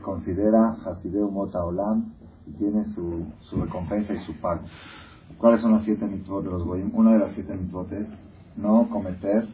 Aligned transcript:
considera 0.00 0.76
Hasideu 0.84 1.30
Mota 1.30 1.64
Olam 1.64 2.12
y 2.46 2.52
tiene 2.52 2.84
su, 2.86 3.26
su 3.40 3.60
recompensa 3.60 4.14
y 4.14 4.18
su 4.20 4.34
pago. 4.34 4.62
¿Cuáles 5.38 5.60
son 5.60 5.72
las 5.72 5.84
siete 5.84 6.06
mitzvot 6.06 6.44
de 6.44 6.50
los 6.50 6.64
goyim? 6.64 6.90
Una 6.94 7.12
de 7.12 7.18
las 7.18 7.32
siete 7.32 7.54
mitzvot 7.54 7.92
es 7.92 8.06
no 8.56 8.88
cometer 8.90 9.46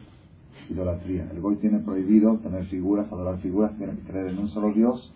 idolatría. 0.69 1.27
El 1.31 1.41
goy 1.41 1.57
tiene 1.57 1.79
prohibido 1.79 2.37
tener 2.37 2.65
figuras, 2.65 3.11
adorar 3.11 3.37
figuras, 3.39 3.75
tiene 3.77 3.93
que 3.93 4.11
creer 4.11 4.27
en 4.27 4.39
un 4.39 4.49
solo 4.49 4.71
Dios 4.71 5.11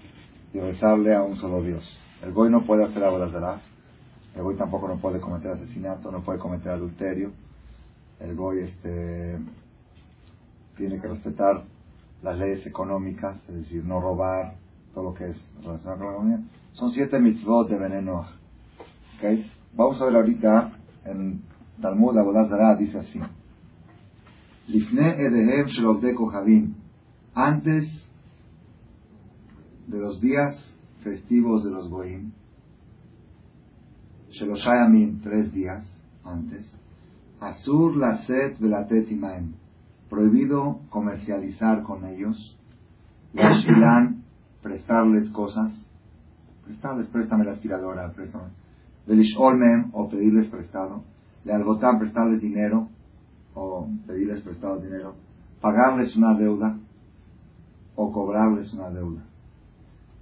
y 0.54 0.60
rezarle 0.60 1.16
a 1.16 1.24
un 1.24 1.38
solo 1.38 1.64
Dios. 1.64 1.84
El 2.24 2.34
goy 2.34 2.50
no 2.50 2.66
puede 2.66 2.84
hacer 2.84 3.02
la. 3.02 3.62
El 4.36 4.44
goy 4.44 4.56
tampoco 4.56 4.88
no 4.88 4.98
puede 4.98 5.20
cometer 5.20 5.52
asesinato, 5.52 6.12
no 6.12 6.22
puede 6.22 6.40
cometer 6.40 6.72
adulterio. 6.72 7.32
El 8.20 8.36
goy 8.36 8.60
este, 8.60 9.40
tiene 10.78 11.00
que 11.00 11.08
respetar 11.08 11.64
las 12.22 12.38
leyes 12.38 12.66
económicas, 12.66 13.38
es 13.48 13.56
decir, 13.56 13.84
no 13.86 14.02
robar, 14.02 14.56
todo 14.94 15.06
lo 15.06 15.14
que 15.14 15.30
es 15.30 15.38
relacionado 15.64 15.98
con 15.98 16.08
la 16.08 16.14
economía. 16.14 16.40
Son 16.74 16.92
siete 16.92 17.20
mitzvot 17.20 17.70
de 17.70 17.78
veneno. 17.78 18.26
¿Okay? 19.18 19.50
Vamos 19.76 20.02
a 20.02 20.06
ver 20.06 20.16
ahorita 20.16 20.72
en 21.06 21.42
Talmud 21.82 22.18
Abodazara 22.18 22.76
dice 22.76 23.00
así. 23.00 23.20
Lifne 24.68 25.16
edehem 25.22 25.68
kohavim. 26.16 26.76
Antes 27.34 27.88
de 29.88 30.00
los 30.00 30.20
días 30.20 30.56
festivos 31.04 31.64
de 31.64 31.72
los 31.72 31.90
goim, 31.90 32.32
Sheloshayamim, 34.32 35.22
tres 35.22 35.52
días 35.52 35.84
antes, 36.24 36.66
Asur 37.40 37.96
laset 37.96 38.60
velatet 38.60 39.10
imaem, 39.12 39.54
prohibido 40.10 40.82
comercializar 40.90 41.84
con 41.84 42.06
ellos, 42.06 42.58
Yashilan, 43.34 44.19
prestarles 44.62 45.30
cosas, 45.30 45.72
prestarles, 46.66 47.08
préstame 47.08 47.46
la 47.46 47.54
aspiradora, 47.54 48.12
préstame, 48.12 48.50
Velishol 49.08 49.60
o 49.94 50.08
pedirles 50.10 50.48
prestado, 50.50 51.04
de 51.44 51.54
Algotán, 51.54 51.98
prestarles 51.98 52.42
dinero, 52.42 52.90
o 53.56 53.88
pedirles 54.06 54.42
prestado 54.42 54.80
dinero, 54.80 55.16
pagarles 55.62 56.16
una 56.16 56.34
deuda, 56.36 56.78
o 57.96 58.12
cobrarles 58.12 58.72
una 58.74 58.90
deuda. 58.90 59.24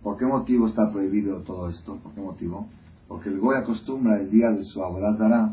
¿Por 0.01 0.17
qué 0.17 0.25
motivo 0.25 0.67
está 0.67 0.89
prohibido 0.91 1.41
todo 1.41 1.69
esto? 1.69 1.97
¿Por 1.97 2.13
qué 2.13 2.21
motivo? 2.21 2.67
Porque 3.07 3.29
el 3.29 3.39
Goy 3.39 3.57
acostumbra 3.57 4.19
el 4.19 4.31
día 4.31 4.51
de 4.51 4.63
su 4.63 4.79
Dará 4.79 5.51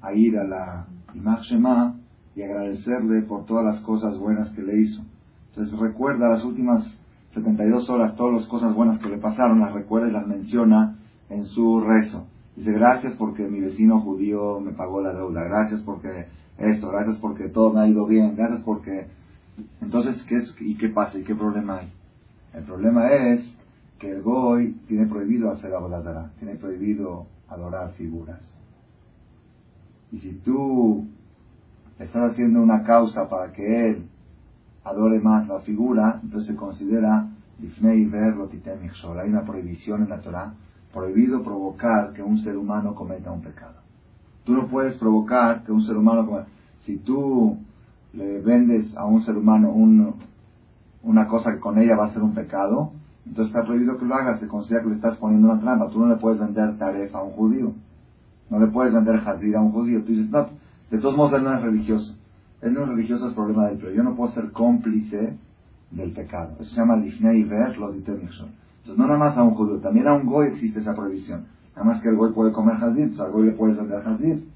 a 0.00 0.12
ir 0.14 0.38
a 0.38 0.44
la 0.44 0.86
Imach 1.14 1.42
Shema 1.42 1.96
y 2.34 2.42
agradecerle 2.42 3.22
por 3.22 3.44
todas 3.46 3.64
las 3.64 3.80
cosas 3.82 4.18
buenas 4.18 4.50
que 4.52 4.62
le 4.62 4.80
hizo. 4.80 5.02
Entonces 5.50 5.78
recuerda 5.78 6.28
las 6.28 6.44
últimas 6.44 6.98
72 7.32 7.88
horas, 7.88 8.14
todas 8.16 8.34
las 8.34 8.46
cosas 8.46 8.74
buenas 8.74 8.98
que 8.98 9.08
le 9.08 9.18
pasaron, 9.18 9.60
las 9.60 9.72
recuerda 9.72 10.08
y 10.08 10.12
las 10.12 10.26
menciona 10.26 10.98
en 11.30 11.46
su 11.46 11.80
rezo. 11.80 12.26
Dice, 12.56 12.72
gracias 12.72 13.14
porque 13.14 13.48
mi 13.48 13.60
vecino 13.60 14.00
judío 14.00 14.60
me 14.60 14.72
pagó 14.72 15.00
la 15.00 15.14
deuda, 15.14 15.42
gracias 15.44 15.80
porque 15.82 16.26
esto, 16.58 16.90
gracias 16.90 17.16
porque 17.18 17.48
todo 17.48 17.72
me 17.72 17.80
ha 17.80 17.88
ido 17.88 18.06
bien, 18.06 18.36
gracias 18.36 18.62
porque... 18.62 19.06
Entonces, 19.80 20.22
¿qué 20.24 20.36
es, 20.36 20.54
¿y 20.60 20.76
qué 20.76 20.88
pasa? 20.88 21.18
¿Y 21.18 21.24
qué 21.24 21.34
problema 21.34 21.78
hay? 21.78 21.92
El 22.54 22.64
problema 22.64 23.10
es 23.10 23.40
que 23.98 24.10
el 24.10 24.22
Goy 24.22 24.72
tiene 24.86 25.06
prohibido 25.06 25.50
hacer 25.50 25.74
aboladara, 25.74 26.32
tiene 26.38 26.56
prohibido 26.56 27.26
adorar 27.48 27.92
figuras. 27.92 28.40
Y 30.10 30.18
si 30.18 30.32
tú 30.44 31.06
estás 31.98 32.32
haciendo 32.32 32.60
una 32.60 32.82
causa 32.82 33.28
para 33.28 33.52
que 33.52 33.90
él 33.90 34.08
adore 34.84 35.20
más 35.20 35.46
la 35.48 35.60
figura, 35.60 36.20
entonces 36.22 36.48
se 36.48 36.56
considera 36.56 37.28
hay 39.20 39.28
una 39.28 39.42
prohibición 39.44 40.02
en 40.02 40.08
la 40.08 40.20
Torah, 40.20 40.54
prohibido 40.92 41.42
provocar 41.42 42.12
que 42.12 42.22
un 42.22 42.38
ser 42.38 42.56
humano 42.56 42.94
cometa 42.94 43.30
un 43.30 43.42
pecado. 43.42 43.80
Tú 44.44 44.54
no 44.54 44.66
puedes 44.66 44.96
provocar 44.96 45.62
que 45.64 45.72
un 45.72 45.82
ser 45.82 45.96
humano 45.96 46.26
cometa. 46.26 46.48
Si 46.80 46.98
tú 46.98 47.56
le 48.12 48.40
vendes 48.40 48.94
a 48.96 49.06
un 49.06 49.22
ser 49.22 49.36
humano 49.36 49.72
un, 49.72 50.14
una 51.02 51.28
cosa 51.28 51.52
que 51.52 51.60
con 51.60 51.78
ella 51.78 51.96
va 51.96 52.06
a 52.06 52.12
ser 52.12 52.22
un 52.22 52.34
pecado, 52.34 52.92
entonces 53.24 53.54
está 53.54 53.64
prohibido 53.64 53.96
que 53.96 54.04
lo 54.04 54.14
hagas, 54.16 54.40
se 54.40 54.48
considera 54.48 54.82
que 54.82 54.90
le 54.90 54.96
estás 54.96 55.16
poniendo 55.18 55.52
una 55.52 55.60
trampa. 55.60 55.88
Tú 55.88 56.00
no 56.00 56.08
le 56.08 56.16
puedes 56.16 56.40
vender 56.40 56.76
taref 56.76 57.14
a 57.14 57.22
un 57.22 57.30
judío, 57.30 57.72
no 58.50 58.58
le 58.58 58.66
puedes 58.66 58.92
vender 58.92 59.20
jazir 59.20 59.56
a 59.56 59.60
un 59.60 59.70
judío. 59.70 60.02
Tú 60.02 60.08
dices, 60.08 60.30
no, 60.30 60.48
de 60.90 60.98
todos 60.98 61.16
modos 61.16 61.34
él 61.34 61.44
no 61.44 61.54
es 61.54 61.62
religioso. 61.62 62.16
Él 62.62 62.74
no 62.74 62.86
religioso, 62.86 63.28
es 63.28 63.34
problema 63.34 63.66
de 63.66 63.72
él, 63.72 63.78
pero 63.80 63.92
yo 63.92 64.02
no 64.02 64.14
puedo 64.14 64.32
ser 64.32 64.50
cómplice 64.52 65.36
del 65.90 66.12
pecado. 66.12 66.56
Eso 66.60 66.70
se 66.70 66.76
llama 66.76 66.96
lifnei 66.96 67.42
ver 67.44 67.76
lo 67.76 67.92
Entonces 67.92 68.38
no 68.96 69.06
nada 69.06 69.18
más 69.18 69.36
a 69.36 69.42
un 69.42 69.54
judío, 69.54 69.78
también 69.78 70.08
a 70.08 70.14
un 70.14 70.26
goy 70.26 70.48
existe 70.48 70.80
esa 70.80 70.94
prohibición. 70.94 71.44
Nada 71.76 71.84
más 71.84 72.00
que 72.00 72.08
el 72.08 72.16
goy 72.16 72.32
puede 72.32 72.52
comer 72.52 72.76
jazir, 72.76 73.08
pues 73.08 73.20
al 73.20 73.32
goy 73.32 73.46
le 73.46 73.52
puedes 73.52 73.76
vender 73.76 74.02
jazir. 74.02 74.48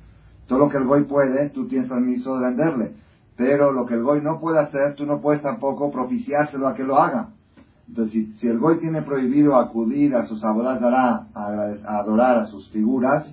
Todo 0.47 0.61
lo 0.61 0.69
que 0.69 0.79
el 0.79 0.85
goy 0.85 1.05
puede, 1.05 1.51
tú 1.51 1.67
tienes 1.67 1.89
permiso 1.89 2.39
de 2.39 2.47
venderle. 2.47 2.93
Pero 3.37 3.73
lo 3.73 3.85
que 3.85 3.95
el 3.95 4.03
Goy 4.03 4.23
no 4.23 4.41
puede 4.41 4.59
hacer, 4.59 4.95
tú 4.95 5.05
no 5.05 5.21
puedes 5.21 5.43
tampoco 5.43 5.91
propiciárselo 5.91 6.67
a 6.67 6.75
que 6.75 6.85
lo 6.85 6.97
haga. 6.97 7.29
Entonces, 7.89 8.27
si, 8.39 8.49
el 8.49 8.59
Goy 8.59 8.81
tiene 8.81 9.03
prohibido 9.03 9.57
acudir 9.57 10.15
a 10.17 10.27
sus 10.27 10.43
abogados 10.43 10.83
a, 10.83 11.27
a, 11.35 11.99
adorar 11.99 12.39
a 12.39 12.47
sus 12.47 12.69
figuras, 12.71 13.27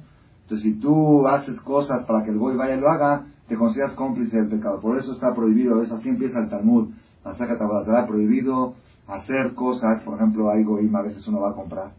entonces 0.43 0.73
si 0.73 0.79
tú 0.79 1.25
haces 1.27 1.59
cosas 1.61 2.05
para 2.05 2.23
que 2.23 2.31
el 2.31 2.37
Goy 2.37 2.55
vaya 2.55 2.75
y 2.75 2.81
lo 2.81 2.89
haga, 2.89 3.25
te 3.47 3.55
consideras 3.55 3.93
cómplice 3.93 4.37
del 4.37 4.47
pecado. 4.47 4.79
Por 4.79 4.97
eso 4.97 5.13
está 5.13 5.33
prohibido, 5.33 5.81
eso 5.83 5.95
así 5.95 6.09
empieza 6.09 6.39
el 6.39 6.49
Talmud. 6.49 6.89
La 7.25 7.99
ha 7.99 8.07
prohibido 8.07 8.75
hacer 9.07 9.53
cosas, 9.53 10.01
por 10.03 10.15
ejemplo, 10.15 10.49
hay 10.49 10.63
Goim, 10.63 10.95
a 10.95 11.01
veces 11.01 11.27
uno 11.27 11.41
va 11.41 11.51
a 11.51 11.55
comprar 11.55 11.91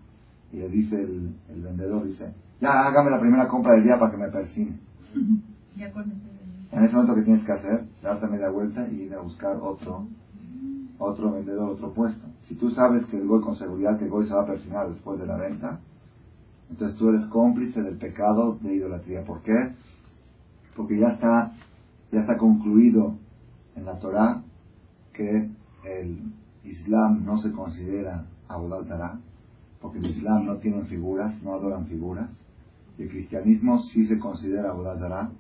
y 0.53 0.59
le 0.59 0.69
dice 0.69 1.01
el, 1.01 1.35
vendedor, 1.63 2.07
dice, 2.07 2.33
ya 2.61 2.87
hágame 2.87 3.11
la 3.11 3.19
primera 3.19 3.49
compra 3.49 3.73
del 3.73 3.85
día 3.85 3.99
para 3.99 4.11
que 4.11 4.17
me 4.19 4.29
persigne. 4.29 4.79
Ya 5.77 5.91
en 6.75 6.85
ese 6.85 6.95
momento, 6.95 7.15
que 7.15 7.23
tienes 7.23 7.45
que 7.45 7.53
hacer? 7.53 7.85
Darte 8.03 8.27
media 8.27 8.49
vuelta 8.49 8.87
y 8.89 9.03
ir 9.03 9.15
a 9.15 9.21
buscar 9.21 9.57
otro, 9.61 10.07
otro 10.99 11.33
vendedor, 11.33 11.71
otro 11.71 11.93
puesto. 11.93 12.27
Si 12.49 12.57
tú 12.57 12.71
sabes 12.71 13.05
que 13.07 13.17
el 13.17 13.27
Goy 13.27 13.43
con 13.43 13.57
seguridad 13.57 13.97
que 13.99 14.05
el 14.05 14.11
Goy 14.11 14.27
se 14.27 14.35
va 14.35 14.43
a 14.43 14.47
persignar 14.47 14.89
después 14.89 15.21
de 15.21 15.27
la 15.27 15.37
venta, 15.37 15.81
entonces 16.71 16.99
tú 16.99 17.11
eres 17.11 17.27
cómplice 17.27 17.81
del 17.83 17.97
pecado 17.97 18.59
de 18.61 18.75
idolatría. 18.75 19.25
¿Por 19.25 19.43
qué? 19.43 19.53
Porque 20.77 20.99
ya 20.99 21.09
está, 21.09 21.53
ya 22.13 22.21
está 22.21 22.37
concluido 22.37 23.17
en 23.77 23.85
la 23.85 23.99
Torah 23.99 24.43
que 25.13 25.51
el 25.85 26.33
Islam 26.65 27.25
no 27.25 27.39
se 27.39 27.53
considera 27.53 28.27
Abodal 28.49 28.87
Tará, 28.87 29.19
porque 29.81 29.99
el 29.99 30.07
Islam 30.07 30.47
no 30.47 30.57
tiene 30.57 30.85
figuras, 30.85 31.41
no 31.43 31.55
adoran 31.55 31.87
figuras, 31.87 32.31
y 32.99 33.03
el 33.03 33.11
cristianismo 33.11 33.81
sí 33.83 34.07
se 34.07 34.19
considera 34.19 34.71
Abodal 34.71 34.99
Tará, 34.99 35.31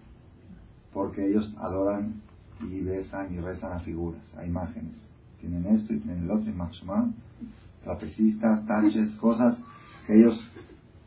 porque 0.93 1.27
ellos 1.27 1.53
adoran 1.59 2.21
y 2.61 2.81
besan 2.81 3.35
y 3.35 3.41
rezan 3.41 3.73
a 3.73 3.81
figuras, 3.81 4.23
a 4.37 4.45
imágenes. 4.45 4.95
Tienen 5.41 5.67
esto 5.67 5.93
y 5.93 5.99
tienen 5.99 6.25
el 6.25 6.31
otro, 6.31 6.51
y 6.51 6.55
trapecistas, 7.83 8.67
taches, 8.67 9.11
cosas 9.17 9.59
que 10.07 10.19
ellos 10.19 10.41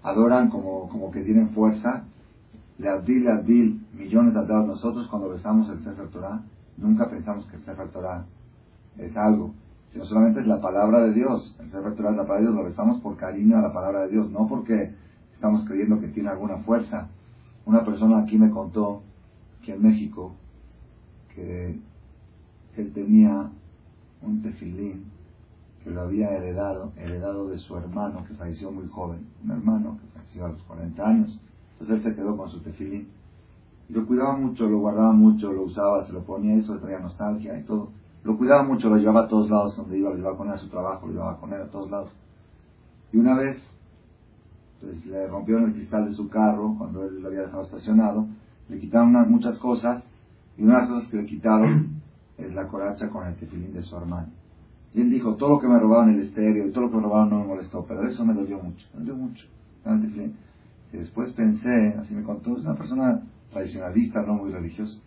adoran 0.04 0.50
como, 0.50 0.88
como 0.90 1.12
que 1.12 1.22
tienen 1.24 1.50
fuerza. 1.50 2.04
Le 2.78 2.90
abdil, 2.90 3.28
abdil, 3.28 3.86
millones 3.94 4.34
de 4.34 4.46
dados 4.46 4.68
nosotros 4.68 5.08
cuando 5.08 5.30
besamos 5.30 5.70
el 5.70 5.84
Sefer 5.84 6.08
Torah, 6.10 6.42
nunca 6.78 7.10
pensamos 7.10 7.46
que 7.48 7.56
el 7.56 7.64
Sefer 7.64 7.90
Torah 7.90 8.26
es 8.98 9.16
algo, 9.18 9.54
sino 9.92 10.06
solamente 10.06 10.42
es 10.42 10.48
la 10.48 10.62
palabra 10.62 11.02
de 11.02 11.14
Dios. 11.14 11.56
El 11.60 11.72
Sefer 11.72 11.96
Torah 11.96 12.12
es 12.12 12.18
la 12.18 12.24
palabra 12.24 12.42
de 12.42 12.52
Dios, 12.52 12.56
lo 12.56 12.70
besamos 12.70 13.02
por 13.02 13.18
cariño 13.18 13.58
a 13.58 13.62
la 13.62 13.74
palabra 13.74 14.02
de 14.02 14.10
Dios, 14.10 14.30
no 14.30 14.48
porque 14.48 14.94
estamos 15.34 15.66
creyendo 15.66 16.00
que 16.00 16.08
tiene 16.08 16.30
alguna 16.30 16.58
fuerza. 16.58 17.10
Una 17.66 17.84
persona 17.84 18.20
aquí 18.20 18.38
me 18.38 18.50
contó 18.50 19.02
en 19.72 19.82
México, 19.82 20.34
que 21.34 21.80
él 22.76 22.94
tenía 22.94 23.50
un 24.22 24.42
tefilín 24.42 25.06
que 25.84 25.92
lo 25.92 26.02
había 26.02 26.32
heredado, 26.32 26.92
heredado 26.98 27.48
de 27.50 27.60
su 27.60 27.78
hermano 27.78 28.26
que 28.26 28.34
falleció 28.34 28.72
muy 28.72 28.88
joven, 28.88 29.28
un 29.44 29.52
hermano 29.52 29.98
que 30.00 30.20
falleció 30.20 30.46
a 30.46 30.50
los 30.50 30.62
40 30.64 31.08
años. 31.08 31.40
Entonces 31.80 31.98
él 31.98 32.04
se 32.04 32.16
quedó 32.16 32.36
con 32.36 32.50
su 32.50 32.60
tefilín. 32.60 33.08
Y 33.90 33.94
lo 33.94 34.06
cuidaba 34.06 34.36
mucho, 34.36 34.68
lo 34.68 34.80
guardaba 34.80 35.12
mucho, 35.12 35.52
lo 35.54 35.64
usaba, 35.64 36.06
se 36.06 36.14
lo 36.14 36.24
ponía 36.24 36.56
eso, 36.56 36.76
le 36.76 36.82
traía 36.82 37.00
nostalgia 37.00 37.58
y 37.58 37.64
todo. 37.64 37.90
Lo 38.24 38.38
cuidaba 38.38 38.64
mucho, 38.64 38.90
lo 38.90 38.98
llevaba 38.98 39.22
a 39.22 39.28
todos 39.28 39.50
lados 39.50 39.78
donde 39.78 39.98
iba, 39.98 40.10
lo 40.10 40.18
llevaba 40.18 40.38
con 40.38 40.48
él 40.48 40.54
a 40.54 40.58
su 40.58 40.68
trabajo, 40.68 41.08
lo 41.08 41.14
llevaba 41.14 41.38
con 41.38 41.54
él 41.54 41.62
a 41.62 41.68
todos 41.68 41.90
lados. 41.90 42.10
Y 43.14 43.18
una 43.18 43.36
vez, 43.36 43.58
pues 44.82 45.06
le 45.06 45.28
rompieron 45.28 45.66
el 45.66 45.74
cristal 45.74 46.10
de 46.10 46.16
su 46.16 46.28
carro 46.28 46.76
cuando 46.78 47.06
él 47.06 47.22
lo 47.22 47.30
había 47.30 47.42
dejado 47.42 47.64
estacionado 47.64 48.28
le 48.70 48.80
quitaron 48.80 49.32
muchas 49.32 49.58
cosas 49.60 50.04
y 50.58 50.64
una 50.64 50.76
de 50.76 50.82
las 50.82 50.90
cosas 50.90 51.10
que 51.10 51.18
le 51.18 51.26
quitaron 51.26 52.02
es 52.38 52.54
la 52.54 52.68
coracha 52.68 53.10
con 53.10 53.26
el 53.28 53.36
tefilín 53.36 53.74
de 53.74 53.82
su 53.84 53.96
hermano. 53.96 54.28
Y 54.94 55.02
él 55.02 55.10
dijo, 55.10 55.36
todo 55.36 55.50
lo 55.50 55.60
que 55.60 55.68
me 55.68 55.80
robaron 55.80 56.14
el 56.14 56.22
estéreo 56.22 56.68
y 56.68 56.72
todo 56.72 56.86
lo 56.86 56.92
que 56.92 56.98
me 56.98 57.04
robaron 57.04 57.30
no 57.30 57.40
me 57.40 57.48
molestó, 57.48 57.86
pero 57.88 58.08
eso 58.08 58.26
me 58.26 58.34
dolió 58.34 58.60
mucho, 58.60 58.88
me 58.94 59.00
dolió 59.00 59.16
mucho. 59.16 59.46
Después 60.92 61.34
pensé, 61.34 61.96
así 62.00 62.16
me 62.16 62.24
contó, 62.24 62.58
es 62.58 62.64
una 62.64 62.76
persona 62.76 63.22
tradicionalista, 63.52 64.22
no 64.22 64.36
muy 64.36 64.52
religiosa. 64.52 64.98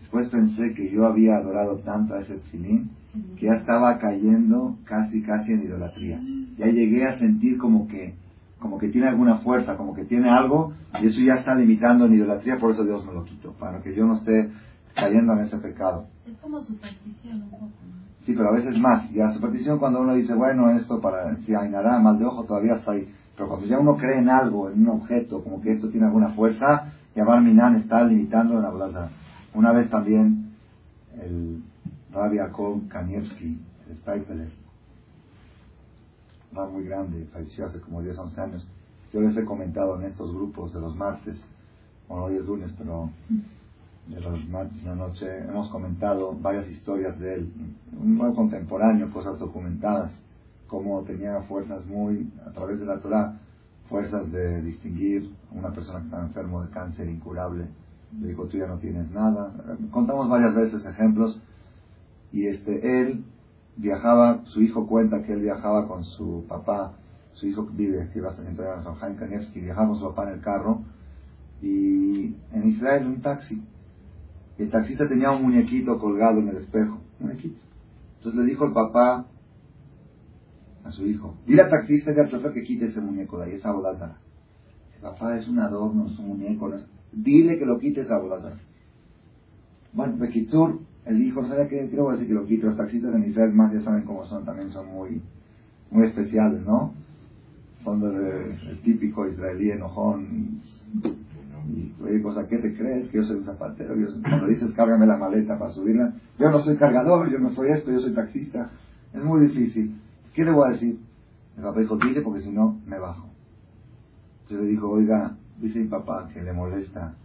Después 0.00 0.28
pensé 0.28 0.74
que 0.74 0.90
yo 0.90 1.06
había 1.06 1.36
adorado 1.36 1.78
tanto 1.78 2.14
a 2.14 2.20
ese 2.20 2.34
tefilín 2.34 2.90
que 3.36 3.46
ya 3.46 3.54
estaba 3.54 3.98
cayendo 3.98 4.76
casi, 4.84 5.22
casi 5.22 5.52
en 5.52 5.62
idolatría. 5.62 6.20
Ya 6.56 6.66
llegué 6.66 7.06
a 7.06 7.18
sentir 7.18 7.58
como 7.58 7.88
que, 7.88 8.14
como 8.58 8.78
que 8.78 8.88
tiene 8.88 9.08
alguna 9.08 9.38
fuerza, 9.38 9.76
como 9.76 9.94
que 9.94 10.04
tiene 10.04 10.30
algo, 10.30 10.72
y 11.00 11.06
eso 11.06 11.20
ya 11.20 11.34
está 11.34 11.54
limitando 11.54 12.06
en 12.06 12.14
idolatría, 12.14 12.58
por 12.58 12.72
eso 12.72 12.84
Dios 12.84 13.04
me 13.06 13.12
lo 13.12 13.24
quito, 13.24 13.52
para 13.52 13.80
que 13.80 13.94
yo 13.94 14.06
no 14.06 14.16
esté 14.16 14.50
cayendo 14.94 15.32
en 15.34 15.40
ese 15.40 15.58
pecado. 15.58 16.06
Es 16.26 16.36
como 16.38 16.60
superstición 16.60 17.42
un 17.42 17.50
poco, 17.50 17.68
Sí, 18.24 18.34
pero 18.34 18.50
a 18.50 18.52
veces 18.52 18.78
más. 18.78 19.10
Y 19.10 19.14
la 19.14 19.32
superstición 19.32 19.78
cuando 19.78 20.02
uno 20.02 20.14
dice, 20.14 20.34
bueno, 20.34 20.70
esto 20.70 21.00
para, 21.00 21.34
si 21.38 21.54
ainará 21.54 21.98
mal 21.98 22.18
de 22.18 22.26
ojo, 22.26 22.44
todavía 22.44 22.74
está 22.74 22.92
ahí. 22.92 23.08
Pero 23.38 23.50
cuando 23.50 23.66
ya 23.66 23.78
uno 23.78 23.96
cree 23.96 24.18
en 24.18 24.28
algo, 24.28 24.68
en 24.68 24.82
un 24.82 25.00
objeto, 25.00 25.44
como 25.44 25.60
que 25.60 25.70
esto 25.70 25.88
tiene 25.88 26.06
alguna 26.06 26.30
fuerza, 26.30 26.92
ya 27.14 27.24
Minan 27.24 27.76
está 27.76 28.02
limitando 28.02 28.54
en 28.54 28.62
la 28.62 28.72
plaza. 28.72 29.10
Una 29.54 29.70
vez 29.70 29.88
también 29.88 30.54
el 31.22 31.62
Rabbi 32.12 32.40
Akol 32.40 32.88
Kanievski, 32.88 33.60
el 33.88 33.96
Steipeler, 33.98 34.50
va 36.56 36.68
muy 36.68 36.84
grande, 36.84 37.28
falleció 37.32 37.66
hace 37.66 37.80
como 37.80 38.02
10, 38.02 38.18
11 38.18 38.40
años. 38.40 38.68
Yo 39.12 39.20
les 39.20 39.36
he 39.36 39.44
comentado 39.44 40.00
en 40.00 40.06
estos 40.06 40.34
grupos 40.34 40.74
de 40.74 40.80
los 40.80 40.96
martes, 40.96 41.40
bueno, 42.08 42.24
hoy 42.24 42.36
es 42.36 42.44
lunes, 42.44 42.74
pero 42.76 43.08
de 44.08 44.20
los 44.20 44.48
martes 44.48 44.82
en 44.82 44.88
la 44.88 44.94
noche 44.96 45.26
hemos 45.48 45.68
comentado 45.70 46.36
varias 46.40 46.68
historias 46.68 47.16
de 47.20 47.34
él, 47.34 47.52
un 48.00 48.18
nuevo 48.18 48.34
contemporáneo, 48.34 49.12
cosas 49.12 49.38
documentadas, 49.38 50.12
cómo 50.68 51.02
tenía 51.02 51.40
fuerzas 51.42 51.84
muy, 51.86 52.30
a 52.46 52.52
través 52.52 52.78
de 52.78 52.86
la 52.86 53.00
Torah, 53.00 53.40
fuerzas 53.88 54.30
de 54.30 54.62
distinguir 54.62 55.34
a 55.50 55.58
una 55.58 55.72
persona 55.72 56.00
que 56.00 56.04
estaba 56.04 56.22
enfermo 56.24 56.62
de 56.62 56.70
cáncer 56.70 57.08
incurable. 57.08 57.66
Le 58.20 58.28
dijo, 58.28 58.44
tú 58.44 58.58
ya 58.58 58.66
no 58.66 58.78
tienes 58.78 59.10
nada. 59.10 59.52
Contamos 59.90 60.28
varias 60.28 60.54
veces 60.54 60.84
ejemplos. 60.86 61.40
Y 62.30 62.46
este, 62.46 63.00
él 63.00 63.24
viajaba, 63.76 64.44
su 64.44 64.60
hijo 64.60 64.86
cuenta 64.86 65.22
que 65.22 65.32
él 65.32 65.40
viajaba 65.40 65.88
con 65.88 66.04
su 66.04 66.44
papá, 66.48 66.92
su 67.32 67.46
hijo 67.46 67.66
vive, 67.72 68.10
que 68.12 68.18
iba 68.18 68.30
a 68.30 68.48
entrar 68.48 68.78
a 68.78 68.84
San 68.84 68.94
Jaime 68.96 69.16
Kanevsky, 69.16 69.60
viajaba 69.60 69.88
con 69.88 69.98
su 69.98 70.04
papá 70.08 70.24
en 70.24 70.34
el 70.34 70.40
carro, 70.40 70.82
y 71.62 72.36
en 72.52 72.68
Israel 72.68 73.06
un 73.06 73.20
taxi. 73.20 73.62
El 74.58 74.70
taxista 74.70 75.08
tenía 75.08 75.30
un 75.30 75.42
muñequito 75.42 75.98
colgado 75.98 76.40
en 76.40 76.48
el 76.48 76.56
espejo, 76.56 76.98
un 77.20 77.28
muñequito. 77.28 77.60
Entonces 78.16 78.40
le 78.40 78.46
dijo 78.46 78.64
el 78.64 78.72
papá, 78.72 79.26
a 80.88 80.92
su 80.92 81.06
hijo. 81.06 81.36
Dile 81.46 81.62
al 81.62 81.70
taxista 81.70 82.12
y 82.12 82.18
al 82.18 82.30
chofer 82.30 82.52
que 82.52 82.64
quite 82.64 82.86
ese 82.86 83.00
muñeco 83.00 83.38
de 83.38 83.44
ahí, 83.44 83.52
esa 83.52 83.72
bodázara. 83.72 84.16
Papá, 85.02 85.36
es 85.36 85.46
un 85.46 85.58
adorno, 85.60 86.06
es 86.06 86.18
un 86.18 86.28
muñeco. 86.28 86.72
Dile 87.12 87.58
que 87.58 87.66
lo 87.66 87.78
quite 87.78 88.00
esa 88.00 88.18
bodázara. 88.18 88.58
Bueno, 89.92 90.16
Bekitsur, 90.16 90.80
el 91.04 91.22
hijo, 91.22 91.42
no 91.42 91.48
sabía 91.48 91.68
qué, 91.68 91.88
quiero 91.88 92.10
decir 92.10 92.26
que 92.26 92.34
lo 92.34 92.46
quite. 92.46 92.66
Los 92.66 92.76
taxistas 92.76 93.14
en 93.14 93.24
Israel 93.24 93.52
más 93.52 93.72
ya 93.72 93.80
saben 93.80 94.04
cómo 94.04 94.24
son, 94.26 94.44
también 94.44 94.70
son 94.70 94.86
muy, 94.88 95.22
muy 95.90 96.06
especiales, 96.06 96.64
¿no? 96.64 96.94
Son 97.84 98.00
del 98.00 98.80
típico 98.82 99.26
israelí 99.26 99.70
enojón. 99.70 100.60
Y, 101.70 102.18
pues 102.22 102.36
¿a 102.38 102.48
qué 102.48 102.58
te 102.58 102.74
crees? 102.74 103.08
Que 103.08 103.18
yo 103.18 103.24
soy 103.24 103.36
un 103.36 103.44
zapatero. 103.44 103.94
Yo, 103.94 104.08
cuando 104.22 104.46
dices 104.46 104.72
cárgame 104.72 105.06
la 105.06 105.18
maleta 105.18 105.58
para 105.58 105.72
subirla, 105.72 106.14
yo 106.38 106.50
no 106.50 106.60
soy 106.60 106.76
cargador, 106.76 107.30
yo 107.30 107.38
no 107.38 107.50
soy 107.50 107.70
esto, 107.70 107.92
yo 107.92 108.00
soy 108.00 108.14
taxista. 108.14 108.70
Es 109.12 109.22
muy 109.22 109.46
difícil. 109.46 109.94
¿Qué 110.38 110.44
le 110.44 110.52
voy 110.52 110.68
a 110.68 110.72
decir? 110.72 111.00
El 111.56 111.64
papá 111.64 111.80
dijo, 111.80 111.96
dile 111.96 112.20
porque 112.20 112.42
si 112.42 112.52
no, 112.52 112.80
me 112.86 112.96
bajo. 112.96 113.26
Entonces 114.42 114.66
le 114.66 114.70
dijo, 114.70 114.88
oiga, 114.88 115.36
dice 115.58 115.80
mi 115.80 115.88
papá 115.88 116.30
que 116.32 116.40
le 116.40 116.52
molesta 116.52 117.16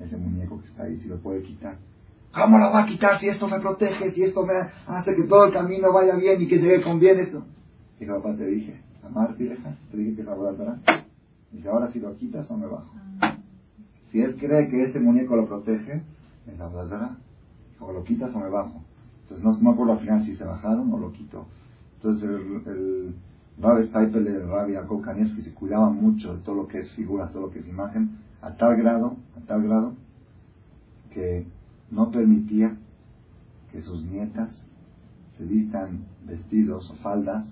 ese 0.00 0.16
muñeco 0.16 0.58
que 0.58 0.68
está 0.68 0.84
ahí, 0.84 0.98
si 1.00 1.08
lo 1.08 1.18
puede 1.18 1.42
quitar. 1.42 1.76
¿Cómo 2.32 2.56
lo 2.56 2.72
va 2.72 2.84
a 2.84 2.86
quitar 2.86 3.20
si 3.20 3.28
esto 3.28 3.46
me 3.46 3.60
protege, 3.60 4.12
si 4.12 4.22
esto 4.22 4.46
me 4.46 4.54
hace 4.86 5.14
que 5.14 5.24
todo 5.24 5.44
el 5.44 5.52
camino 5.52 5.92
vaya 5.92 6.16
bien 6.16 6.40
y 6.40 6.48
que 6.48 6.56
llegue 6.56 6.82
con 6.82 6.98
bien 6.98 7.18
esto? 7.18 7.44
Y 8.00 8.04
el 8.04 8.10
papá 8.10 8.34
te 8.34 8.46
dije, 8.46 8.80
amar, 9.04 9.36
hija, 9.38 9.76
te 9.90 9.96
dije 9.98 10.14
que 10.14 10.22
es 10.22 10.26
la 10.26 11.04
Dice, 11.52 11.68
ahora 11.68 11.92
si 11.92 12.00
lo 12.00 12.16
quitas 12.16 12.50
o 12.50 12.56
me 12.56 12.68
bajo. 12.68 12.90
Si 14.12 14.22
él 14.22 14.38
cree 14.38 14.66
que 14.70 14.84
ese 14.84 14.98
muñeco 14.98 15.36
lo 15.36 15.46
protege, 15.46 16.00
es 16.46 16.58
la 16.58 17.18
o 17.80 17.92
lo 17.92 18.02
quitas 18.02 18.34
o 18.34 18.38
me 18.38 18.48
bajo. 18.48 18.82
Entonces 19.24 19.44
no, 19.44 19.52
no 19.60 19.76
por 19.76 19.90
al 19.90 19.98
final 19.98 20.24
si 20.24 20.34
se 20.34 20.44
bajaron 20.44 20.90
o 20.90 20.98
lo 20.98 21.12
quitó. 21.12 21.44
Entonces 22.02 22.30
el, 22.30 22.72
el 22.72 23.14
Rabbi 23.60 23.88
Steipel 23.88 24.24
y 24.24 24.28
el 24.28 24.48
Rabbi 24.48 24.72
Jacob 24.72 25.04
que 25.04 25.42
se 25.42 25.52
cuidaban 25.52 25.96
mucho 25.96 26.34
de 26.34 26.42
todo 26.42 26.54
lo 26.54 26.66
que 26.66 26.80
es 26.80 26.90
figura, 26.92 27.28
todo 27.28 27.42
lo 27.42 27.50
que 27.50 27.58
es 27.58 27.68
imagen, 27.68 28.16
a 28.40 28.54
tal 28.54 28.76
grado, 28.76 29.16
a 29.36 29.46
tal 29.46 29.62
grado, 29.64 29.92
que 31.12 31.46
no 31.90 32.10
permitía 32.10 32.74
que 33.70 33.82
sus 33.82 34.02
nietas 34.02 34.66
se 35.36 35.44
vistan 35.44 36.06
vestidos 36.26 36.90
o 36.90 36.94
faldas 36.96 37.46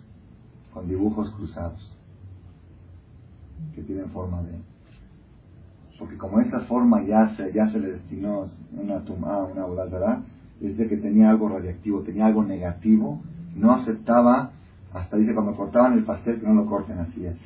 con 0.73 0.89
dibujos 0.89 1.31
cruzados, 1.33 1.95
que 3.75 3.83
tienen 3.83 4.09
forma 4.13 4.43
de... 4.45 4.53
Porque 5.99 6.17
como 6.17 6.41
esa 6.41 6.61
forma 6.61 7.03
ya 7.03 7.37
se, 7.37 7.53
ya 7.53 7.69
se 7.69 7.81
le 7.81 7.93
destinó 7.93 8.47
una 8.73 9.01
tumá, 9.01 9.45
una 9.45 9.67
bolazara, 9.67 10.23
dice 10.59 10.89
que 10.89 10.97
tenía 10.97 11.29
algo 11.29 11.51
radiactivo, 11.51 12.01
tenía 12.01 12.27
algo 12.27 12.45
negativo 12.45 13.21
no 13.59 13.73
aceptaba, 13.73 14.53
hasta 14.93 15.17
dice 15.17 15.35
cuando 15.35 15.55
cortaban 15.57 15.95
el 15.95 16.05
pastel 16.05 16.41
que 16.41 16.47
no 16.47 16.55
lo 16.55 16.67
corten 16.67 16.99
así 16.99 17.27
es, 17.27 17.37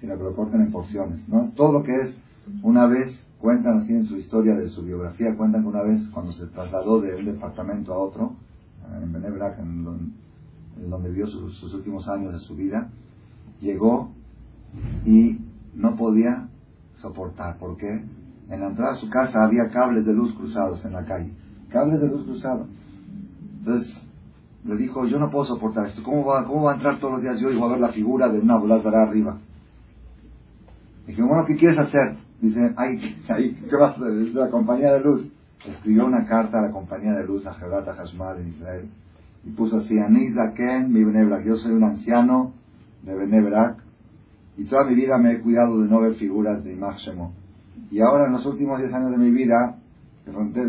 sino 0.00 0.16
que 0.16 0.24
lo 0.24 0.34
corten 0.34 0.62
en 0.62 0.72
porciones. 0.72 1.28
¿no? 1.28 1.50
Todo 1.54 1.72
lo 1.72 1.82
que 1.82 1.94
es, 1.94 2.16
una 2.62 2.86
vez, 2.86 3.16
cuentan 3.38 3.78
así 3.78 3.92
en 3.92 4.06
su 4.06 4.16
historia 4.16 4.56
de 4.56 4.68
su 4.68 4.82
biografía, 4.82 5.36
cuentan 5.36 5.62
que 5.62 5.68
una 5.68 5.82
vez 5.82 6.00
cuando 6.12 6.32
se 6.32 6.46
trasladó 6.46 7.00
de 7.00 7.14
un 7.14 7.24
departamento 7.26 7.92
a 7.92 7.98
otro, 7.98 8.34
en 9.02 9.12
Benebrak, 9.12 9.58
en 9.58 9.84
donde, 10.90 11.08
vivió 11.08 11.26
sus, 11.26 11.56
sus 11.56 11.72
últimos 11.74 12.08
años 12.08 12.32
de 12.32 12.38
su 12.40 12.54
vida, 12.54 12.90
llegó 13.60 14.10
y 15.06 15.38
no 15.74 15.96
podía 15.96 16.48
soportar. 16.94 17.58
¿Por 17.58 17.76
qué? 17.76 18.04
En 18.50 18.60
la 18.60 18.68
entrada 18.68 18.92
a 18.92 18.96
su 18.96 19.08
casa 19.08 19.44
había 19.44 19.68
cables 19.68 20.04
de 20.04 20.12
luz 20.12 20.34
cruzados 20.34 20.84
en 20.84 20.92
la 20.92 21.04
calle. 21.04 21.32
Cables 21.70 22.00
de 22.00 22.08
luz 22.08 22.24
cruzados. 22.24 22.68
Entonces 23.58 24.03
le 24.64 24.76
dijo, 24.76 25.06
yo 25.06 25.18
no 25.18 25.30
puedo 25.30 25.44
soportar 25.44 25.86
esto. 25.86 26.02
¿Cómo 26.02 26.24
va, 26.24 26.44
cómo 26.44 26.62
va 26.64 26.72
a 26.72 26.74
entrar 26.74 26.98
todos 26.98 27.14
los 27.14 27.22
días 27.22 27.38
yo 27.38 27.50
y 27.50 27.56
voy 27.56 27.68
a 27.68 27.72
ver 27.72 27.80
la 27.80 27.90
figura 27.90 28.28
de 28.28 28.40
una 28.40 28.56
volada 28.56 29.02
arriba? 29.02 29.38
Dije, 31.06 31.22
bueno, 31.22 31.44
¿qué 31.46 31.56
quieres 31.56 31.78
hacer? 31.78 32.16
Dice, 32.40 32.72
ay, 32.76 32.98
¿qué 33.68 33.76
vas 33.76 33.92
a 33.92 33.94
hacer? 33.94 34.34
La 34.34 34.50
compañía 34.50 34.92
de 34.92 35.00
luz. 35.00 35.28
Escribió 35.66 36.06
una 36.06 36.26
carta 36.26 36.58
a 36.58 36.62
la 36.62 36.70
compañía 36.70 37.12
de 37.12 37.24
luz, 37.24 37.46
a 37.46 37.54
Jebrata 37.54 37.94
Hashmal 37.94 38.38
en 38.38 38.48
Israel, 38.48 38.88
y 39.44 39.50
puso 39.50 39.78
así, 39.78 39.96
Ken, 40.54 40.92
mi 40.92 41.02
Benebrak, 41.02 41.42
yo 41.44 41.56
soy 41.56 41.72
un 41.72 41.84
anciano 41.84 42.52
de 43.02 43.14
Benebrak, 43.14 43.78
y 44.58 44.64
toda 44.64 44.84
mi 44.84 44.94
vida 44.94 45.16
me 45.16 45.32
he 45.32 45.40
cuidado 45.40 45.80
de 45.80 45.88
no 45.88 46.00
ver 46.00 46.16
figuras 46.16 46.62
de 46.64 46.74
Imachemo. 46.74 47.32
Y 47.90 48.00
ahora, 48.00 48.26
en 48.26 48.32
los 48.32 48.44
últimos 48.44 48.78
10 48.78 48.92
años 48.92 49.10
de 49.12 49.16
mi 49.16 49.30
vida, 49.30 49.78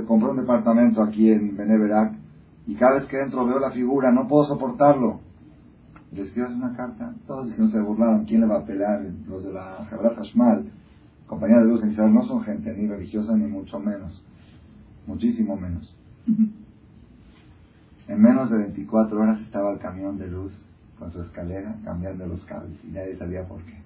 compré 0.07 0.29
un 0.29 0.37
departamento 0.37 1.03
aquí 1.03 1.29
en 1.29 1.57
Benebrak, 1.57 2.13
y 2.67 2.75
cada 2.75 2.95
vez 2.95 3.05
que 3.05 3.21
entro 3.21 3.45
veo 3.45 3.59
la 3.59 3.71
figura, 3.71 4.11
no 4.11 4.27
puedo 4.27 4.45
soportarlo. 4.45 5.19
Le 6.11 6.23
escribes 6.23 6.51
una 6.51 6.75
carta, 6.75 7.13
todos 7.27 7.57
no 7.59 7.67
se 7.67 7.79
burlaron, 7.79 8.25
¿quién 8.25 8.41
le 8.41 8.47
va 8.47 8.59
a 8.59 8.65
pelear? 8.65 9.01
Los 9.27 9.43
de 9.43 9.51
la 9.51 9.85
Jabrat 9.89 10.15
Hashmal, 10.15 10.71
compañía 11.27 11.57
de 11.57 11.65
luz 11.65 11.83
en 11.83 11.91
Israel, 11.91 12.13
no 12.13 12.23
son 12.23 12.43
gente 12.43 12.73
ni 12.73 12.87
religiosa 12.87 13.35
ni 13.35 13.47
mucho 13.47 13.79
menos, 13.79 14.23
muchísimo 15.05 15.57
menos. 15.57 15.93
En 18.07 18.21
menos 18.21 18.49
de 18.49 18.59
24 18.59 19.19
horas 19.19 19.41
estaba 19.41 19.73
el 19.73 19.79
camión 19.79 20.17
de 20.17 20.27
luz 20.27 20.53
con 20.97 21.11
su 21.11 21.21
escalera 21.21 21.75
cambiando 21.83 22.25
los 22.27 22.43
cables 22.45 22.77
y 22.83 22.91
nadie 22.91 23.17
sabía 23.17 23.43
por 23.43 23.61
qué. 23.63 23.77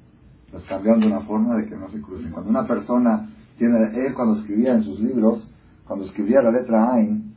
Los 0.52 0.64
cambiaron 0.66 1.02
de 1.02 1.08
una 1.08 1.22
forma 1.22 1.56
de 1.56 1.68
que 1.68 1.76
no 1.76 1.90
se 1.90 2.02
crucen. 2.02 2.32
Cuando 2.32 2.50
una 2.50 2.68
persona 2.68 3.30
tiene, 3.58 3.78
él 3.94 4.14
cuando 4.14 4.40
escribía 4.40 4.74
en 4.74 4.84
sus 4.84 5.00
libros, 5.00 5.50
cuando 5.86 6.06
escribía 6.06 6.42
la 6.42 6.52
letra 6.52 6.94
Ain, 6.94 7.29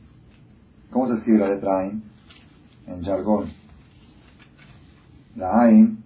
¿Cómo 0.93 1.07
se 1.07 1.15
escribe 1.15 1.39
la 1.39 1.49
letra 1.49 1.79
Ain? 1.79 2.03
En 2.85 3.03
jargón. 3.03 3.47
La 5.35 5.63
Ain 5.63 5.97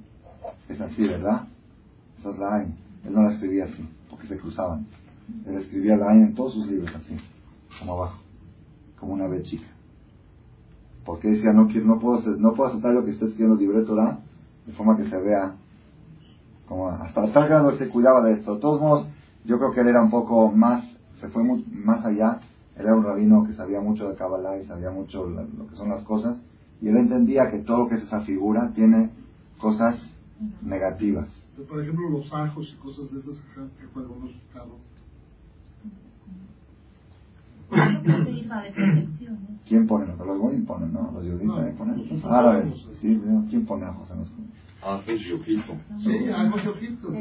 es 0.70 0.79
así, 0.79 1.06
¿verdad? 1.06 1.46
Esa 2.17 2.29
es 2.29 2.39
la 2.39 2.56
Ain. 2.56 2.75
Él 3.06 3.13
no 3.13 3.24
la 3.24 3.34
escribía 3.34 3.65
así, 3.65 3.86
porque 4.10 4.27
se 4.27 4.38
cruzaban. 4.38 4.88
Él 5.46 5.58
escribía 5.58 5.98
la 5.98 6.12
Ain 6.12 6.24
en 6.24 6.36
todos 6.36 6.53
sus 6.53 6.65
libros 6.67 6.96
así, 6.96 7.17
como 7.77 7.94
abajo, 7.94 8.22
como 8.98 9.13
una 9.13 9.27
B 9.27 9.44
chica. 9.44 9.67
Porque 11.03 11.32
decía, 11.32 11.51
no, 11.51 11.67
quiero, 11.67 11.86
no, 11.86 12.00
puedo, 12.00 12.22
no 12.38 12.53
puedo 12.53 12.70
aceptar 12.70 12.94
lo 12.94 13.03
que 13.03 13.12
está 13.12 13.25
escribiendo 13.25 13.56
el 13.56 13.67
libreto 13.67 13.94
la 13.94 14.20
de 14.65 14.72
forma 14.74 14.96
que 14.96 15.10
se 15.10 15.17
vea 15.17 15.56
como 16.67 16.89
hasta 16.89 17.32
tal 17.32 17.48
grado 17.48 17.77
se 17.77 17.89
cuidaba 17.89 18.22
de 18.24 18.34
esto. 18.34 18.56
De 18.56 18.62
todos 18.62 18.79
modos, 18.79 19.08
yo 19.44 19.58
creo 19.58 19.72
que 19.72 19.82
él 19.82 19.88
era 19.89 20.01
un 20.01 20.10
poco 20.10 20.50
más, 20.51 20.86
se 21.20 21.27
fue 21.27 21.44
más 21.44 22.06
allá 22.06 22.39
era 22.77 22.96
un 22.96 23.03
rabino 23.03 23.43
que 23.43 23.53
sabía 23.53 23.81
mucho 23.81 24.10
de 24.10 24.15
Kabbalah 24.15 24.57
y 24.60 24.65
sabía 24.65 24.91
mucho 24.91 25.27
lo, 25.27 25.67
que 25.67 25.75
son 25.75 25.89
las 25.89 26.03
cosas, 26.03 26.41
y 26.81 26.89
él 26.89 26.98
entendía 26.98 27.50
que 27.50 27.60
todo 27.60 27.84
lo 27.84 27.88
que 27.89 27.96
es 27.96 28.03
esa 28.03 28.22
figura 28.22 28.72
tiene 28.74 29.10
cosas 29.60 30.00
negativas. 30.62 31.29
Por 31.67 31.81
ejemplo, 31.81 32.10
los 32.10 32.31
ajos 32.31 32.72
y 32.72 32.81
cosas 32.81 33.12
de 33.12 33.19
esas 33.19 33.41
que 33.79 33.88
podemos 33.88 34.31
carros. 34.53 34.77
¿Quién 39.67 39.88
pone? 39.88 40.05
Los 40.05 40.39
goyim 40.39 40.65
ponen, 40.65 40.93
¿no? 40.93 41.12
Los 41.13 41.24
judíos 41.24 41.55
también 41.55 41.75
ponen. 41.75 42.10
Los 42.10 42.25
árabes. 42.25 42.74
¿sí? 43.01 43.22
¿Quién 43.50 43.65
pone 43.65 43.86
a 43.86 43.93
José 43.93 44.15
los 44.15 44.31
Ojito. 44.88 45.75
Sí, 46.00 46.29
algo 46.34 46.56
Ojito. 46.56 47.13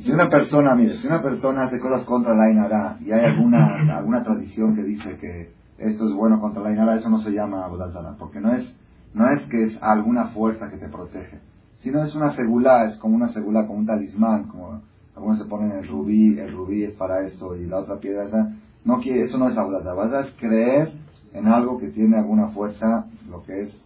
Si 0.00 0.12
una 0.12 0.28
persona, 0.28 0.74
mire, 0.74 0.96
si 0.98 1.06
una 1.06 1.22
persona 1.22 1.64
hace 1.64 1.78
cosas 1.78 2.04
contra 2.04 2.34
la 2.34 2.50
Inara 2.50 2.98
y 3.00 3.12
hay 3.12 3.24
alguna, 3.24 3.96
alguna 3.96 4.24
tradición 4.24 4.74
que 4.74 4.82
dice 4.82 5.16
que 5.18 5.52
esto 5.78 6.08
es 6.08 6.14
bueno 6.14 6.40
contra 6.40 6.62
la 6.62 6.72
Inara, 6.72 6.96
eso 6.96 7.10
no 7.10 7.18
se 7.18 7.32
llama 7.32 7.64
Abodazara, 7.64 8.16
porque 8.18 8.40
no 8.40 8.52
es, 8.52 8.74
no 9.14 9.28
es 9.30 9.42
que 9.48 9.62
es 9.64 9.78
alguna 9.82 10.28
fuerza 10.28 10.70
que 10.70 10.78
te 10.78 10.88
protege, 10.88 11.40
sino 11.78 12.02
es 12.02 12.14
una 12.14 12.32
segula, 12.34 12.86
es 12.86 12.96
como 12.96 13.14
una 13.16 13.28
segula, 13.28 13.66
como 13.66 13.80
un 13.80 13.86
talismán, 13.86 14.44
como 14.44 14.80
algunos 15.14 15.38
se 15.38 15.44
ponen 15.44 15.72
el 15.72 15.86
rubí, 15.86 16.38
el 16.38 16.52
rubí 16.52 16.84
es 16.84 16.94
para 16.94 17.26
esto 17.26 17.56
y 17.56 17.66
la 17.66 17.78
otra 17.78 17.98
piedra 17.98 18.24
esa. 18.24 18.54
No 18.84 19.00
quiere, 19.00 19.24
eso 19.24 19.36
no 19.36 19.48
es 19.48 19.56
Abodazara, 19.56 20.20
es 20.20 20.32
creer 20.38 20.92
en 21.32 21.48
algo 21.48 21.78
que 21.78 21.88
tiene 21.88 22.16
alguna 22.16 22.48
fuerza, 22.48 23.06
lo 23.28 23.42
que 23.42 23.62
es 23.62 23.85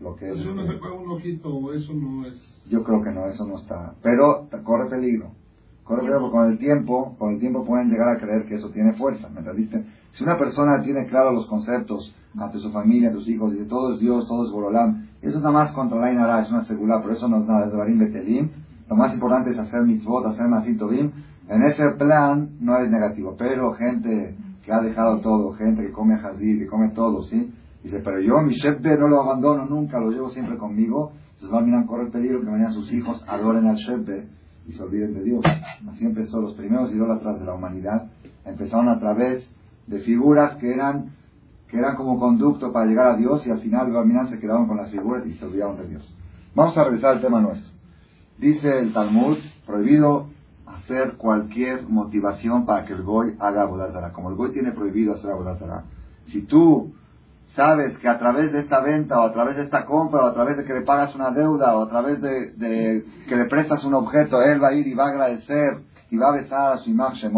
lo 0.00 0.16
que 0.16 0.30
es. 0.30 0.38
Eso 0.38 0.54
no 0.54 0.66
se 0.66 0.74
puede 0.74 0.92
un 0.92 1.10
ojito, 1.10 1.72
eso 1.74 1.92
no 1.92 2.26
es. 2.26 2.34
Yo 2.68 2.82
creo 2.84 3.02
que 3.02 3.10
no, 3.10 3.26
eso 3.26 3.46
no 3.46 3.58
está. 3.58 3.94
Pero 4.02 4.46
corre 4.64 4.88
peligro. 4.88 5.30
Corre 5.84 6.00
peligro 6.00 6.20
porque 6.20 6.36
con 6.36 6.50
el 6.52 6.58
tiempo, 6.58 7.16
con 7.18 7.34
el 7.34 7.40
tiempo 7.40 7.64
pueden 7.64 7.88
llegar 7.88 8.16
a 8.16 8.20
creer 8.20 8.46
que 8.46 8.54
eso 8.54 8.70
tiene 8.70 8.92
fuerza. 8.94 9.28
¿Me 9.28 9.40
entendiste? 9.40 9.84
Si 10.12 10.24
una 10.24 10.36
persona 10.36 10.82
tiene 10.82 11.06
claro 11.06 11.32
los 11.32 11.46
conceptos 11.46 12.14
ante 12.38 12.58
su 12.58 12.70
familia, 12.70 13.08
ante 13.08 13.20
sus 13.20 13.28
hijos, 13.28 13.52
dice 13.52 13.66
todo 13.66 13.94
es 13.94 14.00
Dios, 14.00 14.26
todo 14.26 14.46
es 14.46 14.52
Borolam, 14.52 15.08
eso 15.20 15.38
es 15.38 15.42
nada 15.42 15.52
más 15.52 15.72
contra 15.72 15.98
la 15.98 16.12
Inara, 16.12 16.42
es 16.42 16.50
una 16.50 16.64
seguridad, 16.64 17.00
pero 17.02 17.14
eso 17.14 17.28
no 17.28 17.38
es 17.38 17.46
nada, 17.46 17.66
es 17.66 17.72
Barim 17.72 17.98
Betelim. 17.98 18.50
Lo 18.88 18.96
más 18.96 19.12
importante 19.12 19.50
es 19.50 19.58
hacer 19.58 19.82
mitzvot, 19.82 20.26
hacer 20.26 20.46
Bim. 20.90 21.10
En 21.48 21.62
ese 21.62 21.90
plan 21.98 22.50
no 22.60 22.76
es 22.78 22.90
negativo, 22.90 23.34
pero 23.38 23.72
gente 23.74 24.36
que 24.64 24.72
ha 24.72 24.80
dejado 24.80 25.20
todo, 25.20 25.54
gente 25.54 25.82
que 25.82 25.92
come 25.92 26.18
jazir, 26.18 26.58
que 26.58 26.66
come 26.66 26.90
todo, 26.90 27.24
¿sí? 27.24 27.52
Dice, 27.82 28.00
pero 28.00 28.20
yo 28.20 28.40
mi 28.42 28.54
Shebbe 28.54 28.98
no 28.98 29.08
lo 29.08 29.22
abandono 29.22 29.66
nunca, 29.66 29.98
lo 29.98 30.10
llevo 30.10 30.30
siempre 30.30 30.56
conmigo. 30.56 31.12
Entonces 31.34 31.54
va 31.54 31.80
a 31.80 31.86
correr 31.86 32.10
peligro 32.10 32.40
que 32.40 32.46
mañana 32.46 32.72
sus 32.72 32.92
hijos 32.92 33.24
adoren 33.28 33.66
al 33.66 33.76
Shebbe 33.76 34.26
y 34.66 34.72
se 34.72 34.82
olviden 34.82 35.14
de 35.14 35.22
Dios. 35.22 35.44
Así 35.88 36.04
empezó 36.04 36.40
los 36.40 36.54
primeros 36.54 36.92
idólatras 36.92 37.38
de 37.38 37.46
la 37.46 37.54
humanidad. 37.54 38.10
Empezaron 38.44 38.88
a 38.88 38.98
través 38.98 39.48
de 39.86 40.00
figuras 40.00 40.56
que 40.56 40.72
eran 40.72 41.16
que 41.68 41.78
eran 41.78 41.96
como 41.96 42.18
conducto 42.18 42.72
para 42.72 42.86
llegar 42.86 43.08
a 43.08 43.16
Dios 43.16 43.46
y 43.46 43.50
al 43.50 43.60
final 43.60 43.88
mirar 44.06 44.28
se 44.30 44.38
quedaron 44.38 44.66
con 44.66 44.78
las 44.78 44.90
figuras 44.90 45.26
y 45.26 45.34
se 45.34 45.44
olvidaron 45.44 45.76
de 45.76 45.86
Dios. 45.86 46.14
Vamos 46.54 46.76
a 46.78 46.84
revisar 46.84 47.16
el 47.16 47.20
tema 47.20 47.40
nuestro. 47.40 47.70
Dice 48.38 48.78
el 48.78 48.92
Talmud, 48.92 49.36
prohibido 49.66 50.28
hacer 50.66 51.16
cualquier 51.16 51.86
motivación 51.86 52.64
para 52.64 52.86
que 52.86 52.94
el 52.94 53.02
Goy 53.02 53.34
haga 53.38 53.62
Abodazara. 53.62 54.12
Como 54.12 54.30
el 54.30 54.36
Goy 54.36 54.52
tiene 54.52 54.72
prohibido 54.72 55.12
hacer 55.12 55.30
Abodazara, 55.30 55.84
si 56.28 56.42
tú 56.42 56.92
sabes 57.54 57.98
que 57.98 58.08
a 58.08 58.18
través 58.18 58.52
de 58.52 58.60
esta 58.60 58.80
venta 58.80 59.20
o 59.20 59.24
a 59.24 59.32
través 59.32 59.56
de 59.56 59.64
esta 59.64 59.84
compra 59.84 60.24
o 60.24 60.26
a 60.28 60.34
través 60.34 60.56
de 60.56 60.64
que 60.64 60.74
le 60.74 60.82
pagas 60.82 61.14
una 61.14 61.30
deuda 61.30 61.76
o 61.76 61.84
a 61.84 61.88
través 61.88 62.20
de, 62.20 63.04
que 63.28 63.36
le 63.36 63.46
prestas 63.46 63.84
un 63.84 63.94
objeto, 63.94 64.42
él 64.42 64.62
va 64.62 64.68
a 64.68 64.74
ir 64.74 64.86
y 64.86 64.94
va 64.94 65.06
a 65.06 65.10
agradecer 65.10 65.78
y 66.10 66.16
va 66.16 66.28
a 66.28 66.36
besar 66.36 66.72
a 66.72 66.78
su 66.78 66.90
imagen 66.90 67.32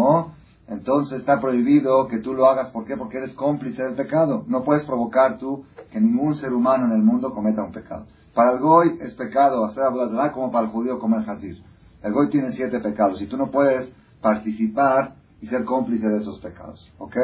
entonces 0.71 1.19
está 1.19 1.41
prohibido 1.41 2.07
que 2.07 2.19
tú 2.19 2.33
lo 2.33 2.47
hagas. 2.47 2.69
¿Por 2.69 2.85
qué? 2.85 2.95
Porque 2.95 3.17
eres 3.17 3.33
cómplice 3.33 3.83
del 3.83 3.95
pecado. 3.95 4.45
No 4.47 4.63
puedes 4.63 4.85
provocar 4.85 5.37
tú 5.37 5.65
que 5.91 5.99
ningún 5.99 6.33
ser 6.35 6.53
humano 6.53 6.85
en 6.85 6.93
el 6.93 7.03
mundo 7.03 7.33
cometa 7.33 7.61
un 7.61 7.73
pecado. 7.73 8.05
Para 8.33 8.53
el 8.53 8.59
Goy 8.59 8.97
es 9.01 9.13
pecado 9.15 9.65
hacer 9.65 9.83
abodazara 9.83 10.31
como 10.31 10.49
para 10.49 10.67
el 10.67 10.71
judío 10.71 10.97
comer 10.97 11.25
jazir. 11.25 11.61
El 12.01 12.13
Goy 12.13 12.29
tiene 12.29 12.53
siete 12.53 12.79
pecados 12.79 13.21
y 13.21 13.27
tú 13.27 13.35
no 13.35 13.51
puedes 13.51 13.91
participar 14.21 15.15
y 15.41 15.47
ser 15.47 15.65
cómplice 15.65 16.07
de 16.07 16.19
esos 16.19 16.39
pecados. 16.39 16.89
¿Ok? 16.99 17.17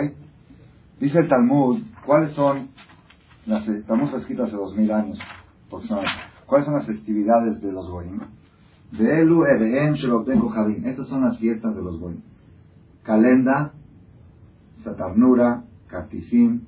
Dice 0.99 1.19
el 1.19 1.29
Talmud, 1.29 1.83
¿cuáles 2.07 2.31
son 2.31 2.69
las, 3.45 3.67
estamos 3.67 4.11
escrito 4.13 4.45
hace 4.45 4.55
dos 4.55 4.75
mil 4.75 4.91
años, 4.91 5.19
¿cuáles 5.69 6.65
son 6.65 6.75
las 6.75 6.87
festividades 6.87 7.61
de 7.61 7.71
los 7.71 7.89
Goim? 7.89 8.19
De 8.91 9.21
Elu, 9.21 9.43
Ebehem, 9.45 9.95
Javín. 9.95 10.85
Estas 10.85 11.09
son 11.09 11.21
las 11.21 11.37
fiestas 11.37 11.75
de 11.75 11.81
los 11.81 11.99
Goim. 11.99 12.21
Calenda, 13.03 13.73
Satarnura, 14.83 15.63
Kartisim, 15.87 16.61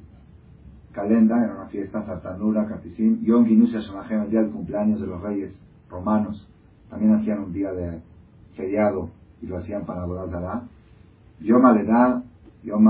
Calenda 0.92 1.42
era 1.42 1.56
una 1.56 1.68
fiesta, 1.68 2.06
Satarnura, 2.06 2.68
Kartisim, 2.68 3.22
Yom 3.22 3.46
Ginusia 3.46 3.80
Shemahem, 3.80 4.24
el 4.24 4.30
día 4.32 4.42
del 4.42 4.52
cumpleaños 4.52 5.00
de 5.00 5.08
los 5.08 5.22
reyes 5.22 5.58
romanos. 5.90 6.46
También 6.90 7.14
hacían 7.14 7.40
un 7.40 7.54
día 7.54 7.72
de 7.72 8.02
feriado 8.58 9.10
y 9.42 9.48
lo 9.48 9.58
hacían 9.58 9.86
para 9.86 10.06
Bodazara. 10.06 10.64
Yom 11.40 11.66
Aledah, 11.66 12.24
Yom 12.64 12.84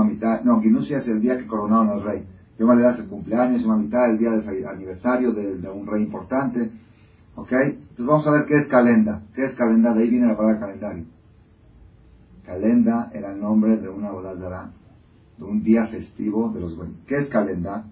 no, 0.44 0.60
Ginusia 0.60 0.98
es 0.98 1.06
el 1.06 1.20
día 1.20 1.38
que 1.38 1.46
coronaron 1.46 1.90
al 1.90 2.02
rey. 2.02 2.26
Yom 2.60 2.70
Aledah 2.70 2.92
es 2.92 3.00
el 3.00 3.08
cumpleaños, 3.08 3.62
Yom 3.62 3.70
Mamitá 3.70 4.06
el 4.10 4.18
día 4.18 4.30
del 4.30 4.66
aniversario 4.68 5.32
de, 5.32 5.68
un 5.68 5.86
rey 5.86 6.02
importante. 6.02 6.70
¿Ok? 7.34 7.50
Entonces 7.52 8.06
vamos 8.06 8.26
a 8.26 8.30
ver 8.30 8.44
qué 8.46 8.54
es 8.58 8.68
calenda. 8.68 9.22
¿Qué 9.34 9.46
es 9.46 9.54
calenda? 9.54 9.92
De 9.92 10.02
ahí 10.02 10.10
viene 10.10 10.28
la 10.28 10.36
palabra 10.36 10.60
calendario. 10.60 11.04
Calenda 12.44 13.10
era 13.12 13.32
el 13.32 13.40
nombre 13.40 13.78
de 13.78 13.88
una 13.88 14.12
bodazara, 14.12 14.70
de 15.38 15.44
un 15.44 15.62
día 15.62 15.86
festivo 15.86 16.52
de 16.52 16.60
los 16.60 16.76
buenos. 16.76 16.96
¿Qué 17.08 17.16
es 17.16 17.28
calenda? 17.28 17.86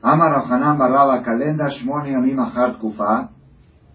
Amar 0.00 0.44
Hanan 0.48 0.78
Barraba, 0.78 1.22
calenda 1.22 1.68
Shmoni 1.68 2.14
Amim 2.14 2.38
Kufa. 2.80 3.30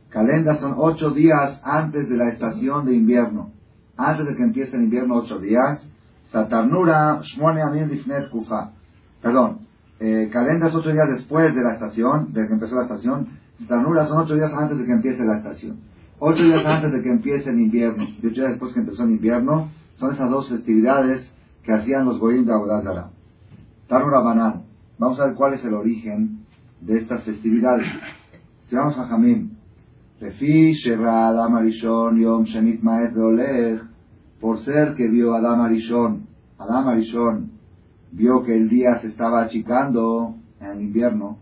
Calenda 0.10 0.58
son 0.58 0.76
ocho 0.78 1.12
días 1.12 1.60
antes 1.64 2.08
de 2.10 2.18
la 2.18 2.30
estación 2.30 2.86
de 2.86 2.94
invierno 2.94 3.54
antes 3.98 4.26
de 4.26 4.36
que 4.36 4.44
empiece 4.44 4.76
el 4.76 4.84
invierno, 4.84 5.16
ocho 5.16 5.40
días. 5.40 5.86
Satarnura, 6.32 7.22
Shmone 7.22 7.62
Amin 7.62 7.90
Lifnet 7.90 8.30
Kufa. 8.30 8.72
Perdón, 9.24 9.60
eh, 10.02 10.30
calendas 10.34 10.76
ocho 10.76 10.92
días 10.92 11.08
después 11.08 11.56
de 11.56 11.64
la 11.64 11.76
estación, 11.76 12.34
de 12.34 12.46
que 12.46 12.54
empezó 12.54 12.76
la 12.76 12.84
estación. 12.84 13.40
Satarnura 13.58 14.06
son 14.06 14.20
ocho 14.20 14.36
días 14.36 14.52
antes 14.54 14.78
de 14.78 14.86
que 14.86 14.92
empiece 14.92 15.24
la 15.24 15.38
estación. 15.38 15.78
Ocho 16.20 16.44
días 16.44 16.66
antes 16.66 16.92
de 16.92 17.02
que 17.02 17.10
empiece 17.10 17.50
el 17.50 17.62
invierno 17.62 18.04
y 18.04 18.28
ocho 18.28 18.42
días 18.42 18.50
después 18.50 18.74
que 18.74 18.82
empezó 18.82 19.04
el 19.04 19.12
invierno. 19.12 19.72
Son 19.96 20.14
esas 20.14 20.30
dos 20.30 20.50
festividades 20.50 21.32
que 21.64 21.72
hacían 21.72 22.04
los 22.04 22.20
Goyim 22.20 22.46
de 22.46 22.54
Abodazara. 22.54 23.12
Tarnura 23.88 24.20
Banan. 24.20 24.64
Vamos 25.00 25.18
a 25.22 25.28
ver 25.28 25.36
cuál 25.36 25.54
es 25.54 25.64
el 25.64 25.74
origen 25.74 26.40
de 26.82 26.98
estas 26.98 27.24
festividades. 27.24 27.88
Si 28.68 28.76
vamos 28.76 28.98
a 28.98 29.08
Jamim, 29.08 29.52
Adam 30.20 31.56
Arishon 31.56 32.20
Yom 32.20 32.44
Shemit 32.44 32.82
Maet 32.82 33.14
por 34.42 34.60
ser 34.60 34.96
que 34.96 35.08
vio 35.08 35.34
Adam 35.34 35.62
Arishon, 35.62 36.28
Adam 36.58 36.88
Arishon 36.90 37.53
vio 38.14 38.44
que 38.44 38.56
el 38.56 38.70
día 38.70 39.00
se 39.02 39.08
estaba 39.08 39.42
achicando 39.42 40.36
en 40.60 40.68
el 40.68 40.82
invierno, 40.82 41.40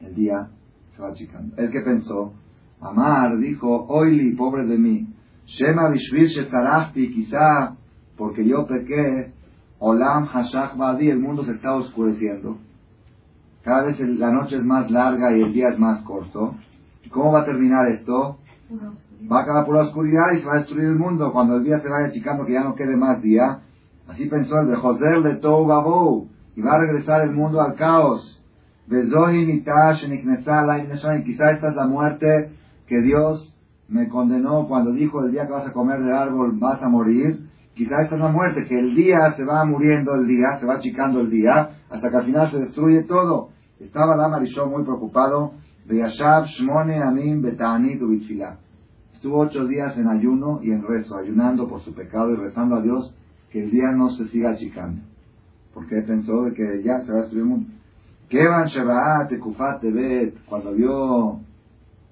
el 0.00 0.14
día 0.14 0.48
se 0.94 1.02
va 1.02 1.08
achicando. 1.08 1.56
El 1.56 1.70
que 1.70 1.80
pensó, 1.80 2.34
Amar 2.80 3.38
dijo, 3.38 3.86
Oili, 3.88 4.36
pobre 4.36 4.66
de 4.66 4.78
mí, 4.78 5.08
Shema 5.46 5.88
Bishvil 5.88 6.26
Shezarachti, 6.26 7.12
quizá 7.12 7.76
porque 8.16 8.46
yo 8.46 8.66
pequé, 8.66 9.32
Olam 9.78 10.26
Hashach 10.26 10.76
Badi, 10.76 11.10
el 11.10 11.18
mundo 11.18 11.44
se 11.44 11.52
está 11.52 11.74
oscureciendo. 11.74 12.58
Cada 13.62 13.84
vez 13.84 13.98
la 14.00 14.30
noche 14.30 14.56
es 14.56 14.64
más 14.64 14.90
larga 14.90 15.36
y 15.36 15.42
el 15.42 15.52
día 15.52 15.70
es 15.70 15.78
más 15.78 16.02
corto. 16.02 16.54
¿Cómo 17.10 17.32
va 17.32 17.40
a 17.40 17.44
terminar 17.44 17.88
esto? 17.88 18.38
Va 19.30 19.40
a 19.40 19.42
acabar 19.42 19.64
por 19.64 19.76
la 19.76 19.82
oscuridad 19.84 20.32
y 20.34 20.40
se 20.40 20.46
va 20.46 20.54
a 20.54 20.58
destruir 20.58 20.88
el 20.88 20.98
mundo 20.98 21.32
cuando 21.32 21.56
el 21.56 21.64
día 21.64 21.78
se 21.78 21.88
vaya 21.88 22.08
achicando 22.08 22.44
que 22.44 22.52
ya 22.52 22.62
no 22.62 22.74
quede 22.74 22.96
más 22.96 23.22
día. 23.22 23.60
Así 24.08 24.26
pensó 24.26 24.60
el 24.60 24.68
de 24.68 24.76
José 24.76 25.20
de 25.22 25.36
Tou 25.36 26.28
y 26.56 26.60
va 26.60 26.74
a 26.74 26.78
regresar 26.78 27.22
el 27.22 27.32
mundo 27.32 27.60
al 27.60 27.74
caos. 27.74 28.40
Quizá 28.86 29.32
esta 31.52 31.68
es 31.68 31.74
la 31.74 31.86
muerte 31.86 32.50
que 32.86 33.00
Dios 33.00 33.56
me 33.88 34.08
condenó 34.08 34.68
cuando 34.68 34.92
dijo 34.92 35.24
el 35.24 35.32
día 35.32 35.46
que 35.46 35.52
vas 35.52 35.66
a 35.66 35.72
comer 35.72 36.02
del 36.02 36.12
árbol 36.12 36.52
vas 36.58 36.82
a 36.82 36.88
morir. 36.88 37.48
Quizá 37.74 38.02
esta 38.02 38.14
es 38.14 38.20
la 38.20 38.28
muerte, 38.28 38.66
que 38.66 38.78
el 38.78 38.94
día 38.94 39.32
se 39.36 39.44
va 39.44 39.64
muriendo 39.64 40.14
el 40.14 40.28
día, 40.28 40.58
se 40.60 40.66
va 40.66 40.74
achicando 40.74 41.20
el 41.20 41.30
día, 41.30 41.70
hasta 41.90 42.08
que 42.08 42.16
al 42.16 42.24
final 42.24 42.50
se 42.52 42.58
destruye 42.58 43.02
todo. 43.04 43.48
Estaba 43.80 44.16
la 44.16 44.28
Marisol 44.28 44.70
muy 44.70 44.84
preocupado 44.84 45.54
Estuvo 49.12 49.38
ocho 49.38 49.66
días 49.66 49.98
en 49.98 50.08
ayuno 50.08 50.60
y 50.62 50.70
en 50.70 50.82
rezo, 50.82 51.16
ayunando 51.16 51.68
por 51.68 51.80
su 51.80 51.94
pecado 51.94 52.32
y 52.32 52.36
rezando 52.36 52.76
a 52.76 52.80
Dios 52.80 53.14
que 53.54 53.62
el 53.62 53.70
día 53.70 53.92
no 53.92 54.10
se 54.10 54.26
siga 54.30 54.50
achicando. 54.50 55.00
Porque 55.72 56.02
pensó 56.02 56.42
de 56.42 56.54
que 56.54 56.82
ya 56.82 56.98
se 57.02 57.12
va 57.12 57.18
a 57.18 57.20
destruir 57.20 57.44
el 57.44 57.48
mundo. 57.50 57.68
Kevan 58.28 58.68
Tekufat 59.28 59.80
Tebet, 59.80 60.44
cuando 60.46 60.72
vio 60.72 61.38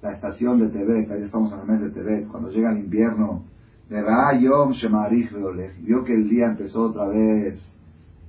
la 0.02 0.12
estación 0.12 0.60
de 0.60 0.68
Tebet, 0.68 1.10
ahí 1.10 1.22
estamos 1.22 1.52
en 1.52 1.58
el 1.58 1.66
mes 1.66 1.80
de 1.80 1.90
Tebet, 1.90 2.28
cuando 2.28 2.48
llega 2.48 2.70
el 2.70 2.78
invierno, 2.78 3.42
de 3.88 4.04
Yom 4.40 4.70
Shemarich 4.70 5.32
vio 5.80 6.04
que 6.04 6.14
el 6.14 6.28
día 6.28 6.46
empezó 6.46 6.82
otra 6.84 7.08
vez 7.08 7.60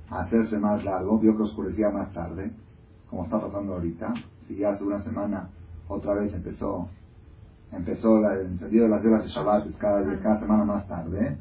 a 0.10 0.24
hacerse 0.24 0.58
más 0.58 0.84
largo, 0.84 1.20
vio 1.20 1.38
que 1.38 1.43
oscurecía 1.43 1.89
más 1.89 2.12
tarde, 2.13 2.51
como 3.12 3.25
está 3.25 3.39
pasando 3.39 3.74
ahorita 3.74 4.12
si 4.48 4.55
ya 4.55 4.72
hace 4.72 4.84
una 4.84 5.00
semana 5.01 5.50
otra 5.88 6.15
vez 6.15 6.34
empezó 6.34 6.89
empezó 7.72 8.17
el 8.27 8.48
encendido 8.48 8.86
de 8.86 8.89
las 8.89 9.03
velas 9.03 9.24
de 9.24 9.29
Shabbat 9.29 9.67
cada, 9.77 10.03
cada 10.20 10.39
semana 10.39 10.65
más 10.65 10.88
tarde, 10.88 11.38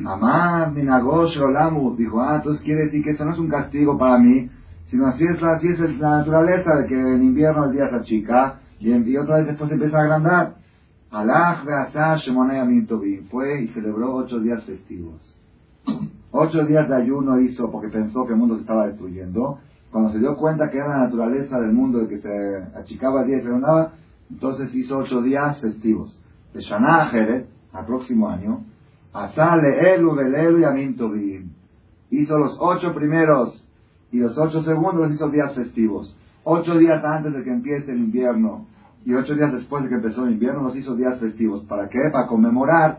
Mamá, 0.00 0.66
Minagosh 0.66 1.38
Olamu, 1.38 1.96
dijo, 1.96 2.20
ah, 2.20 2.36
entonces 2.36 2.62
quiere 2.62 2.84
decir 2.84 3.02
que 3.02 3.10
esto 3.10 3.24
no 3.24 3.32
es 3.32 3.38
un 3.38 3.48
castigo 3.48 3.96
para 3.96 4.18
mí, 4.18 4.50
sino 4.86 5.06
así 5.06 5.24
es, 5.24 5.42
así 5.42 5.68
es 5.68 5.78
la 5.98 6.18
naturaleza 6.18 6.70
de 6.76 6.86
que 6.86 6.94
en 6.94 7.22
invierno 7.22 7.64
el 7.64 7.72
día 7.72 7.88
se 7.88 7.96
achica 7.96 8.60
y, 8.78 8.92
y 8.92 9.16
otra 9.16 9.38
vez 9.38 9.46
después 9.46 9.70
empieza 9.72 9.98
a 9.98 10.02
agrandar. 10.02 10.56
Alaj 11.10 11.64
fue 13.30 13.62
y 13.62 13.68
celebró 13.68 14.14
ocho 14.16 14.38
días 14.40 14.62
festivos. 14.64 15.36
Ocho 16.30 16.66
días 16.66 16.88
de 16.88 16.96
ayuno 16.96 17.40
hizo 17.40 17.70
porque 17.70 17.88
pensó 17.88 18.26
que 18.26 18.32
el 18.32 18.38
mundo 18.38 18.56
se 18.56 18.62
estaba 18.62 18.86
destruyendo. 18.86 19.58
Cuando 19.90 20.10
se 20.10 20.18
dio 20.18 20.36
cuenta 20.36 20.68
que 20.68 20.78
era 20.78 20.88
la 20.88 21.04
naturaleza 21.04 21.58
del 21.58 21.72
mundo 21.72 22.00
de 22.00 22.08
que 22.08 22.18
se 22.18 22.28
achicaba 22.76 23.22
el 23.22 23.28
día 23.28 23.38
y 23.38 23.40
se 23.40 23.46
agrandaba, 23.46 23.92
entonces 24.28 24.74
hizo 24.74 24.98
ocho 24.98 25.22
días 25.22 25.58
festivos. 25.60 26.20
De 26.52 26.60
Shana 26.60 27.10
al 27.72 27.86
próximo 27.86 28.28
año, 28.28 28.64
Asale 29.16 29.94
Elu 29.94 30.14
Belelu 30.14 30.58
y 30.60 31.50
Hizo 32.10 32.38
los 32.38 32.56
ocho 32.60 32.94
primeros 32.94 33.66
y 34.12 34.18
los 34.18 34.36
ocho 34.36 34.62
segundos 34.62 35.10
hizo 35.10 35.30
días 35.30 35.54
festivos. 35.54 36.14
Ocho 36.44 36.78
días 36.78 37.02
antes 37.02 37.32
de 37.32 37.42
que 37.42 37.50
empiece 37.50 37.92
el 37.92 37.98
invierno 37.98 38.66
y 39.06 39.14
ocho 39.14 39.34
días 39.34 39.52
después 39.52 39.82
de 39.84 39.88
que 39.88 39.94
empezó 39.94 40.24
el 40.24 40.32
invierno 40.32 40.64
los 40.64 40.76
hizo 40.76 40.94
días 40.94 41.18
festivos. 41.18 41.64
¿Para 41.64 41.88
qué? 41.88 41.98
Para 42.12 42.26
conmemorar 42.26 42.98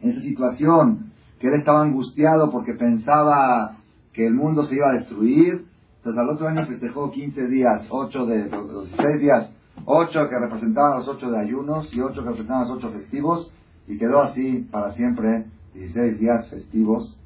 esa 0.00 0.20
situación, 0.20 1.10
que 1.40 1.48
él 1.48 1.54
estaba 1.54 1.82
angustiado 1.82 2.50
porque 2.50 2.74
pensaba 2.74 3.78
que 4.12 4.26
el 4.26 4.34
mundo 4.34 4.62
se 4.64 4.76
iba 4.76 4.90
a 4.90 4.94
destruir. 4.94 5.66
Entonces 5.98 6.22
al 6.22 6.28
otro 6.30 6.46
año 6.46 6.66
festejó 6.66 7.10
15 7.10 7.48
días, 7.48 7.86
ocho 7.90 8.26
de 8.26 8.48
los 8.48 8.90
16 8.90 9.20
días, 9.20 9.50
ocho 9.86 10.28
que 10.28 10.38
representaban 10.38 10.98
los 10.98 11.08
ocho 11.08 11.30
de 11.32 11.38
ayunos 11.40 11.92
y 11.92 12.00
ocho 12.00 12.22
que 12.22 12.28
representaban 12.28 12.68
los 12.68 12.78
ocho 12.78 12.90
festivos 12.92 13.50
y 13.86 13.98
quedó 13.98 14.22
así 14.22 14.68
para 14.70 14.92
siempre 14.92 15.46
16 15.74 16.18
días 16.18 16.48
festivos 16.48 17.18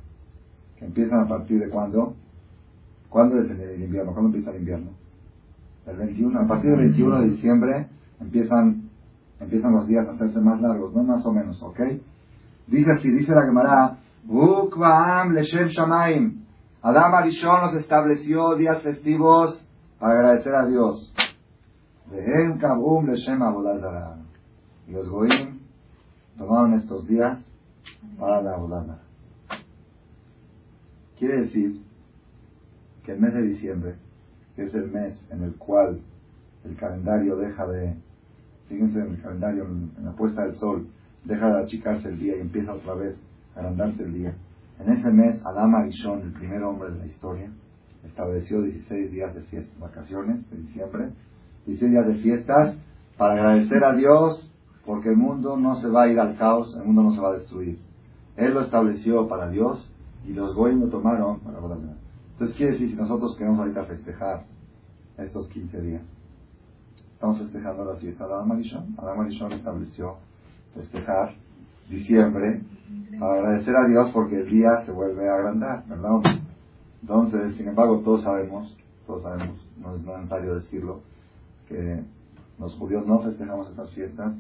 que 0.79 0.85
empiezan 0.85 1.21
a 1.21 1.29
partir 1.29 1.61
de 1.61 1.69
cuándo? 1.69 2.15
¿Cuándo 3.09 3.41
es 3.41 3.51
el 3.51 3.83
invierno? 3.83 4.13
¿Cuándo 4.13 4.29
empieza 4.29 4.51
el 4.51 4.59
invierno? 4.59 4.91
El 5.87 5.97
21. 5.97 6.41
A 6.41 6.47
partir 6.47 6.71
del 6.71 6.81
21 6.81 7.21
de 7.21 7.29
diciembre 7.31 7.87
empiezan, 8.21 8.91
empiezan 9.41 9.73
los 9.73 9.87
días 9.87 10.07
a 10.09 10.13
hacerse 10.13 10.41
más 10.41 10.61
largos, 10.61 10.95
no 10.95 11.03
más 11.03 11.25
o 11.25 11.33
menos, 11.33 11.63
¿ok? 11.63 11.81
Dice 12.67 12.91
así, 12.91 13.11
dice 13.11 13.33
la 13.33 13.45
Gemara, 13.47 13.99
Bukvaam 14.25 15.33
Leshem 15.33 15.69
Shamaim. 15.69 16.43
Adam 16.83 17.15
Arishon 17.15 17.61
nos 17.63 17.75
estableció 17.75 18.57
días 18.57 18.83
festivos 18.83 19.65
para 19.99 20.15
agradecer 20.15 20.55
a 20.55 20.67
Dios. 20.67 21.13
Leshem 22.13 22.59
Y 24.89 24.93
los 24.93 25.09
Goim 25.09 25.56
tomaron 26.37 26.75
estos 26.75 27.07
días 27.07 27.41
para 28.19 28.43
la 28.43 28.57
volada. 28.57 28.99
Quiere 31.19 31.43
decir 31.43 31.83
que 33.05 33.13
el 33.13 33.21
mes 33.21 33.35
de 33.35 33.43
diciembre, 33.43 33.95
que 34.55 34.65
es 34.65 34.75
el 34.75 34.91
mes 34.91 35.19
en 35.31 35.43
el 35.45 35.55
cual 35.55 36.01
el 36.65 36.77
calendario 36.77 37.37
deja 37.37 37.67
de, 37.67 37.95
fíjense 38.69 38.99
en 38.99 39.15
el 39.15 39.23
calendario, 39.23 39.65
en 39.65 40.05
la 40.05 40.13
puesta 40.13 40.45
del 40.45 40.57
sol, 40.57 40.89
deja 41.25 41.49
de 41.49 41.63
achicarse 41.63 42.09
el 42.09 42.19
día 42.19 42.37
y 42.37 42.41
empieza 42.41 42.75
otra 42.75 42.95
vez 42.95 43.17
a 43.55 43.61
agrandarse 43.61 44.03
el 44.03 44.13
día. 44.13 44.35
En 44.79 44.93
ese 44.93 45.11
mes, 45.11 45.41
Adam 45.45 45.75
Arishon, 45.75 46.21
el 46.21 46.33
primer 46.33 46.63
hombre 46.63 46.91
de 46.91 46.99
la 46.99 47.07
historia, 47.07 47.51
estableció 48.05 48.61
16 48.63 49.11
días 49.11 49.35
de 49.35 49.43
fiesta, 49.43 49.73
vacaciones 49.81 50.49
de 50.51 50.59
diciembre, 50.59 51.11
16 51.67 51.91
días 51.91 52.07
de 52.07 52.15
fiestas 52.17 52.77
para 53.17 53.35
agradecer 53.35 53.83
a 53.85 53.95
Dios 53.95 54.53
porque 54.87 55.09
el 55.09 55.17
mundo 55.17 55.57
no 55.57 55.77
se 55.81 55.89
va 55.89 56.05
a 56.05 56.09
ir 56.09 56.19
al 56.21 56.37
caos, 56.37 56.75
el 56.77 56.85
mundo 56.85 57.03
no 57.03 57.13
se 57.13 57.21
va 57.21 57.31
a 57.31 57.35
destruir. 57.35 57.79
Él 58.37 58.55
lo 58.55 58.61
estableció 58.61 59.27
para 59.27 59.51
Dios 59.51 59.91
y 60.25 60.33
los 60.33 60.55
goyim 60.55 60.81
lo 60.81 60.89
tomaron 60.89 61.41
para 61.41 61.59
Entonces 61.59 62.57
quiere 62.57 62.73
decir, 62.73 62.91
si 62.91 62.97
nosotros 62.97 63.37
queremos 63.37 63.59
ahorita 63.59 63.85
festejar 63.85 64.45
estos 65.19 65.49
15 65.49 65.81
días, 65.81 66.03
estamos 67.15 67.39
festejando 67.39 67.85
la 67.85 67.97
fiesta 67.97 68.27
de 68.27 68.35
Adam 68.35 68.53
Arishon. 68.53 68.95
Adam 68.99 69.21
Arishon 69.21 69.53
estableció 69.53 70.17
festejar 70.75 71.35
diciembre 71.91 72.61
para 73.19 73.41
agradecer 73.41 73.75
a 73.75 73.89
Dios 73.89 74.11
porque 74.13 74.41
el 74.41 74.51
día 74.51 74.83
se 74.85 74.93
vuelve 74.93 75.29
a 75.29 75.35
agrandar, 75.35 75.85
¿verdad? 75.89 76.21
Entonces, 77.01 77.57
sin 77.57 77.69
embargo, 77.69 78.01
todos 78.05 78.23
sabemos, 78.23 78.77
todos 79.07 79.23
sabemos, 79.23 79.57
no 79.81 79.97
es 79.97 80.03
necesario 80.03 80.55
decirlo, 80.55 81.01
que 81.69 82.05
los 82.59 82.75
judíos 82.75 83.07
no 83.07 83.21
festejamos 83.21 83.69
estas 83.69 83.91
fiestas 83.91 84.35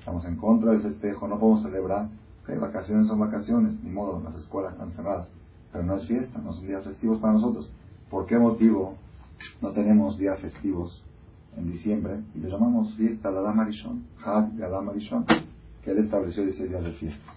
Estamos 0.00 0.24
en 0.24 0.36
contra 0.36 0.72
del 0.72 0.80
festejo, 0.80 1.28
no 1.28 1.38
podemos 1.38 1.62
celebrar. 1.62 2.08
Okay, 2.42 2.56
vacaciones 2.56 3.06
son 3.06 3.20
vacaciones, 3.20 3.74
ni 3.84 3.90
modo, 3.90 4.20
las 4.24 4.34
escuelas 4.34 4.72
están 4.72 4.92
cerradas. 4.92 5.28
Pero 5.70 5.84
no 5.84 5.96
es 5.96 6.06
fiesta, 6.06 6.40
no 6.40 6.54
son 6.54 6.66
días 6.66 6.82
festivos 6.84 7.20
para 7.20 7.34
nosotros. 7.34 7.70
¿Por 8.08 8.24
qué 8.24 8.38
motivo 8.38 8.96
no 9.60 9.72
tenemos 9.72 10.16
días 10.16 10.40
festivos 10.40 11.04
en 11.54 11.70
diciembre? 11.70 12.20
Y 12.34 12.38
le 12.38 12.48
llamamos 12.48 12.94
fiesta 12.94 13.30
de 13.30 13.38
Adam 13.38 13.60
Arishon, 13.60 14.04
Hag 14.24 14.62
Adam 14.62 14.88
Arishon, 14.88 15.26
que 15.84 15.90
él 15.90 15.98
estableció 15.98 16.44
16 16.44 16.70
días 16.70 16.82
de 16.82 16.92
fiestas. 16.92 17.36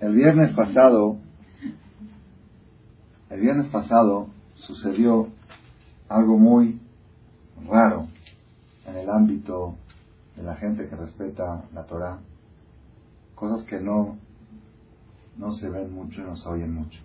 El 0.00 0.14
viernes 0.16 0.52
pasado, 0.52 1.16
el 3.30 3.40
viernes 3.40 3.68
pasado 3.68 4.26
sucedió 4.56 5.28
algo 6.08 6.36
muy 6.38 6.80
raro 7.70 8.08
en 8.86 8.96
el 8.96 9.10
ámbito 9.10 9.74
de 10.36 10.42
la 10.42 10.56
gente 10.56 10.88
que 10.88 10.96
respeta 10.96 11.64
la 11.74 11.84
Torah, 11.84 12.18
cosas 13.34 13.64
que 13.66 13.80
no, 13.80 14.16
no 15.36 15.52
se 15.52 15.68
ven 15.68 15.92
mucho 15.92 16.20
y 16.20 16.24
no 16.24 16.36
se 16.36 16.48
oyen 16.48 16.74
mucho. 16.74 17.00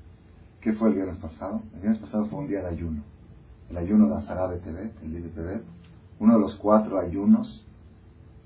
¿Qué 0.62 0.74
fue 0.74 0.90
el 0.90 0.96
viernes 0.96 1.18
pasado? 1.18 1.62
El 1.76 1.82
viernes 1.82 2.02
pasado 2.02 2.26
fue 2.26 2.40
un 2.40 2.48
día 2.48 2.62
de 2.62 2.70
ayuno. 2.70 3.02
El 3.70 3.78
ayuno 3.78 4.10
de 4.10 4.16
Azara 4.16 4.48
de 4.48 4.60
Tebet, 4.60 4.94
el 5.02 5.12
día 5.12 5.22
de 5.22 5.30
Tebet, 5.30 5.64
uno 6.20 6.36
de 6.36 6.40
los 6.40 6.56
cuatro 6.56 7.00
ayunos 7.00 7.66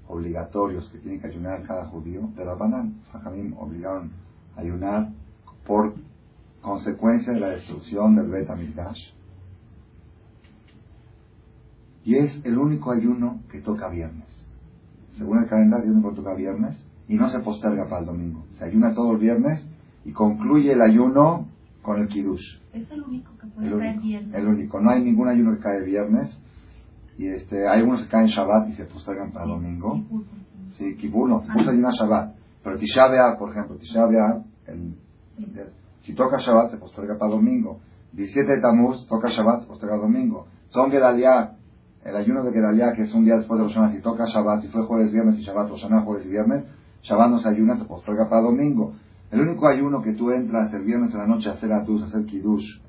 obligatorios 0.07 0.87
que 0.89 0.99
tiene 0.99 1.19
que 1.19 1.27
ayunar 1.27 1.63
cada 1.63 1.87
judío 1.87 2.29
de 2.35 2.45
la 2.45 2.53
Banán. 2.53 3.01
Fajamim 3.11 3.57
obligaron 3.57 4.11
a 4.55 4.61
ayunar 4.61 5.09
por 5.65 5.93
consecuencia 6.61 7.33
de 7.33 7.39
la 7.39 7.49
destrucción 7.49 8.15
del 8.15 8.29
Bet 8.29 8.49
y 12.05 12.15
es 12.15 12.45
el 12.45 12.57
único 12.57 12.91
ayuno 12.91 13.41
que 13.51 13.59
toca 13.59 13.89
viernes. 13.89 14.27
Según 15.17 15.39
el 15.39 15.49
calendario, 15.49 15.87
el 15.87 15.93
único 15.93 16.11
que 16.11 16.17
toca 16.17 16.35
viernes 16.35 16.85
y 17.07 17.15
no 17.15 17.29
se 17.29 17.39
posterga 17.39 17.85
para 17.85 18.01
el 18.01 18.05
domingo. 18.05 18.45
Se 18.57 18.63
ayuna 18.63 18.93
todo 18.93 19.13
el 19.13 19.17
viernes 19.17 19.65
y 20.05 20.11
concluye 20.11 20.71
el 20.71 20.81
ayuno 20.81 21.47
con 21.81 21.99
el 21.99 22.07
kiddush. 22.07 22.59
Es 22.73 22.89
el 22.91 23.01
único 23.03 23.31
que 23.39 23.47
puede 23.47 23.77
caer 23.77 23.99
viernes. 23.99 24.35
El 24.35 24.47
único. 24.47 24.79
No 24.79 24.91
hay 24.91 25.03
ningún 25.03 25.27
ayuno 25.27 25.55
que 25.55 25.63
cae 25.63 25.83
viernes. 25.83 26.39
Y 27.17 27.27
este, 27.27 27.67
hay 27.67 27.81
unos 27.81 28.03
que 28.03 28.09
caen 28.09 28.27
Shabbat 28.27 28.69
y 28.69 28.73
se 28.73 28.85
postergan 28.85 29.31
para 29.31 29.45
el 29.45 29.51
domingo. 29.51 30.03
Sí, 30.77 30.95
Kibbur 30.97 31.27
no. 31.27 31.41
Kibbur 31.41 31.63
se 31.63 31.71
ayuna 31.71 31.89
Shabbat. 31.91 32.35
Pero 32.63 32.77
Tisha 32.77 33.07
B'Av, 33.07 33.37
por 33.37 33.51
ejemplo, 33.51 33.77
Tisha 33.77 34.05
B'Av, 34.05 34.43
si 36.01 36.13
toca 36.13 36.37
Shabbat 36.37 36.71
se 36.71 36.77
posterga 36.77 37.17
para 37.17 37.31
el 37.31 37.37
domingo. 37.37 37.79
17 38.13 38.55
de 38.55 38.61
Tammuz 38.61 39.07
toca 39.07 39.29
Shabbat 39.29 39.61
se 39.61 39.67
posterga 39.67 39.95
para 39.95 40.07
el 40.07 40.13
domingo. 40.13 40.47
Son 40.69 40.91
Gedaliah 40.91 41.54
el 42.05 42.15
ayuno 42.15 42.43
de 42.43 42.51
Gedaliah, 42.51 42.93
que 42.93 43.01
es 43.01 43.13
un 43.13 43.25
día 43.25 43.35
después 43.35 43.59
de 43.59 43.65
Rosh 43.65 43.91
si 43.93 44.01
toca 44.01 44.25
Shabbat, 44.25 44.61
si 44.61 44.67
fue 44.67 44.83
jueves, 44.83 45.11
viernes 45.11 45.39
y 45.39 45.41
Shabbat, 45.41 45.69
Rosh 45.69 45.87
jueves 46.05 46.25
y 46.25 46.29
viernes, 46.29 46.63
Shabbat 47.01 47.31
no 47.31 47.39
se 47.39 47.49
ayuna, 47.49 47.77
se 47.77 47.85
posterga 47.85 48.29
para 48.29 48.43
domingo. 48.43 48.93
El 49.31 49.41
único 49.41 49.67
ayuno 49.67 50.03
que 50.03 50.13
tú 50.13 50.29
entras 50.29 50.71
el 50.73 50.83
viernes 50.83 51.11
en 51.13 51.17
la 51.17 51.25
noche 51.25 51.49
a 51.49 51.53
hacer 51.53 51.73
atus, 51.73 52.03
a 52.03 52.05
hacer 52.05 52.25
kiddush, 52.25 52.79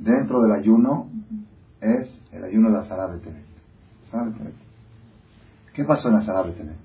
dentro 0.00 0.40
del 0.40 0.52
ayuno, 0.52 1.10
es 1.82 2.08
el 2.32 2.44
ayuno 2.44 2.70
de 2.70 2.78
Azara 2.78 3.08
de 3.08 3.18
Tebet. 3.18 3.44
¿Qué 5.74 5.84
pasó 5.84 6.08
en 6.08 6.14
Azara 6.14 6.44
de 6.44 6.52
Tebet? 6.52 6.76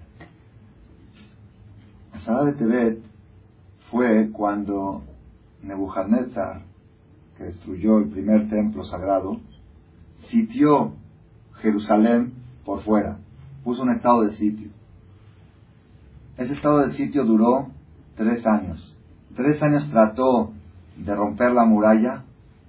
Azara 2.11 2.43
de 2.43 2.53
Tebet 2.53 2.99
fue 3.89 4.29
cuando 4.33 5.03
Nebuchadnezzar, 5.63 6.63
que 7.37 7.45
destruyó 7.45 7.99
el 7.99 8.09
primer 8.09 8.49
templo 8.49 8.83
sagrado, 8.83 9.39
sitió 10.29 10.95
Jerusalén 11.61 12.33
por 12.65 12.81
fuera. 12.81 13.17
Puso 13.63 13.83
un 13.83 13.91
estado 13.91 14.21
de 14.23 14.35
sitio. 14.35 14.69
Ese 16.37 16.53
estado 16.53 16.79
de 16.79 16.93
sitio 16.93 17.25
duró 17.25 17.67
tres 18.15 18.45
años. 18.45 18.95
Tres 19.35 19.61
años 19.61 19.89
trató 19.91 20.51
de 20.97 21.15
romper 21.15 21.51
la 21.51 21.65
muralla 21.65 22.23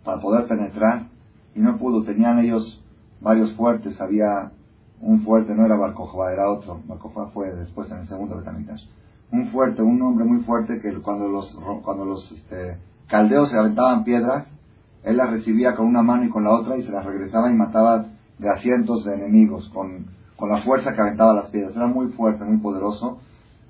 para 0.05 0.21
poder 0.21 0.47
penetrar 0.47 1.07
y 1.55 1.61
no 1.61 1.79
pudo. 1.79 2.03
Tenían 2.03 2.39
ellos 2.39 2.83
varios 3.21 3.53
fuertes. 3.55 4.01
Había 4.01 4.51
un 5.01 5.23
fuerte, 5.23 5.55
no 5.55 5.65
era 5.65 5.77
Barcojaba, 5.77 6.33
era 6.33 6.51
otro. 6.51 6.81
Barcojaba 6.87 7.31
fue 7.31 7.55
después 7.55 7.91
en 7.91 7.99
el 7.99 8.09
segundo 8.09 8.37
Betamitas. 8.37 8.87
Un 9.33 9.49
fuerte, 9.49 9.83
un 9.83 10.03
hombre 10.03 10.25
muy 10.25 10.41
fuerte 10.41 10.81
que 10.81 10.93
cuando 11.01 11.29
los, 11.29 11.57
cuando 11.85 12.05
los 12.05 12.31
este, 12.33 12.79
caldeos 13.09 13.51
se 13.51 13.59
aventaban 13.59 14.03
piedras, 14.03 14.47
él 15.05 15.17
las 15.17 15.31
recibía 15.31 15.77
con 15.77 15.87
una 15.87 16.03
mano 16.03 16.25
y 16.25 16.31
con 16.31 16.45
la 16.45 16.53
otra 16.53 16.77
y 16.77 16.83
se 16.83 16.91
las 16.91 17.05
regresaba 17.05 17.51
y 17.51 17.55
mataba 17.55 18.07
de 18.41 18.49
asientos 18.49 19.05
de 19.05 19.15
enemigos 19.15 19.69
con, 19.69 20.07
con 20.37 20.49
la 20.49 20.63
fuerza 20.63 20.93
que 20.93 21.01
aventaba 21.01 21.35
las 21.35 21.51
piedras. 21.51 21.77
Era 21.77 21.87
muy 21.87 22.09
fuerte, 22.13 22.45
muy 22.45 22.59
poderoso. 22.59 23.21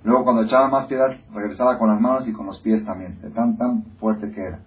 Luego 0.04 0.24
cuando 0.24 0.42
echaba 0.42 0.68
más 0.68 0.86
piedras, 0.86 1.18
regresaba 1.34 1.78
con 1.78 1.88
las 1.88 2.00
manos 2.00 2.26
y 2.26 2.32
con 2.32 2.46
los 2.46 2.58
pies 2.60 2.84
también, 2.84 3.20
de 3.20 3.30
tan, 3.30 3.58
tan 3.58 3.82
fuerte 3.98 4.30
que 4.30 4.40
era. 4.40 4.60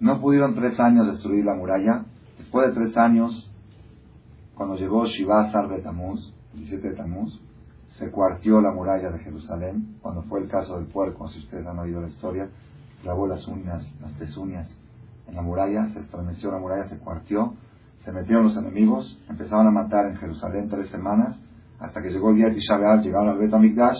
No 0.00 0.20
pudieron 0.20 0.54
tres 0.54 0.80
años 0.80 1.06
destruir 1.06 1.44
la 1.44 1.54
muralla. 1.54 2.04
Después 2.38 2.68
de 2.68 2.72
tres 2.72 2.96
años, 2.96 3.50
cuando 4.54 4.76
llegó 4.76 5.04
Shiva 5.04 5.52
Sar 5.52 5.68
de 5.68 5.80
Tamuz, 5.80 6.32
17 6.54 6.88
de 6.88 6.96
Tamuz, 6.96 7.38
se 7.98 8.10
cuartió 8.10 8.60
la 8.62 8.72
muralla 8.72 9.10
de 9.10 9.18
Jerusalén, 9.18 9.98
cuando 10.00 10.22
fue 10.22 10.40
el 10.40 10.48
caso 10.48 10.76
del 10.76 10.86
puerco, 10.86 11.28
si 11.28 11.40
ustedes 11.40 11.66
han 11.66 11.78
oído 11.78 12.00
la 12.00 12.08
historia, 12.08 12.48
clavó 13.02 13.26
las 13.26 13.46
uñas, 13.46 13.86
las 14.00 14.12
pezuñas 14.12 14.74
en 15.28 15.36
la 15.36 15.42
muralla, 15.42 15.88
se 15.88 16.00
estremeció 16.00 16.50
la 16.50 16.58
muralla, 16.58 16.88
se 16.88 16.98
cuartió, 16.98 17.54
se 18.04 18.12
metieron 18.12 18.44
los 18.44 18.56
enemigos, 18.56 19.18
empezaron 19.28 19.66
a 19.66 19.70
matar 19.70 20.06
en 20.06 20.16
Jerusalén 20.16 20.68
tres 20.68 20.88
semanas, 20.90 21.38
hasta 21.78 22.02
que 22.02 22.10
llegó 22.10 22.30
el 22.30 22.36
día 22.36 22.46
de 22.46 22.54
Tisha 22.54 22.76
llegaron 22.96 23.28
al 23.28 23.38
Bet 23.38 23.52
Amikdash, 23.52 23.98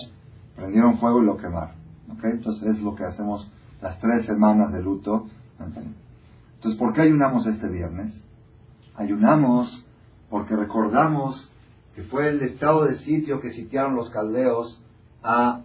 prendieron 0.56 0.98
fuego 0.98 1.22
y 1.22 1.26
lo 1.26 1.36
quemaron. 1.36 1.76
¿Okay? 2.16 2.32
Entonces 2.32 2.76
es 2.76 2.82
lo 2.82 2.94
que 2.94 3.04
hacemos 3.04 3.50
las 3.80 3.98
tres 4.00 4.26
semanas 4.26 4.72
de 4.72 4.82
luto. 4.82 5.26
Entonces, 5.58 6.78
¿por 6.78 6.92
qué 6.92 7.02
ayunamos 7.02 7.46
este 7.46 7.68
viernes? 7.68 8.12
Ayunamos 8.96 9.86
porque 10.28 10.56
recordamos 10.56 11.50
que 11.94 12.02
fue 12.04 12.28
el 12.28 12.42
estado 12.42 12.84
de 12.84 12.98
sitio 12.98 13.40
que 13.40 13.52
sitiaron 13.52 13.96
los 13.96 14.10
caldeos 14.10 14.82
a 15.22 15.62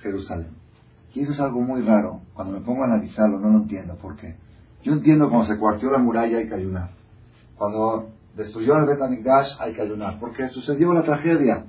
Jerusalén. 0.00 0.58
Y 1.14 1.22
eso 1.22 1.32
es 1.32 1.40
algo 1.40 1.60
muy 1.62 1.80
raro. 1.82 2.20
Cuando 2.34 2.58
me 2.58 2.64
pongo 2.64 2.82
a 2.82 2.86
analizarlo, 2.86 3.40
no 3.40 3.48
lo 3.48 3.58
entiendo. 3.58 3.96
¿Por 3.96 4.16
qué? 4.16 4.36
Yo 4.84 4.92
entiendo 4.92 5.28
cuando 5.28 5.52
se 5.52 5.58
cuartió 5.58 5.90
la 5.90 5.98
muralla 5.98 6.38
hay 6.38 6.48
que 6.48 6.54
ayunar. 6.54 6.90
Cuando 7.58 8.10
destruyeron 8.36 8.82
el 8.82 8.88
Betamigdash 8.88 9.60
hay 9.60 9.74
que 9.74 9.82
ayunar. 9.82 10.18
Porque 10.20 10.48
sucedió 10.48 10.92
la 10.92 11.02
tragedia. 11.02 11.64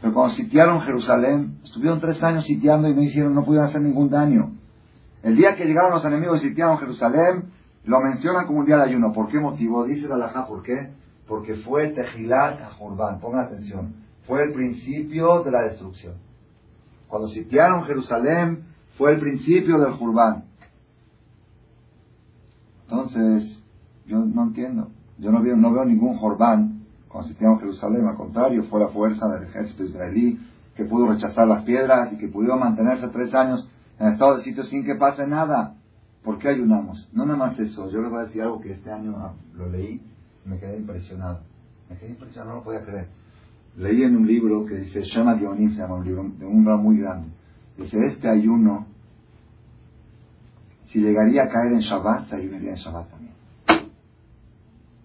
Pero 0.00 0.14
cuando 0.14 0.34
sitiaron 0.34 0.80
Jerusalén, 0.80 1.58
estuvieron 1.62 2.00
tres 2.00 2.22
años 2.22 2.44
sitiando 2.46 2.88
y 2.88 2.94
no 2.94 3.02
hicieron, 3.02 3.34
no 3.34 3.44
pudieron 3.44 3.68
hacer 3.68 3.82
ningún 3.82 4.08
daño. 4.08 4.52
El 5.22 5.36
día 5.36 5.54
que 5.54 5.66
llegaron 5.66 5.92
los 5.92 6.04
enemigos 6.04 6.42
y 6.42 6.48
sitiaron 6.48 6.78
Jerusalén, 6.78 7.50
lo 7.84 8.00
mencionan 8.00 8.46
como 8.46 8.60
un 8.60 8.66
día 8.66 8.78
de 8.78 8.84
ayuno. 8.84 9.12
¿Por 9.12 9.28
qué 9.28 9.38
motivo? 9.38 9.84
Dice 9.84 10.08
la 10.08 10.14
Alajá, 10.14 10.46
¿por 10.46 10.62
qué? 10.62 10.90
Porque 11.28 11.56
fue 11.56 11.88
Tejilat 11.88 12.60
a 12.62 12.70
Jurban. 12.70 13.20
Pongan 13.20 13.44
atención. 13.44 13.94
Fue 14.26 14.42
el 14.42 14.52
principio 14.52 15.42
de 15.42 15.50
la 15.50 15.62
destrucción. 15.62 16.14
Cuando 17.08 17.28
sitiaron 17.28 17.84
Jerusalén, 17.84 18.64
fue 18.96 19.12
el 19.12 19.20
principio 19.20 19.78
del 19.78 19.92
Jurban. 19.92 20.44
Entonces, 22.84 23.49
yo 24.10 24.18
no 24.18 24.42
entiendo. 24.42 24.90
Yo 25.18 25.30
no 25.30 25.40
veo, 25.42 25.84
ningún 25.84 26.16
Jordán 26.16 26.80
cuando 27.08 27.28
sitiaron 27.28 27.60
Jerusalén. 27.60 28.06
Al 28.06 28.16
contrario, 28.16 28.64
fue 28.64 28.80
la 28.80 28.88
fuerza 28.88 29.28
del 29.28 29.44
ejército 29.44 29.84
israelí 29.84 30.38
que 30.74 30.84
pudo 30.84 31.08
rechazar 31.08 31.46
las 31.46 31.62
piedras 31.62 32.12
y 32.12 32.18
que 32.18 32.28
pudo 32.28 32.56
mantenerse 32.56 33.08
tres 33.08 33.32
años 33.34 33.68
en 33.98 34.08
estado 34.08 34.36
de 34.36 34.42
sitio 34.42 34.64
sin 34.64 34.84
que 34.84 34.96
pase 34.96 35.26
nada. 35.26 35.76
¿Por 36.24 36.38
qué 36.38 36.48
ayunamos? 36.48 37.08
No 37.12 37.24
nada 37.24 37.38
más 37.38 37.58
eso. 37.58 37.90
Yo 37.90 38.00
les 38.00 38.10
voy 38.10 38.20
a 38.20 38.24
decir 38.24 38.42
algo 38.42 38.60
que 38.60 38.72
este 38.72 38.90
año 38.90 39.14
ah, 39.18 39.32
lo 39.54 39.68
leí 39.68 40.00
y 40.44 40.48
me 40.48 40.58
quedé 40.58 40.78
impresionado. 40.78 41.40
Me 41.88 41.96
quedé 41.96 42.10
impresionado, 42.10 42.50
no 42.50 42.56
lo 42.58 42.64
podía 42.64 42.84
creer. 42.84 43.08
Leí 43.76 44.02
en 44.02 44.16
un 44.16 44.26
libro 44.26 44.66
que 44.66 44.76
dice, 44.76 45.02
Shema 45.02 45.34
Dionim, 45.34 45.72
se 45.72 45.80
llama 45.80 45.96
un 45.96 46.04
libro 46.04 46.24
de 46.38 46.46
un 46.46 46.64
gran 46.64 46.82
muy 46.82 46.98
grande. 46.98 47.28
Dice, 47.76 47.98
este 48.06 48.28
ayuno, 48.28 48.86
si 50.84 51.00
llegaría 51.00 51.44
a 51.44 51.48
caer 51.48 51.72
en 51.72 51.80
Shabbat, 51.80 52.26
se 52.26 52.36
ayunaría 52.36 52.70
en 52.70 52.76
Shabbat. 52.76 53.19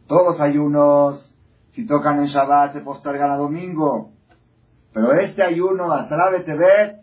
Todos 0.07 0.39
ayunos, 0.39 1.33
si 1.71 1.85
tocan 1.87 2.19
en 2.19 2.27
Shabbat, 2.27 2.73
se 2.73 2.81
postergan 2.81 3.31
a 3.31 3.37
domingo. 3.37 4.11
Pero 4.93 5.13
este 5.13 5.43
ayuno, 5.43 5.91
Asarabe 5.91 6.41
Tebet, 6.41 7.01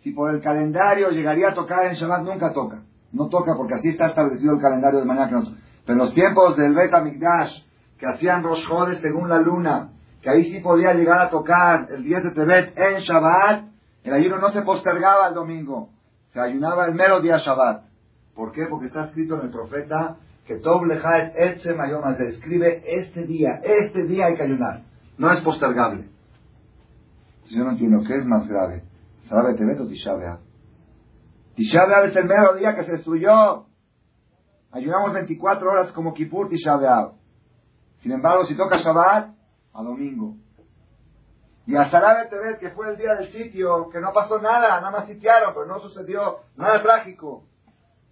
si 0.00 0.12
por 0.12 0.34
el 0.34 0.40
calendario 0.40 1.10
llegaría 1.10 1.50
a 1.50 1.54
tocar 1.54 1.86
en 1.86 1.94
Shabbat, 1.94 2.22
nunca 2.22 2.52
toca. 2.52 2.82
No 3.12 3.28
toca 3.28 3.54
porque 3.54 3.74
así 3.74 3.90
está 3.90 4.06
establecido 4.06 4.54
el 4.54 4.60
calendario 4.60 5.00
de 5.00 5.04
mañana 5.04 5.28
que 5.28 5.34
nosotros. 5.34 5.60
Pero 5.84 5.98
en 5.98 6.04
los 6.04 6.14
tiempos 6.14 6.56
del 6.56 6.74
Bet 6.74 6.92
Mikdash, 7.02 7.62
que 7.98 8.06
hacían 8.06 8.42
Rosh 8.42 8.66
según 9.00 9.28
la 9.28 9.38
luna, 9.38 9.90
que 10.22 10.30
ahí 10.30 10.50
sí 10.50 10.60
podía 10.60 10.94
llegar 10.94 11.18
a 11.18 11.30
tocar 11.30 11.86
el 11.90 12.02
10 12.02 12.24
de 12.24 12.30
Tebet 12.30 12.78
en 12.78 13.00
Shabbat, 13.00 13.64
el 14.04 14.14
ayuno 14.14 14.38
no 14.38 14.50
se 14.50 14.62
postergaba 14.62 15.28
el 15.28 15.34
domingo, 15.34 15.90
se 16.32 16.40
ayunaba 16.40 16.86
el 16.86 16.94
mero 16.94 17.20
día 17.20 17.36
Shabbat. 17.36 17.84
¿Por 18.34 18.52
qué? 18.52 18.66
Porque 18.66 18.86
está 18.86 19.04
escrito 19.04 19.36
en 19.36 19.42
el 19.42 19.50
profeta 19.50 20.16
que 20.46 20.56
Tov 20.56 20.84
Lejaet 20.86 21.34
Etze 21.36 21.74
Mayoma 21.74 22.16
se 22.16 22.28
escribe 22.28 22.82
este 22.84 23.26
día, 23.26 23.60
este 23.62 24.04
día 24.04 24.26
hay 24.26 24.36
que 24.36 24.42
ayunar, 24.42 24.82
no 25.18 25.30
es 25.30 25.40
postergable. 25.40 26.08
Yo 27.46 27.64
no 27.64 27.70
entiendo, 27.70 28.02
¿qué 28.06 28.16
es 28.16 28.24
más 28.24 28.48
grave? 28.48 28.84
¿Sabe 29.28 29.54
Tebet 29.54 29.80
o 29.80 29.86
Tisha? 29.86 30.40
Tisha 31.54 31.84
es 32.04 32.16
el 32.16 32.24
mero 32.24 32.54
día 32.54 32.74
que 32.74 32.84
se 32.84 32.92
destruyó. 32.92 33.66
Ayunamos 34.70 35.12
24 35.12 35.70
horas 35.70 35.92
como 35.92 36.14
Kippur 36.14 36.48
Tisha. 36.48 36.78
Sin 37.98 38.12
embargo, 38.12 38.46
si 38.46 38.56
toca 38.56 38.78
Shabbat, 38.78 39.34
a 39.74 39.82
domingo. 39.82 40.36
Y 41.66 41.76
a 41.76 41.88
Sarabe 41.90 42.28
Tebet, 42.28 42.58
que 42.58 42.70
fue 42.70 42.90
el 42.90 42.96
día 42.96 43.14
del 43.14 43.30
sitio, 43.30 43.88
que 43.90 44.00
no 44.00 44.12
pasó 44.12 44.40
nada, 44.40 44.80
nada 44.80 44.90
más 44.90 45.06
sitiaron, 45.06 45.54
pero 45.54 45.66
no 45.66 45.78
sucedió 45.78 46.38
nada 46.56 46.82
trágico. 46.82 47.44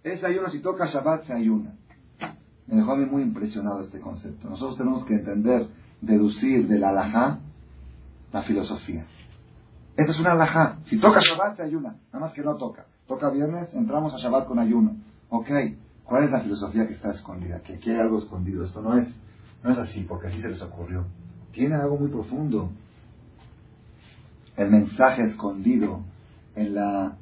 Ese 0.03 0.25
ayuno, 0.25 0.49
si 0.49 0.61
toca 0.61 0.85
Shabbat, 0.85 1.23
se 1.23 1.33
ayuna. 1.33 1.75
Me 2.67 2.77
dejó 2.77 2.93
a 2.93 2.95
mí 2.95 3.05
muy 3.05 3.23
impresionado 3.23 3.81
este 3.81 3.99
concepto. 3.99 4.49
Nosotros 4.49 4.77
tenemos 4.77 5.05
que 5.05 5.15
entender, 5.15 5.67
deducir 6.01 6.67
del 6.67 6.83
alajá 6.83 7.39
la 8.31 8.43
filosofía. 8.43 9.05
Esta 9.95 10.11
es 10.13 10.19
una 10.19 10.31
alajá. 10.31 10.77
Si 10.85 10.97
toca 10.99 11.19
Shabbat, 11.19 11.57
se 11.57 11.63
ayuna. 11.63 11.95
Nada 12.13 12.25
más 12.25 12.33
que 12.33 12.41
no 12.41 12.55
toca. 12.55 12.85
Toca 13.07 13.29
viernes, 13.29 13.73
entramos 13.73 14.13
a 14.13 14.17
Shabbat 14.17 14.47
con 14.47 14.59
ayuno. 14.59 14.95
Ok, 15.29 15.49
¿cuál 16.05 16.23
es 16.23 16.31
la 16.31 16.41
filosofía 16.41 16.87
que 16.87 16.93
está 16.93 17.11
escondida? 17.11 17.59
Que 17.59 17.73
aquí 17.73 17.89
hay 17.89 17.99
algo 17.99 18.19
escondido. 18.19 18.63
Esto 18.63 18.81
no 18.81 18.97
es, 18.97 19.07
no 19.63 19.71
es 19.71 19.77
así, 19.77 20.05
porque 20.07 20.27
así 20.27 20.41
se 20.41 20.49
les 20.49 20.61
ocurrió. 20.61 21.05
Tiene 21.51 21.75
algo 21.75 21.97
muy 21.97 22.09
profundo. 22.09 22.71
El 24.55 24.69
mensaje 24.69 25.23
escondido 25.23 26.01
en 26.55 26.75
la 26.75 27.17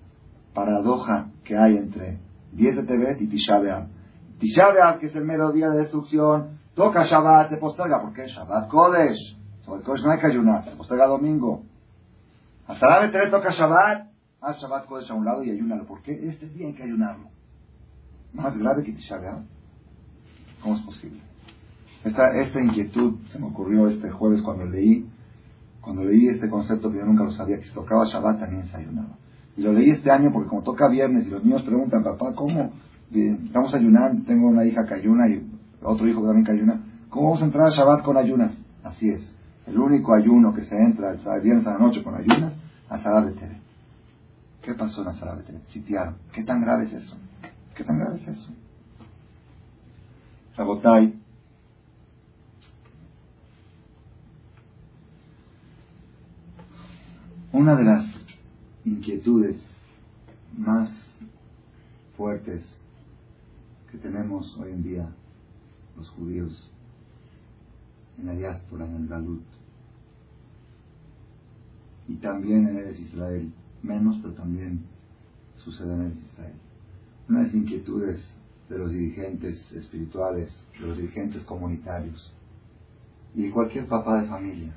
paradoja 0.53 1.27
que 1.43 1.57
hay 1.57 1.77
entre 1.77 2.19
10 2.53 2.75
de 2.77 2.83
Tebet 2.83 3.21
y 3.21 3.27
Tisha. 3.27 3.87
Tisha 4.39 4.71
B'Av, 4.71 4.99
que 4.99 5.07
es 5.07 5.15
el 5.15 5.25
mero 5.25 5.51
día 5.51 5.69
de 5.69 5.79
destrucción, 5.79 6.59
toca 6.73 7.03
Shabbat, 7.03 7.49
se 7.49 7.57
posterga. 7.57 8.01
¿Por 8.01 8.13
qué? 8.13 8.25
Shabbat 8.27 8.69
Kodesh. 8.69 9.37
Sobre 9.65 9.83
Kodesh 9.83 10.03
no 10.03 10.11
hay 10.11 10.19
que 10.19 10.27
ayunar, 10.27 10.63
se 10.63 10.75
posterga 10.77 11.07
domingo. 11.07 11.63
Hasta 12.65 12.87
la 12.87 13.11
Tebet 13.11 13.31
toca 13.31 13.49
Shabbat, 13.49 14.07
haz 14.41 14.61
Shabbat 14.61 14.85
Kodesh 14.85 15.11
a 15.11 15.13
un 15.13 15.25
lado 15.25 15.43
y 15.43 15.51
ayúnalo. 15.51 15.85
¿Por 15.85 16.01
qué? 16.01 16.13
Este 16.27 16.47
día 16.47 16.67
hay 16.67 16.73
que 16.73 16.83
ayunarlo. 16.83 17.27
Más 18.33 18.57
grave 18.57 18.83
que 18.83 18.93
Tisha 18.93 19.17
B'Av. 19.17 19.43
¿Cómo 20.61 20.75
es 20.75 20.81
posible? 20.83 21.19
Esta, 22.03 22.33
esta 22.39 22.61
inquietud 22.61 23.19
se 23.27 23.39
me 23.39 23.47
ocurrió 23.47 23.89
este 23.89 24.09
jueves 24.09 24.41
cuando 24.41 24.65
leí, 24.65 25.05
cuando 25.81 26.05
leí 26.05 26.29
este 26.29 26.49
concepto 26.49 26.89
que 26.91 26.97
yo 26.97 27.05
nunca 27.05 27.25
lo 27.25 27.31
sabía, 27.31 27.57
que 27.57 27.63
si 27.63 27.73
tocaba 27.73 28.05
Shabbat 28.05 28.39
también 28.39 28.67
se 28.67 28.77
ayunaba. 28.77 29.17
Y 29.57 29.63
lo 29.63 29.73
leí 29.73 29.89
este 29.89 30.09
año 30.09 30.31
porque 30.31 30.47
como 30.47 30.61
toca 30.61 30.87
viernes 30.87 31.27
y 31.27 31.29
los 31.29 31.43
niños 31.43 31.63
preguntan, 31.63 32.03
papá, 32.03 32.33
¿cómo? 32.33 32.71
Estamos 33.11 33.73
ayunando, 33.73 34.23
tengo 34.23 34.47
una 34.47 34.65
hija 34.65 34.85
que 34.85 34.93
ayuna 34.93 35.27
y 35.27 35.43
otro 35.81 36.07
hijo 36.07 36.21
que 36.21 36.27
también 36.27 36.45
que 36.45 36.51
ayuna. 36.51 36.81
¿Cómo 37.09 37.25
vamos 37.25 37.41
a 37.41 37.45
entrar 37.45 37.67
a 37.67 37.71
Shabbat 37.71 38.03
con 38.03 38.17
ayunas? 38.17 38.53
Así 38.83 39.09
es. 39.09 39.27
El 39.65 39.79
único 39.79 40.13
ayuno 40.13 40.53
que 40.53 40.63
se 40.65 40.75
entra 40.75 41.11
el 41.11 41.41
viernes 41.41 41.65
a 41.65 41.71
la 41.71 41.79
noche 41.79 42.03
con 42.03 42.15
ayunas, 42.15 42.53
a 42.87 42.99
Salah 42.99 43.25
de 43.25 43.31
Tere. 43.33 43.57
¿Qué 44.61 44.73
pasó 44.73 45.07
en 45.07 45.15
Salah 45.15 45.35
de 45.37 45.43
Tere? 45.43 45.59
Sitiaron. 45.69 46.15
¿Qué 46.33 46.43
tan 46.43 46.61
grave 46.61 46.85
es 46.85 46.93
eso? 46.93 47.15
¿Qué 47.75 47.83
tan 47.83 47.97
grave 47.97 48.17
es 48.17 48.27
eso? 48.27 48.49
Rabotai, 50.55 51.13
Una 57.51 57.75
de 57.75 57.83
las 57.83 58.05
inquietudes 58.85 59.59
más 60.55 60.91
fuertes 62.15 62.63
que 63.91 63.97
tenemos 63.97 64.55
hoy 64.57 64.71
en 64.71 64.83
día 64.83 65.09
los 65.97 66.09
judíos 66.09 66.69
en 68.17 68.27
la 68.27 68.33
diáspora, 68.33 68.85
en 68.85 68.95
el 68.95 69.07
Galut, 69.07 69.43
y 72.07 72.15
también 72.15 72.67
en 72.67 72.77
el 72.77 72.99
Israel, 72.99 73.51
menos, 73.81 74.17
pero 74.21 74.33
también 74.33 74.81
sucede 75.63 75.93
en 75.93 76.01
el 76.01 76.17
Israel. 76.17 76.53
Una 77.29 77.39
de 77.39 77.45
las 77.45 77.55
inquietudes 77.55 78.27
de 78.67 78.77
los 78.77 78.91
dirigentes 78.91 79.71
espirituales, 79.71 80.51
de 80.79 80.87
los 80.87 80.97
dirigentes 80.97 81.43
comunitarios, 81.43 82.33
y 83.35 83.43
de 83.43 83.51
cualquier 83.51 83.87
papá 83.87 84.21
de 84.21 84.27
familia, 84.27 84.75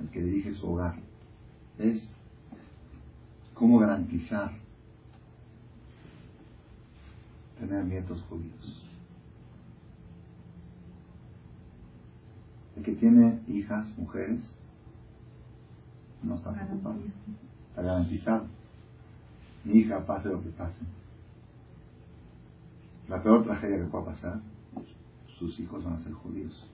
el 0.00 0.08
que 0.10 0.22
dirige 0.22 0.54
su 0.54 0.68
hogar, 0.68 0.96
es 1.78 2.06
cómo 3.54 3.78
garantizar 3.78 4.61
tener 7.66 7.84
nietos 7.84 8.20
judíos. 8.28 8.84
El 12.76 12.82
que 12.82 12.92
tiene 12.92 13.40
hijas, 13.46 13.86
mujeres, 13.96 14.40
no 16.22 16.34
está 16.36 16.52
preocupado. 16.52 16.96
Está 17.68 17.82
garantizado. 17.82 18.46
Mi 19.64 19.74
hija, 19.74 20.04
pase 20.04 20.28
lo 20.28 20.42
que 20.42 20.48
pase. 20.50 20.80
La 23.08 23.22
peor 23.22 23.44
tragedia 23.44 23.78
que 23.78 23.84
pueda 23.84 24.06
pasar, 24.06 24.40
sus 25.38 25.58
hijos 25.60 25.84
van 25.84 25.94
a 25.94 26.02
ser 26.02 26.12
judíos. 26.12 26.66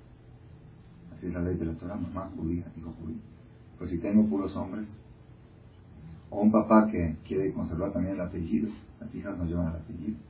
Así 1.15 1.27
es 1.27 1.35
la 1.35 1.41
ley 1.41 1.57
de 1.57 1.67
la 1.67 1.75
Torah, 1.75 1.97
mamá 1.97 2.31
judía, 2.35 2.65
hijo 2.77 2.95
judío. 3.03 3.19
Pero 3.79 3.91
si 3.91 3.99
tengo 3.99 4.25
puros 4.27 4.57
hombres, 4.57 4.89
o 6.31 6.41
un 6.41 6.51
papá 6.51 6.89
que 6.91 7.17
quiere 7.27 7.53
conservar 7.53 7.93
también 7.93 8.15
el 8.15 8.21
apellido, 8.21 8.71
las 9.01 9.15
hijas 9.15 9.37
no 9.37 9.45
llevan 9.45 9.69
el 9.69 9.81
apellido. 9.81 10.28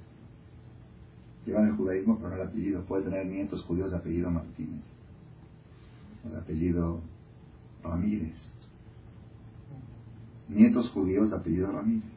Llevan 1.49 1.69
el 1.69 1.77
judaísmo, 1.77 2.19
pero 2.19 2.29
no 2.29 2.43
el 2.43 2.47
apellido. 2.47 2.83
Puede 2.83 3.05
tener 3.05 3.25
nietos 3.25 3.65
judíos 3.65 3.91
de 3.91 3.97
apellido 3.97 4.31
Martínez, 4.31 4.83
o 6.23 6.29
de 6.29 6.37
apellido 6.37 7.01
Ramírez. 7.83 8.35
Nietos 10.51 10.91
judíos 10.91 11.31
de 11.31 11.37
apellido 11.37 11.73
Ramírez. 11.73 12.11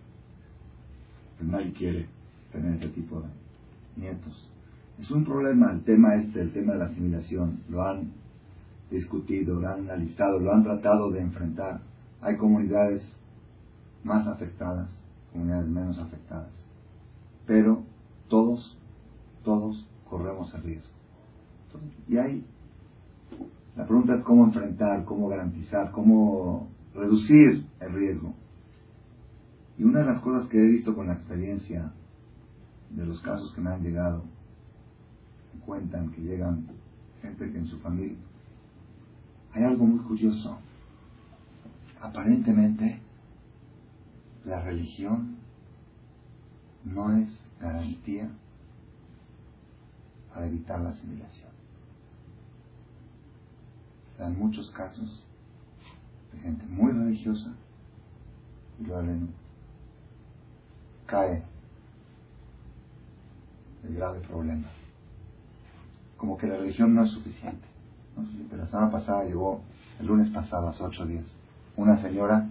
Pero 1.38 1.50
nadie 1.50 1.72
quiere 1.72 2.08
tener 2.52 2.76
ese 2.76 2.90
tipo 2.90 3.22
de 3.22 3.30
nietos. 4.02 4.50
Es 5.00 5.10
un 5.10 5.24
problema 5.24 5.72
el 5.72 5.86
tema 5.86 6.16
este, 6.16 6.42
el 6.42 6.52
tema 6.52 6.74
de 6.74 6.80
la 6.80 6.86
asimilación. 6.88 7.62
Lo 7.70 7.84
han 7.84 8.12
discutido, 8.92 9.62
lo 9.62 9.70
han 9.70 9.90
analizado, 9.90 10.40
lo 10.40 10.52
han 10.52 10.64
tratado 10.64 11.10
de 11.10 11.22
enfrentar. 11.22 11.80
Hay 12.20 12.36
comunidades 12.36 13.02
más 14.04 14.28
afectadas, 14.28 14.90
comunidades 15.32 15.70
menos 15.70 15.98
afectadas. 16.00 16.52
Pero 17.48 17.84
todos, 18.28 18.78
todos 19.44 19.88
corremos 20.10 20.54
el 20.54 20.64
riesgo. 20.64 20.92
Y 22.08 22.18
ahí, 22.18 22.46
la 23.76 23.86
pregunta 23.86 24.16
es 24.16 24.24
cómo 24.24 24.46
enfrentar, 24.46 25.06
cómo 25.06 25.28
garantizar, 25.30 25.92
cómo 25.92 26.70
reducir 26.94 27.66
el 27.80 27.94
riesgo. 27.94 28.34
Y 29.78 29.84
una 29.84 30.00
de 30.00 30.06
las 30.06 30.22
cosas 30.22 30.50
que 30.50 30.58
he 30.58 30.68
visto 30.68 30.94
con 30.94 31.08
la 31.08 31.14
experiencia 31.14 31.94
de 32.90 33.06
los 33.06 33.22
casos 33.22 33.54
que 33.56 33.62
me 33.62 33.72
han 33.72 33.82
llegado, 33.82 34.24
me 35.54 35.62
cuentan 35.62 36.12
que 36.12 36.22
llegan 36.22 36.68
gente 37.22 37.52
que 37.52 37.58
en 37.58 37.68
su 37.68 37.80
familia, 37.80 38.18
hay 39.54 39.64
algo 39.64 39.86
muy 39.86 40.00
curioso. 40.00 40.58
Aparentemente, 42.02 43.00
la 44.46 44.64
religión 44.64 45.38
no 46.84 47.16
es 47.16 47.40
garantía 47.60 48.30
para 50.34 50.48
evitar 50.48 50.80
la 50.82 50.90
asimilación. 50.92 51.50
Se 54.16 54.24
dan 54.24 54.38
muchos 54.38 54.70
casos 54.72 55.24
de 56.34 56.40
gente 56.40 56.66
muy 56.68 56.92
religiosa 56.92 57.54
y 58.80 58.84
luego 58.84 59.28
cae 61.06 61.44
el 63.84 63.96
grave 63.96 64.20
problema. 64.22 64.68
Como 66.18 66.38
que 66.38 66.48
la 66.48 66.58
religión 66.58 66.94
no 66.94 67.04
es 67.04 67.12
suficiente. 67.12 67.68
La 68.56 68.68
semana 68.68 68.92
pasada 68.92 69.24
llegó, 69.24 69.62
el 70.00 70.08
lunes 70.08 70.30
pasado, 70.30 70.68
hace 70.68 70.84
ocho 70.84 71.06
días, 71.06 71.26
una 71.76 72.00
señora 72.02 72.48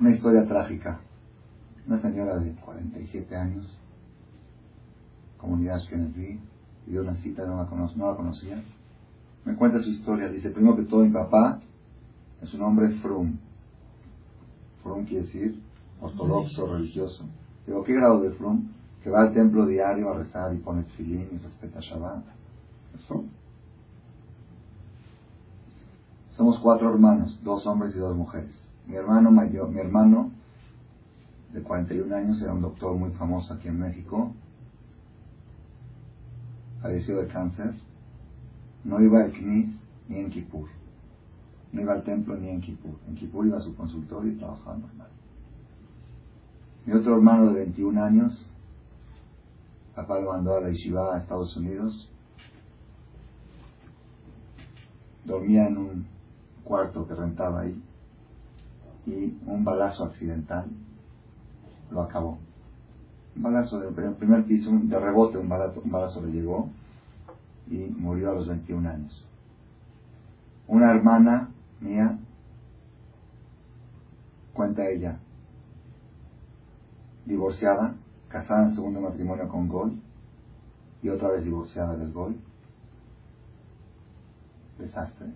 una 0.00 0.10
historia 0.10 0.46
trágica. 0.46 1.00
Una 1.86 2.00
señora 2.00 2.36
de 2.36 2.52
47 2.52 3.34
años, 3.34 3.77
comunidad 5.38 5.76
Ashkenazi, 5.76 6.38
dio 6.86 7.02
una 7.02 7.14
cita, 7.16 7.46
no 7.46 7.56
la, 7.56 7.68
no 7.96 8.10
la 8.10 8.16
conocía. 8.16 8.62
Me 9.44 9.54
cuenta 9.54 9.80
su 9.80 9.90
historia. 9.90 10.28
Dice, 10.28 10.50
primero 10.50 10.76
que 10.76 10.82
todo, 10.82 11.02
mi 11.04 11.10
papá 11.10 11.60
es 12.42 12.52
un 12.54 12.62
hombre 12.62 12.90
frum. 13.00 13.36
Frum 14.82 15.04
quiere 15.04 15.24
decir 15.24 15.60
ortodoxo, 16.00 16.66
religioso. 16.66 17.24
Digo, 17.66 17.82
¿qué 17.84 17.94
grado 17.94 18.20
de 18.20 18.30
frum? 18.30 18.68
Que 19.02 19.10
va 19.10 19.22
al 19.22 19.32
templo 19.32 19.66
diario 19.66 20.10
a 20.10 20.18
rezar 20.18 20.54
y 20.54 20.58
pone 20.58 20.82
filín 20.96 21.28
y 21.32 21.38
respeta 21.38 21.80
Shabbat. 21.80 22.24
Eso. 22.98 23.24
Somos 26.30 26.58
cuatro 26.60 26.90
hermanos, 26.90 27.38
dos 27.42 27.66
hombres 27.66 27.94
y 27.96 27.98
dos 27.98 28.16
mujeres. 28.16 28.56
Mi 28.86 28.96
hermano 28.96 29.30
mayor, 29.30 29.68
mi 29.70 29.80
hermano 29.80 30.30
de 31.52 31.62
41 31.62 32.14
años 32.14 32.40
era 32.40 32.52
un 32.52 32.62
doctor 32.62 32.94
muy 32.94 33.10
famoso 33.10 33.54
aquí 33.54 33.68
en 33.68 33.80
México. 33.80 34.32
Falleció 36.82 37.18
de 37.18 37.28
cáncer. 37.28 37.74
No 38.84 39.00
iba 39.00 39.24
al 39.24 39.32
CNIS 39.32 39.74
ni 40.08 40.18
en 40.18 40.30
Kipur. 40.30 40.68
No 41.72 41.80
iba 41.82 41.92
al 41.92 42.04
templo 42.04 42.36
ni 42.36 42.48
en 42.48 42.60
Kipur. 42.60 42.94
En 43.08 43.14
Kipur 43.16 43.46
iba 43.46 43.58
a 43.58 43.62
su 43.62 43.74
consultorio 43.74 44.32
y 44.32 44.36
trabajaba 44.36 44.76
normal. 44.76 45.08
Mi 46.86 46.94
otro 46.94 47.16
hermano 47.16 47.46
de 47.46 47.64
21 47.64 48.02
años, 48.02 48.50
papá 49.94 50.18
lo 50.20 50.32
mandó 50.32 50.56
a 50.56 50.60
la 50.60 50.70
Yeshiva 50.70 51.14
a 51.14 51.18
Estados 51.18 51.56
Unidos. 51.56 52.10
Dormía 55.24 55.66
en 55.66 55.76
un 55.76 56.06
cuarto 56.64 57.06
que 57.06 57.14
rentaba 57.14 57.60
ahí 57.60 57.82
y 59.06 59.36
un 59.46 59.64
balazo 59.64 60.04
accidental 60.04 60.66
lo 61.90 62.02
acabó. 62.02 62.38
Un 63.38 63.42
balazo 63.42 63.80
del 63.80 63.94
primer 64.14 64.44
piso, 64.44 64.70
de 64.70 64.98
rebote, 64.98 65.38
un 65.38 65.48
balazo, 65.48 65.80
un 65.82 65.90
balazo 65.90 66.20
le 66.20 66.32
llegó 66.32 66.68
y 67.70 67.76
murió 67.76 68.30
a 68.30 68.34
los 68.34 68.48
21 68.48 68.88
años. 68.88 69.26
Una 70.66 70.90
hermana 70.90 71.48
mía, 71.80 72.18
cuenta 74.52 74.88
ella, 74.90 75.18
divorciada, 77.24 77.94
casada 78.28 78.68
en 78.68 78.74
segundo 78.74 79.00
matrimonio 79.00 79.48
con 79.48 79.68
Gol 79.68 80.00
y 81.02 81.08
otra 81.08 81.30
vez 81.30 81.44
divorciada 81.44 81.96
del 81.96 82.12
Gol. 82.12 82.36
Desastre. 84.78 85.28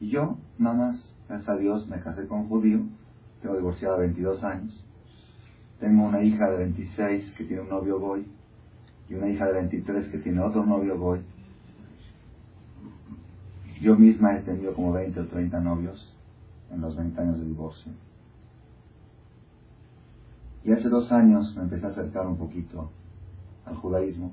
Y 0.00 0.10
yo, 0.10 0.36
nada 0.58 0.76
más, 0.76 1.14
Gracias 1.28 1.48
a 1.50 1.56
Dios 1.56 1.86
me 1.88 2.00
casé 2.00 2.26
con 2.26 2.40
un 2.40 2.48
judío, 2.48 2.80
tengo 3.42 3.54
divorciada 3.56 3.98
22 3.98 4.42
años. 4.44 4.87
Tengo 5.80 6.06
una 6.06 6.22
hija 6.22 6.50
de 6.50 6.56
26 6.58 7.34
que 7.36 7.44
tiene 7.44 7.62
un 7.62 7.68
novio 7.68 7.98
boy 8.00 8.26
y 9.08 9.14
una 9.14 9.28
hija 9.28 9.46
de 9.46 9.52
23 9.52 10.08
que 10.08 10.18
tiene 10.18 10.40
otro 10.40 10.66
novio 10.66 10.98
boy. 10.98 11.20
Yo 13.80 13.96
misma 13.96 14.36
he 14.36 14.42
tenido 14.42 14.74
como 14.74 14.92
20 14.92 15.20
o 15.20 15.26
30 15.26 15.60
novios 15.60 16.14
en 16.72 16.80
los 16.80 16.96
20 16.96 17.20
años 17.20 17.38
de 17.38 17.46
divorcio. 17.46 17.92
Y 20.64 20.72
hace 20.72 20.88
dos 20.88 21.12
años 21.12 21.54
me 21.56 21.62
empecé 21.62 21.86
a 21.86 21.90
acercar 21.90 22.26
un 22.26 22.36
poquito 22.36 22.90
al 23.64 23.76
judaísmo 23.76 24.32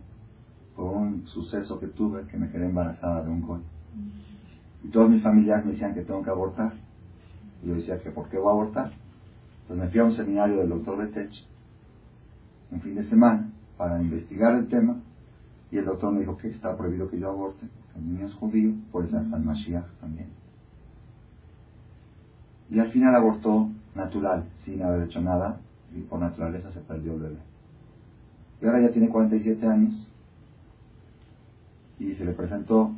por 0.75 0.91
un 0.91 1.27
suceso 1.27 1.79
que 1.79 1.88
tuve 1.88 2.25
que 2.27 2.38
me 2.38 2.49
quedé 2.49 2.65
embarazada 2.65 3.23
de 3.23 3.29
un 3.29 3.41
goy. 3.41 3.62
Y 4.84 4.89
todos 4.89 5.10
mis 5.10 5.23
familiares 5.23 5.63
me 5.65 5.71
decían 5.71 5.93
que 5.93 6.01
tengo 6.01 6.23
que 6.23 6.29
abortar. 6.31 6.73
Y 7.63 7.67
yo 7.67 7.75
decía 7.75 7.99
que 7.99 8.10
¿por 8.10 8.29
qué 8.29 8.38
voy 8.38 8.49
a 8.49 8.51
abortar? 8.51 9.05
Entonces 9.65 9.86
me 9.86 9.91
fui 9.91 9.99
a 9.99 10.04
un 10.06 10.13
seminario 10.13 10.58
del 10.58 10.69
doctor 10.69 10.95
Betech 10.95 11.34
un 12.69 12.82
fin 12.82 12.93
de 12.93 13.04
semana 13.04 13.49
para 13.78 13.99
investigar 13.99 14.54
el 14.56 14.67
tema 14.67 14.97
y 15.71 15.78
el 15.78 15.86
doctor 15.86 16.13
me 16.13 16.19
dijo 16.19 16.38
que 16.38 16.49
está 16.49 16.78
prohibido 16.78 17.10
que 17.10 17.19
yo 17.19 17.30
aborte, 17.30 17.65
porque 17.65 17.99
el 17.99 18.13
niño 18.13 18.28
es 18.28 18.34
judío, 18.36 18.73
por 18.91 19.06
eso 19.06 19.17
está 19.17 19.38
en 19.38 19.45
Mashiach 19.45 19.88
también. 19.99 20.28
Y 22.69 22.80
al 22.80 22.91
final 22.91 23.15
abortó 23.15 23.69
natural, 23.95 24.45
sin 24.63 24.84
haber 24.84 25.08
hecho 25.08 25.19
nada, 25.19 25.60
y 25.95 26.01
por 26.01 26.19
naturaleza 26.19 26.71
se 26.71 26.82
perdió 26.82 27.13
el 27.13 27.21
bebé. 27.21 27.39
Y 28.62 28.65
ahora 28.67 28.82
ya 28.82 28.91
tiene 28.91 29.10
47 29.10 29.65
años 29.65 30.08
y 31.97 32.13
se 32.13 32.23
le 32.23 32.34
presentó 32.34 32.91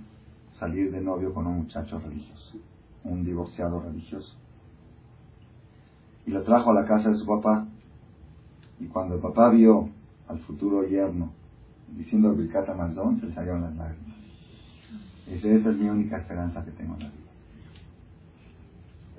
salir 0.60 0.91
de 0.91 0.99
novio 0.99 1.34
con 1.34 1.47
un 1.47 1.60
muchacho 1.60 1.97
religioso, 1.99 2.58
un 3.06 3.23
divorciado 3.23 3.82
religioso 3.82 4.36
y 6.27 6.31
lo 6.31 6.43
trajo 6.43 6.71
a 6.71 6.73
la 6.73 6.85
casa 6.85 7.09
de 7.09 7.15
su 7.15 7.25
papá. 7.25 7.65
Y 8.79 8.85
cuando 8.85 9.15
el 9.15 9.21
papá 9.21 9.49
vio 9.49 9.89
al 10.27 10.39
futuro 10.39 10.85
yerno 10.85 11.31
diciendo 11.95 12.35
Birkat 12.35 12.67
Amazon, 12.69 13.19
se 13.19 13.27
le 13.27 13.33
salieron 13.33 13.61
las 13.61 13.75
lágrimas. 13.75 14.17
Dice, 15.25 15.55
esa 15.55 15.69
es 15.69 15.77
mi 15.77 15.89
única 15.89 16.17
esperanza 16.17 16.63
que 16.63 16.71
tengo 16.71 16.95
en 16.95 16.99
la 16.99 17.09
vida. 17.09 17.31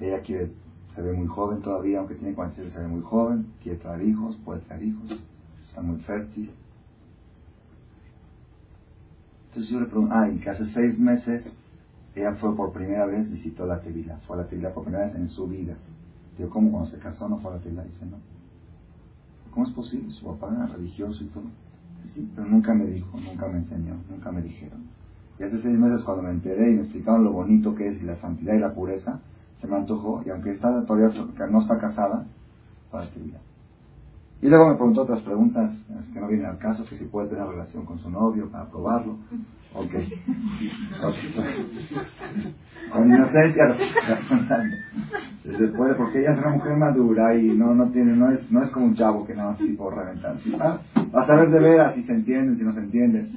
Ella 0.01 0.21
quiere, 0.23 0.53
se 0.95 1.03
ve 1.03 1.15
muy 1.15 1.27
joven 1.27 1.63
todavía, 1.63 1.99
aunque 1.99 2.15
tiene 2.15 2.35
46, 2.35 2.73
se 2.73 2.79
ve 2.79 2.87
muy 2.87 3.03
joven, 3.03 3.47
quiere 3.63 3.79
traer 3.79 4.07
hijos, 4.07 4.37
puede 4.45 4.61
traer 4.61 4.85
hijos, 4.85 5.19
está 5.67 5.81
muy 5.81 5.99
fértil. 6.01 6.51
Entonces 9.49 9.73
yo 9.73 9.81
le 9.81 9.87
pregunto, 9.87 10.15
ah, 10.15 10.29
y 10.29 10.39
que 10.39 10.51
hace 10.51 10.67
seis 10.67 10.99
meses 10.99 11.57
ella 12.15 12.35
fue 12.35 12.55
por 12.55 12.73
primera 12.73 13.07
vez, 13.07 13.31
visitó 13.31 13.67
la 13.67 13.81
Tevila, 13.81 14.19
fue 14.27 14.37
a 14.37 14.43
la 14.43 14.47
Tevila 14.47 14.75
por 14.75 14.85
primera 14.85 15.07
vez 15.07 15.17
en 15.17 15.31
su 15.31 15.47
vida. 15.47 15.75
Digo, 16.39 16.51
¿cómo 16.51 16.71
cuando 16.71 16.89
se 16.91 16.99
casó 16.99 17.29
no 17.29 17.39
fue 17.39 17.51
a 17.51 17.57
la 17.57 17.61
tela? 17.61 17.83
Dice, 17.83 18.07
no. 18.07 18.17
¿Cómo 19.53 19.67
es 19.67 19.73
posible? 19.73 20.13
Su 20.13 20.25
papá 20.25 20.55
era 20.55 20.67
religioso 20.67 21.25
y 21.25 21.27
todo. 21.27 21.45
Sí, 22.15 22.31
pero 22.35 22.47
nunca 22.47 22.73
me 22.73 22.87
dijo, 22.87 23.19
nunca 23.19 23.49
me 23.49 23.59
enseñó, 23.59 23.97
nunca 24.09 24.31
me 24.31 24.41
dijeron. 24.41 24.85
Y 25.39 25.43
hace 25.43 25.61
seis 25.61 25.77
meses 25.79 26.03
cuando 26.05 26.23
me 26.23 26.31
enteré 26.31 26.71
y 26.71 26.75
me 26.75 26.83
explicaron 26.83 27.25
lo 27.25 27.33
bonito 27.33 27.75
que 27.75 27.89
es 27.89 28.01
y 28.01 28.05
la 28.05 28.17
santidad 28.17 28.55
y 28.55 28.61
la 28.61 28.73
pureza, 28.73 29.21
se 29.61 29.67
me 29.67 29.77
antojó, 29.77 30.23
y 30.25 30.31
aunque 30.31 30.51
está 30.51 30.85
todavía 30.87 31.11
no 31.51 31.61
está 31.61 31.79
casada, 31.79 32.25
para 32.91 33.07
día. 33.11 33.41
Y 34.41 34.49
luego 34.49 34.69
me 34.69 34.77
preguntó 34.77 35.03
otras 35.03 35.21
preguntas 35.23 35.71
que 36.13 36.21
no 36.21 36.29
vienen 36.29 36.47
al 36.47 36.59
caso, 36.59 36.85
que 36.89 36.97
si 36.97 37.07
puede 37.07 37.29
tener 37.29 37.45
relación 37.47 37.85
con 37.85 37.99
su 37.99 38.09
novio 38.11 38.49
para 38.51 38.71
probarlo. 38.71 39.19
Ok. 39.75 39.93
Con 42.93 43.07
inocencia 43.07 43.77
se 45.57 45.69
puede, 45.69 45.95
porque 45.95 46.21
ella 46.21 46.33
es 46.33 46.39
una 46.39 46.51
mujer 46.51 46.77
madura 46.77 47.35
y 47.35 47.49
no, 47.49 47.75
no 47.75 47.91
tiene, 47.91 48.15
no 48.15 48.31
es, 48.31 48.51
no 48.51 48.63
es 48.63 48.71
como 48.71 48.87
un 48.87 48.95
chavo 48.95 49.27
que 49.27 49.35
nada 49.35 49.53
más 49.53 49.61
por 49.77 49.97
reventar. 49.97 50.37
va, 50.61 50.81
a 51.13 51.27
saber 51.27 51.51
de 51.51 51.61
veras 51.61 51.95
si 51.95 52.03
se 52.05 52.13
entienden, 52.13 52.57
si 52.57 52.65
no 52.65 52.73
se 52.73 52.81
entienden. 52.81 53.31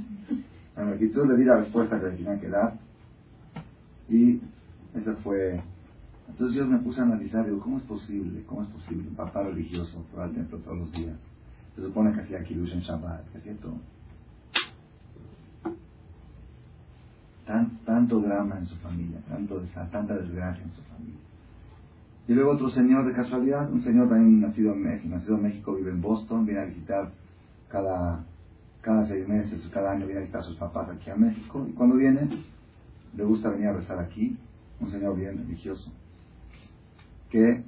Bueno, 0.75 0.93
el 0.93 0.99
le 0.99 1.37
di 1.37 1.45
la 1.45 1.57
respuesta 1.57 1.99
que 1.99 2.07
le 2.07 2.17
tenían 2.17 2.39
que 2.39 2.49
dar. 2.49 2.73
Y 4.09 4.41
esa 4.95 5.13
fue 5.15 5.61
entonces 6.31 6.57
yo 6.57 6.65
me 6.65 6.79
puse 6.79 7.01
a 7.01 7.03
analizar, 7.03 7.45
digo, 7.45 7.59
¿cómo 7.59 7.77
es 7.77 7.83
posible? 7.83 8.43
¿Cómo 8.45 8.63
es 8.63 8.69
posible? 8.69 9.09
Un 9.09 9.15
papá 9.15 9.43
religioso 9.43 10.03
fue 10.13 10.23
al 10.23 10.31
templo 10.31 10.57
todos 10.59 10.77
los 10.77 10.91
días. 10.93 11.17
Se 11.75 11.81
supone 11.81 12.13
que 12.13 12.21
hacía 12.21 12.43
Kirush 12.43 12.71
en 12.71 12.79
Shabbat, 12.79 13.29
que 13.31 13.37
hacía 13.37 13.55
todo. 13.57 13.77
Tan, 17.45 17.77
tanto 17.85 18.21
drama 18.21 18.59
en 18.59 18.65
su 18.65 18.75
familia, 18.77 19.19
tanto, 19.27 19.61
tanta 19.91 20.15
desgracia 20.15 20.63
en 20.63 20.71
su 20.71 20.81
familia. 20.83 21.19
Y 22.27 22.33
luego 22.33 22.51
otro 22.51 22.69
señor 22.69 23.05
de 23.05 23.13
casualidad, 23.13 23.69
un 23.69 23.81
señor 23.81 24.07
también 24.07 24.39
nacido 24.39 24.73
en 24.73 24.83
México, 24.83 25.13
nacido 25.13 25.35
en 25.35 25.43
México, 25.43 25.75
vive 25.75 25.91
en 25.91 26.01
Boston, 26.01 26.45
viene 26.45 26.61
a 26.61 26.65
visitar 26.65 27.11
cada, 27.67 28.23
cada 28.81 29.05
seis 29.05 29.27
meses, 29.27 29.69
cada 29.73 29.91
año 29.91 30.05
viene 30.05 30.19
a 30.19 30.21
visitar 30.21 30.41
a 30.41 30.45
sus 30.45 30.55
papás 30.55 30.89
aquí 30.89 31.09
a 31.09 31.15
México. 31.15 31.67
Y 31.69 31.73
cuando 31.73 31.97
viene, 31.97 32.29
le 33.17 33.23
gusta 33.25 33.49
venir 33.49 33.67
a 33.67 33.73
rezar 33.73 33.99
aquí, 33.99 34.37
un 34.79 34.89
señor 34.89 35.17
bien 35.17 35.37
religioso 35.37 35.91
que 37.31 37.63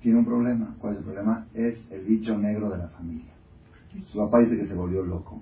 tiene 0.00 0.18
un 0.18 0.24
problema. 0.24 0.74
¿Cuál 0.78 0.94
es 0.94 0.98
el 0.98 1.04
problema? 1.04 1.46
Es 1.54 1.78
el 1.90 2.04
bicho 2.04 2.36
negro 2.36 2.70
de 2.70 2.78
la 2.78 2.88
familia. 2.88 3.32
Su 4.06 4.18
papá 4.18 4.40
dice 4.40 4.56
que 4.56 4.66
se 4.66 4.74
volvió 4.74 5.04
loco. 5.04 5.40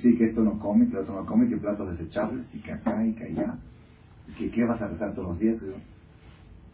sí, 0.00 0.16
que 0.16 0.26
esto 0.26 0.42
no 0.42 0.58
come, 0.58 0.88
que 0.88 0.98
otro 0.98 1.14
no 1.14 1.26
come, 1.26 1.48
que 1.48 1.56
platos 1.56 1.90
desechables, 1.90 2.46
y 2.54 2.58
que 2.58 2.72
acá 2.72 3.04
y 3.04 3.12
que 3.14 3.24
allá. 3.24 3.58
que 4.38 4.50
qué 4.50 4.64
vas 4.64 4.80
a 4.80 4.88
rezar 4.88 5.14
todos 5.14 5.30
los 5.30 5.38
días. 5.38 5.62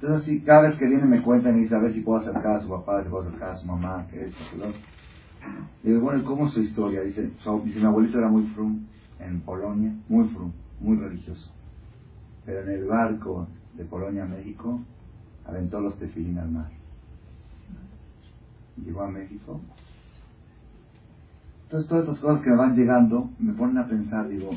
Entonces, 0.01 0.27
sí, 0.27 0.41
cada 0.41 0.69
vez 0.69 0.79
que 0.79 0.87
viene 0.87 1.05
me 1.07 1.23
cuenta 1.23 1.51
y 1.51 1.61
dice 1.61 1.75
a 1.75 1.79
ver 1.79 1.93
si 1.93 2.01
puedo 2.01 2.21
acercar 2.21 2.57
a 2.57 2.61
su 2.61 2.69
papá, 2.69 3.03
si 3.03 3.11
puedo 3.11 3.27
acercar 3.27 3.51
a 3.51 3.57
su 3.57 3.67
mamá, 3.67 4.07
que 4.11 4.27
esto, 4.27 4.39
que 4.51 4.59
lo 4.59 4.69
otro. 4.69 4.81
Y 5.83 5.89
digo, 5.89 6.01
bueno, 6.03 6.25
¿cómo 6.25 6.47
es 6.47 6.53
su 6.53 6.61
historia? 6.61 7.03
Dice, 7.03 7.31
dice, 7.65 7.81
mi 7.81 7.87
abuelito 7.87 8.19
era 8.19 8.29
muy 8.29 8.47
frum 8.49 8.87
en 9.19 9.41
Polonia, 9.41 9.95
muy 10.09 10.29
frum, 10.29 10.53
muy 10.81 10.97
religioso. 10.99 11.51
Pero 12.45 12.61
en 12.63 12.69
el 12.71 12.85
barco 12.87 13.49
de 13.77 13.85
Polonia 13.85 14.25
a 14.25 14.29
México, 14.29 14.81
aventó 15.47 15.81
los 15.81 15.97
tefilín 15.99 16.39
al 16.39 16.51
mar. 16.51 16.71
Llegó 18.85 19.03
a 19.03 19.11
México. 19.11 19.61
Entonces 21.65 21.89
todas 21.89 22.05
estas 22.05 22.21
cosas 22.21 22.43
que 22.43 22.51
me 22.51 22.57
van 22.57 22.75
llegando 22.75 23.31
me 23.39 23.53
ponen 23.53 23.79
a 23.79 23.87
pensar, 23.87 24.29
digo, 24.29 24.51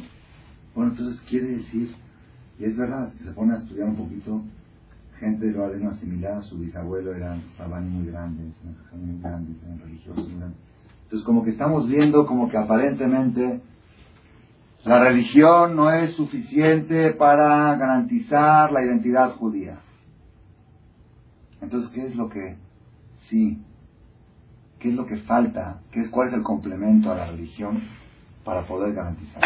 bueno, 0.76 0.92
entonces 0.92 1.22
quiere 1.30 1.58
decir, 1.58 1.94
y 2.60 2.66
es 2.66 2.76
verdad, 2.76 3.14
que 3.14 3.26
se 3.26 3.32
pone 3.32 3.54
a 3.54 3.58
estudiar 3.58 3.88
un 3.88 3.96
poquito, 3.96 4.42
gente 5.20 5.46
de 5.46 5.54
lo 5.54 5.90
asimilada, 5.90 6.42
su 6.42 6.58
bisabuelo 6.58 7.14
eran 7.14 7.42
rabanes 7.58 7.92
muy 7.92 8.08
grandes, 8.08 8.48
muy 8.94 9.22
grandes, 9.22 9.56
eran 9.64 9.80
religiosos 9.80 10.28
muy. 10.28 10.54
Entonces 11.04 11.26
como 11.26 11.44
que 11.44 11.52
estamos 11.52 11.88
viendo 11.88 12.26
como 12.26 12.50
que 12.50 12.58
aparentemente 12.58 13.62
la 14.86 15.00
religión 15.00 15.76
no 15.76 15.92
es 15.92 16.14
suficiente 16.14 17.12
para 17.14 17.76
garantizar 17.76 18.72
la 18.72 18.84
identidad 18.84 19.36
judía. 19.36 19.80
Entonces, 21.62 21.90
¿qué 21.92 22.08
es 22.08 22.16
lo 22.16 22.28
que 22.28 22.58
sí? 23.30 23.62
¿Qué 24.80 24.90
es 24.90 24.96
lo 24.96 25.06
que 25.06 25.18
falta? 25.18 25.80
¿Qué 25.92 26.02
es, 26.02 26.10
¿Cuál 26.10 26.28
es 26.28 26.34
el 26.34 26.44
complemento 26.44 27.10
a 27.12 27.16
la 27.16 27.26
religión 27.28 27.82
para 28.44 28.64
poder 28.68 28.94
garantizar? 28.94 29.44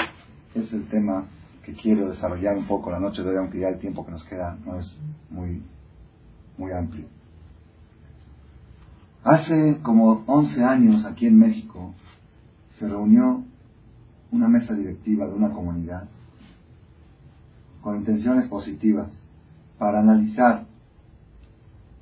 Es 0.55 0.73
el 0.73 0.87
tema 0.87 1.25
que 1.63 1.73
quiero 1.73 2.09
desarrollar 2.09 2.57
un 2.57 2.65
poco 2.65 2.89
la 2.89 2.99
noche 2.99 3.21
de 3.21 3.29
hoy, 3.29 3.37
aunque 3.37 3.59
ya 3.59 3.67
el 3.67 3.77
tiempo 3.77 4.03
que 4.03 4.11
nos 4.13 4.23
queda 4.23 4.57
no 4.65 4.79
es 4.79 4.97
muy, 5.29 5.61
muy 6.57 6.71
amplio. 6.71 7.05
Hace 9.23 9.77
como 9.83 10.23
11 10.25 10.63
años 10.63 11.05
aquí 11.05 11.27
en 11.27 11.37
México 11.37 11.93
se 12.79 12.87
reunió 12.87 13.43
una 14.31 14.47
mesa 14.47 14.73
directiva 14.73 15.25
de 15.25 15.33
una 15.33 15.51
comunidad 15.51 16.07
con 17.81 17.97
intenciones 17.97 18.47
positivas 18.49 19.11
para 19.77 19.99
analizar 19.99 20.65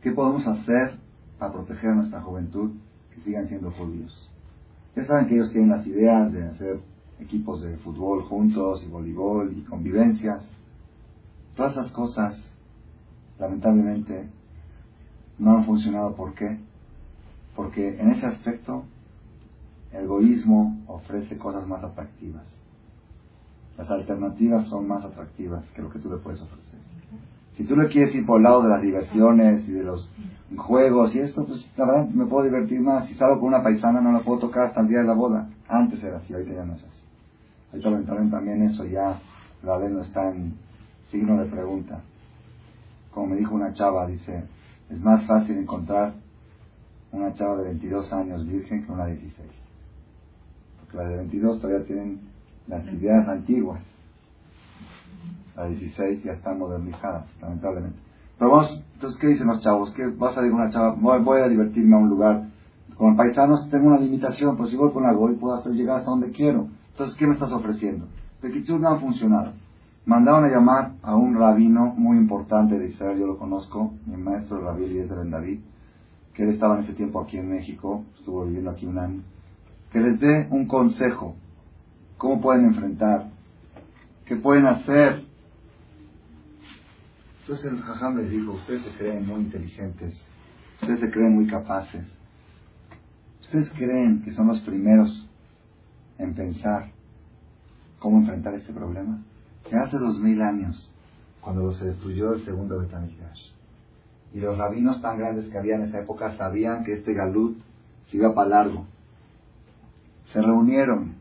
qué 0.01 0.11
podemos 0.11 0.45
hacer 0.47 0.97
para 1.37 1.53
proteger 1.53 1.91
a 1.91 1.95
nuestra 1.95 2.21
juventud 2.21 2.71
que 3.13 3.21
sigan 3.21 3.47
siendo 3.47 3.71
judíos. 3.71 4.29
Ya 4.95 5.05
saben 5.05 5.27
que 5.27 5.35
ellos 5.35 5.51
tienen 5.51 5.69
las 5.69 5.85
ideas 5.85 6.31
de 6.31 6.43
hacer 6.47 6.79
equipos 7.19 7.61
de 7.61 7.77
fútbol 7.77 8.23
juntos 8.23 8.83
y 8.83 8.87
voleibol 8.87 9.53
y 9.57 9.61
convivencias. 9.61 10.49
Todas 11.55 11.73
esas 11.73 11.91
cosas, 11.91 12.37
lamentablemente, 13.39 14.29
no 15.37 15.57
han 15.57 15.65
funcionado. 15.65 16.15
¿Por 16.15 16.33
qué? 16.33 16.59
Porque 17.55 17.99
en 17.99 18.11
ese 18.11 18.25
aspecto 18.25 18.85
el 19.95 20.03
egoísmo 20.03 20.77
ofrece 20.87 21.37
cosas 21.37 21.65
más 21.67 21.83
atractivas. 21.83 22.43
Las 23.77 23.89
alternativas 23.89 24.67
son 24.67 24.87
más 24.87 25.03
atractivas 25.03 25.63
que 25.73 25.81
lo 25.81 25.89
que 25.89 25.99
tú 25.99 26.09
le 26.09 26.17
puedes 26.17 26.41
ofrecer. 26.41 26.79
Si 27.55 27.63
tú 27.63 27.77
le 27.77 27.87
quieres 27.87 28.13
ir 28.13 28.25
por 28.25 28.37
el 28.37 28.43
lado 28.43 28.63
de 28.63 28.69
las 28.69 28.81
diversiones 28.81 29.67
y 29.67 29.71
de 29.71 29.83
los 29.83 30.09
juegos 30.57 31.15
y 31.15 31.19
esto, 31.19 31.45
pues 31.45 31.65
la 31.77 31.85
verdad 31.85 32.09
me 32.09 32.25
puedo 32.25 32.45
divertir 32.45 32.81
más. 32.81 33.07
Si 33.07 33.15
salgo 33.15 33.39
con 33.39 33.49
una 33.49 33.63
paisana 33.63 34.01
no 34.01 34.11
la 34.11 34.19
puedo 34.19 34.39
tocar 34.39 34.65
hasta 34.65 34.81
el 34.81 34.89
día 34.89 34.99
de 34.99 35.07
la 35.07 35.13
boda. 35.13 35.49
Antes 35.67 36.03
era 36.03 36.17
así, 36.17 36.33
ahorita 36.33 36.53
ya 36.53 36.65
no 36.65 36.73
es 36.75 36.83
así. 36.83 37.01
Ahorita 37.71 37.89
lamentablemente 37.89 38.35
también 38.35 38.63
eso 38.63 38.85
ya, 38.85 39.19
la 39.63 39.77
vez 39.77 39.91
no 39.91 40.01
está 40.01 40.29
en 40.29 40.55
signo 41.09 41.37
de 41.37 41.45
pregunta. 41.45 42.01
Como 43.11 43.27
me 43.27 43.37
dijo 43.37 43.55
una 43.55 43.73
chava, 43.73 44.07
dice, 44.07 44.43
es 44.89 44.99
más 44.99 45.25
fácil 45.25 45.57
encontrar 45.57 46.13
una 47.13 47.33
chava 47.33 47.57
de 47.57 47.63
22 47.63 48.11
años 48.11 48.45
virgen 48.45 48.85
que 48.85 48.91
una 48.91 49.05
de 49.05 49.15
16 49.15 49.64
la 50.95 51.03
de 51.03 51.17
22 51.17 51.59
todavía 51.59 51.85
tienen 51.85 52.21
las 52.67 52.85
ideas 52.85 53.27
antiguas. 53.27 53.81
La 55.55 55.67
16 55.67 56.23
ya 56.23 56.33
están 56.33 56.59
modernizadas, 56.59 57.27
lamentablemente. 57.41 57.97
Pero 58.37 58.51
vamos, 58.51 58.83
entonces, 58.93 59.19
¿qué 59.19 59.27
dicen 59.27 59.47
los 59.47 59.61
chavos? 59.61 59.91
¿Qué 59.93 60.05
vas 60.07 60.31
a 60.31 60.35
salir 60.35 60.51
una 60.51 60.69
chava? 60.69 60.95
Voy, 60.95 61.41
a 61.41 61.47
divertirme 61.47 61.95
a 61.95 61.99
un 61.99 62.09
lugar. 62.09 62.49
Con 62.97 63.15
paisanos 63.15 63.69
tengo 63.69 63.87
una 63.87 63.99
limitación, 63.99 64.55
pero 64.57 64.69
si 64.69 64.75
voy 64.75 64.91
con 64.91 65.03
la 65.03 65.13
y 65.13 65.35
puedo 65.35 65.55
hacer 65.55 65.73
llegar 65.73 65.99
hasta 65.99 66.11
donde 66.11 66.31
quiero. 66.31 66.67
Entonces, 66.91 67.15
¿qué 67.17 67.27
me 67.27 67.33
estás 67.33 67.51
ofreciendo? 67.51 68.07
Pequichur 68.41 68.79
no 68.79 68.89
ha 68.89 68.99
funcionado. 68.99 69.53
Mandaron 70.05 70.45
a 70.45 70.49
llamar 70.49 70.93
a 71.01 71.15
un 71.15 71.35
rabino 71.35 71.93
muy 71.97 72.17
importante 72.17 72.77
de 72.77 72.87
Israel, 72.87 73.17
yo 73.17 73.25
lo 73.25 73.37
conozco, 73.39 73.93
mi 74.05 74.17
maestro 74.17 74.61
Rabí 74.61 74.83
Eliezer 74.83 75.17
Ben 75.17 75.31
David, 75.31 75.59
que 76.33 76.43
él 76.43 76.49
estaba 76.49 76.75
en 76.75 76.83
ese 76.83 76.93
tiempo 76.93 77.21
aquí 77.21 77.37
en 77.37 77.49
México, 77.49 78.03
estuvo 78.15 78.45
viviendo 78.45 78.69
aquí 78.69 78.85
un 78.85 78.99
año 78.99 79.23
que 79.91 79.99
les 79.99 80.19
dé 80.19 80.47
un 80.51 80.67
consejo. 80.67 81.35
¿Cómo 82.17 82.41
pueden 82.41 82.65
enfrentar? 82.65 83.29
¿Qué 84.25 84.35
pueden 84.35 84.65
hacer? 84.65 85.23
Entonces 87.41 87.71
el 87.71 87.81
Jajam 87.81 88.17
les 88.17 88.31
dijo, 88.31 88.53
ustedes 88.53 88.81
se 88.83 88.89
creen 88.97 89.27
muy 89.27 89.41
inteligentes, 89.41 90.19
ustedes 90.81 90.99
se 90.99 91.11
creen 91.11 91.35
muy 91.35 91.45
capaces, 91.45 92.17
ustedes 93.41 93.69
creen 93.71 94.23
que 94.23 94.31
son 94.31 94.47
los 94.47 94.61
primeros 94.61 95.29
en 96.17 96.33
pensar 96.33 96.89
cómo 97.99 98.17
enfrentar 98.17 98.55
este 98.55 98.73
problema. 98.73 99.21
Que 99.69 99.75
hace 99.75 99.97
dos 99.97 100.19
mil 100.19 100.41
años, 100.41 100.91
cuando 101.41 101.71
se 101.73 101.85
destruyó 101.85 102.33
el 102.33 102.43
segundo 102.45 102.79
Betamigdash, 102.79 103.51
y 104.33 104.39
los 104.39 104.57
rabinos 104.57 105.01
tan 105.01 105.19
grandes 105.19 105.47
que 105.47 105.57
había 105.57 105.75
en 105.75 105.83
esa 105.83 105.99
época 105.99 106.35
sabían 106.37 106.83
que 106.83 106.93
este 106.93 107.13
galut 107.13 107.59
se 108.09 108.17
iba 108.17 108.33
para 108.33 108.49
largo, 108.49 108.87
se 110.35 110.41
reunieron, 110.41 111.13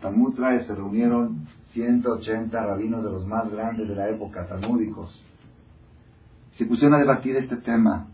Talmud 0.00 0.34
trae, 0.34 0.64
se 0.64 0.74
reunieron 0.74 1.46
180 1.74 2.58
rabinos 2.58 3.04
de 3.04 3.10
los 3.10 3.26
más 3.26 3.52
grandes 3.52 3.86
de 3.86 3.94
la 3.94 4.08
época, 4.08 4.46
talmúdicos. 4.46 5.22
Se 6.52 6.64
pusieron 6.64 6.94
a 6.94 6.98
debatir 6.98 7.36
este 7.36 7.58
tema, 7.58 8.06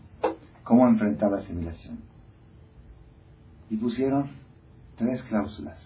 cómo 0.65 0.85
enfrentar 0.85 1.31
la 1.31 1.37
asimilación. 1.37 1.97
Y 3.69 3.77
pusieron 3.77 4.31
tres 4.97 5.23
cláusulas, 5.29 5.81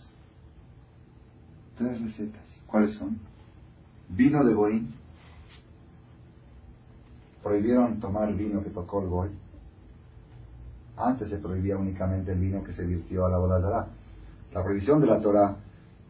tres 1.77 2.01
recetas. 2.01 2.41
¿Cuáles 2.65 2.95
son? 2.95 3.19
Vino 4.09 4.43
de 4.43 4.55
Goín. 4.55 4.91
Prohibieron 7.43 7.99
tomar 7.99 8.33
vino 8.33 8.63
que 8.63 8.71
tocó 8.71 9.03
el 9.03 9.07
Goy. 9.07 9.29
Antes 10.97 11.29
se 11.29 11.37
prohibía 11.37 11.77
únicamente 11.77 12.31
el 12.31 12.39
vino 12.39 12.63
que 12.63 12.73
se 12.73 12.83
virtió 12.83 13.27
a 13.27 13.29
la 13.29 13.37
boda 13.37 13.59
de 13.59 13.96
la 14.57 14.63
prohibición 14.63 14.99
de 14.99 15.07
la 15.07 15.19
Torah 15.19 15.55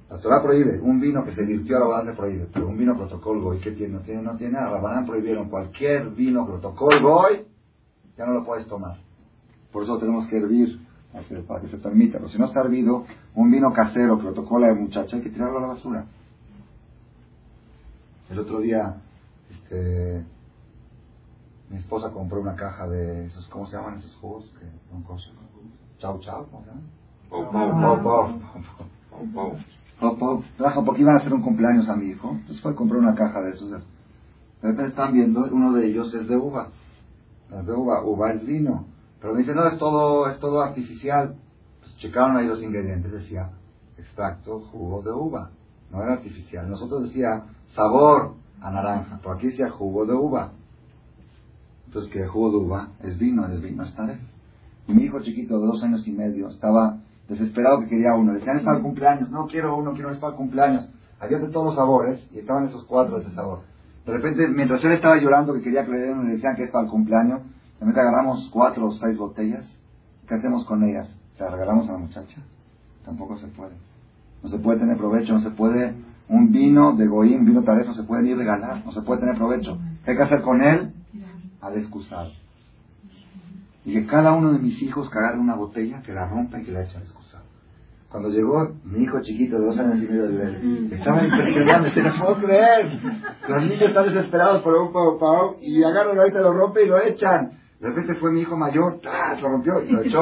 La 0.10 0.18
Torah 0.20 0.42
prohíbe, 0.42 0.80
un 0.80 1.02
vino 1.02 1.26
que 1.26 1.36
se 1.36 1.44
virtió 1.44 1.94
a 1.94 2.04
la 2.04 2.12
se 2.12 2.18
prohíbe, 2.18 2.48
pero 2.54 2.68
un 2.68 2.78
vino 2.78 2.94
el 2.94 3.42
goy, 3.42 3.60
¿qué 3.60 3.72
tiene? 3.72 3.94
No 3.96 4.00
tiene, 4.00 4.22
no 4.22 4.38
tiene 4.38 4.54
nada. 4.54 4.72
Rabanán 4.72 5.06
prohibieron 5.06 5.50
cualquier 5.50 6.12
vino 6.12 6.48
el 6.48 7.02
goy, 7.02 7.46
ya 8.18 8.26
no 8.26 8.34
lo 8.34 8.46
puedes 8.46 8.66
tomar. 8.68 8.98
Por 9.72 9.84
eso 9.84 10.00
tenemos 10.00 10.28
que 10.28 10.38
hervir 10.38 10.80
para 11.46 11.62
que 11.62 11.68
se 11.68 11.78
permita. 11.78 12.20
Pero 12.20 12.30
si 12.30 12.38
no 12.38 12.46
está 12.46 12.62
hervido, 12.62 13.06
un 13.36 13.52
vino 13.52 13.74
casero 13.74 14.18
que 14.18 14.24
lo 14.24 14.34
tocó 14.34 14.60
la 14.60 14.74
muchacha, 14.74 15.18
hay 15.18 15.24
que 15.24 15.30
tirarlo 15.30 15.58
a 15.58 15.62
la 15.62 15.68
basura. 15.68 16.06
El 18.30 18.40
otro 18.40 18.62
día, 18.62 18.96
este, 19.52 20.24
mi 21.70 21.78
esposa 21.78 22.12
compró 22.12 22.40
una 22.40 22.56
caja 22.56 22.88
de 22.88 23.26
esos, 23.26 23.48
¿cómo 23.48 23.68
se 23.68 23.76
llaman 23.76 23.98
esos 23.98 24.16
jugos? 24.16 24.50
Chau 26.00 26.20
chau, 26.20 26.46
¿cómo 26.50 26.64
se 26.64 26.70
llaman? 26.70 27.07
Trajo 30.58 30.86
porque 30.86 31.02
iban 31.02 31.16
a 31.16 31.20
hacer 31.20 31.34
un 31.34 31.42
cumpleaños 31.42 31.90
a 31.90 31.96
mi 31.96 32.08
hijo. 32.08 32.32
Entonces 32.32 32.62
fue 32.62 32.72
a 32.72 32.76
comprar 32.76 33.00
una 33.00 33.16
caja 33.16 33.42
de 33.42 33.52
esos. 33.52 33.72
De 33.72 33.80
repente 34.62 34.90
están 34.90 35.14
viendo, 35.14 35.48
uno 35.52 35.74
de 35.74 35.88
ellos 35.88 36.14
es 36.14 36.28
de 36.28 36.38
uva. 36.38 36.70
Es 37.52 37.66
de 37.66 37.74
uva, 37.74 38.04
uva 38.04 38.34
es 38.34 38.46
vino. 38.46 38.86
Pero 39.20 39.34
me 39.34 39.40
dice, 39.40 39.56
no, 39.56 39.68
es 39.68 39.78
todo, 39.78 40.30
es 40.30 40.40
todo 40.40 40.62
artificial. 40.62 41.36
Pues 41.82 41.96
checaron 41.98 42.38
ahí 42.38 42.48
los 42.48 42.62
ingredientes, 42.62 43.12
decía 43.12 43.50
extracto, 43.98 44.60
jugo 44.72 45.02
de 45.02 45.12
uva. 45.12 45.50
No 45.92 46.04
era 46.04 46.14
artificial. 46.14 46.70
Nosotros 46.70 47.04
decía 47.04 47.44
sabor 47.74 48.36
a 48.62 48.72
naranja, 48.72 49.20
pero 49.22 49.36
aquí 49.36 49.48
decía 49.48 49.70
jugo 49.70 50.06
de 50.06 50.14
uva. 50.14 50.52
Entonces, 51.88 52.12
que 52.12 52.28
jugo 52.28 52.52
de 52.52 52.58
uva 52.58 52.90
es 53.04 53.18
vino, 53.18 53.48
es 53.48 53.62
vino, 53.62 53.84
está 53.84 54.20
Y 54.88 54.94
mi 54.94 55.04
hijo 55.04 55.22
chiquito 55.22 55.60
de 55.60 55.68
dos 55.68 55.82
años 55.84 56.06
y 56.08 56.12
medio 56.12 56.50
estaba 56.50 57.00
desesperado 57.28 57.82
que 57.82 57.88
quería 57.88 58.14
uno. 58.14 58.34
Le 58.34 58.40
decían, 58.40 58.58
es 58.58 58.64
para 58.64 58.78
el 58.78 58.84
cumpleaños. 58.84 59.30
No 59.30 59.48
quiero 59.48 59.76
uno, 59.78 59.94
quiero 59.94 60.12
es 60.12 60.18
para 60.18 60.32
el 60.32 60.38
cumpleaños. 60.38 60.88
Había 61.20 61.40
de 61.40 61.50
todos 61.50 61.68
los 61.68 61.76
sabores 61.76 62.26
y 62.32 62.40
estaban 62.40 62.66
esos 62.66 62.86
cuatro 62.86 63.18
de 63.18 63.24
ese 63.24 63.34
sabor. 63.34 63.62
De 64.06 64.14
repente, 64.14 64.48
mientras 64.48 64.84
él 64.84 64.94
estaba 64.94 65.18
llorando 65.18 65.54
que 65.54 65.62
quería 65.62 65.86
que 65.86 65.92
le 65.92 66.04
dieran, 66.04 66.26
le 66.26 66.34
decían 66.34 66.56
que 66.56 66.64
es 66.64 66.72
para 66.72 66.86
el 66.86 66.92
cumpleaños, 66.92 67.42
de 67.42 67.80
repente 67.80 68.00
agarramos 68.00 68.50
cuatro 68.54 68.88
o 68.88 68.92
seis 68.92 69.18
botellas. 69.18 69.66
¿Qué 70.28 70.36
hacemos 70.36 70.66
con 70.66 70.84
ellas? 70.84 71.10
¿Se 71.38 71.44
las 71.44 71.52
regalamos 71.52 71.90
a 71.90 71.94
la 71.94 71.98
muchacha? 71.98 72.42
Tampoco 73.06 73.38
se 73.38 73.48
puede. 73.48 73.74
No 74.44 74.50
se 74.50 74.60
puede 74.60 74.80
tener 74.80 74.98
provecho, 74.98 75.34
no 75.34 75.42
se 75.42 75.52
puede... 75.52 75.94
Un 76.30 76.52
vino 76.52 76.94
de 76.94 77.08
Goín, 77.08 77.46
vino 77.46 77.64
taref, 77.64 77.88
no 77.88 77.94
se 77.94 78.04
puede 78.04 78.24
ni 78.24 78.34
regalar, 78.34 78.86
no 78.86 78.92
se 78.92 79.02
puede 79.02 79.22
tener 79.22 79.38
provecho. 79.38 79.78
¿Qué 80.04 80.12
hay 80.12 80.18
que 80.18 80.24
hacer 80.24 80.42
con 80.42 80.62
él? 80.62 80.92
Al 81.62 81.78
excusado. 81.78 82.32
Y 83.88 83.94
que 83.94 84.06
cada 84.06 84.34
uno 84.34 84.52
de 84.52 84.60
mis 84.60 84.82
hijos 84.82 85.10
cagara 85.10 85.40
una 85.40 85.56
botella, 85.56 86.02
que 86.02 86.12
la 86.12 86.28
rompa 86.28 86.60
y 86.60 86.66
que 86.66 86.74
la 86.74 86.84
eche 86.84 86.98
al 86.98 87.04
excusado. 87.04 87.46
Cuando 88.12 88.28
llegó 88.28 88.70
mi 88.84 89.04
hijo 89.04 89.22
chiquito 89.22 89.58
de 89.58 89.66
dos 89.66 89.80
años 89.80 90.04
y 90.04 90.08
medio 90.10 90.28
de 90.28 90.38
ver, 90.38 90.94
estaba 90.94 91.24
impresionante, 91.24 91.92
se 91.92 92.04
no 92.04 92.14
puedo 92.20 92.36
creer. 92.36 93.00
Los 93.48 93.64
niños 93.64 93.84
están 93.84 94.08
desesperados 94.08 94.62
por 94.62 94.74
un 94.74 94.92
pau 94.92 95.18
pau 95.18 95.56
y 95.62 95.82
agarran 95.86 96.18
ahorita, 96.18 96.42
lo 96.42 96.52
rompe 96.52 96.84
y 96.84 96.90
lo 96.90 97.02
echan. 97.02 97.52
De 97.80 97.88
repente 97.88 98.16
fue 98.16 98.30
mi 98.34 98.42
hijo 98.42 98.58
mayor, 98.58 99.00
¡tras! 99.00 99.42
lo 99.42 99.48
rompió 99.48 99.82
y 99.82 99.90
lo 99.90 100.02
echó 100.02 100.20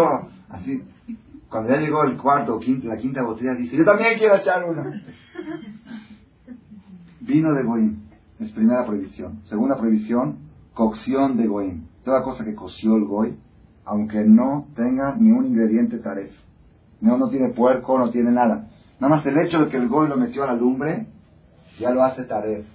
así. 0.49 0.83
Cuando 1.49 1.71
ya 1.71 1.79
llegó 1.79 2.03
el 2.03 2.17
cuarto 2.17 2.57
o 2.57 2.59
la 2.83 2.97
quinta 2.97 3.23
botella, 3.23 3.55
dice, 3.55 3.77
yo 3.77 3.83
también 3.83 4.19
quiero 4.19 4.35
echar 4.35 4.63
una. 4.63 5.01
Vino 7.19 7.51
de 7.51 7.63
Goim, 7.63 7.97
es 8.39 8.51
primera 8.51 8.85
prohibición. 8.85 9.41
Segunda 9.45 9.75
prohibición, 9.75 10.37
cocción 10.75 11.35
de 11.35 11.47
Goim. 11.47 11.87
Toda 12.03 12.21
cosa 12.21 12.45
que 12.45 12.53
coció 12.53 12.95
el 12.97 13.05
Goy, 13.05 13.39
aunque 13.85 14.23
no 14.23 14.67
tenga 14.75 15.15
ni 15.15 15.31
un 15.31 15.45
ingrediente 15.45 15.99
taref. 15.99 16.31
No, 17.01 17.17
no 17.17 17.29
tiene 17.29 17.49
puerco, 17.49 17.97
no 17.97 18.09
tiene 18.09 18.31
nada. 18.31 18.67
Nada 18.99 19.15
más 19.15 19.25
el 19.25 19.37
hecho 19.37 19.59
de 19.59 19.69
que 19.69 19.77
el 19.77 19.87
Goy 19.87 20.07
lo 20.09 20.17
metió 20.17 20.43
a 20.43 20.47
la 20.47 20.53
lumbre, 20.53 21.07
ya 21.79 21.91
lo 21.91 22.03
hace 22.03 22.23
taref. 22.23 22.65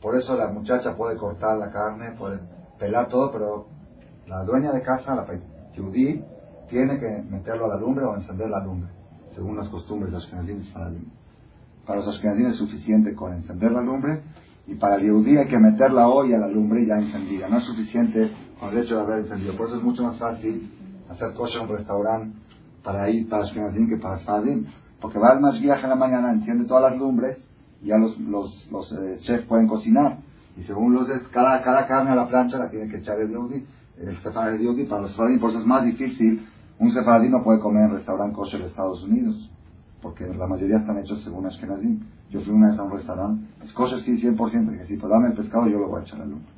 Por 0.00 0.16
eso 0.16 0.36
la 0.36 0.48
muchacha 0.48 0.96
puede 0.96 1.16
cortar 1.16 1.56
la 1.58 1.70
carne, 1.70 2.12
puede 2.18 2.40
pelar 2.78 3.08
todo, 3.08 3.30
pero 3.30 3.66
la 4.26 4.42
dueña 4.44 4.72
de 4.72 4.82
casa, 4.82 5.14
la 5.14 5.26
judí, 5.76 6.22
tiene 6.68 6.98
que 6.98 7.22
meterlo 7.30 7.66
a 7.66 7.68
la 7.68 7.80
lumbre 7.80 8.04
o 8.04 8.14
encender 8.16 8.50
la 8.50 8.64
lumbre, 8.64 8.90
según 9.34 9.56
las 9.56 9.68
costumbres 9.68 10.10
de 10.10 10.18
los 10.18 10.24
ashkenazim 10.24 10.72
para 10.72 10.90
Para 11.86 12.00
los 12.00 12.08
ashkenazim 12.08 12.46
es 12.46 12.56
suficiente 12.56 13.14
con 13.14 13.32
encender 13.34 13.72
la 13.72 13.82
lumbre 13.82 14.22
y 14.66 14.74
para 14.74 14.96
el 14.96 15.10
judí 15.10 15.36
hay 15.36 15.46
que 15.46 15.58
meter 15.58 15.92
la 15.92 16.08
olla 16.08 16.36
a 16.36 16.40
la 16.40 16.48
lumbre 16.48 16.84
ya 16.86 16.98
encendida. 16.98 17.48
No 17.48 17.58
es 17.58 17.64
suficiente 17.64 18.32
con 18.58 18.70
el 18.70 18.78
hecho 18.78 18.96
de 18.96 19.02
haber 19.02 19.18
encendido. 19.20 19.56
Por 19.56 19.68
eso 19.68 19.76
es 19.76 19.82
mucho 19.82 20.02
más 20.02 20.18
fácil 20.18 20.70
hacer 21.08 21.34
kosher 21.34 21.62
en 21.62 21.68
un 21.68 21.76
restaurante 21.76 22.38
para 22.82 23.08
ir 23.10 23.28
para 23.28 23.44
ashkenazim 23.44 23.88
que 23.88 23.96
para 23.96 24.18
Sfadim. 24.18 24.66
Porque 25.00 25.18
va 25.18 25.28
al 25.30 25.60
viaje 25.60 25.82
en 25.84 25.90
la 25.90 25.96
mañana, 25.96 26.32
enciende 26.32 26.64
todas 26.64 26.90
las 26.90 26.98
lumbres 26.98 27.38
y 27.82 27.88
ya 27.88 27.98
los, 27.98 28.18
los, 28.18 28.68
los 28.72 28.92
eh, 28.92 29.18
chefs 29.20 29.46
pueden 29.46 29.68
cocinar. 29.68 30.18
Y 30.56 30.62
según 30.62 30.94
los 30.94 31.06
cada, 31.30 31.62
cada 31.62 31.86
carne 31.86 32.10
a 32.10 32.14
la 32.14 32.28
plancha 32.28 32.58
la 32.58 32.70
tiene 32.70 32.88
que 32.88 32.98
echar 32.98 33.20
el 33.20 33.28
yehudi 33.28 33.64
el 33.98 34.16
sefaradí 34.18 34.84
para 34.84 35.02
los 35.02 35.12
sefaradí, 35.12 35.38
por 35.38 35.50
eso 35.50 35.60
es 35.60 35.66
más 35.66 35.84
difícil. 35.84 36.46
Un 36.78 36.92
sefaradí 36.92 37.28
no 37.28 37.42
puede 37.42 37.60
comer 37.60 37.84
en 37.84 37.92
restaurante 37.92 38.34
kosher 38.34 38.60
de 38.60 38.66
Estados 38.66 39.02
Unidos, 39.02 39.50
porque 40.06 40.24
la 40.24 40.46
mayoría 40.46 40.76
están 40.76 40.98
hechos 40.98 41.20
según 41.24 41.46
Ashkenazim. 41.46 41.98
Yo 42.30 42.40
fui 42.42 42.54
una 42.54 42.70
vez 42.70 42.78
a 42.78 42.84
un 42.84 42.92
restaurante, 42.92 43.44
es 43.64 43.72
kosher 43.72 44.00
sí, 44.02 44.22
100%, 44.22 44.70
dije, 44.70 44.84
sí, 44.84 44.96
pues 44.96 45.10
dame 45.10 45.30
el 45.30 45.34
pescado, 45.34 45.66
yo 45.66 45.80
lo 45.80 45.88
voy 45.88 46.00
a 46.00 46.04
echar 46.04 46.20
a 46.20 46.24
la 46.24 46.26
lumbre. 46.26 46.48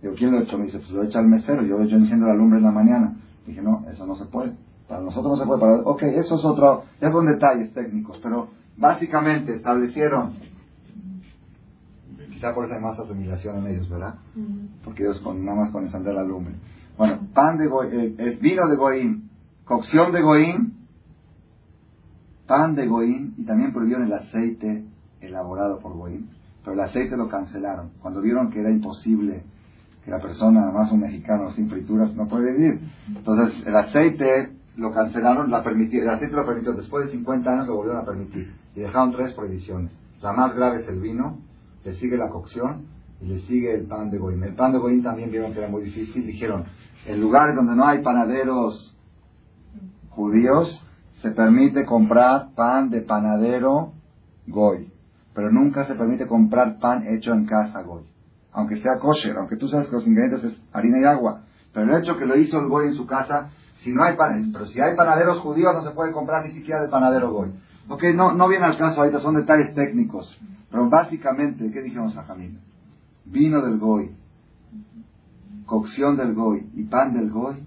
Digo, 0.00 0.14
¿quién 0.16 0.30
lo 0.30 0.38
ha 0.38 0.42
hecho? 0.42 0.56
Me 0.58 0.66
dice, 0.66 0.78
pues 0.78 0.92
lo 0.92 1.02
echa 1.02 1.18
el 1.18 1.26
mesero, 1.26 1.62
yo, 1.64 1.82
yo 1.82 1.96
enciendo 1.96 2.26
la 2.28 2.34
lumbre 2.34 2.58
en 2.58 2.64
la 2.64 2.70
mañana. 2.70 3.16
Dije, 3.44 3.60
no, 3.62 3.84
eso 3.90 4.06
no 4.06 4.14
se 4.14 4.26
puede. 4.26 4.52
Para 4.88 5.00
nosotros 5.00 5.32
no 5.32 5.42
se 5.42 5.44
puede. 5.44 5.60
Para... 5.60 5.74
Ok, 5.82 6.02
eso 6.02 6.36
es 6.36 6.44
otro, 6.44 6.84
ya 7.00 7.10
son 7.10 7.26
detalles 7.26 7.72
técnicos, 7.74 8.20
pero 8.22 8.50
básicamente 8.76 9.56
establecieron 9.56 10.34
Quizá 12.32 12.54
por 12.54 12.64
eso 12.64 12.74
hay 12.74 12.80
más 12.80 12.96
asimilación 12.96 13.58
en 13.58 13.66
ellos, 13.72 13.88
¿verdad? 13.88 14.14
Porque 14.84 15.02
ellos 15.02 15.18
con, 15.20 15.44
nada 15.44 15.62
más 15.62 15.72
con 15.72 15.84
encender 15.84 16.14
la 16.14 16.22
lumbre. 16.22 16.54
Bueno, 16.96 17.18
pan 17.34 17.58
de 17.58 17.66
goín, 17.66 18.14
eh, 18.18 18.38
vino 18.40 18.68
de 18.68 18.76
goín, 18.76 19.30
cocción 19.64 20.12
de 20.12 20.22
goín, 20.22 20.81
pan 22.46 22.74
de 22.74 22.86
goín, 22.86 23.34
y 23.36 23.44
también 23.44 23.72
prohibieron 23.72 24.06
el 24.06 24.12
aceite 24.12 24.84
elaborado 25.20 25.78
por 25.78 25.92
goín, 25.94 26.28
pero 26.64 26.74
el 26.74 26.80
aceite 26.80 27.16
lo 27.16 27.28
cancelaron. 27.28 27.90
Cuando 28.00 28.20
vieron 28.20 28.50
que 28.50 28.60
era 28.60 28.70
imposible 28.70 29.42
que 30.04 30.10
la 30.10 30.20
persona, 30.20 30.70
más 30.72 30.90
un 30.90 31.00
mexicano 31.00 31.52
sin 31.52 31.68
frituras, 31.68 32.12
no 32.14 32.26
puede 32.26 32.52
vivir. 32.52 32.80
Entonces, 33.08 33.64
el 33.66 33.76
aceite 33.76 34.50
lo 34.76 34.92
cancelaron, 34.92 35.50
la 35.50 35.62
el 35.62 36.08
aceite 36.08 36.34
lo 36.34 36.46
permitió, 36.46 36.72
después 36.72 37.06
de 37.06 37.12
50 37.12 37.50
años 37.50 37.68
lo 37.68 37.76
volvieron 37.76 38.02
a 38.02 38.04
permitir. 38.04 38.52
Y 38.74 38.80
dejaron 38.80 39.12
tres 39.12 39.32
prohibiciones. 39.34 39.92
La 40.20 40.32
más 40.32 40.54
grave 40.54 40.80
es 40.80 40.88
el 40.88 41.00
vino, 41.00 41.38
le 41.84 41.94
sigue 41.94 42.16
la 42.16 42.28
cocción 42.28 42.86
y 43.20 43.26
le 43.26 43.40
sigue 43.40 43.74
el 43.74 43.86
pan 43.86 44.10
de 44.10 44.18
goín. 44.18 44.42
El 44.42 44.54
pan 44.54 44.72
de 44.72 44.78
goín 44.78 45.02
también 45.02 45.30
vieron 45.30 45.52
que 45.52 45.58
era 45.58 45.68
muy 45.68 45.82
difícil. 45.82 46.26
Dijeron, 46.26 46.64
en 47.06 47.20
lugares 47.20 47.54
donde 47.54 47.74
no 47.74 47.86
hay 47.86 48.02
panaderos 48.02 48.96
judíos, 50.10 50.84
se 51.22 51.30
permite 51.30 51.86
comprar 51.86 52.48
pan 52.54 52.90
de 52.90 53.00
panadero 53.00 53.92
goy. 54.48 54.92
Pero 55.34 55.50
nunca 55.50 55.84
se 55.86 55.94
permite 55.94 56.26
comprar 56.26 56.78
pan 56.78 57.04
hecho 57.06 57.32
en 57.32 57.46
casa 57.46 57.82
goy. 57.82 58.02
Aunque 58.52 58.76
sea 58.76 58.98
kosher, 58.98 59.36
aunque 59.38 59.56
tú 59.56 59.68
sabes 59.68 59.86
que 59.86 59.94
los 59.94 60.06
ingredientes 60.06 60.52
es 60.52 60.62
harina 60.72 60.98
y 61.00 61.04
agua. 61.04 61.42
Pero 61.72 61.96
el 61.96 62.02
hecho 62.02 62.18
que 62.18 62.26
lo 62.26 62.36
hizo 62.36 62.58
el 62.58 62.68
goy 62.68 62.88
en 62.88 62.94
su 62.94 63.06
casa, 63.06 63.50
si 63.82 63.92
no 63.92 64.02
hay 64.02 64.16
pan, 64.16 64.50
pero 64.52 64.66
si 64.66 64.80
hay 64.80 64.96
panaderos 64.96 65.38
judíos 65.38 65.72
no 65.72 65.82
se 65.82 65.94
puede 65.94 66.12
comprar 66.12 66.44
ni 66.44 66.52
siquiera 66.52 66.82
de 66.82 66.88
panadero 66.88 67.32
goy. 67.32 67.52
Ok, 67.88 68.02
no, 68.14 68.32
no 68.32 68.48
viene 68.48 68.66
al 68.66 68.76
caso 68.76 69.00
ahorita, 69.00 69.20
son 69.20 69.36
detalles 69.36 69.74
técnicos. 69.74 70.38
Pero 70.70 70.88
básicamente, 70.90 71.70
¿qué 71.70 71.82
dijimos 71.82 72.16
a 72.16 72.24
Jamil? 72.24 72.58
Vino 73.26 73.62
del 73.62 73.78
Goy, 73.78 74.10
cocción 75.66 76.16
del 76.16 76.34
Goy 76.34 76.66
y 76.74 76.84
pan 76.84 77.14
del 77.14 77.30
Goy. 77.30 77.64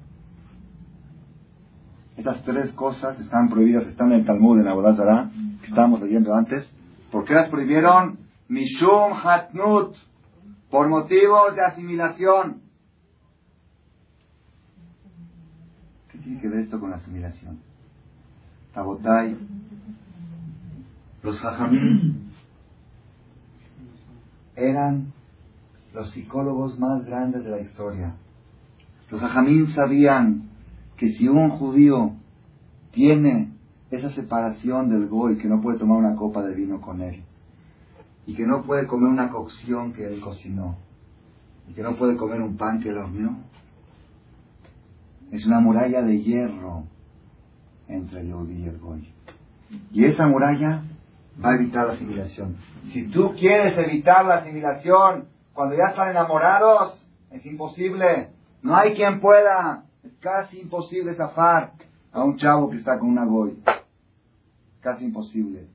Estas 2.17 2.43
tres 2.43 2.71
cosas 2.73 3.19
están 3.19 3.49
prohibidas, 3.49 3.87
están 3.87 4.11
en 4.11 4.19
el 4.19 4.25
Talmud, 4.25 4.59
en 4.59 4.67
Abodazara, 4.67 5.29
que 5.61 5.67
estábamos 5.67 6.01
leyendo 6.01 6.33
antes. 6.33 6.69
¿Por 7.11 7.25
qué 7.25 7.33
las 7.33 7.49
prohibieron? 7.49 8.19
Mishum 8.47 9.13
Hatnut, 9.13 9.95
por 10.69 10.87
motivos 10.87 11.55
de 11.55 11.61
asimilación. 11.61 12.61
¿Qué 16.11 16.17
tiene 16.19 16.41
que 16.41 16.47
ver 16.47 16.59
esto 16.59 16.79
con 16.79 16.91
la 16.91 16.97
asimilación? 16.97 17.59
Tabotay, 18.73 19.37
los 21.23 21.39
Jajamín 21.39 22.25
eran 24.55 25.13
los 25.93 26.11
psicólogos 26.11 26.79
más 26.79 27.05
grandes 27.05 27.43
de 27.43 27.49
la 27.49 27.59
historia. 27.59 28.15
Los 29.09 29.21
ajamín 29.21 29.67
sabían 29.67 30.49
que 30.97 31.09
si 31.13 31.27
un 31.27 31.49
judío 31.51 32.13
tiene 32.91 33.51
esa 33.91 34.09
separación 34.09 34.89
del 34.89 35.07
goy, 35.07 35.37
que 35.37 35.47
no 35.47 35.61
puede 35.61 35.77
tomar 35.77 35.97
una 35.97 36.15
copa 36.15 36.43
de 36.43 36.55
vino 36.55 36.81
con 36.81 37.01
él, 37.01 37.23
y 38.25 38.33
que 38.33 38.45
no 38.45 38.63
puede 38.63 38.87
comer 38.87 39.09
una 39.09 39.29
cocción 39.29 39.93
que 39.93 40.05
él 40.05 40.19
cocinó, 40.21 40.77
y 41.69 41.73
que 41.73 41.83
no 41.83 41.95
puede 41.95 42.17
comer 42.17 42.41
un 42.41 42.57
pan 42.57 42.79
que 42.79 42.89
él 42.89 42.97
horneó, 42.97 43.35
es 45.31 45.45
una 45.45 45.59
muralla 45.59 46.01
de 46.01 46.21
hierro 46.21 46.83
entre 47.87 48.21
el 48.21 48.33
judío 48.33 48.59
y 48.59 48.67
el 48.67 48.77
goy. 48.77 49.13
Y 49.91 50.05
esa 50.05 50.27
muralla 50.27 50.83
va 51.43 51.51
a 51.51 51.55
evitar 51.55 51.87
la 51.87 51.93
asimilación. 51.93 52.55
Si 52.91 53.07
tú 53.07 53.33
quieres 53.37 53.77
evitar 53.77 54.25
la 54.25 54.35
asimilación 54.35 55.25
cuando 55.53 55.75
ya 55.75 55.89
están 55.89 56.11
enamorados, 56.11 57.01
es 57.31 57.45
imposible. 57.45 58.29
No 58.61 58.75
hay 58.75 58.93
quien 58.93 59.19
pueda. 59.19 59.84
Casi 60.19 60.59
imposible 60.59 61.15
zafar 61.15 61.73
a 62.11 62.23
un 62.23 62.37
chavo 62.37 62.69
que 62.69 62.77
está 62.77 62.97
con 62.99 63.09
una 63.09 63.25
goy. 63.25 63.61
Casi 64.81 65.05
imposible. 65.05 65.67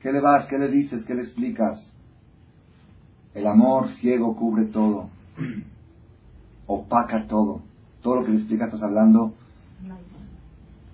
¿Qué 0.00 0.12
le 0.12 0.20
vas? 0.20 0.46
¿Qué 0.46 0.58
le 0.58 0.68
dices? 0.68 1.04
¿Qué 1.04 1.14
le 1.14 1.22
explicas? 1.22 1.80
El 3.34 3.46
amor 3.46 3.88
ciego 4.00 4.36
cubre 4.36 4.66
todo. 4.66 5.08
Opaca 6.66 7.26
todo. 7.26 7.62
Todo 8.02 8.16
lo 8.16 8.24
que 8.24 8.32
le 8.32 8.38
explicas 8.38 8.68
estás 8.68 8.82
hablando. 8.82 9.34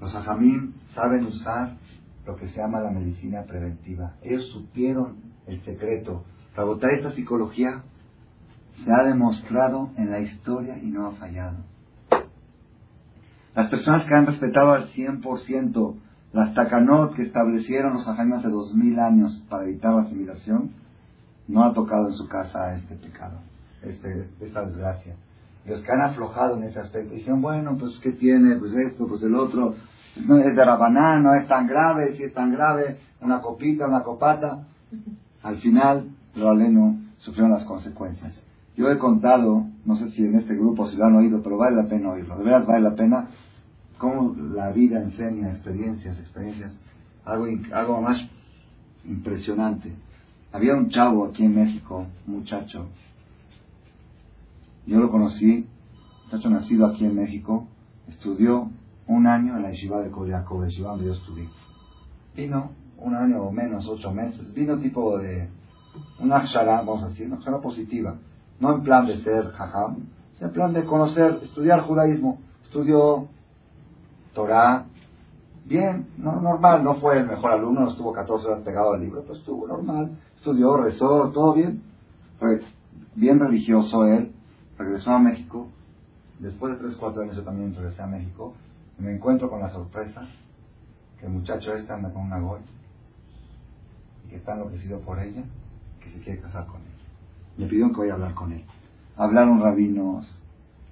Los 0.00 0.14
ajamín 0.14 0.74
saben 0.94 1.26
usar 1.26 1.76
lo 2.26 2.36
que 2.36 2.48
se 2.48 2.58
llama 2.58 2.80
la 2.80 2.90
medicina 2.90 3.42
preventiva. 3.44 4.14
Ellos 4.22 4.46
supieron 4.52 5.16
el 5.46 5.62
secreto. 5.64 6.24
Para 6.54 6.66
votar 6.66 6.90
esta 6.92 7.12
psicología 7.12 7.82
se 8.84 8.92
ha 8.92 9.02
demostrado 9.02 9.90
en 9.96 10.10
la 10.10 10.20
historia 10.20 10.78
y 10.78 10.90
no 10.90 11.06
ha 11.06 11.12
fallado. 11.12 11.56
Las 13.58 13.70
personas 13.70 14.04
que 14.06 14.14
han 14.14 14.24
respetado 14.24 14.70
al 14.70 14.86
100% 14.92 15.94
las 16.32 16.54
takanot 16.54 17.16
que 17.16 17.22
establecieron 17.22 17.94
los 17.94 18.06
ajamín 18.06 18.34
hace 18.34 18.50
dos 18.50 18.72
mil 18.72 18.96
años 19.00 19.42
para 19.48 19.64
evitar 19.64 19.94
la 19.94 20.02
asimilación, 20.02 20.70
no 21.48 21.64
ha 21.64 21.74
tocado 21.74 22.06
en 22.06 22.14
su 22.14 22.28
casa 22.28 22.76
este 22.76 22.94
pecado, 22.94 23.40
este, 23.82 24.28
esta 24.42 24.64
desgracia. 24.64 25.16
Los 25.66 25.82
que 25.82 25.90
han 25.90 26.02
aflojado 26.02 26.56
en 26.56 26.62
ese 26.62 26.78
aspecto 26.78 27.14
dijeron, 27.14 27.42
bueno, 27.42 27.76
pues 27.76 27.98
¿qué 28.00 28.12
tiene? 28.12 28.54
Pues 28.58 28.74
esto, 28.74 29.08
pues 29.08 29.24
el 29.24 29.34
otro, 29.34 29.74
no 30.24 30.38
es 30.38 30.54
de 30.54 30.64
Rabaná, 30.64 31.18
no 31.18 31.34
es 31.34 31.48
tan 31.48 31.66
grave, 31.66 32.14
si 32.14 32.22
es 32.22 32.32
tan 32.32 32.52
grave, 32.52 32.98
una 33.22 33.40
copita, 33.40 33.88
una 33.88 34.04
copata. 34.04 34.68
Al 35.42 35.56
final, 35.56 36.10
lo 36.36 36.48
aleno 36.48 36.96
sufrieron 37.18 37.50
las 37.50 37.64
consecuencias. 37.64 38.40
Yo 38.76 38.88
he 38.88 38.98
contado, 38.98 39.64
no 39.84 39.96
sé 39.96 40.10
si 40.10 40.24
en 40.24 40.36
este 40.36 40.54
grupo 40.54 40.88
si 40.88 40.96
lo 40.96 41.06
han 41.06 41.16
oído, 41.16 41.42
pero 41.42 41.56
vale 41.56 41.74
la 41.74 41.88
pena 41.88 42.10
oírlo. 42.10 42.38
De 42.38 42.44
verdad 42.44 42.64
vale 42.64 42.82
la 42.82 42.94
pena 42.94 43.28
cómo 43.98 44.34
la 44.54 44.70
vida 44.70 45.02
enseña 45.02 45.50
experiencias, 45.50 46.18
experiencias, 46.18 46.74
algo, 47.24 47.46
algo 47.72 48.00
más 48.00 48.24
impresionante. 49.04 49.92
Había 50.52 50.74
un 50.74 50.88
chavo 50.88 51.26
aquí 51.26 51.44
en 51.44 51.54
México, 51.54 52.06
un 52.26 52.34
muchacho. 52.36 52.86
Yo 54.86 54.98
lo 54.98 55.10
conocí, 55.10 55.66
muchacho 56.24 56.48
nacido 56.48 56.86
aquí 56.86 57.04
en 57.04 57.14
México, 57.14 57.68
estudió 58.08 58.70
un 59.06 59.26
año 59.26 59.56
en 59.56 59.62
la 59.62 59.70
yeshiva 59.70 60.00
de 60.02 60.10
Koryakov, 60.10 60.64
yeshiva 60.64 60.90
donde 60.90 61.06
yo 61.06 61.12
estudié. 61.12 61.48
Vino 62.34 62.70
un 62.98 63.14
año 63.14 63.42
o 63.42 63.52
menos, 63.52 63.86
ocho 63.88 64.12
meses. 64.12 64.52
Vino 64.54 64.78
tipo 64.78 65.18
de 65.18 65.48
una 66.20 66.38
akshara, 66.38 66.82
vamos 66.82 67.02
a 67.02 67.08
decir, 67.08 67.26
una 67.26 67.36
akshara 67.36 67.60
positiva. 67.60 68.16
No 68.60 68.74
en 68.74 68.82
plan 68.82 69.06
de 69.06 69.18
ser 69.22 69.50
jajam, 69.52 69.96
sino 70.34 70.48
en 70.48 70.52
plan 70.52 70.72
de 70.72 70.84
conocer, 70.84 71.40
estudiar 71.42 71.82
judaísmo. 71.82 72.40
Estudió 72.64 73.28
Torah, 74.38 74.84
bien, 75.64 76.06
no, 76.16 76.40
normal, 76.40 76.84
no 76.84 76.94
fue 77.00 77.18
el 77.18 77.26
mejor 77.26 77.50
alumno, 77.50 77.80
no 77.80 77.90
estuvo 77.90 78.12
14 78.12 78.46
horas 78.46 78.60
pegado 78.60 78.92
al 78.92 79.00
libro, 79.00 79.22
pero 79.22 79.34
estuvo 79.34 79.66
normal, 79.66 80.16
estudió, 80.36 80.76
rezó, 80.76 81.30
todo 81.30 81.54
bien. 81.54 81.82
bien 83.16 83.40
religioso 83.40 84.06
él, 84.06 84.32
regresó 84.78 85.10
a 85.10 85.18
México, 85.18 85.66
después 86.38 86.74
de 86.74 86.78
3, 86.78 86.96
4 87.00 87.22
años 87.22 87.34
yo 87.34 87.42
también 87.42 87.74
regresé 87.74 88.00
a 88.00 88.06
México, 88.06 88.54
y 88.96 89.02
me 89.02 89.16
encuentro 89.16 89.50
con 89.50 89.58
la 89.58 89.70
sorpresa 89.70 90.22
que 91.18 91.26
el 91.26 91.32
muchacho 91.32 91.72
este 91.72 91.92
anda 91.92 92.12
con 92.12 92.22
una 92.22 92.38
goy, 92.38 92.60
y 94.24 94.28
que 94.28 94.36
está 94.36 94.52
enloquecido 94.52 95.00
por 95.00 95.18
ella, 95.18 95.42
que 96.00 96.10
se 96.10 96.20
quiere 96.20 96.40
casar 96.40 96.64
con 96.66 96.76
él. 96.76 96.98
Me 97.56 97.66
pidieron 97.66 97.92
que 97.92 98.02
vaya 98.02 98.12
a 98.12 98.14
hablar 98.14 98.34
con 98.34 98.52
él. 98.52 98.64
Hablaron 99.16 99.60
rabinos, 99.60 100.32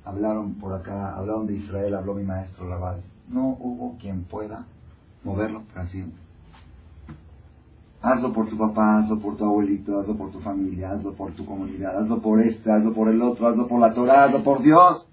hablaron 0.04 0.54
por 0.54 0.74
acá, 0.74 1.14
hablaron 1.14 1.46
de 1.46 1.54
Israel, 1.54 1.94
habló 1.94 2.14
mi 2.14 2.24
maestro 2.24 2.68
Rabal. 2.68 3.02
No 3.28 3.56
hubo 3.58 3.96
quien 3.98 4.24
pueda 4.24 4.66
moverlo, 5.24 5.62
así. 5.74 6.04
Hazlo 8.00 8.32
por 8.32 8.48
tu 8.48 8.56
papá, 8.56 8.98
hazlo 8.98 9.18
por 9.18 9.36
tu 9.36 9.44
abuelito, 9.44 9.98
hazlo 9.98 10.16
por 10.16 10.30
tu 10.30 10.38
familia, 10.40 10.92
hazlo 10.92 11.14
por 11.14 11.32
tu 11.32 11.44
comunidad, 11.44 11.98
hazlo 11.98 12.20
por 12.20 12.40
este, 12.40 12.70
hazlo 12.70 12.94
por 12.94 13.08
el 13.08 13.20
otro, 13.20 13.48
hazlo 13.48 13.66
por 13.66 13.80
la 13.80 13.92
Torah, 13.94 14.24
hazlo 14.24 14.44
por 14.44 14.62
Dios. 14.62 15.08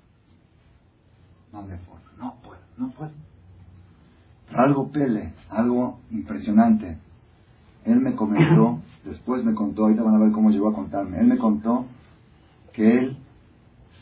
No 1.51 1.63
me 1.63 1.77
forma, 1.77 2.11
no 2.19 2.35
puedo, 2.43 2.61
no 2.77 2.89
puedo. 2.91 3.11
algo 4.55 4.91
pele, 4.91 5.33
algo 5.49 5.99
impresionante. 6.11 6.97
Él 7.85 7.99
me 7.99 8.15
comentó, 8.15 8.79
después 9.05 9.43
me 9.43 9.55
contó, 9.55 9.83
ahorita 9.83 10.03
van 10.03 10.15
a 10.15 10.19
ver 10.19 10.31
cómo 10.31 10.51
llegó 10.51 10.69
a 10.69 10.75
contarme, 10.75 11.19
él 11.19 11.27
me 11.27 11.37
contó 11.37 11.85
que 12.73 12.99
él 12.99 13.17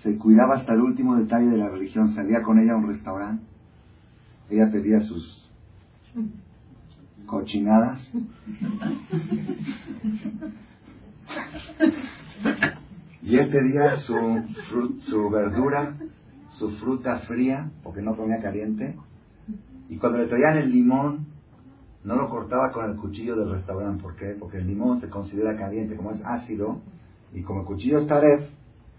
se 0.04 0.18
cuidaba 0.18 0.56
hasta 0.56 0.74
el 0.74 0.82
último 0.82 1.16
detalle 1.16 1.48
de 1.48 1.58
la 1.58 1.70
religión, 1.70 2.14
salía 2.16 2.42
con 2.42 2.60
ella 2.60 2.74
a 2.74 2.78
un 2.78 2.88
restaurante, 2.88 3.44
ella 4.52 4.70
pedía 4.72 5.00
sus 5.02 5.50
cochinadas. 7.26 8.00
Y 13.24 13.38
él 13.38 13.50
pedía 13.50 13.98
su, 13.98 14.16
su 15.02 15.30
verdura, 15.30 15.96
su 16.58 16.72
fruta 16.72 17.20
fría, 17.20 17.72
porque 17.84 18.02
no 18.02 18.18
comía 18.18 18.42
caliente. 18.42 18.96
Y 19.90 19.98
cuando 19.98 20.18
le 20.20 20.28
traían 20.28 20.58
el 20.58 20.72
limón, 20.72 21.28
no 22.04 22.16
lo 22.16 22.30
cortaba 22.30 22.72
con 22.72 22.90
el 22.90 22.98
cuchillo 22.98 23.36
del 23.36 23.52
restaurante. 23.52 24.02
¿Por 24.02 24.16
qué? 24.16 24.36
Porque 24.40 24.58
el 24.58 24.68
limón 24.68 25.00
se 25.00 25.10
considera 25.10 25.56
caliente, 25.56 25.96
como 25.96 26.12
es 26.12 26.22
ácido. 26.26 26.82
Y 27.34 27.44
como 27.44 27.62
el 27.62 27.66
cuchillo 27.68 28.00
es 28.00 28.08
taref, 28.08 28.50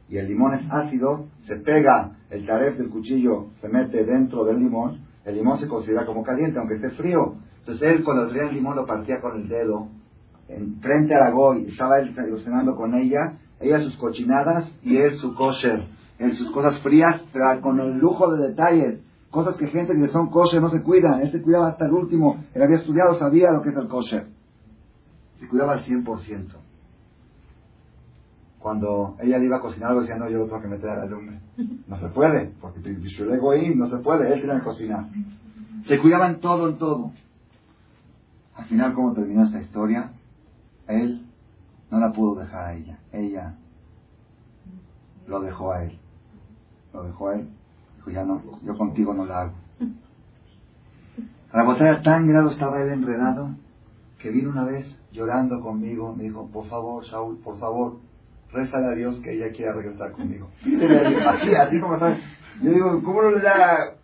y 0.09 0.19
el 0.19 0.29
limón 0.29 0.55
es 0.55 0.71
ácido, 0.71 1.27
se 1.47 1.57
pega 1.57 2.13
el 2.31 2.47
taref 2.47 2.77
del 2.77 2.91
cuchillo, 2.91 3.49
se 3.61 3.69
mete 3.69 4.05
dentro 4.05 4.45
del 4.45 4.59
limón, 4.59 5.01
el 5.25 5.35
limón 5.37 5.59
se 5.59 5.69
considera 5.69 6.05
como 6.05 6.23
caliente, 6.23 6.59
aunque 6.59 6.75
esté 6.75 6.91
frío. 6.91 7.37
Entonces 7.61 7.89
él 7.89 8.05
cuando 8.05 8.29
traía 8.29 8.49
el 8.49 8.55
limón 8.55 8.77
lo 8.77 8.87
partía 8.87 9.21
con 9.21 9.41
el 9.41 9.49
dedo, 9.49 9.89
en 10.49 10.81
frente 10.81 11.15
a 11.15 11.21
la 11.21 11.31
goy, 11.31 11.67
estaba 11.69 11.99
él 11.99 12.15
ilusionando 12.27 12.75
con 12.75 12.95
ella, 12.95 13.39
ella 13.61 13.81
sus 13.81 13.97
cochinadas 13.97 14.71
y 14.83 14.97
él 14.97 15.15
su 15.17 15.35
kosher, 15.35 15.85
él 16.19 16.35
sus 16.35 16.51
cosas 16.51 16.81
frías, 16.83 17.23
pero 17.33 17.61
con 17.61 17.79
el 17.81 17.99
lujo 17.99 18.35
de 18.35 18.49
detalles, 18.49 19.01
cosas 19.31 19.57
que 19.57 19.69
gente 19.69 19.95
que 19.95 20.09
son 20.09 20.31
kosher 20.31 20.61
no 20.61 20.69
se 20.69 20.83
cuidan, 20.83 21.23
él 21.23 21.31
se 21.31 21.41
cuidaba 21.41 21.69
hasta 21.69 21.87
el 21.87 21.93
último, 21.93 22.45
él 22.55 22.63
había 22.63 22.77
estudiado, 22.77 23.15
sabía 23.15 23.51
lo 23.53 23.63
que 23.63 23.71
es 23.71 23.77
el 23.77 23.89
kosher, 23.89 24.27
se 25.39 25.49
cuidaba 25.49 25.75
al 25.75 25.85
100%. 25.85 26.62
Cuando 28.63 29.17
ella 29.19 29.39
le 29.39 29.47
iba 29.47 29.57
a 29.57 29.61
cocinar 29.61 29.91
algo, 29.91 30.03
decía, 30.03 30.17
no, 30.17 30.31
yo 30.31 30.45
tengo 30.45 30.63
que 30.63 30.69
meter 30.69 30.91
al 30.91 31.11
lumbre. 31.11 31.41
No 31.89 31.99
se 31.99 32.09
puede, 32.11 32.53
porque 32.61 32.79
ahí 32.89 33.75
no 33.75 33.89
se 33.89 33.99
puede, 33.99 34.33
él 34.33 34.41
tiene 34.41 34.59
que 34.61 34.65
cocinar. 34.65 35.07
Se 35.87 35.99
cuidaban 36.01 36.39
todo 36.39 36.69
en 36.69 36.79
todo. 36.79 37.11
Al 38.55 38.65
final, 38.67 38.95
¿cómo 38.95 39.15
terminó 39.15 39.45
esta 39.45 39.61
historia? 39.61 40.13
Él 40.87 41.27
no 41.91 41.99
la 41.99 42.13
pudo 42.13 42.41
dejar 42.41 42.67
a 42.67 42.75
ella. 42.75 42.99
Ella 43.11 43.57
lo 45.27 45.41
dejó 45.41 45.73
a 45.73 45.83
él. 45.83 45.99
Lo 46.95 47.03
dejó 47.03 47.31
a 47.31 47.35
él. 47.35 47.49
Dijo, 47.97 48.11
ya 48.11 48.25
no, 48.25 48.43
yo 48.65 48.79
contigo 48.79 49.13
no 49.13 49.27
la 49.27 49.41
hago. 49.41 49.55
A 51.53 51.57
la 51.57 51.65
botella 51.65 52.01
tan 52.03 52.29
grado 52.29 52.51
estaba 52.51 52.81
él 52.81 52.91
enredado 52.91 53.51
que 54.21 54.31
vino 54.31 54.51
una 54.51 54.65
vez 54.65 54.87
llorando 55.11 55.61
conmigo. 55.61 56.15
Me 56.15 56.25
dijo, 56.25 56.47
por 56.47 56.67
favor, 56.67 57.05
Saúl, 57.07 57.39
por 57.39 57.59
favor, 57.59 57.97
rézale 58.53 58.87
a 58.87 58.95
Dios 58.95 59.19
que 59.21 59.33
ella 59.33 59.51
quiera 59.53 59.73
regresar 59.73 60.13
conmigo. 60.13 60.49
así, 61.59 61.81
como 61.81 61.95
está. 61.95 62.17
Yo 62.61 62.71
digo, 62.71 63.03
¿cómo 63.03 63.23
no 63.23 63.31
le 63.31 63.41
da, 63.41 63.95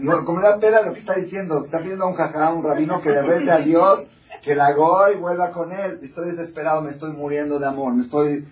no, 0.00 0.24
cómo 0.24 0.40
le 0.40 0.48
da 0.48 0.58
pena 0.58 0.82
lo 0.82 0.94
que 0.94 1.00
está 1.00 1.14
diciendo? 1.14 1.64
Está 1.64 1.78
pidiendo 1.78 2.04
a 2.04 2.08
un 2.08 2.14
jajá, 2.14 2.52
un 2.52 2.62
rabino 2.62 3.02
que 3.02 3.10
le 3.10 3.22
rece 3.22 3.50
a 3.50 3.58
Dios, 3.58 4.04
que 4.42 4.54
la 4.54 4.66
hago 4.68 5.10
y 5.10 5.18
vuelva 5.18 5.50
con 5.50 5.72
él. 5.72 5.98
Estoy 6.02 6.30
desesperado, 6.30 6.82
me 6.82 6.90
estoy 6.90 7.12
muriendo 7.12 7.58
de 7.58 7.66
amor, 7.66 7.94
me 7.94 8.02
estoy... 8.02 8.46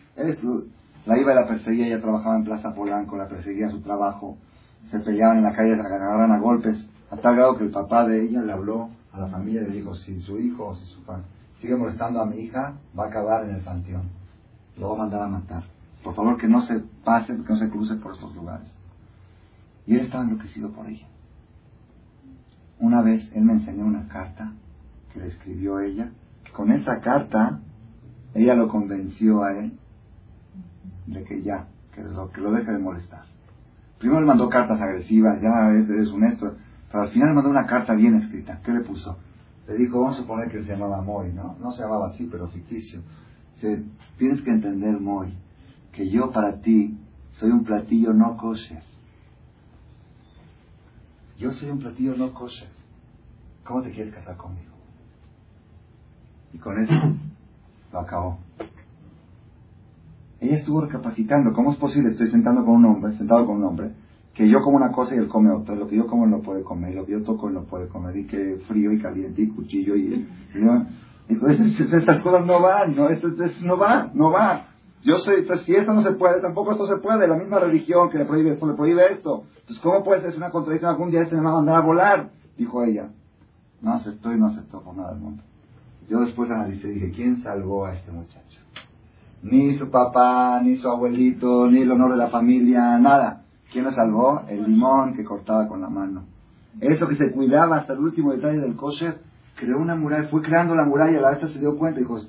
la 1.07 1.18
iba 1.18 1.32
y 1.32 1.34
la 1.34 1.47
perseguía, 1.47 1.86
ella 1.86 2.01
trabajaba 2.01 2.36
en 2.36 2.44
Plaza 2.44 2.74
Polanco, 2.74 3.16
la 3.16 3.28
perseguía 3.28 3.68
a 3.68 3.70
su 3.70 3.80
trabajo, 3.80 4.36
se 4.90 4.99
peleaban 5.01 5.38
en 5.38 5.44
la 5.44 5.55
calle, 5.55 5.76
se 5.76 5.80
agarraban 5.80 6.32
a 6.32 6.38
golpes, 6.38 6.76
a 7.11 7.16
tal 7.16 7.36
grado 7.36 7.57
que 7.57 7.64
el 7.64 7.70
papá 7.70 8.07
de 8.07 8.24
ella 8.24 8.42
le 8.42 8.53
habló 8.53 8.90
a 9.12 9.20
la 9.20 9.28
familia 9.28 9.62
y 9.62 9.66
le 9.66 9.76
dijo, 9.76 9.94
si 9.94 10.20
su 10.22 10.38
hijo 10.38 10.66
o 10.66 10.74
si 10.74 10.84
su 10.86 11.05
padre 11.05 11.22
sigue 11.61 11.76
molestando 11.76 12.20
a 12.20 12.26
mi 12.26 12.40
hija, 12.40 12.74
va 12.99 13.05
a 13.05 13.09
acabar 13.09 13.44
en 13.44 13.55
el 13.55 13.61
panteón 13.62 14.26
lo 14.79 14.91
va 14.91 14.95
a 14.95 14.99
mandar 14.99 15.22
a 15.22 15.29
matar. 15.29 15.64
Por 16.03 16.14
favor, 16.14 16.37
que 16.37 16.49
no 16.49 16.62
se 16.62 16.81
pase, 17.05 17.35
que 17.37 17.49
no 17.49 17.57
se 17.57 17.70
cruce 17.70 17.97
por 17.97 18.12
estos 18.12 18.35
lugares. 18.35 18.68
Y 19.87 19.95
él 19.95 20.03
estaba 20.03 20.24
enloquecido 20.24 20.72
por 20.72 20.87
ella. 20.89 21.07
Una 22.79 23.03
vez 23.03 23.31
él 23.35 23.45
me 23.45 23.55
enseñó 23.55 23.85
una 23.87 24.07
carta 24.09 24.53
que 25.12 25.20
le 25.20 25.29
escribió 25.29 25.81
ella. 25.81 26.11
Con 26.53 26.70
esa 26.70 27.01
carta, 27.01 27.61
ella 28.35 28.55
lo 28.55 28.68
convenció 28.68 29.43
a 29.43 29.59
él 29.59 29.79
de 31.07 31.24
que 31.24 31.43
ya, 31.43 31.68
que 31.95 32.03
lo, 32.03 32.31
que 32.31 32.41
lo 32.41 32.53
deje 32.53 32.72
de 32.72 32.79
molestar. 32.79 33.24
Primero 33.99 34.20
le 34.20 34.27
mandó 34.27 34.49
cartas 34.49 34.81
agresivas, 34.81 35.41
ya 35.41 35.72
es, 35.72 35.89
es 35.89 36.12
un 36.12 36.24
esto, 36.24 36.55
pero 36.91 37.05
al 37.05 37.11
final 37.11 37.29
le 37.31 37.35
mandó 37.35 37.51
una 37.51 37.66
carta 37.66 37.95
bien 37.95 38.16
escrita. 38.16 38.61
¿Qué 38.64 38.72
le 38.72 38.81
puso? 38.81 39.16
le 39.66 39.77
dijo, 39.77 40.01
vamos 40.01 40.16
a 40.16 40.22
suponer 40.22 40.49
que 40.49 40.62
se 40.62 40.72
llamaba 40.72 41.03
Moy, 41.03 41.33
¿no? 41.33 41.57
No 41.61 41.72
se 41.72 41.83
llamaba 41.83 42.09
así, 42.09 42.29
pero 42.31 42.47
ficticio. 42.49 43.03
Tienes 43.61 44.42
que 44.42 44.50
entender, 44.50 45.00
Moy, 45.00 45.32
que 45.92 46.11
yo 46.11 46.30
para 46.30 46.61
ti 46.61 46.98
soy 47.32 47.50
un 47.50 47.64
platillo 47.64 48.12
no 48.12 48.36
kosher. 48.36 48.82
Yo 51.38 51.52
soy 51.52 51.70
un 51.70 51.78
platillo 51.78 52.16
no 52.16 52.32
kosher. 52.32 52.68
¿Cómo 53.64 53.82
te 53.82 53.90
quieres 53.90 54.14
casar 54.14 54.36
conmigo? 54.36 54.72
Y 56.52 56.59
con 56.59 56.78
eso 56.78 56.94
lo 57.92 58.00
acabó. 58.00 58.38
Ella 60.40 60.57
estuvo 60.57 60.82
recapacitando, 60.82 61.52
¿cómo 61.52 61.72
es 61.72 61.78
posible? 61.78 62.11
Estoy 62.11 62.30
sentado 62.30 62.64
con 62.64 62.76
un 62.76 62.84
hombre, 62.84 63.16
sentado 63.16 63.46
con 63.46 63.57
un 63.57 63.64
hombre, 63.64 63.92
que 64.34 64.48
yo 64.48 64.61
como 64.61 64.76
una 64.76 64.92
cosa 64.92 65.14
y 65.14 65.18
él 65.18 65.28
come 65.28 65.50
otra, 65.50 65.74
lo 65.74 65.88
que 65.88 65.96
yo 65.96 66.07
como 66.07 66.26
no 66.26 66.40
puede 66.40 66.62
comer, 66.62 66.94
lo 66.94 67.07
que 67.07 67.12
yo 67.12 67.22
toco 67.22 67.50
no 67.50 67.64
puede 67.64 67.88
comer, 67.88 68.16
y 68.18 68.26
que 68.26 68.59
frío 68.68 68.92
y 68.92 69.00
caliente 69.00 69.42
y 69.42 69.48
cuchillo 69.48 69.96
y... 69.96 70.28
Entonces, 71.29 71.81
estas 71.81 72.22
cosas 72.22 72.47
no 72.47 72.61
van, 72.61 72.95
no, 72.95 73.09
esto, 73.09 73.29
no 73.62 73.77
va, 73.77 74.11
no 74.14 74.31
va. 74.31 74.66
Yo 75.03 75.18
soy, 75.18 75.47
si 75.64 75.74
esto 75.74 75.93
no 75.93 76.03
se 76.03 76.12
puede, 76.12 76.41
tampoco 76.41 76.72
esto 76.72 76.87
se 76.87 76.97
puede. 76.97 77.29
La 77.29 77.37
misma 77.37 77.61
religión 77.61 78.11
que 78.11 78.18
le 78.18 78.24
prohíbe 78.24 78.53
esto, 78.53 78.66
le 78.66 78.74
prohíbe 78.74 79.12
esto. 79.12 79.45
Entonces, 79.61 79.81
¿cómo 79.83 80.03
puede 80.03 80.22
ser 80.22 80.37
una 80.37 80.51
contradicción? 80.51 80.91
Algún 80.91 81.11
día 81.11 81.22
este 81.22 81.37
me 81.37 81.43
va 81.43 81.51
a 81.51 81.55
mandar 81.55 81.77
a 81.77 81.81
volar, 81.81 82.31
dijo 82.57 82.83
ella. 82.83 83.09
No 83.83 83.93
aceptó 83.93 84.33
y 84.33 84.39
no 84.39 84.47
aceptó 84.47 84.81
por 84.83 84.97
nada 84.97 85.11
del 85.12 85.20
mundo. 85.20 85.43
Yo 86.09 86.20
después 86.20 86.51
analicé 86.51 86.89
y 86.89 86.95
dije, 86.95 87.11
¿quién 87.11 87.43
salvó 87.43 87.87
a 87.87 87.95
este 87.95 88.11
muchacho? 88.11 88.61
Ni 89.43 89.77
su 89.77 89.91
papá, 89.91 90.61
ni 90.62 90.77
su 90.77 90.89
abuelito, 90.89 91.70
ni 91.70 91.83
el 91.83 91.91
honor 91.91 92.12
de 92.12 92.16
la 92.16 92.29
familia, 92.29 92.99
nada. 92.99 93.43
¿Quién 93.70 93.85
lo 93.85 93.93
salvó? 93.93 94.43
El 94.49 94.64
limón 94.64 95.14
que 95.14 95.24
cortaba 95.24 95.68
con 95.68 95.81
la 95.81 95.89
mano. 95.89 96.24
Eso 96.81 97.09
que 97.09 97.16
se 97.16 97.31
cuidaba 97.33 97.77
hasta 97.77 97.93
el 97.93 98.01
último 98.01 98.33
detalle 98.33 98.61
del 98.61 98.77
kosher, 98.77 99.18
creó 99.57 99.78
una 99.78 99.96
muralla, 99.96 100.28
fue 100.28 100.42
creando 100.42 100.74
la 100.74 100.84
muralla, 100.84 101.20
la 101.20 101.30
vez 101.30 101.52
se 101.52 101.59
dio 101.59 101.76
cuenta 101.76 101.98
y 101.98 102.02
dijo, 102.04 102.20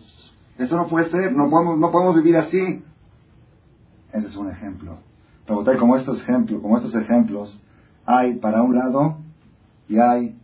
esto 0.57 0.75
no 0.75 0.87
puede 0.87 1.09
ser, 1.11 1.33
no 1.33 1.49
podemos, 1.49 1.77
no 1.77 1.91
podemos 1.91 2.15
vivir 2.15 2.37
así. 2.37 2.83
Ese 4.11 4.27
es 4.27 4.35
un 4.35 4.49
ejemplo. 4.49 4.97
Pero 5.45 5.63
como 5.77 5.95
estos 5.97 6.19
ejemplos, 6.19 6.61
como 6.61 6.77
estos 6.77 6.95
ejemplos, 6.95 7.61
hay 8.05 8.35
para 8.35 8.63
un 8.63 8.75
lado 8.75 9.17
y 9.87 9.97
hay 9.97 10.37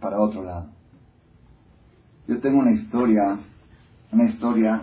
para 0.00 0.20
otro 0.20 0.42
lado. 0.42 0.70
Yo 2.26 2.40
tengo 2.40 2.60
una 2.60 2.72
historia, 2.72 3.38
una 4.12 4.24
historia, 4.24 4.82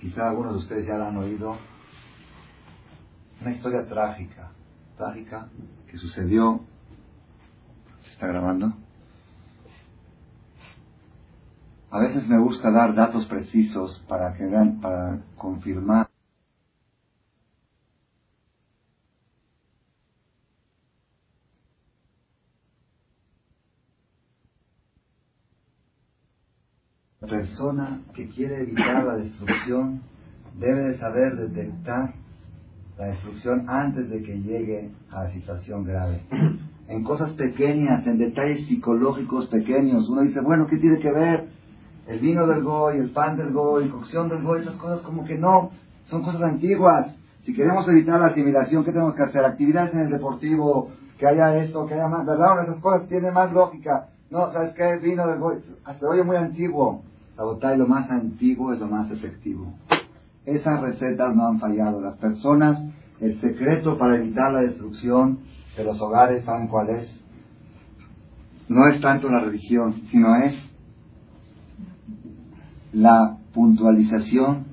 quizá 0.00 0.28
algunos 0.28 0.54
de 0.54 0.58
ustedes 0.58 0.86
ya 0.86 0.94
la 0.94 1.08
han 1.08 1.16
oído, 1.18 1.56
una 3.40 3.52
historia 3.52 3.86
trágica, 3.86 4.50
trágica, 4.96 5.48
que 5.86 5.98
sucedió, 5.98 6.60
¿se 8.04 8.10
está 8.10 8.26
grabando? 8.26 8.72
A 11.92 11.98
veces 11.98 12.26
me 12.26 12.38
gusta 12.38 12.70
dar 12.70 12.94
datos 12.94 13.26
precisos 13.26 14.02
para 14.08 14.32
que 14.32 14.46
para 14.80 15.18
confirmar. 15.36 16.08
Persona 27.20 28.00
que 28.14 28.26
quiere 28.30 28.62
evitar 28.62 29.04
la 29.04 29.16
destrucción 29.16 30.00
debe 30.58 30.84
de 30.84 30.98
saber 30.98 31.36
detectar 31.36 32.14
la 32.96 33.06
destrucción 33.08 33.68
antes 33.68 34.08
de 34.08 34.22
que 34.22 34.40
llegue 34.40 34.90
a 35.10 35.24
la 35.24 35.30
situación 35.30 35.84
grave. 35.84 36.22
En 36.88 37.04
cosas 37.04 37.32
pequeñas, 37.34 38.06
en 38.06 38.18
detalles 38.18 38.66
psicológicos 38.66 39.46
pequeños, 39.48 40.08
uno 40.08 40.22
dice, 40.22 40.40
bueno, 40.40 40.66
¿qué 40.66 40.78
tiene 40.78 40.98
que 40.98 41.12
ver? 41.12 41.61
El 42.06 42.18
vino 42.18 42.46
del 42.46 42.62
goy, 42.62 42.98
el 42.98 43.10
pan 43.10 43.36
del 43.36 43.52
goy, 43.52 43.88
cocción 43.88 44.28
del 44.28 44.42
goy, 44.42 44.60
esas 44.60 44.76
cosas 44.76 45.02
como 45.02 45.24
que 45.24 45.36
no, 45.38 45.70
son 46.06 46.22
cosas 46.22 46.42
antiguas. 46.42 47.14
Si 47.44 47.54
queremos 47.54 47.88
evitar 47.88 48.20
la 48.20 48.28
asimilación, 48.28 48.84
¿qué 48.84 48.92
tenemos 48.92 49.14
que 49.14 49.22
hacer? 49.22 49.44
Actividades 49.44 49.94
en 49.94 50.00
el 50.00 50.10
deportivo, 50.10 50.90
que 51.18 51.26
haya 51.26 51.56
esto, 51.58 51.86
que 51.86 51.94
haya 51.94 52.08
más, 52.08 52.26
¿verdad? 52.26 52.64
Esas 52.64 52.80
cosas 52.80 53.08
tienen 53.08 53.32
más 53.32 53.52
lógica. 53.52 54.08
No, 54.30 54.52
¿sabes 54.52 54.74
qué? 54.74 54.90
El 54.90 55.00
vino 55.00 55.26
del 55.26 55.38
goy, 55.38 55.56
hasta 55.84 56.06
oye 56.06 56.22
muy 56.22 56.36
antiguo. 56.36 57.02
La 57.36 57.44
botella 57.44 57.76
lo 57.76 57.86
más 57.86 58.10
antiguo 58.10 58.72
es 58.72 58.80
lo 58.80 58.86
más 58.86 59.10
efectivo. 59.10 59.72
Esas 60.44 60.80
recetas 60.80 61.34
no 61.34 61.46
han 61.46 61.60
fallado. 61.60 62.00
Las 62.00 62.16
personas, 62.18 62.82
el 63.20 63.40
secreto 63.40 63.96
para 63.96 64.16
evitar 64.16 64.52
la 64.52 64.60
destrucción 64.60 65.38
de 65.76 65.84
los 65.84 66.00
hogares, 66.00 66.44
¿saben 66.44 66.68
cuál 66.68 66.90
es? 66.90 67.08
No 68.68 68.88
es 68.88 69.00
tanto 69.00 69.28
la 69.28 69.40
religión, 69.40 70.02
sino 70.10 70.34
es 70.36 70.54
la 72.92 73.38
puntualización, 73.52 74.66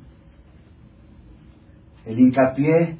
el 2.05 2.19
hincapié 2.19 2.97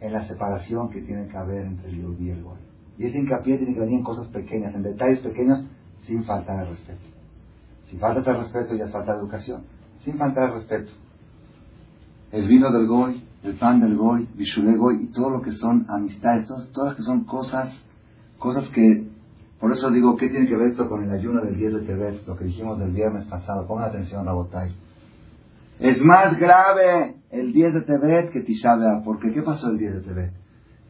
en 0.00 0.12
la 0.12 0.26
separación 0.26 0.90
que 0.90 1.02
tiene 1.02 1.28
que 1.28 1.36
haber 1.36 1.66
entre 1.66 1.90
el 1.90 1.98
y 2.20 2.30
el 2.30 2.42
Goy. 2.42 2.58
Y 2.98 3.06
ese 3.06 3.18
hincapié 3.18 3.58
tiene 3.58 3.74
que 3.74 3.80
venir 3.80 3.98
en 3.98 4.04
cosas 4.04 4.26
pequeñas, 4.28 4.74
en 4.74 4.82
detalles 4.82 5.20
pequeños, 5.20 5.64
sin 6.02 6.24
faltar 6.24 6.64
el 6.64 6.70
respeto. 6.70 7.06
Si 7.90 7.96
falta 7.96 8.30
el 8.30 8.38
respeto, 8.38 8.74
ya 8.74 8.84
es 8.84 8.92
falta 8.92 9.14
educación. 9.14 9.62
Sin 10.00 10.18
faltar 10.18 10.48
el 10.48 10.54
respeto. 10.54 10.92
El 12.32 12.46
vino 12.46 12.70
del 12.70 12.86
Goy, 12.86 13.24
el 13.42 13.54
pan 13.56 13.80
del 13.80 13.96
Goy, 13.96 14.28
Bishule 14.34 14.76
Goy, 14.76 15.04
y 15.04 15.06
todo 15.12 15.30
lo 15.30 15.42
que 15.42 15.52
son 15.52 15.86
amistades, 15.88 16.46
todas 16.72 16.96
que 16.96 17.02
son 17.02 17.24
cosas, 17.24 17.72
cosas 18.38 18.68
que 18.70 19.07
por 19.60 19.72
eso 19.72 19.90
digo, 19.90 20.16
¿qué 20.16 20.28
tiene 20.28 20.46
que 20.46 20.56
ver 20.56 20.68
esto 20.68 20.88
con 20.88 21.02
el 21.02 21.10
ayuno 21.10 21.42
del 21.42 21.56
10 21.56 21.74
de 21.74 21.80
Tebet? 21.80 22.26
Lo 22.26 22.36
que 22.36 22.44
dijimos 22.44 22.78
del 22.78 22.92
viernes 22.92 23.24
pasado. 23.26 23.66
Pongan 23.66 23.88
atención, 23.88 24.24
Rabotay. 24.24 24.72
Es 25.80 26.00
más 26.02 26.38
grave 26.38 27.16
el 27.30 27.52
10 27.52 27.74
de 27.74 27.80
Tebet 27.82 28.30
que 28.30 28.42
Tisha. 28.42 28.76
Porque 29.04 29.32
¿qué 29.32 29.42
pasó 29.42 29.70
el 29.70 29.78
10 29.78 29.94
de 29.94 30.00
Tebet? 30.00 30.32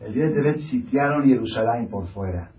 El 0.01 0.13
10 0.13 0.29
de 0.29 0.35
Tebet 0.35 0.59
sitiaron 0.61 1.25
Jerusalén 1.25 1.89
por 1.89 2.07
fuera. 2.09 2.51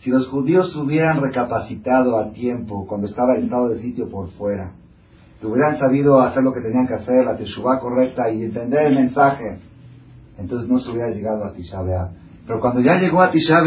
Si 0.00 0.10
los 0.10 0.26
judíos 0.28 0.74
hubieran 0.76 1.20
recapacitado 1.20 2.18
a 2.18 2.32
tiempo 2.32 2.86
cuando 2.86 3.06
estaba 3.06 3.36
el 3.36 3.44
estado 3.44 3.68
de 3.68 3.80
sitio 3.80 4.08
por 4.08 4.30
fuera, 4.30 4.72
hubieran 5.42 5.78
sabido 5.78 6.20
hacer 6.20 6.42
lo 6.42 6.52
que 6.52 6.60
tenían 6.60 6.86
que 6.86 6.94
hacer, 6.94 7.24
la 7.24 7.36
teshuva 7.36 7.80
correcta 7.80 8.30
y 8.30 8.44
entender 8.44 8.86
el 8.86 8.94
mensaje, 8.94 9.58
entonces 10.38 10.68
no 10.68 10.78
se 10.78 10.90
hubiera 10.90 11.10
llegado 11.10 11.44
a 11.44 11.52
Tisha. 11.52 11.82
Pero 12.46 12.60
cuando 12.60 12.80
ya 12.80 12.98
llegó 12.98 13.20
a 13.20 13.30
Tisha 13.30 13.60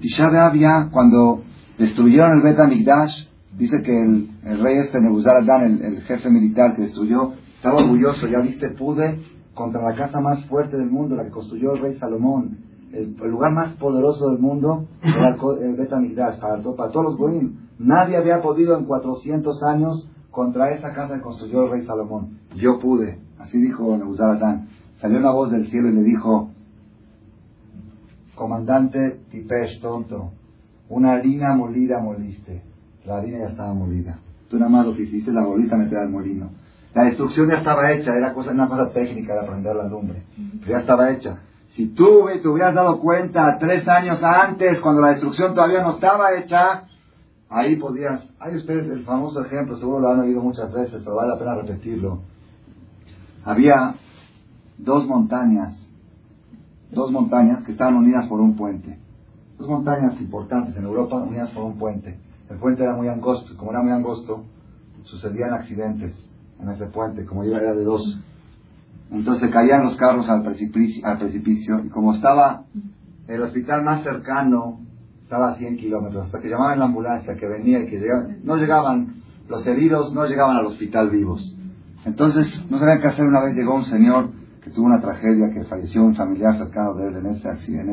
Tisha 0.00 0.28
B'Av 0.28 0.90
cuando 0.90 1.42
destruyeron 1.78 2.38
el 2.38 2.42
Bet 2.42 2.58
HaMikdash, 2.58 3.26
dice 3.56 3.82
que 3.82 3.92
el, 3.92 4.28
rey 4.62 4.78
este 4.78 5.00
Nebuzaradán, 5.00 5.62
el, 5.64 5.82
el 5.82 6.02
jefe 6.02 6.28
militar 6.30 6.74
que 6.76 6.82
destruyó, 6.82 7.32
estaba 7.56 7.80
orgulloso, 7.80 8.26
ya 8.26 8.40
viste, 8.40 8.70
pude 8.70 9.20
contra 9.54 9.82
la 9.82 9.96
casa 9.96 10.20
más 10.20 10.44
fuerte 10.46 10.76
del 10.76 10.90
mundo, 10.90 11.16
la 11.16 11.24
que 11.24 11.30
construyó 11.30 11.72
el 11.72 11.80
rey 11.80 11.96
Salomón, 11.96 12.58
el, 12.92 13.16
lugar 13.30 13.52
más 13.52 13.72
poderoso 13.74 14.28
del 14.28 14.38
mundo 14.38 14.86
era 15.02 15.36
el, 15.62 15.74
Bet 15.74 15.92
HaMikdash, 15.92 16.38
para, 16.38 16.62
para 16.62 16.90
todos 16.90 17.06
los 17.06 17.16
goyim. 17.16 17.56
Nadie 17.78 18.16
había 18.16 18.40
podido 18.40 18.78
en 18.78 18.84
400 18.84 19.62
años 19.64 20.08
contra 20.30 20.70
esa 20.72 20.92
casa 20.92 21.14
que 21.14 21.22
construyó 21.22 21.64
el 21.64 21.70
rey 21.70 21.86
Salomón. 21.86 22.38
Yo 22.56 22.78
pude, 22.78 23.18
así 23.38 23.58
dijo 23.58 23.96
Nebuzaradán. 23.96 24.68
Salió 24.98 25.18
una 25.18 25.30
voz 25.30 25.50
del 25.50 25.68
cielo 25.68 25.88
y 25.88 25.94
le 25.94 26.02
dijo, 26.02 26.50
Comandante 28.36 29.20
Tipesh, 29.30 29.80
tonto, 29.80 30.30
una 30.90 31.12
harina 31.12 31.54
molida 31.54 31.98
moliste. 31.98 32.62
La 33.06 33.16
harina 33.16 33.38
ya 33.38 33.48
estaba 33.48 33.72
molida. 33.72 34.18
Tú 34.48 34.58
nada 34.58 34.70
más 34.70 34.86
lo 34.86 34.94
que 34.94 35.02
hiciste 35.02 35.32
la 35.32 35.42
bolita 35.42 35.74
meter 35.76 35.98
al 35.98 36.10
molino. 36.10 36.50
La 36.94 37.04
destrucción 37.04 37.48
ya 37.48 37.56
estaba 37.56 37.90
hecha, 37.92 38.14
era 38.14 38.32
cosa, 38.32 38.52
una 38.52 38.68
cosa 38.68 38.90
técnica 38.90 39.34
de 39.34 39.40
aprender 39.40 39.74
la 39.74 39.88
lumbre, 39.88 40.22
pero 40.60 40.70
ya 40.70 40.80
estaba 40.80 41.10
hecha. 41.10 41.38
Si 41.70 41.88
tú 41.88 42.26
te 42.40 42.48
hubieras 42.48 42.74
dado 42.74 43.00
cuenta 43.00 43.58
tres 43.58 43.86
años 43.88 44.22
antes, 44.22 44.80
cuando 44.80 45.02
la 45.02 45.08
destrucción 45.08 45.54
todavía 45.54 45.82
no 45.82 45.90
estaba 45.90 46.34
hecha, 46.34 46.84
ahí 47.48 47.76
podías... 47.76 48.26
Hay 48.38 48.56
ustedes 48.56 48.86
el 48.90 49.04
famoso 49.04 49.44
ejemplo, 49.44 49.76
seguro 49.76 50.00
lo 50.00 50.08
han 50.08 50.20
oído 50.20 50.40
muchas 50.40 50.72
veces, 50.72 51.02
pero 51.02 51.16
vale 51.16 51.32
la 51.32 51.38
pena 51.38 51.54
repetirlo. 51.54 52.20
Había 53.44 53.94
dos 54.78 55.06
montañas 55.06 55.85
dos 56.90 57.10
montañas 57.10 57.64
que 57.64 57.72
estaban 57.72 57.96
unidas 57.96 58.26
por 58.26 58.40
un 58.40 58.56
puente. 58.56 58.98
Dos 59.58 59.68
montañas 59.68 60.20
importantes 60.20 60.76
en 60.76 60.84
Europa 60.84 61.16
unidas 61.16 61.50
por 61.50 61.64
un 61.64 61.78
puente. 61.78 62.18
El 62.50 62.58
puente 62.58 62.82
era 62.82 62.94
muy 62.94 63.08
angosto, 63.08 63.56
como 63.56 63.72
era 63.72 63.82
muy 63.82 63.92
angosto, 63.92 64.44
sucedían 65.04 65.52
accidentes 65.52 66.30
en 66.60 66.68
ese 66.68 66.86
puente, 66.86 67.24
como 67.24 67.44
ya 67.44 67.58
era 67.58 67.74
de 67.74 67.84
dos. 67.84 68.18
Entonces 69.10 69.50
caían 69.50 69.84
los 69.84 69.96
carros 69.96 70.28
al 70.28 70.42
precipicio, 70.42 71.06
al 71.06 71.18
precipicio 71.18 71.84
y 71.84 71.88
como 71.88 72.14
estaba 72.14 72.64
el 73.28 73.42
hospital 73.42 73.82
más 73.82 74.02
cercano, 74.02 74.80
estaba 75.22 75.50
a 75.50 75.56
100 75.56 75.76
kilómetros, 75.76 76.26
hasta 76.26 76.40
que 76.40 76.48
llamaban 76.48 76.78
la 76.78 76.84
ambulancia, 76.84 77.34
que 77.34 77.46
venía 77.46 77.80
y 77.80 77.86
que 77.86 77.98
llegaba, 77.98 78.28
no 78.44 78.56
llegaban, 78.56 79.22
los 79.48 79.66
heridos 79.66 80.12
no 80.12 80.24
llegaban 80.26 80.56
al 80.56 80.66
hospital 80.66 81.10
vivos. 81.10 81.56
Entonces, 82.04 82.64
no 82.70 82.78
sabían 82.78 83.00
qué 83.00 83.08
hacer. 83.08 83.26
Una 83.26 83.42
vez 83.42 83.56
llegó 83.56 83.74
un 83.74 83.84
señor 83.84 84.30
que 84.66 84.72
tuvo 84.72 84.86
una 84.86 85.00
tragedia, 85.00 85.52
que 85.54 85.62
falleció 85.62 86.04
un 86.04 86.16
familiar 86.16 86.58
cercano 86.58 86.94
de 86.94 87.06
él 87.06 87.16
en 87.18 87.26
ese 87.26 87.48
accidente, 87.48 87.92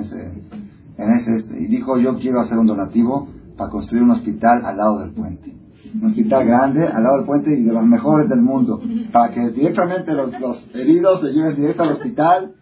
en 0.97 1.13
ese, 1.13 1.35
ese, 1.35 1.59
y 1.59 1.67
dijo, 1.67 1.99
yo 1.99 2.17
quiero 2.17 2.39
hacer 2.39 2.57
un 2.57 2.65
donativo 2.65 3.27
para 3.55 3.69
construir 3.69 4.01
un 4.01 4.09
hospital 4.09 4.65
al 4.65 4.77
lado 4.77 4.99
del 5.01 5.11
puente. 5.11 5.53
Un 5.93 6.07
hospital 6.07 6.47
grande 6.47 6.87
al 6.87 7.03
lado 7.03 7.17
del 7.17 7.25
puente 7.27 7.55
y 7.55 7.61
de 7.61 7.71
los 7.71 7.85
mejores 7.85 8.27
del 8.27 8.41
mundo. 8.41 8.81
Para 9.11 9.31
que 9.31 9.51
directamente 9.51 10.13
los, 10.13 10.33
heridos 10.73 11.21
se 11.21 11.31
lleven 11.31 11.55
directo 11.55 11.83
al 11.83 11.89
hospital 11.89 12.53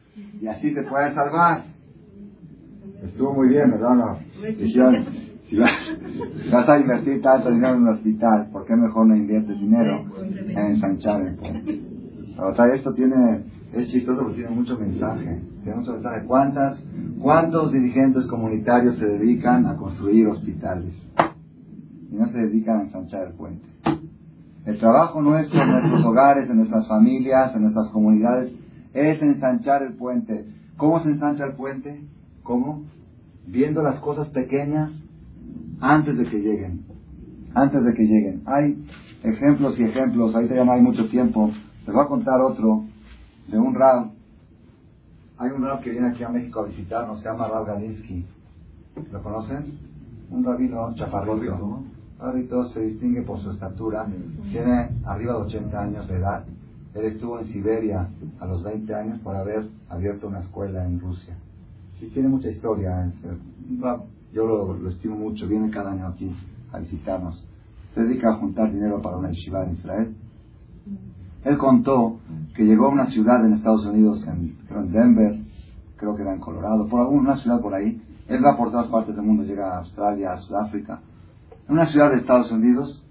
y 0.42 0.48
así 0.48 0.74
se 0.74 0.82
puedan 0.84 1.16
salvar. 1.16 1.64
Estuvo 3.06 3.34
muy 3.34 3.48
bien, 3.48 3.72
¿verdad? 3.72 4.18
Dijeron, 4.58 5.06
si 5.48 5.56
vas, 5.56 6.68
a 6.68 6.80
invertir 6.80 7.22
tanto 7.22 7.50
dinero 7.50 7.76
en 7.76 7.84
un 7.84 7.90
hospital, 7.94 8.50
¿por 8.52 8.66
qué 8.66 8.76
mejor 8.76 9.08
no 9.08 9.16
inviertes 9.16 9.58
dinero 9.58 10.04
en 10.20 10.58
ensanchar 10.58 11.22
el 11.22 11.36
puente? 11.36 11.82
O 12.38 12.54
sea, 12.54 12.66
esto 12.76 12.94
tiene, 12.94 13.51
es 13.74 13.88
chistoso 13.88 14.24
porque 14.24 14.42
tiene 14.42 14.52
mucho 14.52 14.78
mensaje. 14.78 15.42
Tiene 15.64 15.78
mucho 15.78 15.94
mensaje. 15.94 16.26
¿Cuántas, 16.26 16.84
¿Cuántos 17.20 17.72
dirigentes 17.72 18.26
comunitarios 18.28 18.98
se 18.98 19.06
dedican 19.06 19.66
a 19.66 19.78
construir 19.78 20.28
hospitales? 20.28 20.94
Y 22.12 22.16
no 22.16 22.28
se 22.28 22.38
dedican 22.38 22.80
a 22.80 22.82
ensanchar 22.84 23.28
el 23.28 23.34
puente. 23.34 23.66
El 24.66 24.78
trabajo 24.78 25.22
nuestro 25.22 25.62
en 25.62 25.72
nuestros 25.72 26.06
hogares, 26.06 26.50
en 26.50 26.58
nuestras 26.58 26.88
familias, 26.88 27.56
en 27.56 27.62
nuestras 27.64 27.90
comunidades, 27.90 28.54
es 28.94 29.22
ensanchar 29.22 29.84
el 29.84 29.94
puente. 29.94 30.46
¿Cómo 30.78 31.00
se 31.00 31.10
ensancha 31.10 31.46
el 31.46 31.54
puente? 31.54 32.02
¿Cómo? 32.44 32.84
Viendo 33.48 33.82
las 33.82 34.00
cosas 34.00 34.30
pequeñas 34.30 34.92
antes 35.80 36.18
de 36.18 36.26
que 36.26 36.40
lleguen. 36.40 36.86
Antes 37.54 37.84
de 37.84 37.94
que 37.94 38.04
lleguen. 38.04 38.42
Hay 38.46 38.86
ejemplos 39.24 39.80
y 39.80 39.84
ejemplos. 39.84 40.36
Ahorita 40.36 40.56
ya 40.56 40.66
no 40.66 40.74
hay 40.74 40.82
mucho 40.82 41.08
tiempo. 41.08 41.50
Les 41.86 41.96
voy 41.96 42.04
a 42.04 42.08
contar 42.08 42.40
otro 42.42 42.86
de 43.52 43.60
un 43.60 43.76
rab. 43.76 44.12
Hay 45.38 45.50
un 45.52 45.64
rab 45.64 45.82
que 45.82 45.92
viene 45.92 46.10
aquí 46.10 46.24
a 46.24 46.30
México 46.30 46.62
a 46.62 46.68
visitarnos, 46.68 47.20
se 47.20 47.26
llama 47.26 47.48
Rab 47.48 47.66
Galinsky. 47.66 48.26
¿Lo 49.12 49.22
conocen? 49.22 49.78
Un 50.30 50.44
rabino 50.44 50.94
chaparrito. 50.96 51.84
Rabito 52.20 52.66
se 52.70 52.82
distingue 52.82 53.24
por 53.24 53.40
su 53.40 53.52
estatura. 53.52 54.08
Tiene 54.52 54.90
arriba 55.06 55.34
de 55.34 55.42
80 55.42 55.82
años 55.82 56.08
de 56.08 56.16
edad. 56.16 56.46
Él 56.94 57.06
estuvo 57.06 57.40
en 57.40 57.46
Siberia 57.46 58.08
a 58.40 58.46
los 58.46 58.64
20 58.64 58.94
años 58.94 59.20
por 59.20 59.36
haber 59.36 59.68
abierto 59.90 60.28
una 60.28 60.40
escuela 60.40 60.86
en 60.86 61.00
Rusia. 61.00 61.36
Sí, 62.00 62.10
tiene 62.14 62.30
mucha 62.30 62.50
historia. 62.50 63.12
Yo 64.34 64.46
lo, 64.46 64.90
estimo 64.90 65.18
mucho. 65.18 65.48
Viene 65.48 65.70
cada 65.72 65.92
año 65.92 66.08
aquí 66.08 66.32
a 66.72 66.80
visitarnos. 66.80 67.46
Se 67.96 68.04
dedica 68.04 68.30
a 68.30 68.36
juntar 68.36 68.72
dinero 68.72 69.02
para 69.02 69.18
una 69.18 69.32
yeshiva 69.32 69.64
en 69.66 69.74
Israel. 69.74 70.16
Él 71.44 71.58
contó 71.58 72.20
que 72.56 72.64
llegó 72.64 72.88
a 72.88 72.90
una 72.90 73.08
ciudad 73.08 73.46
en 73.46 73.54
Estados 73.54 73.86
Unidos, 73.86 74.26
en, 74.28 74.58
en 74.70 74.92
Denver, 74.92 75.40
creo 75.98 76.16
que 76.16 76.22
era 76.24 76.34
en 76.34 76.40
Colorado, 76.40 76.88
por 76.88 77.02
alguna 77.02 77.38
ciudad 77.38 77.62
por 77.62 77.74
ahí. 77.74 78.02
Él 78.28 78.46
va 78.46 78.58
por 78.58 78.72
todas 78.72 78.88
partes 78.88 79.16
del 79.16 79.26
mundo, 79.26 79.44
llega 79.44 79.76
a 79.76 79.80
Australia, 79.80 80.34
a 80.34 80.38
Sudáfrica. 80.38 81.00
En 81.68 81.74
una 81.74 81.86
ciudad 81.88 82.12
de 82.12 82.18
Estados 82.18 82.52
Unidos, 82.52 83.04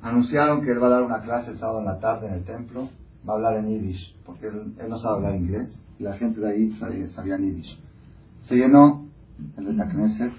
anunciaron 0.00 0.62
que 0.62 0.70
él 0.70 0.82
va 0.82 0.88
a 0.88 0.90
dar 0.90 1.02
una 1.02 1.20
clase 1.20 1.52
el 1.52 1.58
sábado 1.58 1.80
en 1.80 1.86
la 1.86 1.98
tarde 1.98 2.26
en 2.26 2.34
el 2.34 2.44
templo, 2.44 2.88
va 3.28 3.34
a 3.34 3.36
hablar 3.36 3.56
en 3.56 3.68
Yiddish, 3.68 4.16
porque 4.26 4.48
él, 4.48 4.74
no 4.88 4.98
sabe 4.98 5.16
hablar 5.16 5.36
inglés, 5.36 5.74
y 5.98 6.02
la 6.02 6.14
gente 6.14 6.40
de 6.40 6.50
ahí 6.50 6.72
sabía, 6.72 7.08
sabía 7.10 7.36
Yiddish. 7.36 7.78
Se 8.44 8.56
llenó 8.56 9.06
el 9.56 9.76
de 9.76 9.84
Knesset, 9.84 10.32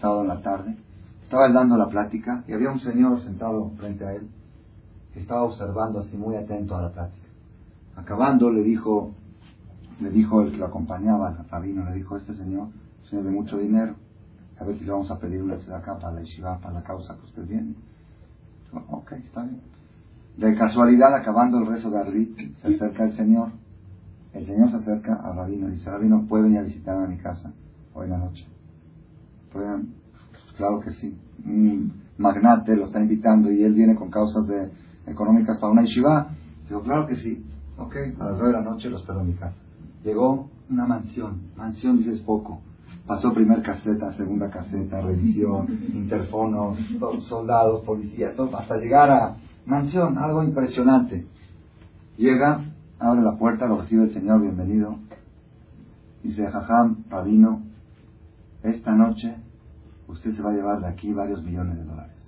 sábado 0.00 0.22
en 0.22 0.28
la 0.28 0.40
tarde, 0.42 0.76
estaba 1.22 1.46
él 1.46 1.52
dando 1.52 1.76
la 1.76 1.88
plática, 1.88 2.44
y 2.46 2.52
había 2.52 2.70
un 2.70 2.80
señor 2.80 3.20
sentado 3.20 3.70
frente 3.78 4.04
a 4.04 4.12
él, 4.12 4.28
estaba 5.14 5.42
observando 5.42 6.00
así 6.00 6.16
muy 6.16 6.36
atento 6.36 6.76
a 6.76 6.82
la 6.82 6.92
plática. 6.92 7.26
Acabando 7.96 8.50
le 8.50 8.62
dijo, 8.62 9.12
le 10.00 10.10
dijo 10.10 10.42
el 10.42 10.52
que 10.52 10.58
lo 10.58 10.66
acompañaba, 10.66 11.30
el 11.30 11.48
rabino, 11.48 11.84
le 11.84 11.96
dijo, 11.96 12.16
este 12.16 12.34
señor, 12.34 12.68
señor 13.08 13.24
de 13.24 13.30
mucho 13.30 13.58
dinero, 13.58 13.94
a 14.58 14.64
ver 14.64 14.76
si 14.76 14.84
le 14.84 14.92
vamos 14.92 15.10
a 15.10 15.18
pedir 15.18 15.42
una 15.42 15.54
acá 15.54 15.98
para 15.98 16.12
la 16.12 16.20
yeshiva, 16.22 16.58
para 16.58 16.74
la 16.74 16.82
causa 16.82 17.16
que 17.16 17.24
usted 17.24 17.46
viene. 17.46 17.74
Ok, 18.90 19.12
está 19.12 19.42
bien. 19.42 19.60
De 20.36 20.54
casualidad, 20.54 21.14
acabando 21.14 21.58
el 21.58 21.66
rezo 21.66 21.90
de 21.90 21.98
Arrit, 21.98 22.36
se 22.60 22.68
acerca 22.68 23.04
el 23.04 23.16
Señor. 23.16 23.50
El 24.32 24.46
Señor 24.46 24.70
se 24.70 24.76
acerca 24.76 25.14
al 25.14 25.36
rabino 25.36 25.68
y 25.68 25.72
dice, 25.72 25.90
rabino, 25.90 26.24
¿puede 26.28 26.44
venir 26.44 26.60
a 26.60 26.62
visitarme 26.62 27.04
a 27.04 27.08
mi 27.08 27.18
casa 27.18 27.52
hoy 27.94 28.04
en 28.04 28.10
la 28.10 28.18
noche? 28.18 28.46
Pues 29.52 29.66
claro 30.56 30.80
que 30.80 30.92
sí. 30.92 31.18
Un 31.44 31.92
magnate 32.18 32.76
lo 32.76 32.86
está 32.86 33.00
invitando 33.00 33.50
y 33.50 33.64
él 33.64 33.74
viene 33.74 33.96
con 33.96 34.10
causas 34.10 34.46
de 34.46 34.70
económicas 35.06 35.58
para 35.58 35.72
una 35.72 35.82
yeshiva. 35.82 36.28
Digo, 36.68 36.82
claro 36.82 37.06
que 37.06 37.16
sí. 37.16 37.44
Ok, 37.78 37.96
a 38.18 38.24
las 38.24 38.38
9 38.38 38.46
de 38.46 38.52
la 38.52 38.62
noche 38.62 38.90
lo 38.90 38.98
espero 38.98 39.20
en 39.20 39.28
mi 39.28 39.34
casa. 39.34 39.56
Llegó 40.04 40.48
una 40.68 40.86
mansión. 40.86 41.40
Mansión 41.56 41.98
dices 41.98 42.20
poco. 42.20 42.60
Pasó 43.06 43.32
primer 43.34 43.62
caseta, 43.62 44.12
segunda 44.12 44.50
caseta, 44.50 45.00
revisión, 45.00 45.66
interfonos, 45.94 46.78
soldados, 47.22 47.82
policías, 47.84 48.36
todo, 48.36 48.56
hasta 48.56 48.76
llegar 48.76 49.10
a 49.10 49.36
mansión, 49.66 50.16
algo 50.18 50.42
impresionante. 50.42 51.26
Llega, 52.16 52.60
abre 52.98 53.22
la 53.22 53.36
puerta, 53.36 53.66
lo 53.66 53.80
recibe 53.80 54.04
el 54.04 54.12
Señor, 54.12 54.42
bienvenido. 54.42 54.98
Dice, 56.22 56.46
jajam, 56.46 57.04
rabino, 57.08 57.62
esta 58.62 58.94
noche 58.94 59.34
usted 60.06 60.32
se 60.32 60.42
va 60.42 60.50
a 60.50 60.54
llevar 60.54 60.80
de 60.80 60.88
aquí 60.88 61.12
varios 61.12 61.42
millones 61.42 61.78
de 61.78 61.84
dólares. 61.84 62.19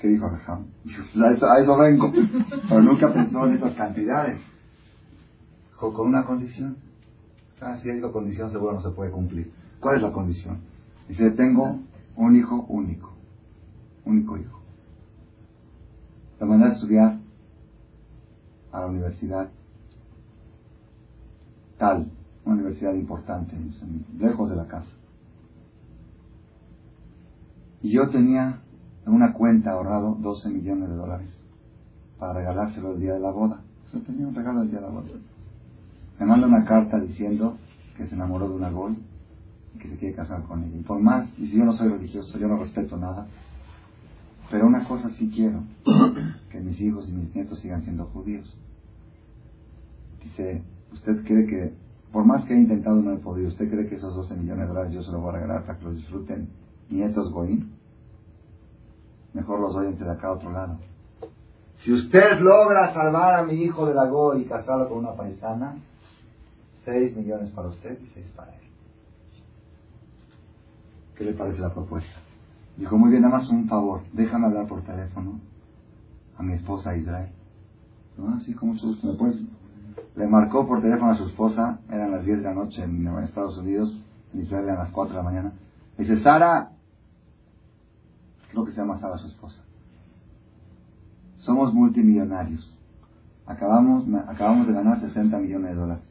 ¿Qué 0.00 0.08
dijo 0.08 0.28
Raham? 0.28 0.66
A 1.22 1.30
eso, 1.30 1.46
a 1.46 1.60
eso 1.60 1.76
vengo. 1.76 2.10
Pero 2.68 2.82
nunca 2.82 3.12
pensó 3.12 3.46
en 3.46 3.54
esas 3.54 3.74
cantidades. 3.74 4.40
Con 5.76 6.08
una 6.08 6.24
condición. 6.24 6.76
Ah, 7.60 7.76
si 7.76 7.90
hay 7.90 7.98
una 7.98 8.10
condición, 8.10 8.50
seguro 8.50 8.72
no 8.72 8.80
se 8.80 8.90
puede 8.90 9.10
cumplir. 9.10 9.52
¿Cuál 9.78 9.96
es 9.96 10.02
la 10.02 10.12
condición? 10.12 10.60
Dice, 11.08 11.30
tengo 11.32 11.80
un 12.16 12.36
hijo 12.36 12.64
único. 12.68 13.12
Único 14.06 14.38
hijo. 14.38 14.60
Lo 16.38 16.46
mandé 16.46 16.66
a 16.66 16.68
estudiar 16.70 17.18
a 18.72 18.80
la 18.80 18.86
universidad 18.86 19.50
tal, 21.76 22.10
una 22.44 22.54
universidad 22.54 22.94
importante, 22.94 23.56
lejos 24.18 24.50
de 24.50 24.56
la 24.56 24.66
casa. 24.66 24.92
Y 27.82 27.94
yo 27.94 28.08
tenía 28.10 28.60
en 29.06 29.12
una 29.12 29.32
cuenta 29.32 29.72
ahorrado 29.72 30.16
12 30.20 30.48
millones 30.50 30.88
de 30.88 30.94
dólares 30.94 31.28
para 32.18 32.34
regalárselo 32.34 32.92
el 32.92 33.00
día 33.00 33.14
de 33.14 33.20
la 33.20 33.30
boda. 33.30 33.62
Yo 33.92 34.00
tenía 34.02 34.26
un 34.26 34.34
regalo 34.34 34.62
el 34.62 34.70
día 34.70 34.80
de 34.80 34.86
la 34.86 34.92
boda. 34.92 35.08
Me 36.18 36.26
manda 36.26 36.46
una 36.46 36.64
carta 36.64 37.00
diciendo 37.00 37.56
que 37.96 38.06
se 38.06 38.14
enamoró 38.14 38.48
de 38.48 38.54
una 38.54 38.70
gol 38.70 38.96
y 39.74 39.78
que 39.78 39.88
se 39.88 39.96
quiere 39.96 40.14
casar 40.14 40.42
con 40.42 40.62
ella. 40.62 40.76
Y 40.76 40.82
por 40.82 41.00
más, 41.00 41.28
y 41.38 41.46
si 41.46 41.56
yo 41.56 41.64
no 41.64 41.72
soy 41.72 41.88
religioso, 41.88 42.38
yo 42.38 42.46
no 42.46 42.58
respeto 42.58 42.96
nada, 42.96 43.26
pero 44.50 44.66
una 44.66 44.86
cosa 44.86 45.10
sí 45.10 45.30
quiero, 45.34 45.62
que 46.50 46.60
mis 46.60 46.80
hijos 46.80 47.08
y 47.08 47.12
mis 47.12 47.34
nietos 47.34 47.60
sigan 47.60 47.82
siendo 47.82 48.04
judíos. 48.06 48.58
Dice, 50.22 50.62
¿usted 50.92 51.24
cree 51.24 51.46
que, 51.46 51.74
por 52.12 52.24
más 52.26 52.44
que 52.44 52.54
he 52.54 52.58
intentado 52.58 53.00
no 53.00 53.12
he 53.12 53.18
podido, 53.18 53.48
¿usted 53.48 53.70
cree 53.70 53.88
que 53.88 53.94
esos 53.94 54.14
12 54.14 54.34
millones 54.36 54.62
de 54.62 54.68
dólares 54.68 54.92
yo 54.92 55.02
se 55.02 55.12
los 55.12 55.20
voy 55.20 55.30
a 55.30 55.38
regalar 55.40 55.64
para 55.64 55.78
que 55.78 55.84
los 55.84 55.94
disfruten 55.94 56.48
nietos 56.90 57.32
goín? 57.32 57.79
Mejor 59.34 59.60
los 59.60 59.74
doy 59.74 59.88
entre 59.88 60.10
acá 60.10 60.28
a 60.28 60.32
otro 60.32 60.50
lado. 60.50 60.78
Si 61.78 61.92
usted 61.92 62.40
logra 62.40 62.92
salvar 62.92 63.36
a 63.36 63.42
mi 63.44 63.54
hijo 63.54 63.86
de 63.86 63.94
la 63.94 64.06
Go 64.06 64.36
y 64.36 64.44
casarlo 64.44 64.88
con 64.88 64.98
una 64.98 65.12
paisana, 65.12 65.76
seis 66.84 67.16
millones 67.16 67.50
para 67.50 67.68
usted 67.68 67.98
y 68.00 68.06
seis 68.14 68.26
para 68.36 68.52
él. 68.52 68.60
¿Qué 71.16 71.24
le 71.24 71.32
parece 71.32 71.60
la 71.60 71.72
propuesta? 71.72 72.18
Dijo, 72.76 72.96
muy 72.96 73.10
bien, 73.10 73.22
nada 73.22 73.38
más 73.38 73.50
un 73.50 73.68
favor, 73.68 74.02
déjame 74.12 74.46
hablar 74.46 74.66
por 74.66 74.82
teléfono 74.82 75.40
a 76.36 76.42
mi 76.42 76.54
esposa 76.54 76.96
Israel. 76.96 77.28
¿No? 78.16 78.34
Así 78.34 78.54
como 78.54 78.74
su 78.74 78.98
¿me 79.02 79.14
puedes? 79.14 79.36
Le 80.16 80.26
marcó 80.26 80.66
por 80.66 80.82
teléfono 80.82 81.12
a 81.12 81.14
su 81.14 81.24
esposa, 81.24 81.80
eran 81.90 82.10
las 82.10 82.24
10 82.24 82.38
de 82.38 82.44
la 82.44 82.54
noche 82.54 82.82
en 82.82 83.06
Estados 83.18 83.56
Unidos, 83.58 84.02
en 84.34 84.40
Israel 84.42 84.64
eran 84.64 84.78
las 84.78 84.90
4 84.90 85.14
de 85.14 85.18
la 85.18 85.22
mañana. 85.22 85.52
Dice, 85.96 86.20
Sara, 86.20 86.72
creo 88.50 88.64
que 88.64 88.72
se 88.72 88.80
llama 88.80 88.98
Sara 88.98 89.16
su 89.18 89.26
esposa. 89.26 89.62
Somos 91.38 91.72
multimillonarios. 91.72 92.76
Acabamos, 93.46 94.04
acabamos 94.28 94.66
de 94.66 94.74
ganar 94.74 95.00
60 95.00 95.38
millones 95.38 95.70
de 95.70 95.76
dólares. 95.76 96.04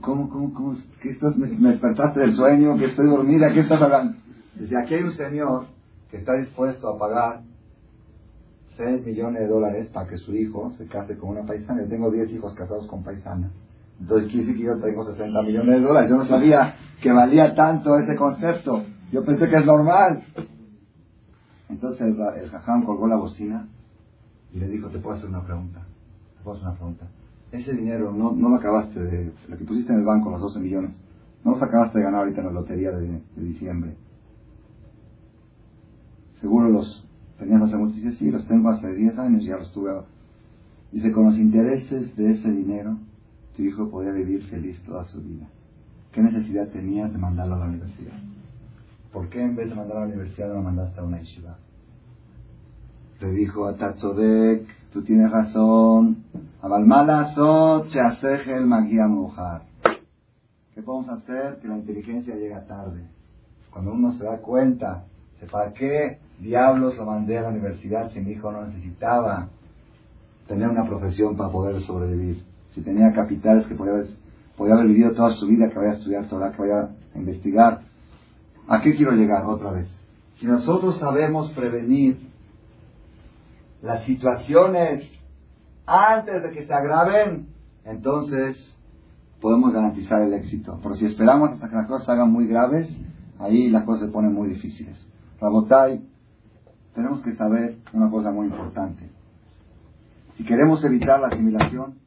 ¿Cómo, 0.00 0.28
cómo, 0.28 0.52
cómo? 0.52 0.76
¿Qué 1.00 1.10
estás, 1.10 1.36
me, 1.36 1.48
despertaste 1.48 2.20
del 2.20 2.32
sueño? 2.32 2.76
¿Que 2.76 2.86
estoy 2.86 3.08
dormida? 3.08 3.52
¿Qué 3.52 3.60
estás 3.60 3.80
hablando? 3.80 4.18
Dice, 4.54 4.76
aquí 4.76 4.94
hay 4.94 5.02
un 5.02 5.12
señor 5.12 5.66
que 6.10 6.18
está 6.18 6.34
dispuesto 6.34 6.88
a 6.88 6.98
pagar 6.98 7.40
6 8.76 9.06
millones 9.06 9.42
de 9.42 9.48
dólares 9.48 9.88
para 9.88 10.08
que 10.08 10.18
su 10.18 10.34
hijo 10.34 10.70
se 10.72 10.86
case 10.86 11.16
con 11.16 11.30
una 11.30 11.46
paisana. 11.46 11.82
Yo 11.82 11.88
tengo 11.88 12.10
10 12.10 12.30
hijos 12.32 12.54
casados 12.54 12.86
con 12.86 13.02
paisanas. 13.02 13.50
Entonces 13.98 14.30
quiere 14.30 14.46
decir 14.46 14.60
que 14.60 14.66
yo 14.66 14.78
tengo 14.78 15.04
60 15.04 15.42
millones 15.42 15.80
de 15.80 15.80
dólares. 15.80 16.10
Yo 16.10 16.16
no 16.16 16.26
sabía 16.26 16.74
que 17.00 17.12
valía 17.12 17.54
tanto 17.54 17.96
ese 17.98 18.16
concepto. 18.16 18.84
Yo 19.10 19.24
pensé 19.24 19.46
que 19.48 19.56
es 19.56 19.64
normal. 19.64 20.22
Entonces 21.72 22.02
el, 22.02 22.20
el 22.42 22.50
jajam 22.50 22.84
colgó 22.84 23.06
la 23.06 23.16
bocina 23.16 23.66
y 24.52 24.58
le 24.58 24.68
dijo, 24.68 24.88
te 24.88 24.98
puedo 24.98 25.16
hacer 25.16 25.28
una 25.28 25.42
pregunta. 25.42 25.80
Te 26.36 26.44
puedo 26.44 26.56
hacer 26.56 26.68
una 26.68 26.76
pregunta. 26.76 27.06
Ese 27.50 27.72
dinero 27.72 28.12
no, 28.12 28.32
no 28.32 28.50
lo 28.50 28.56
acabaste 28.56 29.00
de... 29.00 29.32
Lo 29.48 29.56
que 29.56 29.64
pusiste 29.64 29.92
en 29.92 30.00
el 30.00 30.04
banco, 30.04 30.30
los 30.30 30.40
12 30.40 30.60
millones, 30.60 30.92
No 31.44 31.52
os 31.52 31.62
acabaste 31.62 31.98
de 31.98 32.04
ganar 32.04 32.20
ahorita 32.20 32.42
en 32.42 32.46
la 32.46 32.52
lotería 32.52 32.90
de, 32.90 33.22
diciembre. 33.36 33.94
Seguro 36.40 36.68
los 36.68 37.04
tenías 37.38 37.62
hace 37.62 37.76
mucho. 37.76 37.94
Dice, 37.94 38.12
sí, 38.12 38.30
los 38.30 38.46
tengo 38.46 38.68
hace 38.68 38.94
10 38.94 39.18
años, 39.18 39.44
ya 39.44 39.56
los 39.56 39.72
tuve. 39.72 39.92
Dice, 40.92 41.10
con 41.10 41.24
los 41.24 41.38
intereses 41.38 42.14
de 42.16 42.32
ese 42.32 42.50
dinero, 42.50 42.98
tu 43.56 43.62
hijo 43.62 43.88
podría 43.88 44.12
vivir 44.12 44.42
feliz 44.44 44.78
toda 44.82 45.04
su 45.04 45.22
vida. 45.22 45.48
¿Qué 46.12 46.20
necesidad 46.20 46.68
tenías 46.68 47.10
de 47.12 47.18
mandarlo 47.18 47.54
a 47.54 47.58
la 47.60 47.64
universidad? 47.66 48.12
¿Por 49.12 49.28
qué 49.28 49.42
en 49.42 49.54
vez 49.54 49.68
de 49.68 49.74
mandarlo 49.74 50.02
a 50.02 50.06
la 50.06 50.12
universidad 50.12 50.48
lo 50.54 50.62
mandaste 50.62 51.00
a 51.00 51.04
una 51.04 51.18
yeshiva? 51.18 51.58
Te 53.20 53.30
dijo 53.30 53.66
a 53.66 53.76
Tatzodek, 53.76 54.66
tú 54.92 55.02
tienes 55.02 55.30
razón. 55.30 56.24
Abalmalasot, 56.62 57.94
el 58.46 58.66
magia 58.66 59.06
mujar. 59.06 59.62
¿Qué 60.74 60.82
podemos 60.82 61.10
hacer? 61.10 61.58
Que 61.60 61.68
la 61.68 61.76
inteligencia 61.76 62.34
llega 62.34 62.64
tarde. 62.66 63.02
Cuando 63.70 63.92
uno 63.92 64.12
se 64.12 64.24
da 64.24 64.38
cuenta, 64.38 65.04
¿para 65.50 65.72
qué 65.74 66.18
diablos 66.40 66.96
lo 66.96 67.04
mandé 67.04 67.38
a 67.38 67.42
la 67.42 67.48
universidad 67.50 68.10
si 68.10 68.20
mi 68.20 68.32
hijo 68.32 68.50
no 68.50 68.64
necesitaba 68.66 69.48
tener 70.48 70.68
una 70.68 70.86
profesión 70.86 71.36
para 71.36 71.50
poder 71.50 71.82
sobrevivir? 71.82 72.42
Si 72.74 72.80
tenía 72.80 73.12
capitales 73.12 73.66
que 73.66 73.74
podía 73.74 73.92
haber, 73.92 74.06
podía 74.56 74.74
haber 74.74 74.86
vivido 74.86 75.12
toda 75.12 75.30
su 75.30 75.46
vida, 75.46 75.68
que 75.68 75.78
vaya 75.78 75.90
a 75.90 75.94
estudiar 75.94 76.26
Torah, 76.26 76.52
que 76.52 76.62
vaya 76.62 76.88
a 77.14 77.18
investigar. 77.18 77.81
¿A 78.68 78.80
qué 78.80 78.94
quiero 78.94 79.12
llegar 79.12 79.44
otra 79.44 79.72
vez? 79.72 79.88
Si 80.38 80.46
nosotros 80.46 80.98
sabemos 80.98 81.50
prevenir 81.52 82.18
las 83.82 84.04
situaciones 84.04 85.08
antes 85.86 86.42
de 86.42 86.50
que 86.52 86.66
se 86.66 86.72
agraven, 86.72 87.48
entonces 87.84 88.76
podemos 89.40 89.72
garantizar 89.72 90.22
el 90.22 90.32
éxito. 90.34 90.78
Pero 90.82 90.94
si 90.94 91.06
esperamos 91.06 91.50
hasta 91.50 91.68
que 91.68 91.76
las 91.76 91.86
cosas 91.86 92.06
se 92.06 92.12
hagan 92.12 92.30
muy 92.30 92.46
graves, 92.46 92.88
ahí 93.38 93.68
las 93.68 93.84
cosas 93.84 94.06
se 94.06 94.12
ponen 94.12 94.32
muy 94.32 94.48
difíciles. 94.48 95.04
Rabotai, 95.40 96.00
tenemos 96.94 97.22
que 97.22 97.34
saber 97.34 97.78
una 97.92 98.10
cosa 98.10 98.30
muy 98.30 98.46
importante. 98.46 99.10
Si 100.36 100.44
queremos 100.44 100.84
evitar 100.84 101.20
la 101.20 101.28
asimilación, 101.28 101.98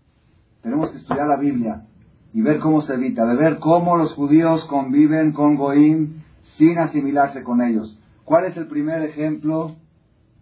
tenemos 0.61 0.91
que 0.91 0.97
estudiar 0.97 1.27
la 1.27 1.37
Biblia 1.37 1.85
y 2.33 2.41
ver 2.41 2.59
cómo 2.59 2.81
se 2.81 2.93
evita, 2.93 3.25
de 3.25 3.35
ver 3.35 3.59
cómo 3.59 3.97
los 3.97 4.13
judíos 4.13 4.65
conviven 4.65 5.31
con 5.31 5.55
Goim 5.55 6.24
sin 6.57 6.77
asimilarse 6.77 7.43
con 7.43 7.61
ellos. 7.61 7.99
¿Cuál 8.23 8.45
es 8.45 8.57
el 8.57 8.67
primer 8.67 9.01
ejemplo 9.03 9.75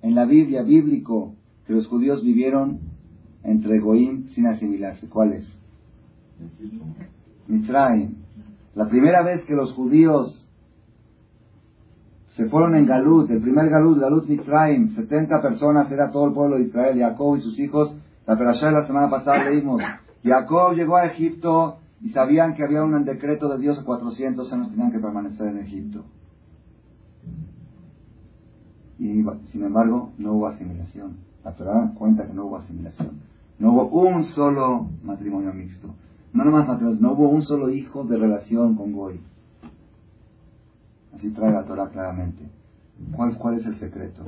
en 0.04 0.16
la 0.16 0.26
Biblia 0.26 0.62
bíblico 0.62 1.34
que 1.66 1.74
los 1.74 1.88
judíos 1.88 2.24
vivieron 2.24 2.80
entre 3.43 3.80
Goim 3.80 4.28
sin 4.30 4.47
asimilarse. 4.47 5.10
¿Cuál 5.10 5.34
es? 5.34 5.60
Mitzrayim. 7.47 8.16
La 8.76 8.88
primera 8.88 9.24
vez 9.24 9.45
que 9.45 9.54
los 9.54 9.74
judíos 9.74 10.39
se 12.36 12.45
fueron 12.47 12.76
en 12.76 12.86
Galut, 12.86 13.30
el 13.30 13.41
primer 13.41 13.70
Galut, 13.70 13.99
Galut 13.99 14.28
Mitzrayim, 14.28 14.95
70 14.95 15.41
personas, 15.41 15.91
era 15.91 16.12
todo 16.12 16.28
el 16.28 16.34
pueblo 16.34 16.58
de 16.58 16.64
Israel, 16.64 16.99
Jacob 16.99 17.38
y 17.38 17.41
sus 17.41 17.58
hijos. 17.60 17.95
La 18.26 18.38
perashá 18.38 18.68
de 18.68 18.74
la 18.74 18.88
semana 18.88 19.10
pasada 19.10 19.49
leímos, 19.49 19.82
Jacob 20.24 20.74
llegó 20.74 20.97
a 20.97 21.06
Egipto 21.06 21.80
y 22.04 22.10
sabían 22.10 22.54
que 22.54 22.64
había 22.64 22.84
un 22.84 23.06
decreto 23.06 23.47
de 23.47 23.58
Dios 23.60 23.80
a 23.80 23.86
400 23.86 24.51
años 24.51 24.70
tenían 24.72 24.91
que 24.91 24.99
permanecer 24.99 25.47
en 25.47 25.60
Egipto. 25.60 26.04
Y 28.99 29.24
sin 29.51 29.64
embargo, 29.64 30.12
no 30.18 30.34
hubo 30.34 30.47
asimilación. 30.47 31.16
La 31.45 31.56
Torah 31.56 31.93
cuenta 31.95 32.28
que 32.28 32.34
no 32.34 32.45
hubo 32.45 32.58
asimilación. 32.58 33.22
No 33.58 33.72
hubo 33.72 34.01
un 34.01 34.26
solo 34.26 34.89
matrimonio 35.01 35.54
mixto. 35.54 35.95
No 36.34 36.43
nomás 36.43 36.68
matrimonio, 36.68 36.99
no 36.99 37.14
hubo 37.14 37.30
un 37.30 37.41
solo 37.41 37.70
hijo 37.70 38.04
de 38.04 38.18
relación 38.18 38.76
con 38.76 38.91
Goy. 38.91 39.22
Así 41.16 41.30
trae 41.30 41.54
la 41.54 41.64
Torah 41.64 41.88
claramente. 41.88 42.43
¿Cuál, 43.16 43.38
¿Cuál 43.38 43.60
es 43.60 43.66
el 43.66 43.78
secreto? 43.80 44.24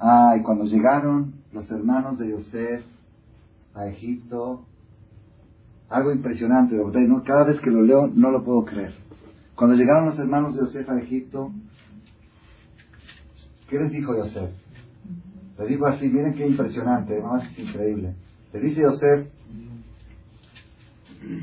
Ah, 0.00 0.34
y 0.36 0.42
cuando 0.42 0.64
llegaron 0.64 1.34
los 1.52 1.70
hermanos 1.70 2.18
de 2.18 2.30
Yosef 2.30 2.84
a 3.74 3.86
Egipto, 3.86 4.64
algo 5.94 6.12
impresionante, 6.12 6.76
cada 7.24 7.44
vez 7.44 7.60
que 7.60 7.70
lo 7.70 7.82
leo 7.82 8.06
no 8.08 8.30
lo 8.30 8.44
puedo 8.44 8.64
creer. 8.64 8.94
Cuando 9.54 9.76
llegaron 9.76 10.06
los 10.06 10.18
hermanos 10.18 10.54
de 10.54 10.62
Yosef 10.62 10.88
a 10.90 10.98
Egipto, 10.98 11.52
¿Qué 13.68 13.78
les 13.78 13.90
dijo 13.90 14.14
Yosef? 14.14 14.50
Les 15.58 15.68
dijo 15.68 15.86
así, 15.86 16.08
miren 16.08 16.34
qué 16.34 16.46
impresionante, 16.46 17.20
más 17.20 17.58
increíble. 17.58 18.14
Le 18.52 18.60
dice 18.60 18.82
Yosef 18.82 19.26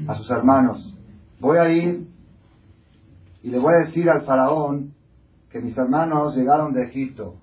a 0.08 0.16
sus 0.16 0.30
hermanos, 0.30 0.96
voy 1.40 1.58
a 1.58 1.70
ir 1.70 2.08
y 3.44 3.50
le 3.50 3.58
voy 3.58 3.74
a 3.74 3.86
decir 3.86 4.10
al 4.10 4.22
faraón 4.22 4.94
que 5.50 5.60
mis 5.60 5.76
hermanos 5.78 6.36
llegaron 6.36 6.74
de 6.74 6.84
Egipto. 6.84 7.36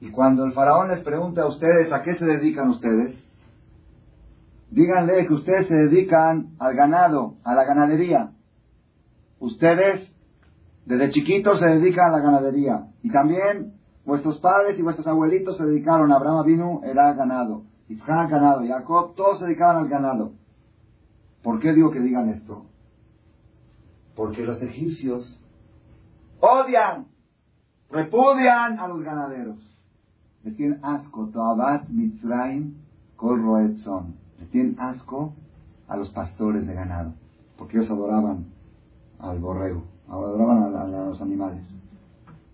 Y 0.00 0.10
cuando 0.10 0.44
el 0.44 0.52
faraón 0.52 0.88
les 0.88 1.00
pregunte 1.00 1.40
a 1.40 1.46
ustedes 1.46 1.92
a 1.92 2.02
qué 2.02 2.14
se 2.14 2.24
dedican 2.24 2.70
ustedes, 2.70 3.14
díganle 4.70 5.26
que 5.26 5.34
ustedes 5.34 5.68
se 5.68 5.74
dedican 5.74 6.54
al 6.58 6.74
ganado, 6.74 7.36
a 7.44 7.54
la 7.54 7.64
ganadería. 7.64 8.32
Ustedes 9.38 10.10
desde 10.84 11.10
chiquitos 11.10 11.58
se 11.60 11.66
dedican 11.66 12.06
a 12.06 12.18
la 12.18 12.24
ganadería. 12.24 12.86
Y 13.02 13.10
también 13.10 13.74
vuestros 14.04 14.38
padres 14.38 14.78
y 14.78 14.82
vuestros 14.82 15.06
abuelitos 15.06 15.56
se 15.56 15.64
dedicaron. 15.64 16.12
Abraham 16.12 16.44
vino, 16.44 16.80
era 16.84 17.12
ganado. 17.12 17.64
Isaac 17.88 18.30
ganado. 18.30 18.66
Jacob, 18.66 19.14
todos 19.14 19.38
se 19.38 19.46
dedicaban 19.46 19.76
al 19.76 19.88
ganado. 19.88 20.32
¿Por 21.42 21.58
qué 21.60 21.72
digo 21.72 21.90
que 21.90 22.00
digan 22.00 22.28
esto? 22.28 22.66
Porque 24.14 24.42
los 24.42 24.60
egipcios 24.62 25.42
odian, 26.40 27.06
repudian 27.90 28.78
a 28.78 28.88
los 28.88 29.02
ganaderos. 29.02 29.58
Asco. 30.82 31.28
Toabat 31.28 31.88
Mitzrayim 31.88 32.74
Kol. 33.16 33.40
Les 34.40 34.50
tienen 34.50 34.76
asco 34.78 35.34
a 35.86 35.96
los 35.96 36.10
pastores 36.10 36.66
de 36.66 36.74
ganado. 36.74 37.14
Porque 37.56 37.78
ellos 37.78 37.90
adoraban 37.90 38.46
al 39.18 39.38
borrego 39.38 39.84
adoraban 40.10 40.74
a, 40.74 40.84
los 41.06 41.20
animales. 41.22 41.62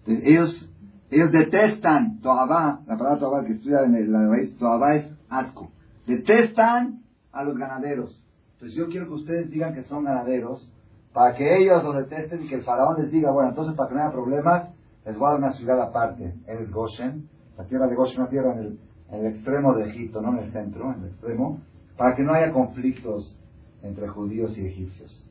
ellos, 0.06 0.68
ellos 1.10 1.32
detestan 1.32 2.20
Toabá, 2.20 2.80
la 2.86 2.96
palabra 2.96 3.18
Toabá 3.18 3.44
que 3.44 3.52
estudia 3.52 3.82
en 3.82 4.12
la 4.12 4.28
raíz, 4.28 4.56
Toabá 4.58 4.96
es 4.96 5.10
asco. 5.28 5.70
Detestan 6.06 7.00
a 7.32 7.44
los 7.44 7.56
ganaderos. 7.56 8.22
Entonces 8.54 8.76
yo 8.76 8.88
quiero 8.88 9.06
que 9.06 9.14
ustedes 9.14 9.50
digan 9.50 9.74
que 9.74 9.82
son 9.84 10.04
ganaderos, 10.04 10.70
para 11.12 11.34
que 11.34 11.62
ellos 11.62 11.82
los 11.82 11.96
detesten 11.96 12.44
y 12.44 12.48
que 12.48 12.56
el 12.56 12.62
faraón 12.62 13.00
les 13.00 13.10
diga, 13.10 13.30
bueno, 13.30 13.50
entonces 13.50 13.74
para 13.74 13.88
que 13.88 13.94
no 13.94 14.02
haya 14.02 14.12
problemas, 14.12 14.68
les 15.04 15.16
voy 15.16 15.28
a 15.28 15.30
dar 15.30 15.38
una 15.38 15.52
ciudad 15.52 15.80
aparte. 15.80 16.34
Es 16.46 16.70
Goshen, 16.70 17.28
la 17.56 17.64
tierra 17.64 17.86
de 17.86 17.94
Goshen, 17.94 18.20
una 18.20 18.28
tierra 18.28 18.52
en 18.52 18.58
el, 18.58 18.78
en 19.10 19.20
el 19.20 19.26
extremo 19.32 19.74
de 19.74 19.88
Egipto, 19.88 20.20
no 20.20 20.36
en 20.36 20.44
el 20.44 20.52
centro, 20.52 20.92
en 20.92 21.00
el 21.00 21.08
extremo, 21.08 21.60
para 21.96 22.14
que 22.14 22.22
no 22.22 22.32
haya 22.32 22.52
conflictos 22.52 23.36
entre 23.82 24.08
judíos 24.08 24.56
y 24.58 24.66
egipcios. 24.66 25.26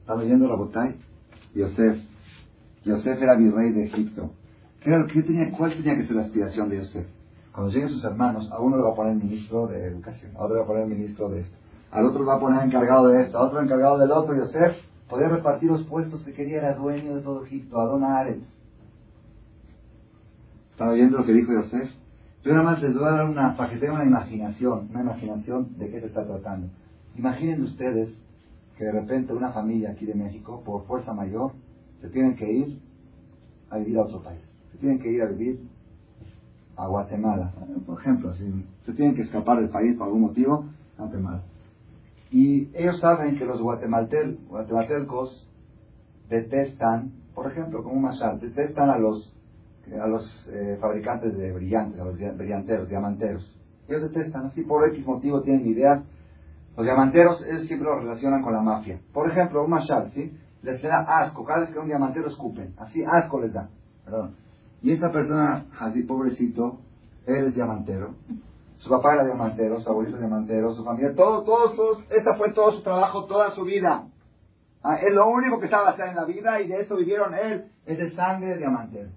Estaba 0.00 0.22
leyendo 0.22 0.46
la 0.46 0.56
botay. 0.56 0.96
Yosef. 1.54 1.98
Yosef 2.84 3.22
era 3.22 3.34
virrey 3.36 3.72
de 3.72 3.86
Egipto. 3.86 4.30
¿Qué, 4.80 5.22
tenía, 5.22 5.50
¿Cuál 5.52 5.72
tenía 5.72 5.96
que 5.96 6.04
ser 6.04 6.16
la 6.16 6.22
aspiración 6.22 6.68
de 6.68 6.78
Yosef? 6.78 7.06
Cuando 7.52 7.72
lleguen 7.72 7.88
sus 7.88 8.04
hermanos, 8.04 8.50
a 8.52 8.60
uno 8.60 8.76
le 8.76 8.82
va 8.82 8.90
a 8.90 8.94
poner 8.94 9.14
ministro 9.14 9.66
de 9.68 9.86
educación, 9.86 10.32
a 10.36 10.42
otro 10.42 10.56
le 10.56 10.60
va 10.60 10.64
a 10.64 10.68
poner 10.68 10.86
ministro 10.86 11.28
de 11.30 11.40
esto, 11.40 11.56
al 11.92 12.04
otro 12.04 12.20
le 12.20 12.26
va 12.26 12.34
a 12.34 12.40
poner 12.40 12.64
encargado 12.64 13.08
de 13.08 13.22
esto, 13.22 13.38
a 13.38 13.42
otro 13.46 13.62
encargado 13.62 13.96
del 13.96 14.10
otro. 14.10 14.36
Yosef 14.36 14.76
podía 15.08 15.28
repartir 15.28 15.70
los 15.70 15.84
puestos 15.84 16.22
que 16.22 16.34
quería, 16.34 16.58
era 16.58 16.74
dueño 16.74 17.14
de 17.14 17.22
todo 17.22 17.44
Egipto, 17.44 17.80
Adon 17.80 18.04
Ares. 18.04 18.42
¿Estaba 20.72 20.90
oyendo 20.90 21.18
lo 21.18 21.24
que 21.24 21.32
dijo 21.32 21.52
Yosef? 21.52 21.90
Yo 22.44 22.52
nada 22.52 22.62
más 22.62 22.82
les 22.82 22.94
voy 22.94 23.08
a 23.08 23.12
dar 23.12 23.28
una, 23.28 23.56
para 23.56 23.70
que 23.70 23.78
tengan 23.78 23.96
una 23.96 24.04
imaginación, 24.04 24.88
una 24.90 25.00
imaginación 25.00 25.78
de 25.78 25.90
qué 25.90 26.00
se 26.00 26.06
está 26.06 26.26
tratando. 26.26 26.68
Imaginen 27.16 27.62
ustedes 27.62 28.14
que 28.76 28.84
de 28.84 28.92
repente 28.92 29.32
una 29.32 29.52
familia 29.52 29.92
aquí 29.92 30.04
de 30.04 30.14
México, 30.14 30.62
por 30.64 30.84
fuerza 30.86 31.14
mayor, 31.14 31.52
se 32.02 32.10
tienen 32.10 32.36
que 32.36 32.52
ir 32.52 32.80
a 33.70 33.78
vivir 33.78 33.96
a 33.96 34.02
otro 34.02 34.22
país. 34.22 34.42
Se 34.72 34.78
tienen 34.78 34.98
que 34.98 35.10
ir 35.10 35.22
a 35.22 35.26
vivir 35.26 35.60
a 36.76 36.86
Guatemala, 36.86 37.52
por 37.86 37.98
ejemplo. 38.00 38.34
Si 38.34 38.44
se 38.84 38.92
tienen 38.92 39.14
que 39.14 39.22
escapar 39.22 39.58
del 39.60 39.70
país 39.70 39.96
por 39.96 40.08
algún 40.08 40.22
motivo, 40.22 40.66
Guatemala. 40.98 41.42
Y 42.30 42.68
ellos 42.74 43.00
saben 43.00 43.38
que 43.38 43.44
los 43.46 43.62
guatemaltecos 43.62 45.48
detestan, 46.28 47.12
por 47.34 47.50
ejemplo, 47.50 47.82
como 47.82 47.94
un 47.94 48.02
mashal, 48.02 48.40
detestan 48.40 48.90
a 48.90 48.98
los, 48.98 49.34
a 50.00 50.06
los 50.06 50.48
eh, 50.50 50.78
fabricantes 50.80 51.36
de 51.36 51.52
brillantes, 51.52 52.00
a 52.00 52.04
los 52.04 52.16
brillanteros, 52.16 52.88
diamanteros. 52.88 53.58
Ellos 53.88 54.02
detestan, 54.02 54.46
así 54.46 54.62
por 54.62 54.86
X 54.88 55.04
motivo 55.06 55.42
tienen 55.42 55.66
ideas 55.66 56.02
los 56.76 56.84
diamanteros 56.84 57.44
ellos 57.46 57.66
siempre 57.66 57.88
lo 57.88 58.00
relacionan 58.00 58.42
con 58.42 58.52
la 58.52 58.60
mafia. 58.60 58.98
Por 59.12 59.30
ejemplo, 59.30 59.62
un 59.62 59.70
mashal, 59.70 60.10
¿sí? 60.12 60.36
Les 60.62 60.82
da 60.82 61.00
asco. 61.00 61.44
Cada 61.44 61.60
vez 61.60 61.70
que 61.70 61.78
un 61.78 61.86
diamantero 61.86 62.28
escupen. 62.28 62.74
Así 62.78 63.04
asco 63.04 63.40
les 63.40 63.52
da. 63.52 63.68
Perdón. 64.04 64.34
Y 64.82 64.92
esta 64.92 65.12
persona, 65.12 65.66
así 65.78 66.02
pobrecito, 66.02 66.78
él 67.26 67.46
es 67.46 67.54
diamantero. 67.54 68.14
Su 68.78 68.90
papá 68.90 69.14
era 69.14 69.24
diamantero, 69.24 69.80
su 69.80 69.88
abuelito 69.88 70.16
es 70.16 70.20
diamantero, 70.20 70.74
su 70.74 70.84
familia, 70.84 71.14
todo, 71.14 71.42
todos, 71.42 71.76
todos. 71.76 72.04
Esta 72.10 72.34
fue 72.34 72.52
todo 72.52 72.72
su 72.72 72.82
trabajo, 72.82 73.24
toda 73.24 73.50
su 73.52 73.64
vida. 73.64 74.08
Ah, 74.82 74.96
es 74.96 75.14
lo 75.14 75.28
único 75.28 75.58
que 75.58 75.66
estaba 75.66 75.90
haciendo 75.90 76.10
en 76.10 76.16
la 76.16 76.24
vida 76.24 76.60
y 76.60 76.68
de 76.68 76.80
eso 76.80 76.96
vivieron 76.96 77.34
él. 77.34 77.66
Es 77.86 77.98
de 77.98 78.10
sangre 78.10 78.58
diamantero. 78.58 79.10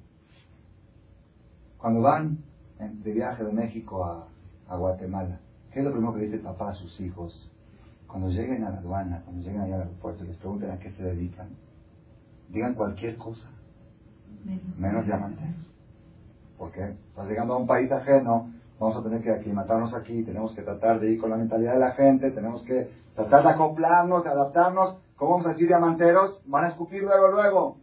Cuando 1.77 2.01
van 2.01 2.39
de 2.79 3.11
viaje 3.11 3.43
de 3.43 3.51
México 3.51 4.03
a, 4.03 4.27
a 4.67 4.77
Guatemala, 4.77 5.39
¿qué 5.71 5.79
es 5.79 5.85
lo 5.85 5.91
primero 5.91 6.13
que 6.13 6.21
dice 6.21 6.35
el 6.35 6.41
papá 6.41 6.69
a 6.69 6.75
sus 6.75 6.99
hijos? 6.99 7.51
Cuando 8.07 8.29
lleguen 8.29 8.63
a 8.63 8.69
la 8.69 8.77
aduana, 8.77 9.21
cuando 9.25 9.43
lleguen 9.43 9.61
allá 9.61 9.75
al 9.75 9.81
aeropuerto 9.81 10.23
y 10.23 10.27
les 10.27 10.37
pregunten 10.37 10.71
a 10.71 10.79
qué 10.79 10.91
se 10.91 11.03
dedican, 11.03 11.49
digan 12.49 12.73
cualquier 12.73 13.17
cosa, 13.17 13.49
menos 14.79 15.05
diamanteros. 15.05 15.67
¿Por 16.57 16.71
qué? 16.71 16.95
Estás 17.09 17.27
llegando 17.27 17.53
a 17.53 17.57
un 17.57 17.67
país 17.67 17.91
ajeno, 17.91 18.49
vamos 18.79 18.97
a 18.97 19.03
tener 19.03 19.21
que 19.21 19.31
aclimatarnos 19.31 19.93
aquí, 19.93 20.23
tenemos 20.23 20.53
que 20.53 20.61
tratar 20.61 20.99
de 20.99 21.11
ir 21.11 21.19
con 21.19 21.29
la 21.29 21.37
mentalidad 21.37 21.73
de 21.73 21.79
la 21.79 21.91
gente, 21.91 22.31
tenemos 22.31 22.63
que 22.63 22.89
tratar 23.13 23.43
de 23.43 23.49
acoplarnos, 23.49 24.23
de 24.23 24.29
adaptarnos. 24.29 24.97
¿Cómo 25.15 25.31
vamos 25.31 25.47
a 25.47 25.49
decir 25.49 25.67
diamanteros? 25.67 26.41
Van 26.45 26.65
a 26.65 26.69
escupir 26.69 27.03
luego, 27.03 27.31
luego. 27.31 27.77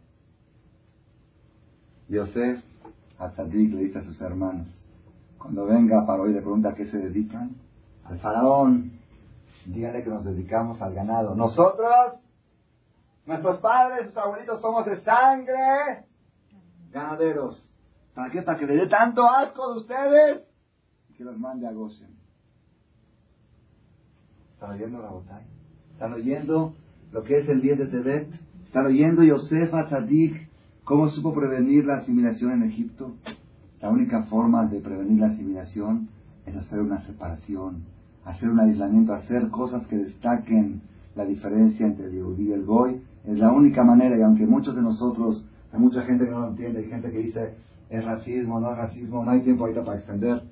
Yosef 2.08 2.62
a 3.18 3.30
Tzadik 3.30 3.72
le 3.72 3.84
dice 3.84 3.98
a 3.98 4.02
sus 4.02 4.20
hermanos, 4.20 4.68
cuando 5.38 5.66
venga 5.66 6.04
para 6.06 6.22
hoy 6.22 6.32
le 6.32 6.40
pregunta 6.40 6.70
a 6.70 6.74
qué 6.74 6.86
se 6.86 6.98
dedican, 6.98 7.56
al 8.04 8.18
faraón, 8.18 8.92
dígale 9.66 10.02
que 10.02 10.10
nos 10.10 10.24
dedicamos 10.24 10.80
al 10.82 10.94
ganado. 10.94 11.34
Nosotros, 11.34 12.20
nuestros 13.26 13.58
padres, 13.60 14.08
sus 14.08 14.16
abuelitos 14.16 14.60
somos 14.60 14.86
sangre 15.04 16.04
ganaderos. 16.90 17.68
¿Para 18.14 18.30
qué? 18.30 18.42
Para 18.42 18.58
que 18.58 18.66
le 18.66 18.76
dé 18.76 18.86
tanto 18.88 19.28
asco 19.28 19.72
de 19.72 19.80
ustedes 19.80 20.44
que 21.16 21.24
los 21.24 21.38
mande 21.38 21.66
a 21.66 21.72
Gosen. 21.72 22.14
¿Están 24.54 24.70
oyendo 24.70 25.02
botella? 25.02 25.46
¿Están 25.92 26.12
oyendo 26.12 26.74
lo 27.12 27.22
que 27.22 27.38
es 27.38 27.48
el 27.48 27.60
10 27.60 27.78
de 27.78 27.86
Tebet? 27.86 28.28
¿Están 28.64 28.86
oyendo 28.86 29.22
Yosefa 29.22 29.86
Tzadik 29.86 30.43
cómo 30.84 31.08
supo 31.08 31.34
prevenir 31.34 31.84
la 31.84 31.96
asimilación 31.96 32.52
en 32.52 32.62
Egipto? 32.64 33.14
La 33.80 33.90
única 33.90 34.22
forma 34.24 34.66
de 34.66 34.80
prevenir 34.80 35.20
la 35.20 35.28
asimilación 35.28 36.08
es 36.46 36.56
hacer 36.56 36.80
una 36.80 37.00
separación, 37.02 37.84
hacer 38.24 38.50
un 38.50 38.60
aislamiento, 38.60 39.14
hacer 39.14 39.48
cosas 39.48 39.86
que 39.86 39.96
destaquen 39.96 40.82
la 41.16 41.24
diferencia 41.24 41.86
entre 41.86 42.06
el 42.06 42.12
Yehudi 42.12 42.48
y 42.48 42.52
el 42.52 42.64
Goy. 42.64 43.00
Es 43.26 43.38
la 43.38 43.52
única 43.52 43.82
manera, 43.82 44.16
y 44.16 44.22
aunque 44.22 44.46
muchos 44.46 44.74
de 44.76 44.82
nosotros, 44.82 45.44
hay 45.72 45.80
mucha 45.80 46.02
gente 46.02 46.24
que 46.24 46.30
no 46.30 46.40
lo 46.40 46.48
entiende, 46.48 46.80
hay 46.80 46.88
gente 46.88 47.10
que 47.10 47.18
dice, 47.18 47.54
es 47.90 48.04
racismo, 48.04 48.60
no 48.60 48.72
es 48.72 48.78
racismo, 48.78 49.24
no 49.24 49.30
hay 49.30 49.40
tiempo 49.40 49.64
ahorita 49.64 49.84
para 49.84 49.98
extender. 49.98 50.42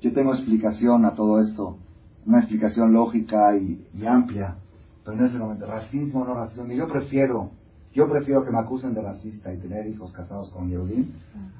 Yo 0.00 0.12
tengo 0.12 0.34
explicación 0.34 1.04
a 1.04 1.14
todo 1.14 1.40
esto, 1.40 1.78
una 2.26 2.40
explicación 2.40 2.92
lógica 2.92 3.56
y, 3.56 3.86
amplia, 4.06 4.56
pero 5.04 5.16
no 5.16 5.26
es 5.26 5.32
el 5.32 5.38
momento. 5.38 5.66
Racismo, 5.66 6.24
no 6.24 6.34
racismo. 6.34 6.72
Yo 6.72 6.88
prefiero, 6.88 7.50
yo 7.94 8.08
prefiero 8.08 8.44
que 8.44 8.50
me 8.50 8.58
acusen 8.58 8.92
de 8.92 9.02
racista 9.02 9.54
y 9.54 9.58
tener 9.58 9.86
hijos 9.86 10.12
casados 10.12 10.50
con 10.50 10.68
Yehudim, 10.68 11.12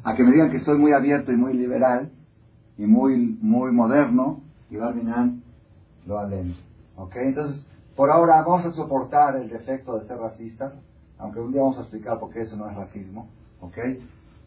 a 0.03 0.15
que 0.17 0.25
me 0.25 0.33
digan 0.33 0.51
que 0.51 0.61
soy 0.61 0.79
muy 0.79 0.93
abierto 0.93 1.33
y 1.33 1.37
muy 1.37 1.55
liberal 1.55 2.11
y 2.77 2.87
muy, 2.87 3.39
muy 3.41 3.71
moderno, 3.71 4.41
y 4.69 4.77
Barminan 4.77 5.43
lo 6.07 6.19
hable. 6.19 6.55
¿Ok? 6.97 7.15
Entonces, 7.17 7.65
por 7.95 8.11
ahora 8.11 8.43
vamos 8.43 8.67
a 8.67 8.73
soportar 8.73 9.37
el 9.37 9.49
defecto 9.49 9.97
de 9.97 10.07
ser 10.09 10.19
racistas, 10.19 10.73
aunque 11.19 11.39
un 11.39 11.53
día 11.53 11.63
vamos 11.63 11.79
a 11.79 11.83
explicar 11.83 12.19
por 12.19 12.31
qué 12.31 12.43
eso 12.43 12.57
no 12.57 12.69
es 12.69 12.77
racismo. 12.77 13.29
¿Ok? 13.61 13.79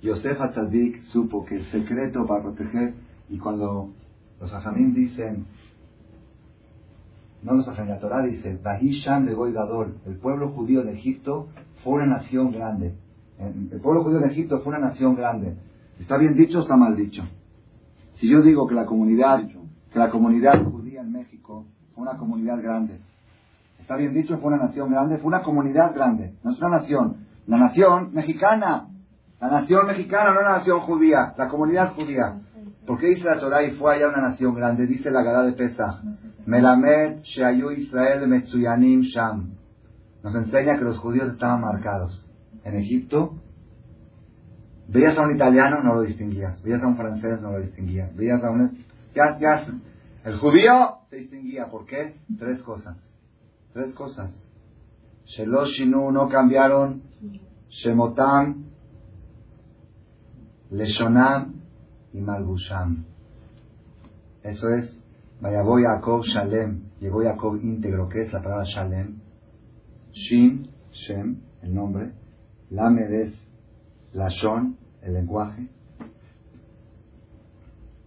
Yosef 0.01 0.41
Atzadik 0.41 1.01
supo 1.03 1.45
que 1.45 1.55
el 1.55 1.65
secreto 1.71 2.25
para 2.25 2.43
proteger 2.43 2.93
y 3.29 3.37
cuando 3.37 3.91
los 4.41 4.53
ajamim 4.53 4.93
dicen, 4.93 5.45
no 7.41 7.53
los 7.53 7.67
ajamim, 7.67 7.91
la 7.91 7.99
Torah 7.99 8.23
dice, 8.23 8.59
Bahishan 8.61 9.25
de 9.25 9.33
Gadol, 9.33 9.97
el 10.05 10.17
pueblo 10.17 10.49
judío 10.49 10.83
de 10.83 10.93
Egipto 10.93 11.47
fue 11.87 12.03
una 12.03 12.17
nación 12.17 12.51
grande. 12.51 12.95
El 13.39 13.79
pueblo 13.79 14.03
judío 14.03 14.19
de 14.19 14.27
Egipto 14.27 14.59
fue 14.59 14.75
una 14.75 14.89
nación 14.89 15.15
grande. 15.15 15.55
¿Está 15.97 16.17
bien 16.17 16.33
dicho 16.33 16.59
o 16.59 16.61
está 16.61 16.75
mal 16.75 16.97
dicho? 16.97 17.23
Si 18.15 18.27
yo 18.27 18.41
digo 18.41 18.67
que 18.67 18.75
la 18.75 18.85
comunidad, 18.85 19.47
que 19.93 19.97
la 19.97 20.09
comunidad 20.09 20.61
judía 20.65 20.99
en 20.99 21.13
México 21.13 21.65
fue 21.95 22.01
una 22.01 22.17
comunidad 22.17 22.61
grande, 22.61 22.99
¿está 23.79 23.95
bien 23.95 24.13
dicho? 24.13 24.37
Fue 24.39 24.53
una 24.53 24.65
nación 24.65 24.91
grande, 24.91 25.17
fue 25.19 25.27
una 25.27 25.43
comunidad 25.43 25.95
grande, 25.95 26.33
no 26.43 26.51
es 26.51 26.59
una 26.59 26.79
nación. 26.79 27.25
La 27.45 27.57
nación 27.57 28.11
mexicana, 28.11 28.89
la 29.39 29.47
nación 29.49 29.87
mexicana, 29.87 30.33
no 30.33 30.41
la 30.41 30.57
nación 30.57 30.81
judía, 30.81 31.33
la 31.37 31.47
comunidad 31.47 31.93
judía. 31.95 32.41
¿Por 32.85 32.99
qué 32.99 33.07
dice 33.07 33.29
la 33.29 33.39
Torah 33.39 33.63
y 33.63 33.77
fue 33.77 33.95
allá 33.95 34.09
una 34.09 34.27
nación 34.27 34.55
grande? 34.55 34.87
Dice 34.87 35.09
la 35.09 35.23
Gada 35.23 35.45
de 35.45 35.53
Pesa. 35.53 36.01
Melamed 36.45 37.21
Sheayu 37.23 37.71
Israel 37.71 38.27
Metsuyanim 38.27 39.03
Sham. 39.03 39.51
Nos 40.23 40.35
enseña 40.35 40.77
que 40.77 40.83
los 40.83 40.97
judíos 40.99 41.29
estaban 41.31 41.61
marcados. 41.61 42.25
En 42.63 42.75
Egipto, 42.75 43.35
veías 44.87 45.17
a 45.17 45.23
un 45.23 45.35
italiano, 45.35 45.81
no 45.83 45.95
lo 45.95 46.01
distinguías. 46.01 46.61
Veías 46.63 46.83
a 46.83 46.87
un 46.87 46.97
francés, 46.97 47.41
no 47.41 47.51
lo 47.51 47.59
distinguías. 47.59 48.15
Veías 48.15 48.43
a 48.43 48.49
un... 48.49 48.85
Ya, 49.15 49.37
ya, 49.39 49.65
el 50.23 50.37
judío 50.39 50.97
se 51.09 51.17
distinguía. 51.17 51.67
¿Por 51.67 51.85
qué? 51.85 52.15
Tres 52.37 52.61
cosas. 52.61 52.97
Tres 53.73 53.93
cosas. 53.93 54.31
Sheloshinu 55.25 56.11
no 56.11 56.27
cambiaron. 56.27 57.03
Shemotam. 57.69 58.67
Leshonam 60.71 61.61
y 62.13 62.19
Malbusham. 62.19 63.05
Eso 64.43 64.69
es, 64.69 65.03
voy 65.39 65.83
Yaakov 65.83 66.23
Shalem, 66.23 66.89
llevó 66.99 67.23
Jacob 67.23 67.57
íntegro, 67.61 68.09
que 68.09 68.23
es 68.23 68.33
la 68.33 68.41
palabra 68.41 68.65
Shalem. 68.65 69.16
Shin, 70.17 70.69
Shem, 70.91 71.41
el 71.61 71.73
nombre. 71.73 72.11
Lamed 72.69 73.11
es 73.11 73.33
Lashon, 74.13 74.77
el 75.01 75.13
lenguaje. 75.13 75.69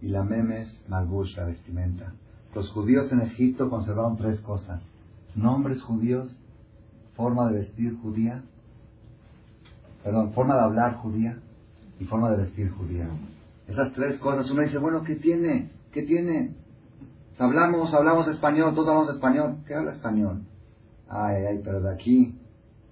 Y 0.01 0.09
la 0.09 0.23
Mem 0.23 0.51
es 0.51 0.83
Malbush, 0.87 1.37
la 1.37 1.45
vestimenta. 1.45 2.13
Los 2.53 2.69
judíos 2.71 3.11
en 3.11 3.21
Egipto 3.21 3.69
conservaron 3.69 4.17
tres 4.17 4.41
cosas. 4.41 4.83
Nombres 5.35 5.81
judíos, 5.81 6.35
forma 7.15 7.49
de 7.49 7.59
vestir 7.59 7.95
judía, 8.01 8.43
perdón, 10.03 10.33
forma 10.33 10.55
de 10.55 10.61
hablar 10.61 10.95
judía 10.95 11.37
y 11.99 12.05
forma 12.05 12.31
de 12.31 12.37
vestir 12.37 12.71
judía. 12.71 13.07
Esas 13.67 13.93
tres 13.93 14.19
cosas. 14.19 14.49
Uno 14.51 14.63
dice, 14.63 14.79
bueno, 14.79 15.03
¿qué 15.03 15.15
tiene? 15.15 15.69
¿Qué 15.91 16.01
tiene? 16.01 16.55
Hablamos, 17.37 17.93
hablamos 17.93 18.27
español, 18.27 18.73
todos 18.73 18.89
hablamos 18.89 19.13
español. 19.13 19.57
¿Qué 19.65 19.75
habla 19.75 19.93
español? 19.93 20.41
Ay, 21.13 21.45
ay, 21.45 21.61
pero 21.63 21.81
de 21.81 21.93
aquí 21.93 22.33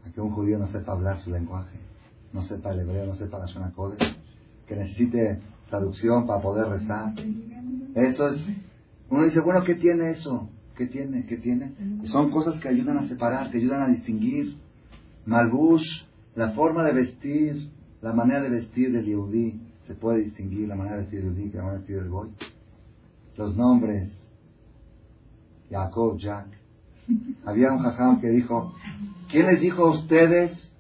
a 0.06 0.12
que 0.12 0.20
un 0.20 0.32
judío 0.32 0.60
no 0.60 0.68
sepa 0.68 0.92
hablar 0.92 1.22
su 1.22 1.32
lenguaje, 1.32 1.80
no 2.34 2.44
sepa 2.44 2.72
el 2.72 2.82
hebreo, 2.82 3.06
no 3.06 3.16
sepa 3.16 3.40
la 3.40 3.46
Shona 3.46 3.74
que 4.68 4.76
necesite 4.76 5.40
traducción 5.70 6.28
para 6.28 6.42
poder 6.42 6.68
rezar. 6.68 7.14
Eso 7.96 8.28
es. 8.28 8.46
Uno 9.10 9.24
dice, 9.24 9.40
bueno, 9.40 9.64
¿qué 9.64 9.76
tiene 9.76 10.12
eso? 10.12 10.50
¿Qué 10.76 10.88
tiene? 10.88 11.26
¿Qué 11.26 11.38
tiene? 11.38 11.74
Son 12.04 12.30
cosas 12.30 12.60
que 12.60 12.68
ayudan 12.68 12.98
a 12.98 13.08
separar, 13.08 13.50
que 13.52 13.58
ayudan 13.58 13.84
a 13.84 13.88
distinguir. 13.88 14.58
Malbush, 15.26 16.04
la 16.36 16.52
forma 16.52 16.84
de 16.84 16.94
vestir, 16.94 17.72
la 18.02 18.14
manera 18.14 18.42
de 18.42 18.50
vestir 18.50 18.92
del 18.92 19.06
Yehudí 19.06 19.62
se 19.88 19.96
puede 19.96 20.24
distinguir 20.24 20.68
la 20.68 20.76
manera 20.76 20.98
de 20.98 21.04
decir 21.04 21.22
el 21.22 21.36
Dik, 21.36 21.56
la 21.56 21.64
manera 21.64 21.82
de 21.82 21.88
decir 21.88 22.04
el 22.04 22.10
Goy. 22.10 22.30
Los 23.38 23.56
nombres, 23.56 24.10
Jacob, 25.70 26.18
Jack. 26.20 26.59
Había 27.46 27.72
un 27.72 27.80
jajam 27.80 28.20
que 28.20 28.30
dijo, 28.30 28.74
¿quién 29.30 29.48
les 29.48 29.60
dijo 29.60 29.86
a 29.86 29.92
ustedes, 29.92 30.72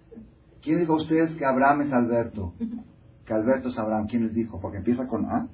quién 0.61 0.79
dijo 0.79 0.93
a 0.93 0.97
ustedes 0.97 1.35
que 1.35 1.45
Abraham 1.45 1.81
es 1.81 1.93
Alberto? 1.93 2.53
Que 3.25 3.33
Alberto 3.33 3.69
es 3.69 3.77
Abraham, 3.77 4.07
¿quién 4.07 4.23
les 4.23 4.33
dijo? 4.33 4.59
Porque 4.59 4.77
empieza 4.77 5.07
con 5.07 5.25
A. 5.25 5.47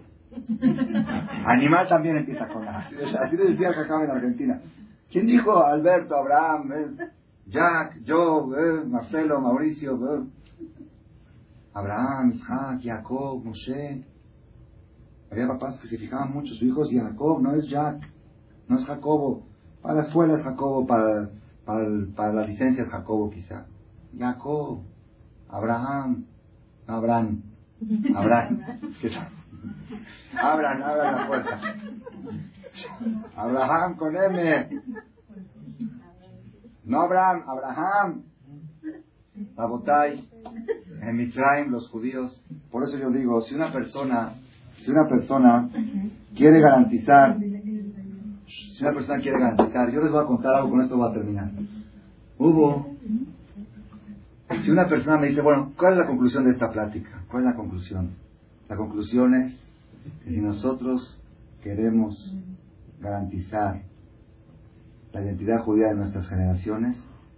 Animal 1.45 1.88
también 1.88 2.17
empieza 2.17 2.47
con 2.47 2.67
A. 2.67 2.80
Así 2.80 3.38
le 3.38 3.51
decía 3.51 3.69
el 3.69 3.76
jajam 3.76 4.03
en 4.03 4.11
Argentina. 4.11 4.61
¿Quién 5.09 5.28
dijo 5.28 5.63
Alberto, 5.63 6.15
Abraham, 6.15 6.71
eh, 6.73 7.09
Jack, 7.47 8.01
yo, 8.03 8.49
eh, 8.55 8.84
Marcelo, 8.86 9.39
Mauricio? 9.39 9.95
Eh? 9.95 10.23
Abraham, 11.73 12.32
Isaac, 12.32 12.80
Jacob, 12.82 13.43
Moshe. 13.43 14.03
Había 15.32 15.47
papás 15.47 15.80
que 15.80 15.88
se 15.88 15.97
fijaban 15.97 16.34
mucho, 16.34 16.53
su 16.53 16.65
hijo 16.65 16.84
es 16.84 16.89
Jacob, 16.91 17.41
no 17.41 17.55
es 17.55 17.67
Jack, 17.69 18.01
no 18.67 18.78
es 18.78 18.86
Jacobo. 18.86 19.43
Para 19.86 20.01
la 20.01 20.07
escuela 20.07 20.36
es 20.36 20.43
Jacobo, 20.43 20.88
para, 20.88 21.29
para, 21.63 22.33
la 22.33 22.47
licencia 22.47 22.83
es 22.83 22.89
Jacobo 22.89 23.29
quizá. 23.29 23.67
Jacob, 24.17 24.81
Abraham, 25.47 26.25
Abraham, 26.88 27.43
Abraham. 28.15 28.61
¿Qué 28.99 29.11
tal? 29.11 29.29
Abran, 30.41 30.81
abran 30.81 31.15
la 31.15 31.27
puerta. 31.27 31.59
Abraham 33.36 33.95
con 33.95 34.15
M. 34.15 34.81
No 36.86 37.01
Abraham, 37.01 37.43
Abraham. 37.47 38.23
Rabotai 39.55 40.27
en 40.99 41.15
Mitzrayim 41.15 41.71
los 41.71 41.89
judíos, 41.89 42.43
por 42.71 42.83
eso 42.86 42.97
yo 42.97 43.11
digo, 43.11 43.39
si 43.41 43.53
una 43.53 43.71
persona, 43.71 44.33
si 44.77 44.89
una 44.89 45.07
persona 45.07 45.69
quiere 46.36 46.59
garantizar, 46.59 47.38
si 48.76 48.84
una 48.84 48.93
persona 48.93 49.21
quiere 49.21 49.39
garantizar, 49.39 49.89
yo 49.91 50.01
les 50.01 50.11
voy 50.11 50.21
a 50.21 50.28
contar 50.28 50.55
algo, 50.55 50.71
con 50.71 50.82
esto 50.82 50.97
voy 50.97 51.09
a 51.09 51.13
terminar. 51.13 51.49
Hubo 52.38 52.95
Si 54.63 54.71
una 54.71 54.88
persona 54.88 55.17
me 55.17 55.28
dice, 55.28 55.41
bueno, 55.41 55.73
¿cuál 55.78 55.93
es 55.93 55.99
la 55.99 56.07
conclusión 56.07 56.43
de 56.43 56.51
esta 56.51 56.71
plática? 56.71 57.23
¿Cuál 57.30 57.43
es 57.43 57.49
la 57.51 57.55
conclusión? 57.55 58.11
La 58.67 58.76
conclusión 58.76 59.34
es 59.34 59.53
que 60.23 60.32
si 60.32 60.41
nosotros 60.41 61.21
queremos 61.63 62.36
garantizar 62.99 63.82
la 65.13 65.21
identidad 65.21 65.61
judía 65.61 65.88
de 65.88 65.95
nuestras 65.95 66.28
generaciones, 66.28 66.97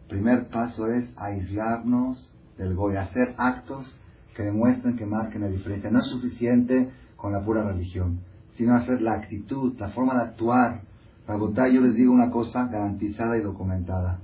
primer 0.10 0.48
paso 0.48 0.88
es 0.88 1.12
aislarnos 1.18 2.34
del 2.58 2.76
goy, 2.76 2.96
hacer 2.96 3.36
actos 3.38 3.98
que 4.36 4.44
demuestren 4.44 4.98
que 4.98 5.06
marquen 5.06 5.42
la 5.42 5.50
diferencia. 5.50 5.92
No 5.92 6.00
es 6.00 6.08
suficiente 6.08 6.90
con 7.16 7.32
la 7.32 7.44
pura 7.44 7.64
religión, 7.64 8.22
sino 8.56 8.76
hacer 8.76 9.02
la 9.02 9.14
actitud, 9.14 9.78
la 9.80 9.90
forma 9.90 10.16
de 10.16 10.22
actuar. 10.22 10.82
Para 11.28 11.68
yo 11.68 11.82
les 11.82 11.96
digo 11.96 12.14
una 12.14 12.32
cosa 12.32 12.68
garantizada 12.68 13.38
y 13.38 13.42
documentada. 13.42 14.22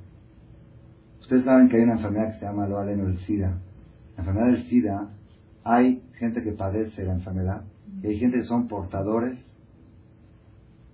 Ustedes 1.19 1.43
saben 1.43 1.67
que 1.67 1.75
hay 1.75 1.83
una 1.83 1.95
enfermedad 1.95 2.31
que 2.31 2.39
se 2.39 2.45
llama 2.45 2.65
lo 2.65 2.79
aleno 2.79 3.07
el 3.07 3.17
SIDA. 3.19 3.59
La 4.15 4.23
enfermedad 4.23 4.47
del 4.47 4.63
SIDA, 4.69 5.09
hay 5.65 6.01
gente 6.13 6.41
que 6.41 6.53
padece 6.53 7.03
la 7.03 7.13
enfermedad 7.13 7.65
y 8.01 8.07
hay 8.07 8.17
gente 8.19 8.37
que 8.37 8.45
son 8.45 8.69
portadores 8.69 9.37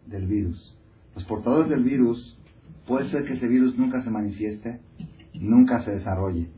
del 0.08 0.26
virus. 0.26 0.76
Los 1.14 1.26
portadores 1.26 1.70
del 1.70 1.84
virus, 1.84 2.40
puede 2.88 3.08
ser 3.12 3.26
que 3.26 3.34
ese 3.34 3.48
virus 3.48 3.78
nunca 3.78 4.02
se 4.02 4.10
manifieste, 4.10 4.80
nunca 5.36 5.84
se 5.84 5.92
desarrolle 5.92 6.50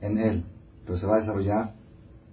en 0.00 0.18
él, 0.18 0.44
pero 0.84 0.98
se 0.98 1.06
va 1.06 1.16
a 1.16 1.20
desarrollar 1.20 1.74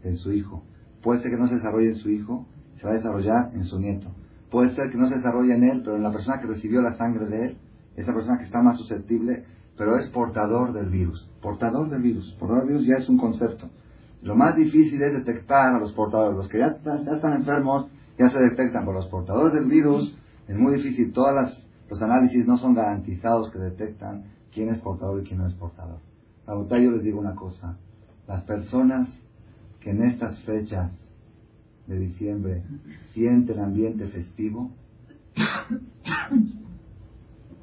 en 0.03 0.17
su 0.17 0.33
hijo. 0.33 0.63
Puede 1.03 1.21
ser 1.21 1.29
que 1.29 1.37
no 1.37 1.47
se 1.47 1.55
desarrolle 1.55 1.89
en 1.89 1.95
su 1.95 2.09
hijo, 2.09 2.47
se 2.79 2.87
va 2.87 2.93
a 2.93 2.95
desarrollar 2.95 3.51
en 3.53 3.63
su 3.63 3.79
nieto. 3.79 4.09
Puede 4.53 4.75
ser 4.75 4.91
que 4.91 4.99
no 4.99 5.07
se 5.07 5.15
desarrolle 5.15 5.55
en 5.55 5.63
él, 5.63 5.81
pero 5.83 5.95
en 5.95 6.03
la 6.03 6.11
persona 6.11 6.39
que 6.39 6.45
recibió 6.45 6.79
la 6.79 6.95
sangre 6.95 7.25
de 7.25 7.45
él, 7.47 7.57
esa 7.95 8.13
persona 8.13 8.37
que 8.37 8.43
está 8.43 8.61
más 8.61 8.77
susceptible, 8.77 9.45
pero 9.75 9.97
es 9.97 10.07
portador 10.09 10.73
del 10.73 10.91
virus. 10.91 11.27
Portador 11.41 11.89
del 11.89 12.03
virus. 12.03 12.31
Portador 12.39 12.67
del 12.67 12.73
virus 12.73 12.85
ya 12.85 12.97
es 12.97 13.09
un 13.09 13.17
concepto. 13.17 13.67
Lo 14.21 14.35
más 14.35 14.55
difícil 14.55 15.01
es 15.01 15.11
detectar 15.11 15.73
a 15.73 15.79
los 15.79 15.91
portadores. 15.93 16.37
Los 16.37 16.49
que 16.49 16.59
ya, 16.59 16.67
están 16.67 17.33
enfermos 17.33 17.87
ya 18.19 18.29
se 18.29 18.37
detectan, 18.37 18.85
pero 18.85 18.93
los 18.93 19.07
portadores 19.07 19.53
del 19.55 19.65
virus 19.65 20.15
es 20.47 20.55
muy 20.55 20.75
difícil. 20.75 21.11
Todos 21.13 21.33
los 21.89 21.99
análisis 22.03 22.45
no 22.45 22.59
son 22.59 22.75
garantizados 22.75 23.51
que 23.51 23.57
detectan 23.57 24.25
quién 24.53 24.69
es 24.69 24.79
portador 24.81 25.19
y 25.19 25.23
quién 25.23 25.39
no 25.39 25.47
es 25.47 25.55
portador. 25.55 25.97
La 26.45 26.79
yo 26.79 26.91
les 26.91 27.01
digo 27.01 27.19
una 27.19 27.33
cosa. 27.33 27.75
Las 28.27 28.43
personas 28.43 29.09
que 29.79 29.89
en 29.89 30.03
estas 30.03 30.39
fechas 30.43 30.91
de 31.87 31.99
diciembre 31.99 32.63
sienten 33.13 33.59
ambiente 33.59 34.07
festivo, 34.07 34.71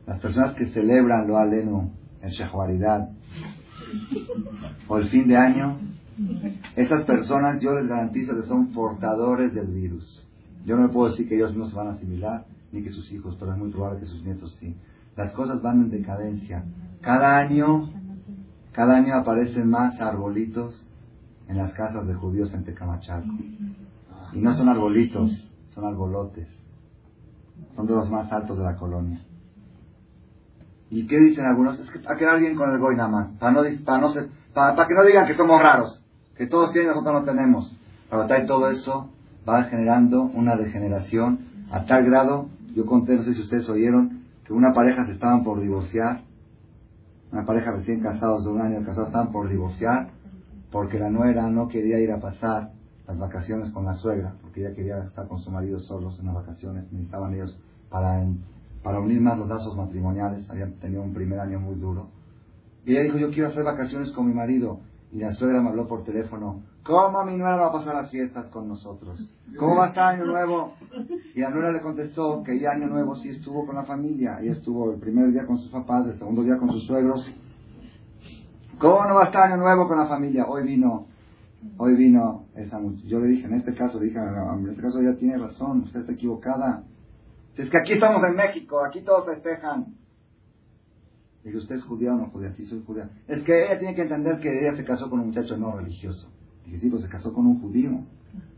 las 0.06 0.20
personas 0.20 0.54
que 0.54 0.66
celebran 0.66 1.26
lo 1.26 1.38
aleno 1.38 1.90
en 2.20 2.30
Shehuaridad 2.30 3.10
o 4.88 4.98
el 4.98 5.08
fin 5.08 5.28
de 5.28 5.36
año, 5.36 5.78
esas 6.76 7.04
personas 7.04 7.60
yo 7.60 7.74
les 7.74 7.88
garantizo 7.88 8.36
que 8.36 8.42
son 8.42 8.72
portadores 8.72 9.54
del 9.54 9.68
virus. 9.68 10.26
Yo 10.66 10.76
no 10.76 10.90
puedo 10.90 11.10
decir 11.10 11.28
que 11.28 11.36
ellos 11.36 11.56
no 11.56 11.66
se 11.66 11.76
van 11.76 11.88
a 11.88 11.92
asimilar, 11.92 12.44
ni 12.72 12.82
que 12.82 12.90
sus 12.90 13.10
hijos, 13.12 13.36
pero 13.38 13.52
es 13.52 13.58
muy 13.58 13.70
probable 13.70 14.00
que 14.00 14.06
sus 14.06 14.22
nietos 14.22 14.54
sí. 14.60 14.76
Las 15.16 15.32
cosas 15.32 15.62
van 15.62 15.80
en 15.80 15.90
decadencia. 15.90 16.64
Cada 17.00 17.38
año, 17.38 17.90
cada 18.72 18.96
año 18.96 19.16
aparecen 19.16 19.68
más 19.68 20.00
arbolitos 20.00 20.86
en 21.48 21.56
las 21.56 21.72
casas 21.72 22.06
de 22.06 22.14
judíos 22.14 22.52
en 22.54 22.64
Tecamachalco. 22.64 23.34
Y 24.32 24.40
no 24.40 24.54
son 24.56 24.68
arbolitos, 24.68 25.50
son 25.70 25.84
arbolotes. 25.84 26.48
Son 27.74 27.86
de 27.86 27.94
los 27.94 28.10
más 28.10 28.30
altos 28.32 28.58
de 28.58 28.64
la 28.64 28.76
colonia. 28.76 29.20
¿Y 30.90 31.06
qué 31.06 31.18
dicen 31.18 31.46
algunos? 31.46 31.78
Es 31.78 31.90
que 31.90 32.00
para 32.00 32.16
quedar 32.16 32.40
bien 32.40 32.56
con 32.56 32.70
el 32.70 32.78
goy 32.78 32.96
nada 32.96 33.08
más, 33.08 33.30
para, 33.32 33.52
no, 33.52 33.62
para, 33.84 34.00
no 34.00 34.12
para, 34.52 34.88
que 34.88 34.94
no 34.94 35.04
digan 35.04 35.26
que 35.26 35.34
somos 35.34 35.60
raros, 35.62 36.02
que 36.36 36.46
todos 36.46 36.72
tienen 36.72 36.90
y 36.90 36.94
nosotros 36.94 37.20
no 37.20 37.24
tenemos. 37.24 37.76
Para 38.08 38.42
y 38.42 38.46
todo 38.46 38.68
eso 38.70 39.08
va 39.48 39.64
generando 39.64 40.22
una 40.22 40.56
degeneración 40.56 41.46
a 41.70 41.84
tal 41.86 42.04
grado, 42.04 42.48
yo 42.74 42.86
conté, 42.86 43.16
no 43.16 43.22
sé 43.22 43.34
si 43.34 43.42
ustedes 43.42 43.68
oyeron, 43.68 44.24
que 44.44 44.52
una 44.52 44.72
pareja 44.74 45.06
se 45.06 45.12
estaban 45.12 45.44
por 45.44 45.60
divorciar, 45.60 46.22
una 47.30 47.46
pareja 47.46 47.70
recién 47.70 48.00
casados 48.00 48.44
de 48.44 48.50
un 48.50 48.60
año 48.60 48.84
casados 48.84 49.08
estaban 49.08 49.30
por 49.30 49.48
divorciar, 49.48 50.08
porque 50.72 50.98
la 50.98 51.08
nuera 51.08 51.48
no 51.48 51.68
quería 51.68 52.00
ir 52.00 52.10
a 52.10 52.18
pasar 52.18 52.72
las 53.10 53.18
vacaciones 53.18 53.70
con 53.70 53.84
la 53.84 53.94
suegra, 53.96 54.34
porque 54.40 54.60
ella 54.60 54.74
quería 54.74 54.98
estar 55.04 55.26
con 55.26 55.40
su 55.40 55.50
marido 55.50 55.78
solos 55.80 56.18
en 56.20 56.26
las 56.26 56.34
vacaciones, 56.36 56.84
necesitaban 56.92 57.34
ellos 57.34 57.58
para 57.90 58.24
para 58.82 58.98
unir 59.00 59.20
más 59.20 59.38
los 59.38 59.48
lazos 59.48 59.76
matrimoniales, 59.76 60.48
habían 60.48 60.72
tenido 60.74 61.02
un 61.02 61.12
primer 61.12 61.38
año 61.38 61.60
muy 61.60 61.74
duro. 61.74 62.06
Y 62.86 62.92
ella 62.92 63.02
dijo, 63.02 63.18
yo 63.18 63.30
quiero 63.30 63.48
hacer 63.48 63.62
vacaciones 63.62 64.10
con 64.12 64.26
mi 64.26 64.32
marido. 64.32 64.80
Y 65.12 65.18
la 65.18 65.34
suegra 65.34 65.60
me 65.60 65.70
habló 65.70 65.88
por 65.88 66.04
teléfono, 66.04 66.62
¿cómo 66.84 67.24
mi 67.24 67.36
nuera 67.36 67.56
va 67.56 67.66
a 67.66 67.72
pasar 67.72 67.96
las 67.96 68.10
fiestas 68.10 68.46
con 68.46 68.68
nosotros? 68.68 69.18
¿Cómo 69.58 69.76
va 69.76 69.86
a 69.86 69.88
estar 69.88 70.14
Año 70.14 70.24
Nuevo? 70.24 70.74
Y 71.34 71.40
la 71.40 71.50
nuera 71.50 71.72
le 71.72 71.80
contestó 71.80 72.44
que 72.44 72.60
ya 72.60 72.70
Año 72.70 72.86
Nuevo 72.86 73.16
sí 73.16 73.30
estuvo 73.30 73.66
con 73.66 73.74
la 73.74 73.82
familia. 73.82 74.38
Ella 74.40 74.52
estuvo 74.52 74.92
el 74.92 75.00
primer 75.00 75.32
día 75.32 75.46
con 75.46 75.58
sus 75.58 75.70
papás, 75.70 76.06
el 76.06 76.16
segundo 76.16 76.44
día 76.44 76.56
con 76.58 76.70
sus 76.70 76.86
suegros. 76.86 77.28
¿Cómo 78.78 79.04
no 79.04 79.16
va 79.16 79.22
a 79.22 79.26
estar 79.26 79.50
Año 79.50 79.56
Nuevo 79.56 79.88
con 79.88 79.98
la 79.98 80.06
familia? 80.06 80.46
Hoy 80.46 80.62
vino, 80.62 81.06
hoy 81.76 81.96
vino 81.96 82.46
esa 82.54 82.78
muchacha. 82.78 83.06
Yo 83.06 83.20
le 83.20 83.28
dije, 83.28 83.46
en 83.46 83.54
este 83.54 83.74
caso, 83.74 83.98
dije, 83.98 84.18
en 84.18 84.68
este 84.68 84.82
caso 84.82 85.02
ya 85.02 85.14
tiene 85.16 85.38
razón, 85.38 85.82
usted 85.82 86.00
está 86.00 86.12
equivocada. 86.12 86.84
Si 87.54 87.62
es 87.62 87.70
que 87.70 87.78
aquí 87.78 87.92
estamos 87.94 88.22
en 88.24 88.36
México, 88.36 88.84
aquí 88.84 89.02
todos 89.02 89.26
festejan. 89.26 89.94
Dije, 91.44 91.56
¿usted 91.56 91.76
es 91.76 91.84
judía 91.84 92.12
o 92.12 92.16
no 92.16 92.26
judía? 92.26 92.52
Sí, 92.52 92.66
soy 92.66 92.82
judía. 92.86 93.10
Es 93.26 93.42
que 93.44 93.64
ella 93.64 93.78
tiene 93.78 93.94
que 93.94 94.02
entender 94.02 94.40
que 94.40 94.60
ella 94.60 94.76
se 94.76 94.84
casó 94.84 95.08
con 95.08 95.20
un 95.20 95.28
muchacho 95.28 95.56
no 95.56 95.72
religioso. 95.76 96.28
Dije, 96.66 96.80
sí, 96.80 96.90
pues 96.90 97.02
se 97.02 97.08
casó 97.08 97.32
con 97.32 97.46
un 97.46 97.60
judío. 97.60 98.04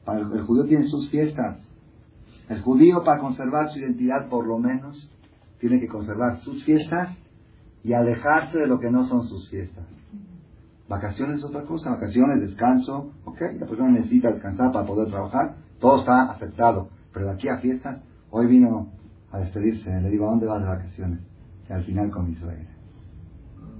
el 0.06 0.42
judío 0.42 0.64
tiene 0.64 0.84
sus 0.84 1.08
fiestas. 1.10 1.58
El 2.48 2.60
judío, 2.60 3.04
para 3.04 3.20
conservar 3.20 3.68
su 3.70 3.78
identidad, 3.78 4.28
por 4.28 4.46
lo 4.46 4.58
menos, 4.58 5.10
tiene 5.60 5.80
que 5.80 5.86
conservar 5.86 6.38
sus 6.40 6.64
fiestas 6.64 7.16
y 7.84 7.92
alejarse 7.92 8.58
de 8.58 8.66
lo 8.66 8.78
que 8.80 8.90
no 8.90 9.04
son 9.06 9.22
sus 9.28 9.48
fiestas. 9.48 9.86
Vacaciones 10.92 11.38
es 11.38 11.44
otra 11.44 11.62
cosa, 11.62 11.90
vacaciones, 11.90 12.42
descanso, 12.42 13.12
ok, 13.24 13.40
la 13.58 13.66
persona 13.66 13.92
necesita 13.92 14.30
descansar 14.30 14.70
para 14.72 14.86
poder 14.86 15.08
trabajar, 15.08 15.56
todo 15.80 16.00
está 16.00 16.30
aceptado, 16.30 16.90
pero 17.12 17.26
de 17.26 17.32
aquí 17.32 17.48
a 17.48 17.56
fiestas, 17.58 18.04
Hoy 18.34 18.46
vino 18.46 18.88
a 19.30 19.40
despedirse, 19.40 19.90
le 20.00 20.08
digo, 20.08 20.26
¿a 20.26 20.30
dónde 20.30 20.46
vas 20.46 20.62
de 20.62 20.68
vacaciones? 20.68 21.20
Y 21.68 21.72
al 21.72 21.82
final 21.84 22.10
con 22.10 22.30
mi 22.30 22.34
suegra. 22.36 22.70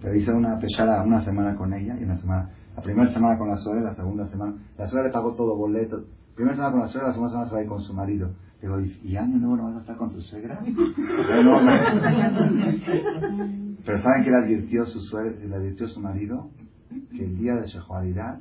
Pero 0.03 0.15
hice 0.15 0.31
una 0.31 0.59
pechada 0.59 1.03
una 1.03 1.25
semana 1.25 1.57
con 1.57 1.73
ella 1.73 1.97
y 1.99 2.05
una 2.05 2.19
semana, 2.19 2.51
la 2.77 2.83
primera 2.83 3.11
semana 3.15 3.39
con 3.39 3.49
la 3.49 3.57
suegra, 3.57 3.83
la 3.83 3.95
segunda 3.95 4.27
semana, 4.27 4.57
la 4.77 4.87
suegra 4.89 5.09
le 5.09 5.13
pagó 5.13 5.35
todo 5.35 5.57
boleto. 5.57 6.05
Primera 6.35 6.55
semana 6.55 6.73
con 6.73 6.81
la 6.81 6.89
suegra, 6.89 7.09
la 7.09 7.15
segunda 7.15 7.31
semana 7.31 7.49
se 7.49 7.55
va 7.55 7.61
a 7.61 7.63
ir 7.63 7.69
con 7.69 7.81
su 7.81 7.95
marido. 7.95 8.31
Digo, 8.61 8.79
¿y 8.79 9.17
año 9.17 9.39
nuevo 9.39 9.57
no 9.57 9.65
vas 9.65 9.77
a 9.77 9.81
estar 9.81 9.97
con 9.97 10.13
tu 10.13 10.21
suegra? 10.21 10.61
Pero 13.85 14.03
¿saben 14.03 14.23
que 14.23 14.31
le 14.31 14.37
advirtió 14.37 14.85
su 14.85 15.01
suegra, 15.01 15.33
le 15.47 15.57
advirtió 15.57 15.89
su 15.89 15.99
marido? 15.99 16.51
Que 17.11 17.25
el 17.25 17.39
día 17.39 17.57
de 17.57 17.67
Shehuaridad 17.67 18.41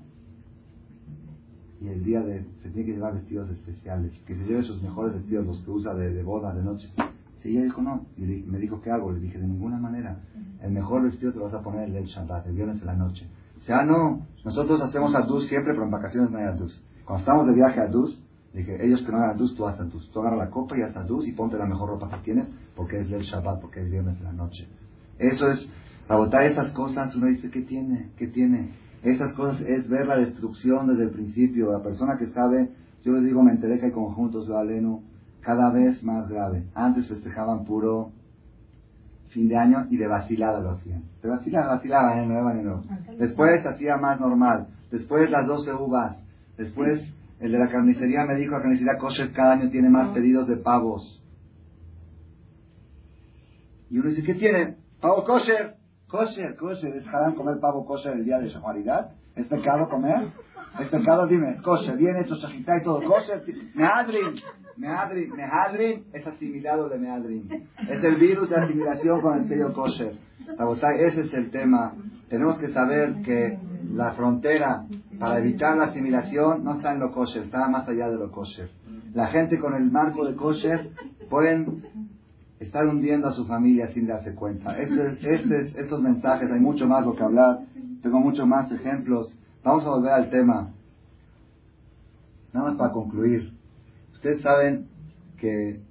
y 1.82 1.88
el 1.88 2.03
día 2.03 2.22
de 2.22 2.45
se 2.61 2.69
tiene 2.69 2.86
que 2.86 2.94
llevar 2.94 3.15
vestidos 3.15 3.49
especiales, 3.49 4.14
que 4.28 4.36
se 4.36 4.44
lleve 4.45 4.61
sus 4.64 4.82
mejores 4.82 5.15
vestidos, 5.15 5.48
los 5.48 5.61
que 5.61 5.72
usa 5.72 5.94
de, 5.95 6.14
de 6.14 6.23
boda, 6.23 6.53
de 6.53 6.64
noche. 6.64 6.88
Si 7.38 7.49
ella 7.49 7.64
dijo 7.64 7.82
no, 7.82 8.06
y 8.18 8.22
me 8.22 8.60
dijo, 8.60 8.82
¿qué 8.82 8.91
hago? 8.91 9.11
Le 9.11 9.19
dije, 9.19 9.40
de 9.40 9.48
ninguna 9.48 9.78
manera. 9.78 10.19
El 10.61 10.72
mejor 10.72 11.02
vestido 11.03 11.34
te 11.34 11.40
vas 11.40 11.53
a 11.53 11.61
poner 11.61 11.88
el 11.88 11.94
del 11.94 12.06
Shabbat, 12.06 12.45
el 12.45 12.53
viernes 12.53 12.80
de 12.80 12.86
la 12.86 12.95
noche. 12.95 13.28
O 13.57 13.61
sea, 13.64 13.84
no, 13.84 14.28
nosotros 14.45 14.80
hacemos 14.82 15.14
adus 15.15 15.48
siempre, 15.48 15.73
pero 15.73 15.86
en 15.86 15.91
vacaciones 15.91 16.30
no 16.30 16.38
hay 16.38 16.45
adus. 16.45 16.84
Cuando 17.03 17.22
estamos 17.22 17.48
de 17.48 17.53
viaje 17.53 17.80
a 17.80 17.84
adus, 17.84 18.22
dije, 18.53 18.86
ellos 18.86 19.02
que 19.02 19.11
no 19.11 19.18
hagan 19.18 19.32
adus, 19.32 19.56
tú 19.56 19.68
haces 19.68 19.82
adus. 19.82 20.11
Tú 20.11 20.19
agarra 20.19 20.38
la 20.38 20.49
copa 20.52 20.78
y 20.78 20.82
haz 20.82 20.95
adus 20.95 21.28
y 21.28 21.32
ponte 21.32 21.57
la 21.57 21.65
mejor 21.65 21.90
ropa 21.90 22.10
que 22.10 22.23
tienes, 22.26 22.48
porque 22.76 22.99
es 22.99 23.10
del 23.10 23.23
Shabbat, 23.23 23.60
porque 23.60 23.82
es 23.82 23.90
viernes 23.90 24.19
de 24.19 24.23
la 24.23 24.34
noche. 24.34 24.68
Eso 25.18 25.49
es, 25.49 25.68
para 26.12 26.24
votar 26.24 26.44
estas 26.44 26.74
cosas, 26.74 27.16
uno 27.16 27.28
dice, 27.28 27.50
¿qué 27.50 27.62
tiene? 27.62 28.10
¿Qué 28.18 28.28
tiene? 28.28 28.74
Esas 29.02 29.34
cosas 29.34 29.62
es 29.62 29.88
ver 29.88 30.08
la 30.08 30.18
destrucción 30.18 30.86
desde 30.88 31.04
el 31.04 31.12
principio. 31.12 31.72
La 31.72 31.82
persona 31.82 32.18
que 32.20 32.28
sabe, 32.28 32.70
yo 33.02 33.14
les 33.14 33.24
digo, 33.24 33.42
me 33.42 33.52
enteré 33.52 33.80
que 33.80 33.86
hay 33.86 33.92
conjuntos 33.94 34.46
lo 34.50 34.58
aleno 34.58 35.04
cada 35.40 35.72
vez 35.72 36.04
más 36.04 36.28
grave. 36.28 36.66
Antes 36.76 37.08
festejaban 37.08 37.64
puro 37.64 38.12
fin 39.30 39.48
de 39.48 39.56
año 39.56 39.88
y 39.90 39.96
de 39.96 40.06
vacilada 40.06 40.60
lo 40.60 40.72
hacían. 40.72 41.06
De 41.24 41.30
vacilada, 41.30 41.76
vacilada, 41.76 42.22
en 42.22 42.28
nuevo, 42.28 42.50
año 42.50 42.62
nuevo. 42.62 42.84
Después 43.18 43.66
hacía 43.66 43.96
más 43.96 44.20
normal. 44.20 44.68
Después 44.92 45.32
las 45.32 45.48
12 45.48 45.74
uvas. 45.76 46.22
Después 46.58 47.02
el 47.40 47.54
de 47.54 47.58
la 47.58 47.70
carnicería 47.70 48.26
me 48.26 48.36
dijo, 48.36 48.52
la 48.52 48.62
carnicería 48.62 48.98
kosher 48.98 49.32
cada 49.32 49.54
año 49.54 49.70
tiene 49.70 49.88
más 49.90 50.10
pedidos 50.10 50.50
de 50.50 50.58
pavos. 50.58 51.24
Y 53.90 53.98
uno 53.98 54.10
dice, 54.10 54.24
¿qué 54.24 54.34
tiene? 54.34 54.76
Pavo 55.00 55.24
kosher. 55.24 55.80
Kosher, 56.12 56.58
kosher, 56.58 56.94
¿es 56.98 57.08
haram 57.08 57.36
comer 57.36 57.58
pavo 57.62 57.86
kosher 57.86 58.18
el 58.18 58.26
día 58.26 58.38
de 58.38 58.50
Shahuaridad? 58.50 59.12
¿Es 59.34 59.48
pecado 59.48 59.88
comer? 59.88 60.28
¿Es 60.78 60.90
pecado? 60.90 61.26
Dime, 61.26 61.56
kosher, 61.64 61.96
bien 61.96 62.18
hecho, 62.18 62.36
sajita 62.36 62.80
y 62.80 62.84
todo, 62.84 63.02
kosher. 63.02 63.42
Meadrin, 63.74 64.34
meadrin, 64.76 65.32
meadrin 65.34 66.04
es 66.12 66.28
asimilado 66.28 66.90
de 66.90 67.00
meadrin. 67.00 67.48
Es 67.88 68.04
el 68.04 68.18
virus 68.18 68.50
de 68.50 68.58
asimilación 68.58 69.22
con 69.22 69.38
el 69.38 69.48
sello 69.48 69.74
kosher. 69.74 70.18
ese 71.00 71.22
es 71.22 71.34
el 71.34 71.50
tema. 71.50 71.94
Tenemos 72.28 72.60
que 72.60 72.74
saber 72.74 73.22
que 73.22 73.58
la 73.94 74.12
frontera 74.12 74.84
para 75.18 75.40
evitar 75.40 75.78
la 75.78 75.86
asimilación 75.86 76.66
no 76.66 76.76
está 76.76 76.92
en 76.92 77.00
lo 77.00 77.14
kosher, 77.14 77.44
está 77.44 77.70
más 77.70 77.88
allá 77.88 78.10
de 78.10 78.18
lo 78.18 78.32
kosher. 78.32 78.70
La 79.14 79.28
gente 79.28 79.58
con 79.60 79.76
el 79.76 79.90
marco 79.90 80.26
de 80.26 80.36
kosher 80.36 80.90
pueden 81.30 82.11
estar 82.62 82.88
hundiendo 82.88 83.28
a 83.28 83.34
su 83.34 83.46
familia 83.46 83.92
sin 83.92 84.08
darse 84.08 84.36
cuenta. 84.36 84.78
Este, 84.78 85.36
este, 85.36 85.82
estos 85.82 86.02
mensajes, 86.02 86.50
hay 86.52 86.60
mucho 86.60 86.88
más 86.88 87.06
lo 87.06 87.16
que 87.16 87.24
hablar, 87.24 87.62
tengo 88.04 88.20
muchos 88.20 88.48
más 88.48 88.72
ejemplos. 88.72 89.36
Vamos 89.64 89.84
a 89.86 89.90
volver 89.90 90.14
al 90.14 90.30
tema. 90.30 90.72
Nada 92.54 92.68
más 92.68 92.78
para 92.78 92.92
concluir. 92.92 93.52
Ustedes 94.14 94.42
saben 94.42 94.88
que 95.38 95.82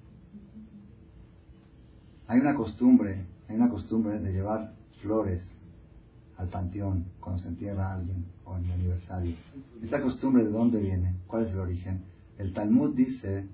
hay 2.29 2.39
una 2.39 2.55
costumbre, 2.55 3.25
hay 3.49 3.57
una 3.57 3.69
costumbre 3.69 4.21
de 4.21 4.33
llevar 4.33 4.73
flores 5.03 5.43
al 6.37 6.49
panteón 6.49 7.07
cuando 7.19 7.43
se 7.43 7.49
entierra 7.49 7.91
a 7.91 7.95
alguien 7.97 8.25
o 8.45 8.57
en 8.57 8.65
el 8.67 8.73
aniversario. 8.73 9.35
¿Esta 9.83 10.01
costumbre 10.01 10.45
de 10.45 10.51
dónde 10.51 10.81
viene? 10.81 11.17
¿Cuál 11.27 11.47
es 11.47 11.53
el 11.53 11.59
origen? 11.59 12.03
El 12.39 12.55
Talmud 12.55 12.95
dice, 12.95 13.49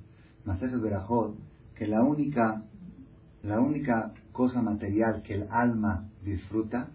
Masejes 0.44 0.80
Berajot, 0.80 1.34
que 1.74 1.86
la 1.86 2.02
única, 2.02 2.62
la 3.46 3.60
única 3.60 4.12
cosa 4.32 4.60
material 4.60 5.22
que 5.22 5.34
el 5.34 5.46
alma 5.50 6.08
disfruta 6.24 6.88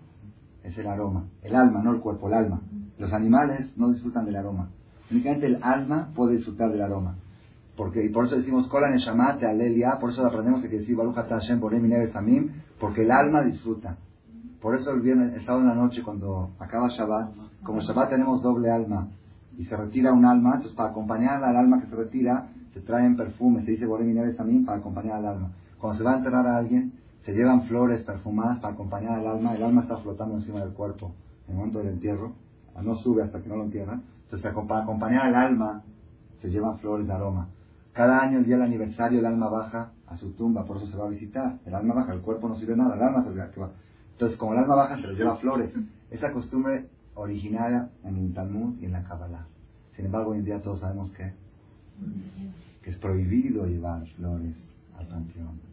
es 0.63 0.77
el 0.77 0.87
aroma. 0.87 1.25
El 1.41 1.55
alma, 1.55 1.81
no 1.81 1.93
el 1.93 2.01
cuerpo, 2.01 2.27
el 2.27 2.33
alma. 2.33 2.61
Los 2.99 3.13
animales 3.13 3.71
no 3.77 3.89
disfrutan 3.91 4.25
del 4.25 4.35
aroma. 4.35 4.69
Únicamente 5.09 5.47
el 5.47 5.63
alma 5.63 6.09
puede 6.13 6.35
disfrutar 6.35 6.71
del 6.71 6.81
aroma. 6.81 7.15
Porque, 7.77 8.05
y 8.05 8.09
por 8.09 8.25
eso 8.25 8.35
decimos 8.35 8.67
por 8.67 8.83
eso 8.83 10.25
aprendemos 10.25 10.61
que 10.61 10.67
decir 10.67 10.95
Baruch 10.95 11.15
porque 12.79 13.01
el 13.01 13.11
alma 13.11 13.41
disfruta. 13.43 13.97
Por 14.61 14.75
eso 14.75 14.91
el 14.91 15.01
viernes, 15.01 15.33
el 15.33 15.41
en 15.41 15.65
la 15.65 15.73
noche, 15.73 16.03
cuando 16.03 16.51
acaba 16.59 16.89
Shabbat, 16.89 17.31
como 17.63 17.81
Shabbat 17.81 18.09
tenemos 18.09 18.43
doble 18.43 18.69
alma 18.69 19.07
y 19.57 19.63
se 19.65 19.75
retira 19.75 20.13
un 20.13 20.25
alma, 20.25 20.51
entonces 20.55 20.75
para 20.75 20.89
acompañar 20.89 21.43
al 21.43 21.55
alma 21.55 21.81
que 21.81 21.87
se 21.87 21.95
retira, 21.95 22.49
se 22.73 22.81
traen 22.81 23.15
perfumes, 23.15 23.65
se 23.65 23.71
dice 23.71 23.85
Borem 23.85 24.35
Samim 24.35 24.65
para 24.65 24.77
acompañar 24.77 25.15
al 25.15 25.25
alma. 25.25 25.51
Cuando 25.81 25.97
se 25.97 26.03
va 26.03 26.13
a 26.13 26.17
enterrar 26.17 26.45
a 26.45 26.57
alguien, 26.57 26.93
se 27.25 27.33
llevan 27.33 27.63
flores 27.63 28.03
perfumadas 28.03 28.59
para 28.59 28.75
acompañar 28.75 29.19
al 29.19 29.27
alma, 29.27 29.55
el 29.55 29.63
alma 29.63 29.81
está 29.81 29.97
flotando 29.97 30.35
encima 30.35 30.59
del 30.59 30.73
cuerpo 30.73 31.15
en 31.47 31.53
el 31.53 31.57
momento 31.57 31.79
del 31.79 31.89
entierro, 31.89 32.33
no 32.81 32.95
sube 32.95 33.23
hasta 33.23 33.41
que 33.41 33.49
no 33.49 33.57
lo 33.57 33.63
entierran, 33.63 34.03
entonces 34.23 34.53
para 34.67 34.83
acompañar 34.83 35.25
al 35.25 35.35
alma 35.35 35.83
se 36.39 36.49
llevan 36.49 36.77
flores 36.77 37.07
de 37.07 37.13
aroma. 37.13 37.49
Cada 37.93 38.21
año, 38.21 38.37
el 38.37 38.45
día 38.45 38.55
del 38.55 38.65
aniversario, 38.65 39.19
el 39.19 39.25
alma 39.25 39.49
baja 39.49 39.91
a 40.07 40.15
su 40.15 40.31
tumba, 40.33 40.65
por 40.65 40.77
eso 40.77 40.87
se 40.87 40.97
va 40.97 41.05
a 41.05 41.09
visitar. 41.09 41.59
El 41.65 41.75
alma 41.75 41.93
baja, 41.93 42.13
el 42.13 42.21
cuerpo 42.21 42.47
no 42.47 42.55
sirve 42.55 42.75
nada, 42.75 42.95
el 42.95 43.01
alma 43.01 43.23
se 43.23 43.59
va. 43.59 43.71
Entonces, 44.13 44.37
como 44.37 44.53
el 44.53 44.59
alma 44.59 44.75
baja, 44.75 44.95
se 44.95 45.07
le 45.07 45.15
lleva 45.15 45.35
flores. 45.37 45.73
Esa 46.09 46.31
costumbre 46.31 46.87
originaria 47.15 47.89
en 48.03 48.15
el 48.17 48.33
Talmud 48.33 48.79
y 48.79 48.85
en 48.85 48.93
la 48.93 49.03
Kabbalah. 49.03 49.45
Sin 49.95 50.05
embargo, 50.05 50.31
hoy 50.31 50.37
en 50.37 50.45
día 50.45 50.61
todos 50.61 50.79
sabemos 50.79 51.11
que, 51.11 51.33
que 52.81 52.89
es 52.91 52.97
prohibido 52.97 53.65
llevar 53.65 54.05
flores 54.15 54.55
al 54.97 55.07
panteón. 55.07 55.70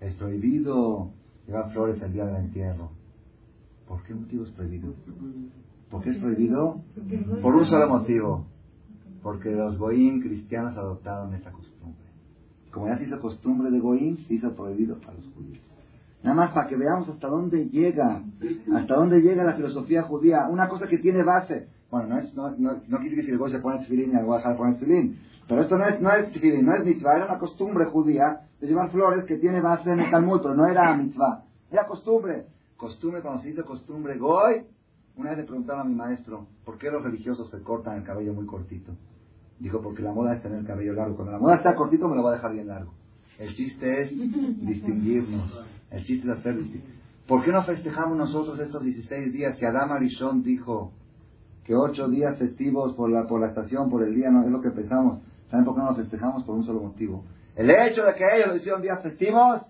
Es 0.00 0.14
prohibido 0.14 1.10
llevar 1.46 1.72
flores 1.72 2.02
el 2.02 2.12
día 2.12 2.26
del 2.26 2.36
entierro. 2.36 2.90
¿Por 3.88 4.02
qué 4.02 4.14
motivo 4.14 4.44
es 4.44 4.50
prohibido? 4.50 4.94
¿Por 5.90 6.02
qué 6.02 6.10
es 6.10 6.18
prohibido? 6.18 6.82
Por 7.40 7.54
un 7.54 7.66
solo 7.66 7.88
motivo 7.88 8.46
porque 9.26 9.50
los 9.50 9.76
goín 9.76 10.20
cristianos 10.20 10.76
adoptaron 10.76 11.34
esa 11.34 11.50
costumbre. 11.50 12.06
Como 12.70 12.86
ya 12.86 12.96
se 12.96 13.06
hizo 13.06 13.20
costumbre 13.20 13.72
de 13.72 13.80
goín, 13.80 14.18
se 14.18 14.34
hizo 14.34 14.54
prohibido 14.54 15.00
para 15.00 15.14
los 15.14 15.24
judíos. 15.34 15.58
Nada 16.22 16.36
más 16.36 16.50
para 16.52 16.68
que 16.68 16.76
veamos 16.76 17.08
hasta 17.08 17.26
dónde 17.26 17.68
llega, 17.68 18.22
hasta 18.72 18.94
dónde 18.94 19.20
llega 19.20 19.42
la 19.42 19.54
filosofía 19.54 20.04
judía. 20.04 20.46
Una 20.48 20.68
cosa 20.68 20.86
que 20.86 20.98
tiene 20.98 21.24
base. 21.24 21.66
Bueno, 21.90 22.10
no 22.10 22.18
es, 22.18 22.32
no, 22.34 22.50
no, 22.56 22.80
no 22.86 23.00
quise 23.00 23.16
que 23.16 23.24
si 23.24 23.32
el 23.32 23.38
goy 23.38 23.50
se 23.50 23.58
pone 23.58 23.80
tefilín 23.80 24.12
y 24.12 24.16
el 24.16 24.24
goy 24.24 24.36
deja 24.36 24.50
de 24.50 24.56
poner. 24.56 24.76
Pero 25.48 25.62
esto 25.62 25.78
no 25.78 25.86
es, 25.86 26.00
no 26.00 26.10
es 26.12 26.28
no 26.62 26.74
es 26.74 26.84
mitzvah, 26.84 27.16
era 27.16 27.26
una 27.26 27.38
costumbre 27.38 27.84
judía 27.86 28.40
de 28.60 28.66
llevar 28.66 28.90
flores 28.90 29.24
que 29.24 29.36
tiene 29.36 29.60
base 29.60 29.90
en 29.90 30.00
el 30.00 30.10
Talmud, 30.10 30.40
pero 30.42 30.54
no 30.54 30.66
era 30.66 30.96
mitzvah. 30.96 31.44
Era 31.70 31.86
costumbre. 31.86 32.46
Costumbre, 32.76 33.22
cuando 33.22 33.42
se 33.42 33.50
hizo 33.50 33.64
costumbre, 33.64 34.18
goy, 34.18 34.64
una 35.16 35.30
vez 35.30 35.38
le 35.38 35.44
preguntaba 35.44 35.80
a 35.80 35.84
mi 35.84 35.94
maestro, 35.94 36.46
¿por 36.64 36.76
qué 36.78 36.90
los 36.90 37.02
religiosos 37.02 37.50
se 37.50 37.62
cortan 37.62 37.96
el 37.96 38.04
cabello 38.04 38.34
muy 38.34 38.44
cortito? 38.44 38.92
Dijo, 39.58 39.80
porque 39.80 40.02
la 40.02 40.12
moda 40.12 40.34
es 40.34 40.42
tener 40.42 40.58
el 40.58 40.66
cabello 40.66 40.92
largo. 40.92 41.16
Cuando 41.16 41.32
la 41.32 41.38
moda 41.38 41.56
está 41.56 41.74
cortito, 41.74 42.08
me 42.08 42.16
lo 42.16 42.22
va 42.22 42.32
a 42.32 42.34
dejar 42.34 42.52
bien 42.52 42.66
largo. 42.66 42.92
El 43.38 43.54
chiste 43.54 44.02
es 44.02 44.10
distinguirnos. 44.10 45.66
El 45.90 46.04
chiste 46.04 46.30
es 46.30 46.38
hacer 46.38 46.56
¿Por 47.26 47.44
qué 47.44 47.50
no 47.50 47.62
festejamos 47.64 48.16
nosotros 48.16 48.58
estos 48.60 48.84
16 48.84 49.32
días? 49.32 49.56
Que 49.58 49.66
Adam 49.66 49.92
Arishon 49.92 50.42
dijo 50.42 50.92
que 51.64 51.74
ocho 51.74 52.08
días 52.08 52.38
festivos 52.38 52.94
por 52.94 53.10
la, 53.10 53.26
por 53.26 53.40
la 53.40 53.48
estación, 53.48 53.90
por 53.90 54.04
el 54.04 54.14
día, 54.14 54.30
no 54.30 54.44
es 54.44 54.50
lo 54.50 54.60
que 54.60 54.70
pensamos. 54.70 55.20
¿Saben 55.50 55.64
por 55.64 55.74
qué 55.74 55.80
no 55.80 55.90
lo 55.90 55.96
festejamos? 55.96 56.44
Por 56.44 56.56
un 56.56 56.64
solo 56.64 56.80
motivo. 56.80 57.24
El 57.54 57.70
hecho 57.70 58.04
de 58.04 58.14
que 58.14 58.24
ellos 58.34 58.48
lo 58.48 58.56
hicieron 58.56 58.82
días 58.82 59.02
festivos, 59.02 59.62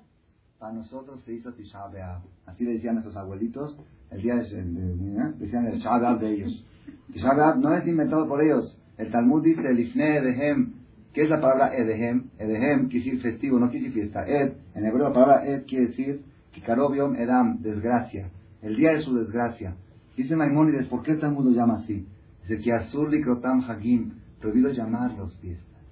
para 0.58 0.72
nosotros 0.72 1.22
se 1.22 1.34
hizo 1.34 1.52
Tisha 1.52 1.86
B'Av. 1.88 2.22
Así 2.46 2.64
le 2.64 2.72
decían 2.72 2.94
nuestros 2.94 3.16
abuelitos, 3.16 3.78
el 4.10 4.22
día 4.22 4.36
de, 4.36 4.40
¿eh? 4.42 5.32
decían 5.38 5.66
el 5.66 5.74
Tisha 5.74 5.98
de 6.16 6.30
ellos. 6.30 6.66
Tisha 7.12 7.34
B'Av 7.34 7.58
no 7.58 7.74
es 7.74 7.86
inventado 7.86 8.26
por 8.26 8.42
ellos, 8.42 8.80
el 8.96 9.10
Talmud 9.10 9.44
dice, 9.44 9.60
el 9.68 9.78
Ifne 9.78 10.16
Edehem, 10.16 10.72
¿qué 11.12 11.24
es 11.24 11.30
la 11.30 11.40
palabra 11.40 11.76
Edehem? 11.76 12.30
Edehem 12.38 12.88
quiere 12.88 13.04
decir 13.04 13.20
festivo, 13.20 13.58
no 13.58 13.68
quiere 13.68 13.86
decir 13.86 14.02
fiesta. 14.02 14.26
Ed, 14.26 14.54
en 14.74 14.84
hebreo 14.84 15.08
la 15.08 15.12
palabra 15.12 15.46
Ed 15.46 15.64
quiere 15.66 15.88
decir 15.88 16.22
Kikarobiom 16.52 17.16
Edam, 17.16 17.60
desgracia. 17.60 18.30
El 18.62 18.76
día 18.76 18.92
de 18.92 19.00
su 19.00 19.14
desgracia. 19.14 19.76
Dice 20.16 20.34
Maimónides, 20.34 20.86
¿por 20.86 21.02
qué 21.02 21.12
el 21.12 21.20
Talmud 21.20 21.44
lo 21.44 21.50
llama 21.50 21.74
así? 21.74 22.06
Dice 22.42 22.62
que 22.62 22.72
Azur 22.72 23.10
Likrotam 23.10 23.60
Hagim, 23.68 24.12
prohibido 24.40 24.70
llamarlos 24.70 25.36
fiestas. 25.38 25.82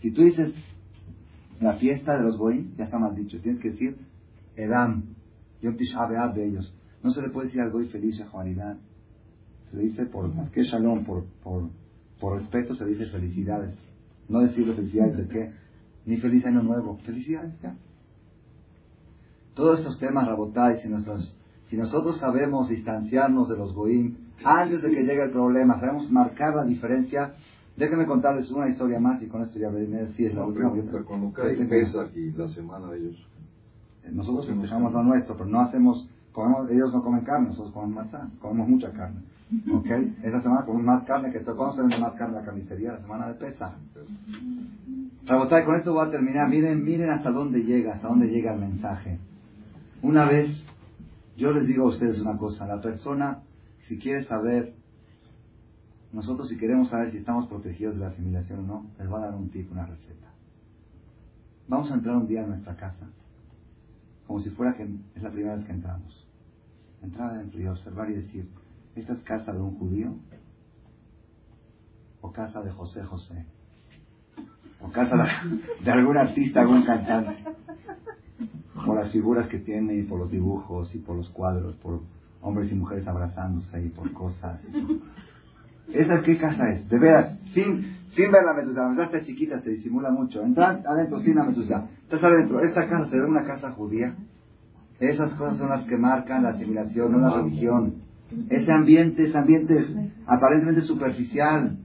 Si 0.00 0.10
tú 0.10 0.22
dices 0.22 0.52
la 1.60 1.74
fiesta 1.74 2.16
de 2.16 2.24
los 2.24 2.38
Goim, 2.38 2.74
ya 2.76 2.84
está 2.84 2.98
mal 2.98 3.14
dicho. 3.14 3.38
Tienes 3.40 3.60
que 3.60 3.70
decir 3.70 3.96
Edam, 4.56 5.04
Yom 5.60 5.76
Tisha 5.76 6.06
de 6.34 6.46
ellos. 6.46 6.74
No 7.02 7.10
se 7.10 7.22
le 7.22 7.30
puede 7.30 7.46
decir 7.46 7.60
al 7.60 7.70
Goy 7.70 7.88
feliz 7.88 8.20
a 8.20 8.28
Juanidad 8.28 8.76
se 9.70 9.78
dice 9.78 10.06
por 10.06 10.30
qué 10.50 10.64
shalom, 10.64 11.04
por, 11.04 11.24
por, 11.42 11.70
por 12.18 12.38
respeto 12.38 12.74
se 12.74 12.84
dice 12.86 13.06
felicidades. 13.06 13.76
No 14.28 14.40
decirle 14.40 14.74
felicidades 14.74 15.16
de 15.16 15.28
qué, 15.28 15.52
ni 16.06 16.16
feliz 16.16 16.44
año 16.46 16.62
nuevo, 16.62 16.98
felicidades 17.04 17.52
ya. 17.62 17.76
Todos 19.54 19.80
estos 19.80 19.98
temas, 19.98 20.26
Rabotai, 20.26 20.80
si, 20.80 20.88
nosotros, 20.88 21.36
si 21.66 21.76
nosotros 21.76 22.18
sabemos 22.18 22.68
distanciarnos 22.68 23.48
de 23.48 23.56
los 23.56 23.72
goim 23.74 24.16
antes 24.44 24.82
de 24.82 24.90
que 24.90 25.02
llegue 25.02 25.24
el 25.24 25.30
problema, 25.30 25.78
sabemos 25.80 26.10
marcar 26.10 26.54
la 26.54 26.64
diferencia, 26.64 27.34
déjenme 27.76 28.06
contarles 28.06 28.50
una 28.50 28.68
historia 28.68 29.00
más 29.00 29.22
y 29.22 29.26
con 29.26 29.42
esto 29.42 29.58
ya 29.58 29.68
veré 29.68 30.08
si 30.12 30.26
es 30.26 30.34
la 30.34 30.44
última. 30.44 30.70
Cuando 31.06 31.32
cae 31.32 31.54
y 31.54 32.32
la 32.32 32.48
semana 32.48 32.90
de 32.90 32.98
ellos. 32.98 33.26
Nosotros 34.12 34.46
festejamos 34.46 34.92
lo 34.92 35.02
nuestro, 35.02 35.36
pero 35.36 35.48
no 35.48 35.60
hacemos, 35.60 36.08
comemos, 36.32 36.70
ellos 36.70 36.92
no 36.92 37.02
comen 37.02 37.22
carne, 37.22 37.48
nosotros 37.48 37.72
comemos 37.72 38.06
comemos 38.40 38.68
mucha 38.68 38.90
carne. 38.92 39.20
¿Ok? 39.72 39.86
Esa 40.22 40.42
semana 40.42 40.64
comemos 40.64 40.86
más 40.86 41.04
carne 41.04 41.32
que 41.32 41.40
¿Cuándo 41.40 41.74
se 41.74 41.80
vende 41.80 41.98
más 41.98 42.14
carne 42.14 42.36
en 42.36 42.40
la 42.40 42.46
carnicería? 42.46 42.92
La 42.92 43.00
semana 43.00 43.28
de 43.28 43.34
pesa. 43.34 43.76
Rabotay, 45.26 45.64
con 45.64 45.76
esto 45.76 45.92
voy 45.92 46.06
a 46.06 46.10
terminar. 46.10 46.48
Miren, 46.48 46.84
miren 46.84 47.10
hasta 47.10 47.30
dónde 47.30 47.62
llega, 47.62 47.94
hasta 47.94 48.08
dónde 48.08 48.28
llega 48.28 48.54
el 48.54 48.60
mensaje. 48.60 49.18
Una 50.02 50.24
vez, 50.24 50.50
yo 51.36 51.52
les 51.52 51.66
digo 51.66 51.84
a 51.84 51.88
ustedes 51.88 52.20
una 52.20 52.36
cosa. 52.38 52.66
La 52.66 52.80
persona, 52.80 53.40
si 53.90 53.98
quiere 53.98 54.24
saber, 54.24 54.76
nosotros 56.12 56.48
si 56.48 56.56
queremos 56.56 56.90
saber 56.90 57.10
si 57.10 57.16
estamos 57.16 57.48
protegidos 57.48 57.96
de 57.96 58.02
la 58.02 58.06
asimilación 58.06 58.60
o 58.60 58.62
no, 58.62 58.86
les 58.96 59.08
voy 59.08 59.20
a 59.20 59.26
dar 59.26 59.34
un 59.34 59.50
tip, 59.50 59.68
una 59.72 59.84
receta. 59.84 60.28
Vamos 61.66 61.90
a 61.90 61.94
entrar 61.94 62.14
un 62.14 62.28
día 62.28 62.44
a 62.44 62.46
nuestra 62.46 62.76
casa, 62.76 63.10
como 64.28 64.38
si 64.38 64.50
fuera 64.50 64.76
que 64.76 64.84
es 65.16 65.22
la 65.24 65.32
primera 65.32 65.56
vez 65.56 65.64
que 65.64 65.72
entramos. 65.72 66.24
Entrar 67.02 67.30
adentro 67.30 67.60
y 67.60 67.66
observar 67.66 68.08
y 68.10 68.14
decir, 68.14 68.48
¿Esta 68.94 69.14
es 69.14 69.22
casa 69.22 69.52
de 69.52 69.60
un 69.60 69.76
judío? 69.76 70.14
¿O 72.20 72.30
casa 72.30 72.62
de 72.62 72.70
José 72.70 73.02
José? 73.02 73.44
¿O 74.80 74.88
casa 74.92 75.16
de, 75.84 75.90
algún 75.90 76.16
artista, 76.16 76.60
algún 76.60 76.84
cantante? 76.84 77.42
Por 78.86 78.96
las 78.96 79.10
figuras 79.10 79.48
que 79.48 79.58
tiene 79.58 79.96
y 79.96 80.04
por 80.04 80.20
los 80.20 80.30
dibujos 80.30 80.94
y 80.94 80.98
por 80.98 81.16
los 81.16 81.28
cuadros, 81.30 81.74
por 81.76 82.02
hombres 82.40 82.70
y 82.72 82.74
mujeres 82.74 83.06
abrazándose 83.06 83.84
y 83.84 83.88
por 83.90 84.12
cosas. 84.12 84.60
¿Esa 85.92 86.22
qué 86.22 86.38
casa 86.38 86.70
es? 86.70 86.88
De 86.88 86.98
veras, 86.98 87.38
sin, 87.52 87.96
sin 88.14 88.30
ver 88.30 88.44
la 88.44 88.54
metusa. 88.54 88.92
La 88.94 89.04
está 89.04 89.22
chiquita, 89.22 89.60
se 89.60 89.70
disimula 89.70 90.10
mucho. 90.10 90.42
Entrar 90.42 90.82
adentro 90.86 91.18
sin 91.20 91.34
la 91.34 91.44
metusa. 91.44 91.88
Estás 92.02 92.22
adentro. 92.22 92.60
¿Esta 92.60 92.88
casa 92.88 93.10
será 93.10 93.26
una 93.26 93.44
casa 93.44 93.72
judía? 93.72 94.14
Esas 95.00 95.32
cosas 95.34 95.56
son 95.56 95.70
las 95.70 95.84
que 95.84 95.96
marcan 95.96 96.42
la 96.42 96.50
asimilación, 96.50 97.12
no 97.12 97.18
la 97.18 97.42
religión. 97.42 97.94
Ese 98.48 98.70
ambiente, 98.70 99.24
ese 99.24 99.36
ambiente 99.36 100.12
aparentemente 100.26 100.82
superficial. 100.82 101.78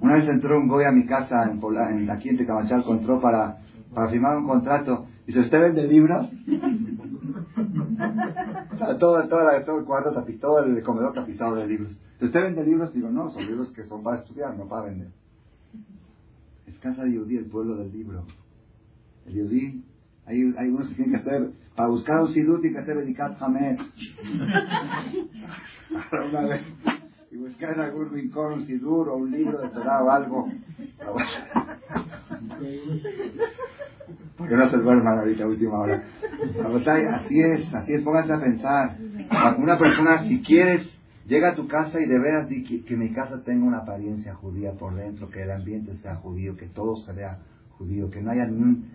Una 0.00 0.14
vez 0.14 0.28
entró 0.28 0.58
un 0.58 0.68
goy 0.68 0.84
a 0.84 0.92
mi 0.92 1.06
casa 1.06 1.44
en, 1.44 1.60
en 2.00 2.10
aquí 2.10 2.28
en 2.30 2.38
Tecamachalco, 2.38 2.94
entró 2.94 3.20
para, 3.20 3.58
para 3.94 4.10
firmar 4.10 4.36
un 4.38 4.46
contrato. 4.46 5.06
Dice, 5.26 5.40
¿usted 5.40 5.60
vende 5.60 5.86
libros? 5.86 6.28
Todo, 8.78 9.28
todo, 9.28 9.64
todo 9.64 9.78
el 9.78 9.84
cuarto 9.84 10.12
tapizado, 10.12 10.54
todo 10.54 10.64
el 10.64 10.82
comedor 10.82 11.14
tapizado 11.14 11.54
de 11.56 11.66
libros. 11.66 11.98
Usted 12.20 12.42
vende 12.42 12.64
libros, 12.64 12.92
digo, 12.92 13.10
no, 13.10 13.30
son 13.30 13.46
libros 13.46 13.70
que 13.72 13.84
son 13.84 14.02
para 14.02 14.18
estudiar, 14.18 14.56
no 14.56 14.68
para 14.68 14.86
vender. 14.86 15.08
Es 16.66 16.76
casa 16.78 17.04
de 17.04 17.12
Yudí, 17.12 17.36
el 17.36 17.46
pueblo 17.46 17.76
del 17.76 17.92
libro. 17.92 18.24
El 19.26 19.34
Yudí, 19.34 19.84
hay, 20.26 20.54
hay 20.58 20.68
unos 20.68 20.88
que 20.88 20.94
tienen 20.94 21.14
que 21.14 21.20
hacer, 21.20 21.52
para 21.74 21.88
buscar 21.88 22.20
un 22.20 22.32
sidú 22.32 22.60
tienen 22.60 22.74
que 22.74 22.82
hacer 22.82 22.98
Edikat 22.98 23.40
Hamed. 23.40 23.78
una 26.28 26.40
vez, 26.42 26.62
y 27.30 27.36
buscar 27.36 27.74
en 27.74 27.80
algún 27.80 28.10
rincón 28.10 28.54
un 28.54 28.66
sidur 28.66 29.08
o 29.08 29.16
un 29.16 29.30
libro 29.30 29.58
de 29.58 29.68
Torah 29.68 30.02
o 30.02 30.10
algo. 30.10 30.48
Porque 34.38 34.54
no 34.54 34.70
se 34.70 34.76
duerman 34.76 35.18
ahorita 35.18 35.46
última 35.46 35.80
hora. 35.80 36.04
Así 37.12 37.40
es, 37.40 37.74
así 37.74 37.92
es, 37.94 38.02
pónganse 38.02 38.32
a 38.32 38.40
pensar. 38.40 38.96
Una 39.58 39.76
persona, 39.76 40.22
si 40.22 40.40
quieres, 40.42 40.88
llega 41.26 41.50
a 41.50 41.54
tu 41.56 41.66
casa 41.66 42.00
y 42.00 42.06
de 42.06 42.18
veras 42.20 42.48
di 42.48 42.62
que, 42.62 42.96
mi 42.96 43.12
casa 43.12 43.42
tenga 43.42 43.66
una 43.66 43.78
apariencia 43.78 44.34
judía 44.34 44.72
por 44.72 44.94
dentro, 44.94 45.28
que 45.28 45.42
el 45.42 45.50
ambiente 45.50 45.96
sea 45.98 46.14
judío, 46.16 46.56
que 46.56 46.66
todo 46.66 46.96
se 46.96 47.12
vea 47.12 47.38
judío, 47.70 48.08
que 48.10 48.22
no 48.22 48.30
haya 48.30 48.46
ningún. 48.46 48.88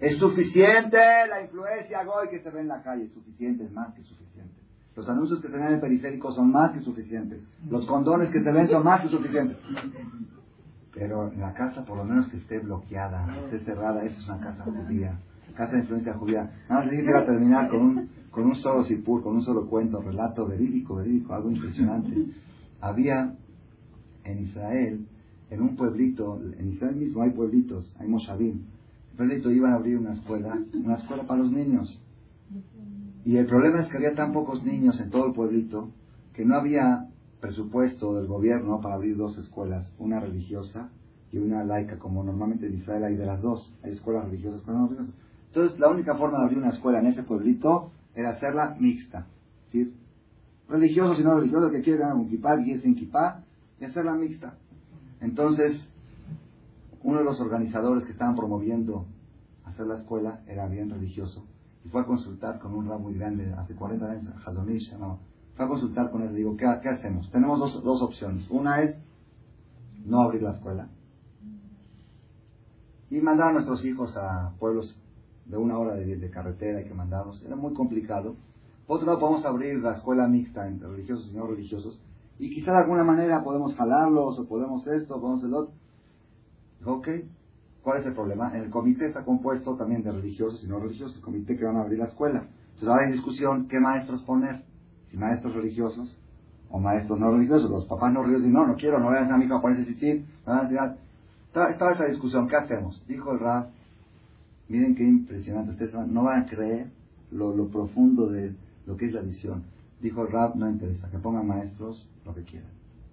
Es 0.00 0.18
suficiente 0.18 0.98
la 1.28 1.42
influencia 1.42 2.04
goy 2.04 2.28
que 2.28 2.40
se 2.40 2.50
ve 2.50 2.60
en 2.60 2.68
la 2.68 2.82
calle, 2.82 3.08
suficiente, 3.08 3.64
es 3.64 3.72
más 3.72 3.94
que 3.94 4.02
suficiente. 4.02 4.54
Los 4.94 5.08
anuncios 5.08 5.40
que 5.40 5.48
se 5.48 5.56
ven 5.56 5.66
en 5.66 5.74
el 5.74 5.80
periférico 5.80 6.32
son 6.32 6.50
más 6.50 6.72
que 6.72 6.80
suficientes. 6.80 7.40
Los 7.70 7.86
condones 7.86 8.30
que 8.30 8.40
se 8.40 8.52
ven 8.52 8.68
son 8.68 8.84
más 8.84 9.00
que 9.00 9.08
suficientes. 9.08 9.56
Pero 10.96 11.30
la 11.38 11.52
casa, 11.52 11.84
por 11.84 11.98
lo 11.98 12.04
menos 12.04 12.26
que 12.28 12.38
esté 12.38 12.58
bloqueada, 12.58 13.26
esté 13.44 13.60
cerrada, 13.66 14.02
esa 14.02 14.16
es 14.18 14.28
una 14.28 14.40
casa 14.40 14.64
judía. 14.64 15.18
Casa 15.54 15.72
de 15.72 15.80
influencia 15.80 16.14
judía. 16.14 16.50
Nada 16.70 16.84
más 16.84 16.90
que 16.90 17.14
a 17.14 17.24
terminar 17.26 17.68
con 17.68 17.80
un, 17.80 18.08
con 18.30 18.46
un 18.46 18.54
solo 18.56 18.82
sipur, 18.84 19.22
con 19.22 19.36
un 19.36 19.42
solo 19.42 19.66
cuento, 19.66 20.00
relato 20.00 20.46
verídico, 20.46 20.96
verídico, 20.96 21.34
algo 21.34 21.50
impresionante. 21.50 22.26
Había 22.80 23.34
en 24.24 24.38
Israel, 24.38 25.06
en 25.50 25.62
un 25.62 25.76
pueblito, 25.76 26.40
en 26.58 26.72
Israel 26.72 26.96
mismo 26.96 27.22
hay 27.22 27.30
pueblitos, 27.30 27.94
hay 27.98 28.08
moshavim. 28.08 28.62
El 29.12 29.16
pueblito 29.16 29.50
iban 29.50 29.72
a 29.72 29.76
abrir 29.76 29.98
una 29.98 30.14
escuela, 30.14 30.58
una 30.74 30.96
escuela 30.96 31.24
para 31.24 31.42
los 31.42 31.52
niños. 31.52 32.02
Y 33.24 33.36
el 33.36 33.46
problema 33.46 33.80
es 33.80 33.88
que 33.88 33.98
había 33.98 34.14
tan 34.14 34.32
pocos 34.32 34.64
niños 34.64 34.98
en 35.00 35.10
todo 35.10 35.26
el 35.26 35.32
pueblito 35.32 35.90
que 36.32 36.44
no 36.44 36.54
había 36.54 37.08
presupuesto 37.40 38.14
del 38.14 38.26
gobierno 38.26 38.80
para 38.80 38.94
abrir 38.94 39.16
dos 39.16 39.36
escuelas, 39.38 39.92
una 39.98 40.20
religiosa 40.20 40.90
y 41.32 41.38
una 41.38 41.64
laica, 41.64 41.98
como 41.98 42.22
normalmente 42.22 42.66
en 42.66 42.74
Israel 42.74 43.04
hay 43.04 43.16
de 43.16 43.26
las 43.26 43.42
dos, 43.42 43.74
hay 43.82 43.92
escuelas 43.92 44.24
religiosas 44.24 44.62
con 44.62 44.74
no 44.74 44.88
religiosas. 44.88 45.16
Entonces, 45.48 45.78
la 45.78 45.88
única 45.88 46.16
forma 46.16 46.38
de 46.38 46.44
abrir 46.44 46.58
una 46.58 46.70
escuela 46.70 47.00
en 47.00 47.06
ese 47.06 47.22
pueblito 47.22 47.90
era 48.14 48.30
hacerla 48.30 48.76
mixta, 48.78 49.26
¿sí? 49.70 49.92
religiosos 50.68 51.20
y 51.20 51.22
no 51.22 51.36
religiosos 51.36 51.70
que 51.70 51.82
quieran 51.82 52.16
un 52.16 52.28
kipá 52.28 52.56
y 52.60 52.94
kipá, 52.94 53.44
y 53.80 53.84
hacerla 53.84 54.14
mixta. 54.14 54.54
Entonces, 55.20 55.80
uno 57.02 57.18
de 57.18 57.24
los 57.24 57.40
organizadores 57.40 58.04
que 58.04 58.12
estaban 58.12 58.34
promoviendo 58.34 59.06
hacer 59.64 59.86
la 59.86 59.98
escuela 59.98 60.40
era 60.46 60.66
bien 60.66 60.90
religioso 60.90 61.44
y 61.84 61.88
fue 61.88 62.00
a 62.00 62.04
consultar 62.04 62.58
con 62.58 62.74
un 62.74 62.88
rab 62.88 63.00
muy 63.00 63.14
grande, 63.14 63.52
hace 63.52 63.74
40 63.74 64.10
años, 64.10 64.34
Hazonish, 64.44 64.92
no, 64.98 65.20
fue 65.56 65.64
a 65.64 65.68
consultar 65.68 66.10
con 66.10 66.22
él 66.22 66.34
digo, 66.34 66.56
¿qué, 66.56 66.66
hacemos? 66.66 67.30
Tenemos 67.30 67.58
dos, 67.58 67.82
dos, 67.82 68.02
opciones. 68.02 68.46
Una 68.50 68.82
es 68.82 68.96
no 70.04 70.20
abrir 70.20 70.42
la 70.42 70.52
escuela 70.52 70.88
y 73.08 73.20
mandar 73.20 73.48
a 73.48 73.52
nuestros 73.52 73.84
hijos 73.84 74.16
a 74.16 74.52
pueblos 74.58 75.00
de 75.46 75.56
una 75.56 75.78
hora 75.78 75.94
de, 75.94 76.30
carretera 76.30 76.82
y 76.82 76.84
que 76.84 76.94
mandarlos. 76.94 77.42
Era 77.42 77.56
muy 77.56 77.72
complicado. 77.72 78.36
Por 78.86 78.96
otro 78.96 79.06
lado, 79.06 79.20
podemos 79.20 79.46
abrir 79.46 79.78
la 79.80 79.96
escuela 79.96 80.28
mixta 80.28 80.68
entre 80.68 80.88
religiosos 80.88 81.30
y 81.32 81.36
no 81.36 81.46
religiosos 81.46 82.00
y 82.38 82.54
quizá 82.54 82.72
de 82.72 82.82
alguna 82.82 83.02
manera 83.02 83.42
podemos 83.42 83.74
jalarlos 83.76 84.38
o 84.38 84.46
podemos 84.46 84.86
esto 84.86 85.16
o 85.16 85.20
podemos 85.20 85.42
el 85.44 85.54
otro. 85.54 85.74
Ok, 86.84 87.08
¿cuál 87.82 88.00
es 88.00 88.06
el 88.06 88.14
problema? 88.14 88.54
El 88.56 88.68
comité 88.68 89.06
está 89.06 89.24
compuesto 89.24 89.74
también 89.76 90.02
de 90.02 90.12
religiosos 90.12 90.62
y 90.62 90.68
no 90.68 90.78
religiosos, 90.78 91.16
el 91.16 91.22
comité 91.22 91.56
que 91.56 91.64
van 91.64 91.78
a 91.78 91.80
abrir 91.80 91.98
la 91.98 92.06
escuela. 92.06 92.46
Entonces 92.74 92.88
ahora 92.88 93.06
hay 93.06 93.12
discusión 93.12 93.68
qué 93.68 93.80
maestros 93.80 94.22
poner 94.24 94.62
si 95.10 95.16
maestros 95.16 95.54
religiosos 95.54 96.16
o 96.70 96.80
maestros 96.80 97.18
no 97.18 97.30
religiosos, 97.30 97.70
los 97.70 97.86
papás 97.86 98.12
no 98.12 98.22
religiosos, 98.22 98.48
y 98.48 98.52
no, 98.52 98.66
no 98.66 98.74
quiero, 98.74 98.98
no 98.98 99.06
vayan 99.06 99.32
a 99.32 99.36
mi 99.36 99.44
hijo 99.44 99.56
a 99.56 99.62
ponerse 99.62 99.94
sí, 99.94 100.24
Estaba, 100.38 101.70
estaba 101.70 101.92
esa 101.92 102.04
discusión, 102.06 102.48
¿qué 102.48 102.56
hacemos? 102.56 103.02
Dijo 103.06 103.32
el 103.32 103.40
Rab, 103.40 103.68
miren 104.68 104.94
qué 104.94 105.04
impresionante, 105.04 105.70
ustedes 105.70 105.94
no 106.08 106.24
van 106.24 106.42
a 106.42 106.46
creer 106.46 106.90
lo, 107.30 107.54
lo 107.56 107.68
profundo 107.68 108.26
de 108.28 108.54
lo 108.86 108.96
que 108.96 109.06
es 109.06 109.12
la 109.12 109.22
visión. 109.22 109.64
Dijo 110.00 110.22
el 110.22 110.32
Rab, 110.32 110.56
no 110.56 110.68
interesa, 110.68 111.08
que 111.10 111.18
pongan 111.18 111.46
maestros 111.46 112.08
lo 112.24 112.34
que 112.34 112.42
quieran. 112.42 112.70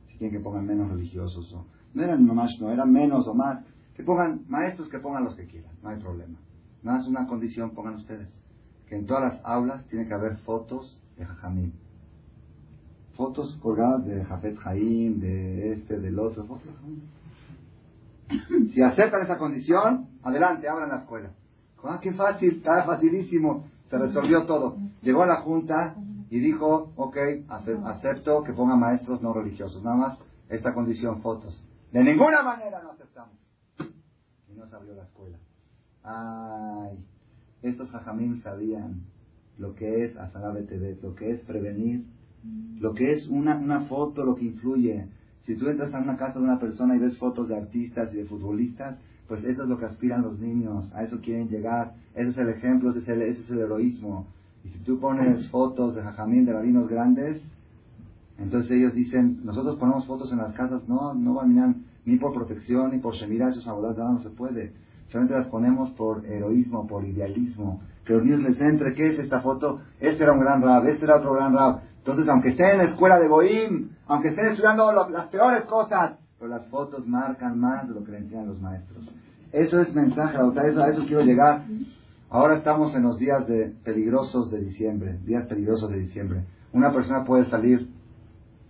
Si 0.08 0.18
quieren 0.18 0.38
que 0.38 0.44
pongan 0.44 0.66
menos 0.66 0.90
religiosos 0.92 1.54
o... 1.54 1.66
No 1.94 2.04
eran 2.04 2.26
nomás, 2.26 2.52
no, 2.60 2.72
eran 2.72 2.92
menos 2.92 3.28
o 3.28 3.34
más. 3.34 3.64
Que 3.96 4.04
pongan 4.04 4.42
maestros 4.48 4.90
que 4.90 4.98
pongan 4.98 5.24
los 5.24 5.36
que 5.36 5.46
quieran, 5.46 5.72
no 5.82 5.90
hay 5.90 6.00
problema. 6.00 6.38
Nada 6.82 6.98
más 6.98 7.08
una 7.08 7.28
condición, 7.28 7.72
pongan 7.72 7.96
ustedes. 7.96 8.28
Que 8.90 8.96
en 8.96 9.06
todas 9.06 9.24
las 9.24 9.46
aulas 9.46 9.86
tiene 9.88 10.08
que 10.08 10.14
haber 10.14 10.38
fotos 10.38 11.00
de 11.18 11.26
Jajamín 11.26 11.74
fotos 13.16 13.58
colgadas 13.62 14.06
de 14.06 14.24
Jafet 14.26 14.56
Jaim, 14.58 15.20
de 15.20 15.74
este, 15.74 16.00
del 16.00 16.20
otro. 16.20 16.46
Si 18.74 18.82
aceptan 18.82 19.22
esa 19.22 19.38
condición, 19.38 20.08
adelante, 20.24 20.68
abran 20.68 20.90
la 20.90 21.00
escuela. 21.00 21.32
Ah, 21.84 22.00
qué 22.02 22.14
fácil, 22.14 22.58
está 22.58 22.84
facilísimo, 22.84 23.68
se 23.90 23.98
resolvió 23.98 24.46
todo. 24.46 24.78
Llegó 25.02 25.24
a 25.24 25.28
la 25.28 25.42
junta 25.42 25.96
y 26.30 26.40
dijo, 26.40 26.94
ok, 26.96 27.18
acepto 27.50 28.42
que 28.44 28.54
pongan 28.54 28.80
maestros 28.80 29.22
no 29.22 29.34
religiosos, 29.34 29.84
nada 29.84 29.98
más 29.98 30.20
esta 30.50 30.74
condición, 30.74 31.22
fotos. 31.22 31.62
De 31.92 32.04
ninguna 32.04 32.42
manera 32.42 32.82
no 32.82 32.92
aceptamos. 32.92 33.36
Y 34.50 34.54
no 34.54 34.66
se 34.66 34.76
abrió 34.76 34.96
la 34.96 35.04
escuela. 35.04 35.38
Ay, 36.04 37.06
estos 37.62 37.92
jajamín 37.92 38.42
sabían 38.42 39.04
lo 39.58 39.76
que 39.76 40.06
es 40.06 40.14
TV, 40.14 40.98
lo 41.02 41.16
que 41.16 41.32
es 41.32 41.42
prevenir 41.42 42.06
lo 42.80 42.94
que 42.94 43.14
es 43.14 43.28
una, 43.28 43.56
una 43.56 43.82
foto, 43.82 44.26
lo 44.26 44.36
que 44.36 44.46
influye. 44.46 45.08
Si 45.46 45.56
tú 45.56 45.68
entras 45.68 45.94
a 45.94 46.00
una 46.00 46.18
casa 46.18 46.40
de 46.40 46.46
una 46.46 46.60
persona 46.60 46.96
y 46.96 47.00
ves 47.00 47.18
fotos 47.18 47.50
de 47.50 47.58
artistas 47.58 48.14
y 48.14 48.18
de 48.18 48.26
futbolistas, 48.26 48.98
pues 49.28 49.44
eso 49.44 49.64
es 49.64 49.70
lo 49.70 49.78
que 49.78 49.86
aspiran 49.86 50.22
los 50.22 50.40
niños, 50.40 50.90
a 50.94 51.04
eso 51.04 51.20
quieren 51.22 51.50
llegar, 51.50 51.94
ese 52.14 52.30
es 52.30 52.38
el 52.38 52.50
ejemplo, 52.50 52.92
ese 52.92 53.00
es 53.00 53.08
el, 53.08 53.22
ese 53.22 53.42
es 53.42 53.50
el 53.50 53.60
heroísmo. 53.60 54.28
Y 54.64 54.70
si 54.70 54.80
tú 54.80 55.00
pones 55.00 55.48
fotos 55.50 55.96
de 55.96 56.02
jajamín, 56.02 56.46
de 56.46 56.54
rabinos 56.54 56.88
grandes, 56.88 57.42
entonces 58.38 58.72
ellos 58.72 58.94
dicen, 58.94 59.40
nosotros 59.44 59.78
ponemos 59.78 60.06
fotos 60.06 60.32
en 60.32 60.40
las 60.40 60.54
casas, 60.54 60.88
no, 60.88 61.14
no 61.14 61.34
van 61.34 61.60
a 61.60 61.76
ni 62.06 62.18
por 62.18 62.34
protección, 62.34 62.92
ni 62.92 63.00
por 63.00 63.16
shemira, 63.16 63.50
esos 63.50 63.68
abogados 63.68 63.98
no 63.98 64.22
se 64.22 64.30
puede. 64.30 64.74
Solamente 65.08 65.38
las 65.38 65.48
ponemos 65.48 65.90
por 65.92 66.26
heroísmo, 66.26 66.88
por 66.88 67.06
idealismo. 67.06 67.82
Que 68.06 68.14
los 68.14 68.24
niños 68.24 68.42
les 68.42 68.60
entre, 68.60 68.94
¿qué 68.94 69.12
es 69.12 69.20
esta 69.20 69.42
foto? 69.42 69.80
Este 70.00 70.24
era 70.24 70.34
un 70.34 70.40
gran 70.40 70.62
rab, 70.62 70.86
este 70.88 71.06
era 71.06 71.18
otro 71.18 71.34
gran 71.34 71.54
rab. 71.54 71.82
Entonces, 72.04 72.28
aunque 72.28 72.50
estén 72.50 72.72
en 72.72 72.78
la 72.80 72.84
escuela 72.84 73.18
de 73.18 73.30
Goim, 73.30 73.92
aunque 74.08 74.28
estén 74.28 74.48
estudiando 74.48 74.92
las 75.10 75.28
peores 75.28 75.64
cosas, 75.64 76.20
pero 76.38 76.52
las 76.52 76.68
fotos 76.68 77.08
marcan 77.08 77.58
más 77.58 77.88
de 77.88 77.94
lo 77.94 78.04
que 78.04 78.12
le 78.12 78.18
enseñan 78.18 78.50
los 78.50 78.60
maestros. 78.60 79.10
Eso 79.54 79.80
es 79.80 79.96
mensaje, 79.96 80.38
eso, 80.68 80.84
a 80.84 80.90
eso 80.90 81.06
quiero 81.06 81.22
llegar. 81.22 81.62
Ahora 82.30 82.58
estamos 82.58 82.94
en 82.94 83.04
los 83.04 83.18
días 83.18 83.48
de 83.48 83.74
peligrosos 83.86 84.52
de 84.52 84.60
diciembre, 84.60 85.18
días 85.24 85.46
peligrosos 85.46 85.92
de 85.92 86.00
diciembre. 86.00 86.44
Una 86.74 86.92
persona 86.92 87.24
puede 87.24 87.50
salir 87.50 87.88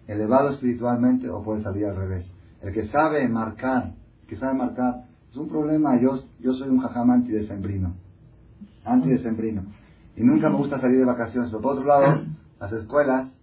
elevado 0.05 0.51
espiritualmente 0.51 1.27
o 1.27 1.41
puede 1.41 1.63
salir 1.63 1.87
al 1.87 1.95
revés. 1.95 2.31
El 2.61 2.71
que 2.71 2.85
sabe 2.85 3.27
marcar, 3.27 3.93
el 4.21 4.27
que 4.27 4.37
sabe 4.37 4.53
marcar, 4.53 5.05
es 5.31 5.37
un 5.37 5.49
problema. 5.49 5.99
Yo, 5.99 6.19
yo 6.39 6.53
soy 6.53 6.69
un 6.69 6.81
jajam 6.81 7.09
antidecembrino, 7.09 7.95
antidecembrino. 8.85 9.63
Y 10.15 10.23
nunca 10.23 10.51
me 10.51 10.57
gusta 10.57 10.79
salir 10.79 10.99
de 10.99 11.05
vacaciones. 11.05 11.49
Pero 11.49 11.63
por 11.63 11.73
otro 11.73 11.87
lado, 11.87 12.25
las 12.63 12.71
escuelas, 12.71 13.37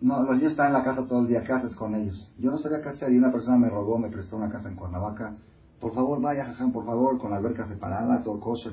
no, 0.00 0.22
los 0.22 0.36
niños 0.36 0.52
están 0.52 0.68
en 0.68 0.74
la 0.74 0.84
casa 0.84 1.08
todo 1.08 1.22
el 1.22 1.26
día, 1.26 1.42
¿qué 1.42 1.52
haces 1.52 1.74
con 1.74 1.96
ellos? 1.96 2.30
Yo 2.38 2.52
no 2.52 2.58
sabía 2.58 2.82
qué 2.82 2.90
hacer 2.90 3.10
y 3.10 3.18
una 3.18 3.32
persona 3.32 3.56
me 3.56 3.68
robó, 3.68 3.98
me 3.98 4.10
prestó 4.10 4.36
una 4.36 4.48
casa 4.48 4.68
en 4.68 4.76
Cuernavaca. 4.76 5.34
Por 5.80 5.92
favor, 5.92 6.20
vaya, 6.20 6.44
jajam, 6.44 6.70
por 6.70 6.86
favor, 6.86 7.18
con 7.18 7.32
la 7.32 7.38
alberca 7.38 7.66
separada, 7.66 8.22
todo 8.22 8.36
el 8.36 8.40
coche. 8.40 8.70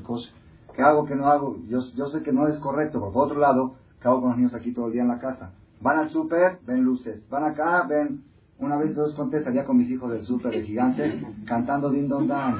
¿Qué 0.76 0.84
hago, 0.84 1.06
qué 1.06 1.16
no 1.16 1.26
hago? 1.26 1.58
Yo, 1.68 1.80
yo 1.96 2.10
sé 2.10 2.22
que 2.22 2.32
no 2.32 2.48
es 2.48 2.60
correcto, 2.60 3.00
pero 3.00 3.12
por 3.12 3.26
otro 3.26 3.40
lado, 3.40 3.74
¿qué 4.00 4.08
hago 4.08 4.22
con 4.22 4.30
los 4.30 4.38
niños 4.38 4.54
aquí 4.54 4.72
todo 4.72 4.86
el 4.86 4.94
día 4.94 5.02
en 5.02 5.08
la 5.08 5.18
casa? 5.18 5.54
Van 5.82 5.98
al 5.98 6.10
súper, 6.10 6.60
ven 6.68 6.84
luces. 6.84 7.28
Van 7.28 7.44
acá, 7.44 7.88
ven 7.90 8.24
Una 8.62 8.78
vez 8.78 8.94
dos 8.94 9.16
conté, 9.16 9.44
salía 9.44 9.66
con 9.66 9.76
mis 9.76 9.90
hijos 9.90 10.12
del 10.12 10.24
súper 10.24 10.52
de 10.52 10.62
gigante 10.62 11.20
cantando 11.48 11.90
Din 11.90 12.08
Don 12.08 12.28
Dan. 12.28 12.56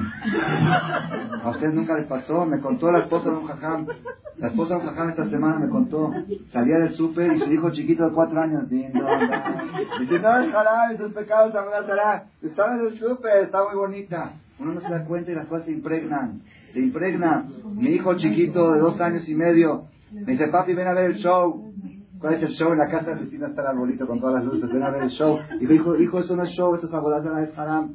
¿A 1.44 1.50
ustedes 1.50 1.72
nunca 1.74 1.96
les 1.96 2.06
pasó? 2.06 2.44
Me 2.44 2.60
contó 2.60 2.90
la 2.90 2.98
esposa 2.98 3.30
de 3.30 3.36
un 3.36 3.46
jajam. 3.46 3.86
La 4.36 4.48
esposa 4.48 4.74
de 4.74 4.80
un 4.80 4.86
jajam 4.88 5.10
esta 5.10 5.28
semana 5.30 5.60
me 5.60 5.68
contó. 5.68 6.12
Salía 6.50 6.78
del 6.78 6.92
súper 6.94 7.34
y 7.34 7.38
su 7.38 7.52
hijo 7.52 7.70
chiquito 7.70 8.04
de 8.04 8.12
cuatro 8.12 8.40
años, 8.40 8.68
Din 8.68 8.92
Don 8.92 9.04
Dan. 9.04 9.70
Dice, 10.00 10.18
no 10.18 10.40
es 10.40 10.50
jarabe, 10.50 10.96
tus 10.96 11.12
pecados 11.12 11.52
te 11.52 12.46
Estaba 12.48 12.74
en 12.74 12.80
el 12.80 12.98
súper, 12.98 13.44
está 13.44 13.62
muy 13.62 13.76
bonita. 13.76 14.32
Uno 14.58 14.74
no 14.74 14.80
se 14.80 14.88
da 14.88 15.04
cuenta 15.04 15.30
y 15.30 15.36
las 15.36 15.46
cosas 15.46 15.66
se 15.66 15.72
impregnan. 15.72 16.40
Se 16.72 16.80
impregna. 16.80 17.46
Mi 17.76 17.90
hijo 17.90 18.16
chiquito 18.16 18.72
de 18.72 18.80
dos 18.80 19.00
años 19.00 19.28
y 19.28 19.36
medio 19.36 19.84
me 20.12 20.32
dice, 20.32 20.48
papi, 20.48 20.74
ven 20.74 20.88
a 20.88 20.94
ver 20.94 21.12
el 21.12 21.16
show. 21.18 21.72
¿Cuál 22.22 22.34
es 22.34 22.42
el 22.44 22.50
show? 22.50 22.70
En 22.70 22.78
la 22.78 22.88
casa 22.88 23.10
de 23.10 23.16
Cristina 23.16 23.48
está 23.48 23.62
el 23.62 23.66
arbolito 23.66 24.06
con 24.06 24.20
todas 24.20 24.36
las 24.36 24.44
luces. 24.44 24.72
Ven 24.72 24.84
a 24.84 24.90
ver 24.90 25.02
el 25.02 25.10
show. 25.10 25.38
Y 25.60 25.66
me 25.66 25.72
dijo, 25.72 25.96
hijo, 25.96 26.20
eso 26.20 26.36
no 26.36 26.44
es 26.44 26.50
show, 26.50 26.72
eso 26.76 26.86
es 26.86 26.94
abodazara, 26.94 27.42
es 27.42 27.58
haram. 27.58 27.94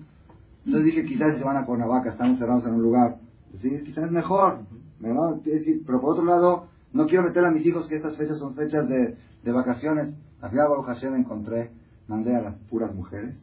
Entonces 0.65 0.83
dije, 0.83 1.05
quizás 1.05 1.37
se 1.37 1.45
van 1.45 1.55
a 1.55 1.65
Cuernavaca, 1.65 2.11
estamos 2.11 2.37
cerrados 2.37 2.65
en 2.65 2.73
un 2.73 2.81
lugar. 2.81 3.15
¿Sí? 3.61 3.81
Quizás 3.85 4.03
es 4.03 4.11
mejor. 4.11 4.59
Pero 5.01 6.01
por 6.01 6.11
otro 6.11 6.25
lado, 6.25 6.67
no 6.91 7.07
quiero 7.07 7.23
meter 7.23 7.45
a 7.45 7.51
mis 7.51 7.65
hijos 7.65 7.87
que 7.87 7.95
estas 7.95 8.17
fechas 8.17 8.37
son 8.37 8.53
fechas 8.53 8.89
de, 8.89 9.15
de 9.43 9.51
vacaciones. 9.53 10.13
A 10.41 10.49
Baruch 10.49 10.85
Hashem 10.87 11.15
encontré, 11.15 11.71
mandé 12.09 12.35
a 12.35 12.41
las 12.41 12.55
puras 12.69 12.93
mujeres, 12.93 13.35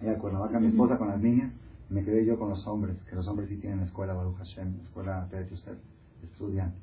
allá 0.00 0.12
a 0.12 0.18
Cuernavaca, 0.18 0.60
mi 0.60 0.68
esposa 0.68 0.96
con 0.96 1.08
las 1.08 1.20
niñas, 1.20 1.52
y 1.90 1.94
me 1.94 2.04
quedé 2.04 2.24
yo 2.24 2.38
con 2.38 2.50
los 2.50 2.64
hombres, 2.68 3.02
que 3.10 3.16
los 3.16 3.26
hombres 3.26 3.48
sí 3.48 3.56
tienen 3.56 3.80
escuela 3.80 4.14
Baruch 4.14 4.36
Hashem, 4.36 4.80
escuela 4.84 5.26
Peret 5.28 5.50
Yosef, 5.50 5.76
estudian. 6.22 6.74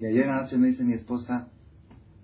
Y 0.00 0.06
ayer 0.06 0.24
en 0.24 0.30
la 0.30 0.42
noche 0.42 0.58
me 0.58 0.68
dice 0.68 0.84
mi 0.84 0.92
esposa, 0.92 1.48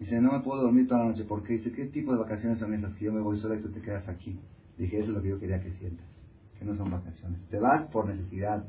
Dice, 0.01 0.19
no 0.19 0.33
me 0.33 0.41
puedo 0.41 0.63
dormir 0.63 0.89
toda 0.89 1.03
la 1.03 1.11
noche. 1.11 1.25
porque 1.25 1.53
Dice, 1.53 1.71
¿qué 1.73 1.85
tipo 1.85 2.13
de 2.13 2.19
vacaciones 2.19 2.59
son 2.59 2.73
esas 2.73 2.95
que 2.95 3.05
yo 3.05 3.13
me 3.13 3.21
voy 3.21 3.39
sola 3.39 3.57
y 3.57 3.61
tú 3.61 3.69
te 3.69 3.83
quedas 3.83 4.09
aquí? 4.09 4.41
Dije, 4.79 4.99
eso 4.99 5.11
es 5.11 5.17
lo 5.17 5.23
que 5.23 5.29
yo 5.29 5.39
quería 5.39 5.61
que 5.61 5.71
sientas. 5.73 6.07
Que 6.59 6.65
no 6.65 6.75
son 6.75 6.91
vacaciones. 6.91 7.39
Te 7.51 7.59
vas 7.59 7.83
por 7.91 8.07
necesidad. 8.07 8.65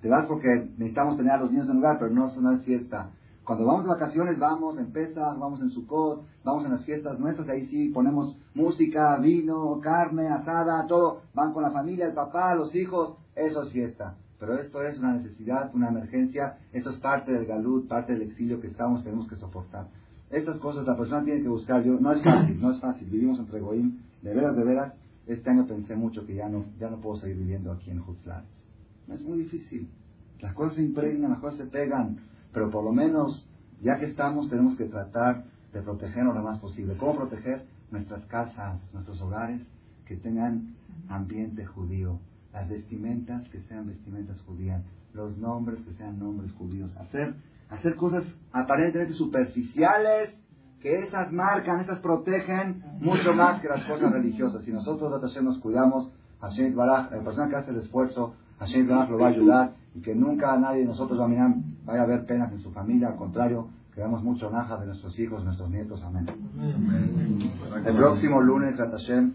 Te 0.00 0.08
vas 0.08 0.26
porque 0.26 0.48
necesitamos 0.78 1.16
tener 1.16 1.32
a 1.32 1.38
los 1.38 1.50
niños 1.50 1.68
en 1.68 1.76
lugar, 1.76 1.98
pero 1.98 2.12
no, 2.12 2.32
no 2.40 2.52
es 2.52 2.62
fiesta. 2.62 3.10
Cuando 3.42 3.66
vamos 3.66 3.82
de 3.82 3.90
vacaciones, 3.90 4.38
vamos 4.38 4.78
en 4.78 4.92
Pesach, 4.92 5.38
vamos 5.38 5.60
en 5.60 5.70
Sukkot, 5.70 6.24
vamos 6.44 6.64
en 6.64 6.72
las 6.72 6.84
fiestas 6.84 7.18
nuestras, 7.18 7.48
ahí 7.48 7.66
sí 7.66 7.88
ponemos 7.88 8.38
música, 8.54 9.16
vino, 9.18 9.80
carne, 9.80 10.28
asada, 10.28 10.86
todo. 10.86 11.22
Van 11.34 11.52
con 11.52 11.64
la 11.64 11.70
familia, 11.70 12.06
el 12.06 12.12
papá, 12.12 12.54
los 12.54 12.74
hijos, 12.76 13.16
eso 13.34 13.62
es 13.62 13.72
fiesta. 13.72 14.16
Pero 14.38 14.54
esto 14.54 14.82
es 14.82 14.98
una 14.98 15.14
necesidad, 15.14 15.74
una 15.74 15.88
emergencia, 15.88 16.58
esto 16.72 16.90
es 16.90 16.96
parte 16.98 17.32
del 17.32 17.46
galut, 17.46 17.88
parte 17.88 18.12
del 18.12 18.22
exilio 18.22 18.60
que 18.60 18.68
estamos, 18.68 19.02
tenemos 19.02 19.28
que 19.28 19.36
soportar. 19.36 19.86
Estas 20.30 20.58
cosas 20.58 20.86
la 20.86 20.96
persona 20.96 21.24
tiene 21.24 21.42
que 21.42 21.48
buscar. 21.48 21.84
Yo, 21.84 21.98
no 22.00 22.12
es 22.12 22.22
fácil, 22.22 22.60
no 22.60 22.72
es 22.72 22.80
fácil. 22.80 23.08
Vivimos 23.08 23.38
entre 23.38 23.60
Goim. 23.60 23.98
De 24.22 24.34
veras, 24.34 24.56
de 24.56 24.64
veras, 24.64 24.94
este 25.26 25.50
año 25.50 25.66
pensé 25.66 25.94
mucho 25.94 26.26
que 26.26 26.34
ya 26.34 26.48
no, 26.48 26.64
ya 26.78 26.90
no 26.90 27.00
puedo 27.00 27.16
seguir 27.16 27.36
viviendo 27.36 27.70
aquí 27.70 27.90
en 27.90 28.00
Hutzlares. 28.00 28.48
Es 29.08 29.22
muy 29.22 29.38
difícil. 29.38 29.88
Las 30.40 30.52
cosas 30.54 30.74
se 30.74 30.82
impregnan, 30.82 31.30
las 31.30 31.40
cosas 31.40 31.58
se 31.60 31.66
pegan. 31.66 32.18
Pero 32.52 32.70
por 32.70 32.84
lo 32.84 32.92
menos, 32.92 33.46
ya 33.82 33.98
que 33.98 34.06
estamos, 34.06 34.48
tenemos 34.48 34.76
que 34.76 34.86
tratar 34.86 35.44
de 35.72 35.82
protegernos 35.82 36.34
lo 36.34 36.42
más 36.42 36.58
posible. 36.58 36.96
¿Cómo 36.96 37.16
proteger? 37.16 37.64
Nuestras 37.90 38.24
casas, 38.26 38.80
nuestros 38.92 39.20
hogares, 39.20 39.60
que 40.06 40.16
tengan 40.16 40.74
ambiente 41.08 41.64
judío. 41.66 42.18
Las 42.52 42.68
vestimentas 42.68 43.48
que 43.50 43.60
sean 43.62 43.86
vestimentas 43.86 44.40
judías. 44.42 44.82
Los 45.12 45.36
nombres 45.38 45.80
que 45.84 45.92
sean 45.94 46.18
nombres 46.18 46.52
judíos. 46.52 46.96
Hacer 46.96 47.34
hacer 47.70 47.96
cosas 47.96 48.24
aparentemente 48.52 49.14
superficiales, 49.14 50.34
que 50.80 51.00
esas 51.00 51.32
marcan, 51.32 51.80
esas 51.80 51.98
protegen 51.98 52.82
mucho 53.00 53.32
más 53.32 53.60
que 53.60 53.68
las 53.68 53.82
cosas 53.84 54.12
religiosas. 54.12 54.64
Si 54.64 54.72
nosotros 54.72 55.20
Hashem 55.20 55.44
nos 55.44 55.58
cuidamos, 55.58 56.10
Hashem 56.40 56.74
Baraj, 56.74 57.10
la 57.10 57.22
persona 57.22 57.48
que 57.48 57.56
hace 57.56 57.70
el 57.70 57.78
esfuerzo, 57.78 58.34
Hashem 58.58 58.86
Baraj 58.88 59.10
lo 59.10 59.18
va 59.18 59.26
a 59.26 59.30
ayudar 59.30 59.72
y 59.94 60.00
que 60.00 60.14
nunca 60.14 60.56
nadie 60.58 60.80
de 60.80 60.86
nosotros 60.86 61.18
a 61.18 61.26
vaya 61.26 62.00
a 62.00 62.04
haber 62.04 62.26
penas 62.26 62.52
en 62.52 62.60
su 62.60 62.70
familia, 62.72 63.08
al 63.08 63.16
contrario, 63.16 63.68
que 63.94 64.00
damos 64.00 64.22
mucho 64.22 64.50
naja 64.50 64.76
de 64.76 64.86
nuestros 64.86 65.18
hijos, 65.18 65.42
nuestros 65.42 65.70
nietos. 65.70 66.04
Amén. 66.04 66.26
El 67.84 67.96
próximo 67.96 68.40
lunes, 68.42 68.76
Hashem, 68.76 69.32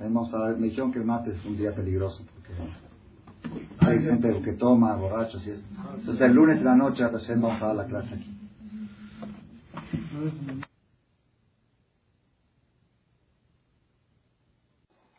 vamos 0.00 0.34
a 0.34 0.46
ver, 0.46 0.58
me 0.58 0.70
que 0.70 0.98
el 0.98 1.04
martes 1.04 1.36
es 1.36 1.44
un 1.46 1.56
día 1.56 1.72
peligroso 1.74 2.24
porque 2.34 2.52
hay 3.80 4.02
gente 4.02 4.42
que 4.42 4.52
toma, 4.52 4.94
borrachos 4.96 5.44
y 5.46 5.50
eso. 5.50 5.62
Entonces 5.96 6.20
el 6.20 6.32
lunes 6.32 6.58
de 6.58 6.64
la 6.64 6.74
noche 6.74 7.02
vamos 7.02 7.62
a 7.62 7.66
dar 7.66 7.76
la 7.76 7.86
clase 7.86 8.14
aquí. 8.14 8.36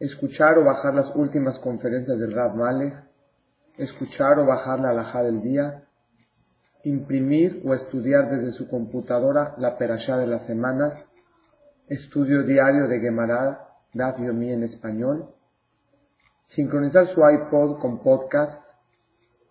escuchar 0.00 0.58
o 0.58 0.64
bajar 0.64 0.94
las 0.94 1.14
últimas 1.14 1.58
conferencias 1.60 2.18
del 2.18 2.34
Rab 2.34 2.56
Malek, 2.56 2.94
escuchar 3.76 4.38
o 4.40 4.46
bajar 4.46 4.80
la 4.80 4.90
alhaja 4.90 5.22
del 5.22 5.42
día, 5.42 5.84
imprimir 6.82 7.62
o 7.64 7.74
estudiar 7.74 8.30
desde 8.30 8.52
su 8.52 8.68
computadora 8.68 9.54
la 9.58 9.78
perashá 9.78 10.16
de 10.16 10.26
las 10.26 10.44
semanas, 10.46 11.04
estudio 11.86 12.42
diario 12.42 12.88
de 12.88 12.98
Gemara, 12.98 13.68
Daf 13.94 14.18
Yomi 14.18 14.50
en 14.50 14.64
español, 14.64 15.28
sincronizar 16.48 17.06
su 17.14 17.20
iPod 17.20 17.78
con 17.78 18.02
podcast, 18.02 18.60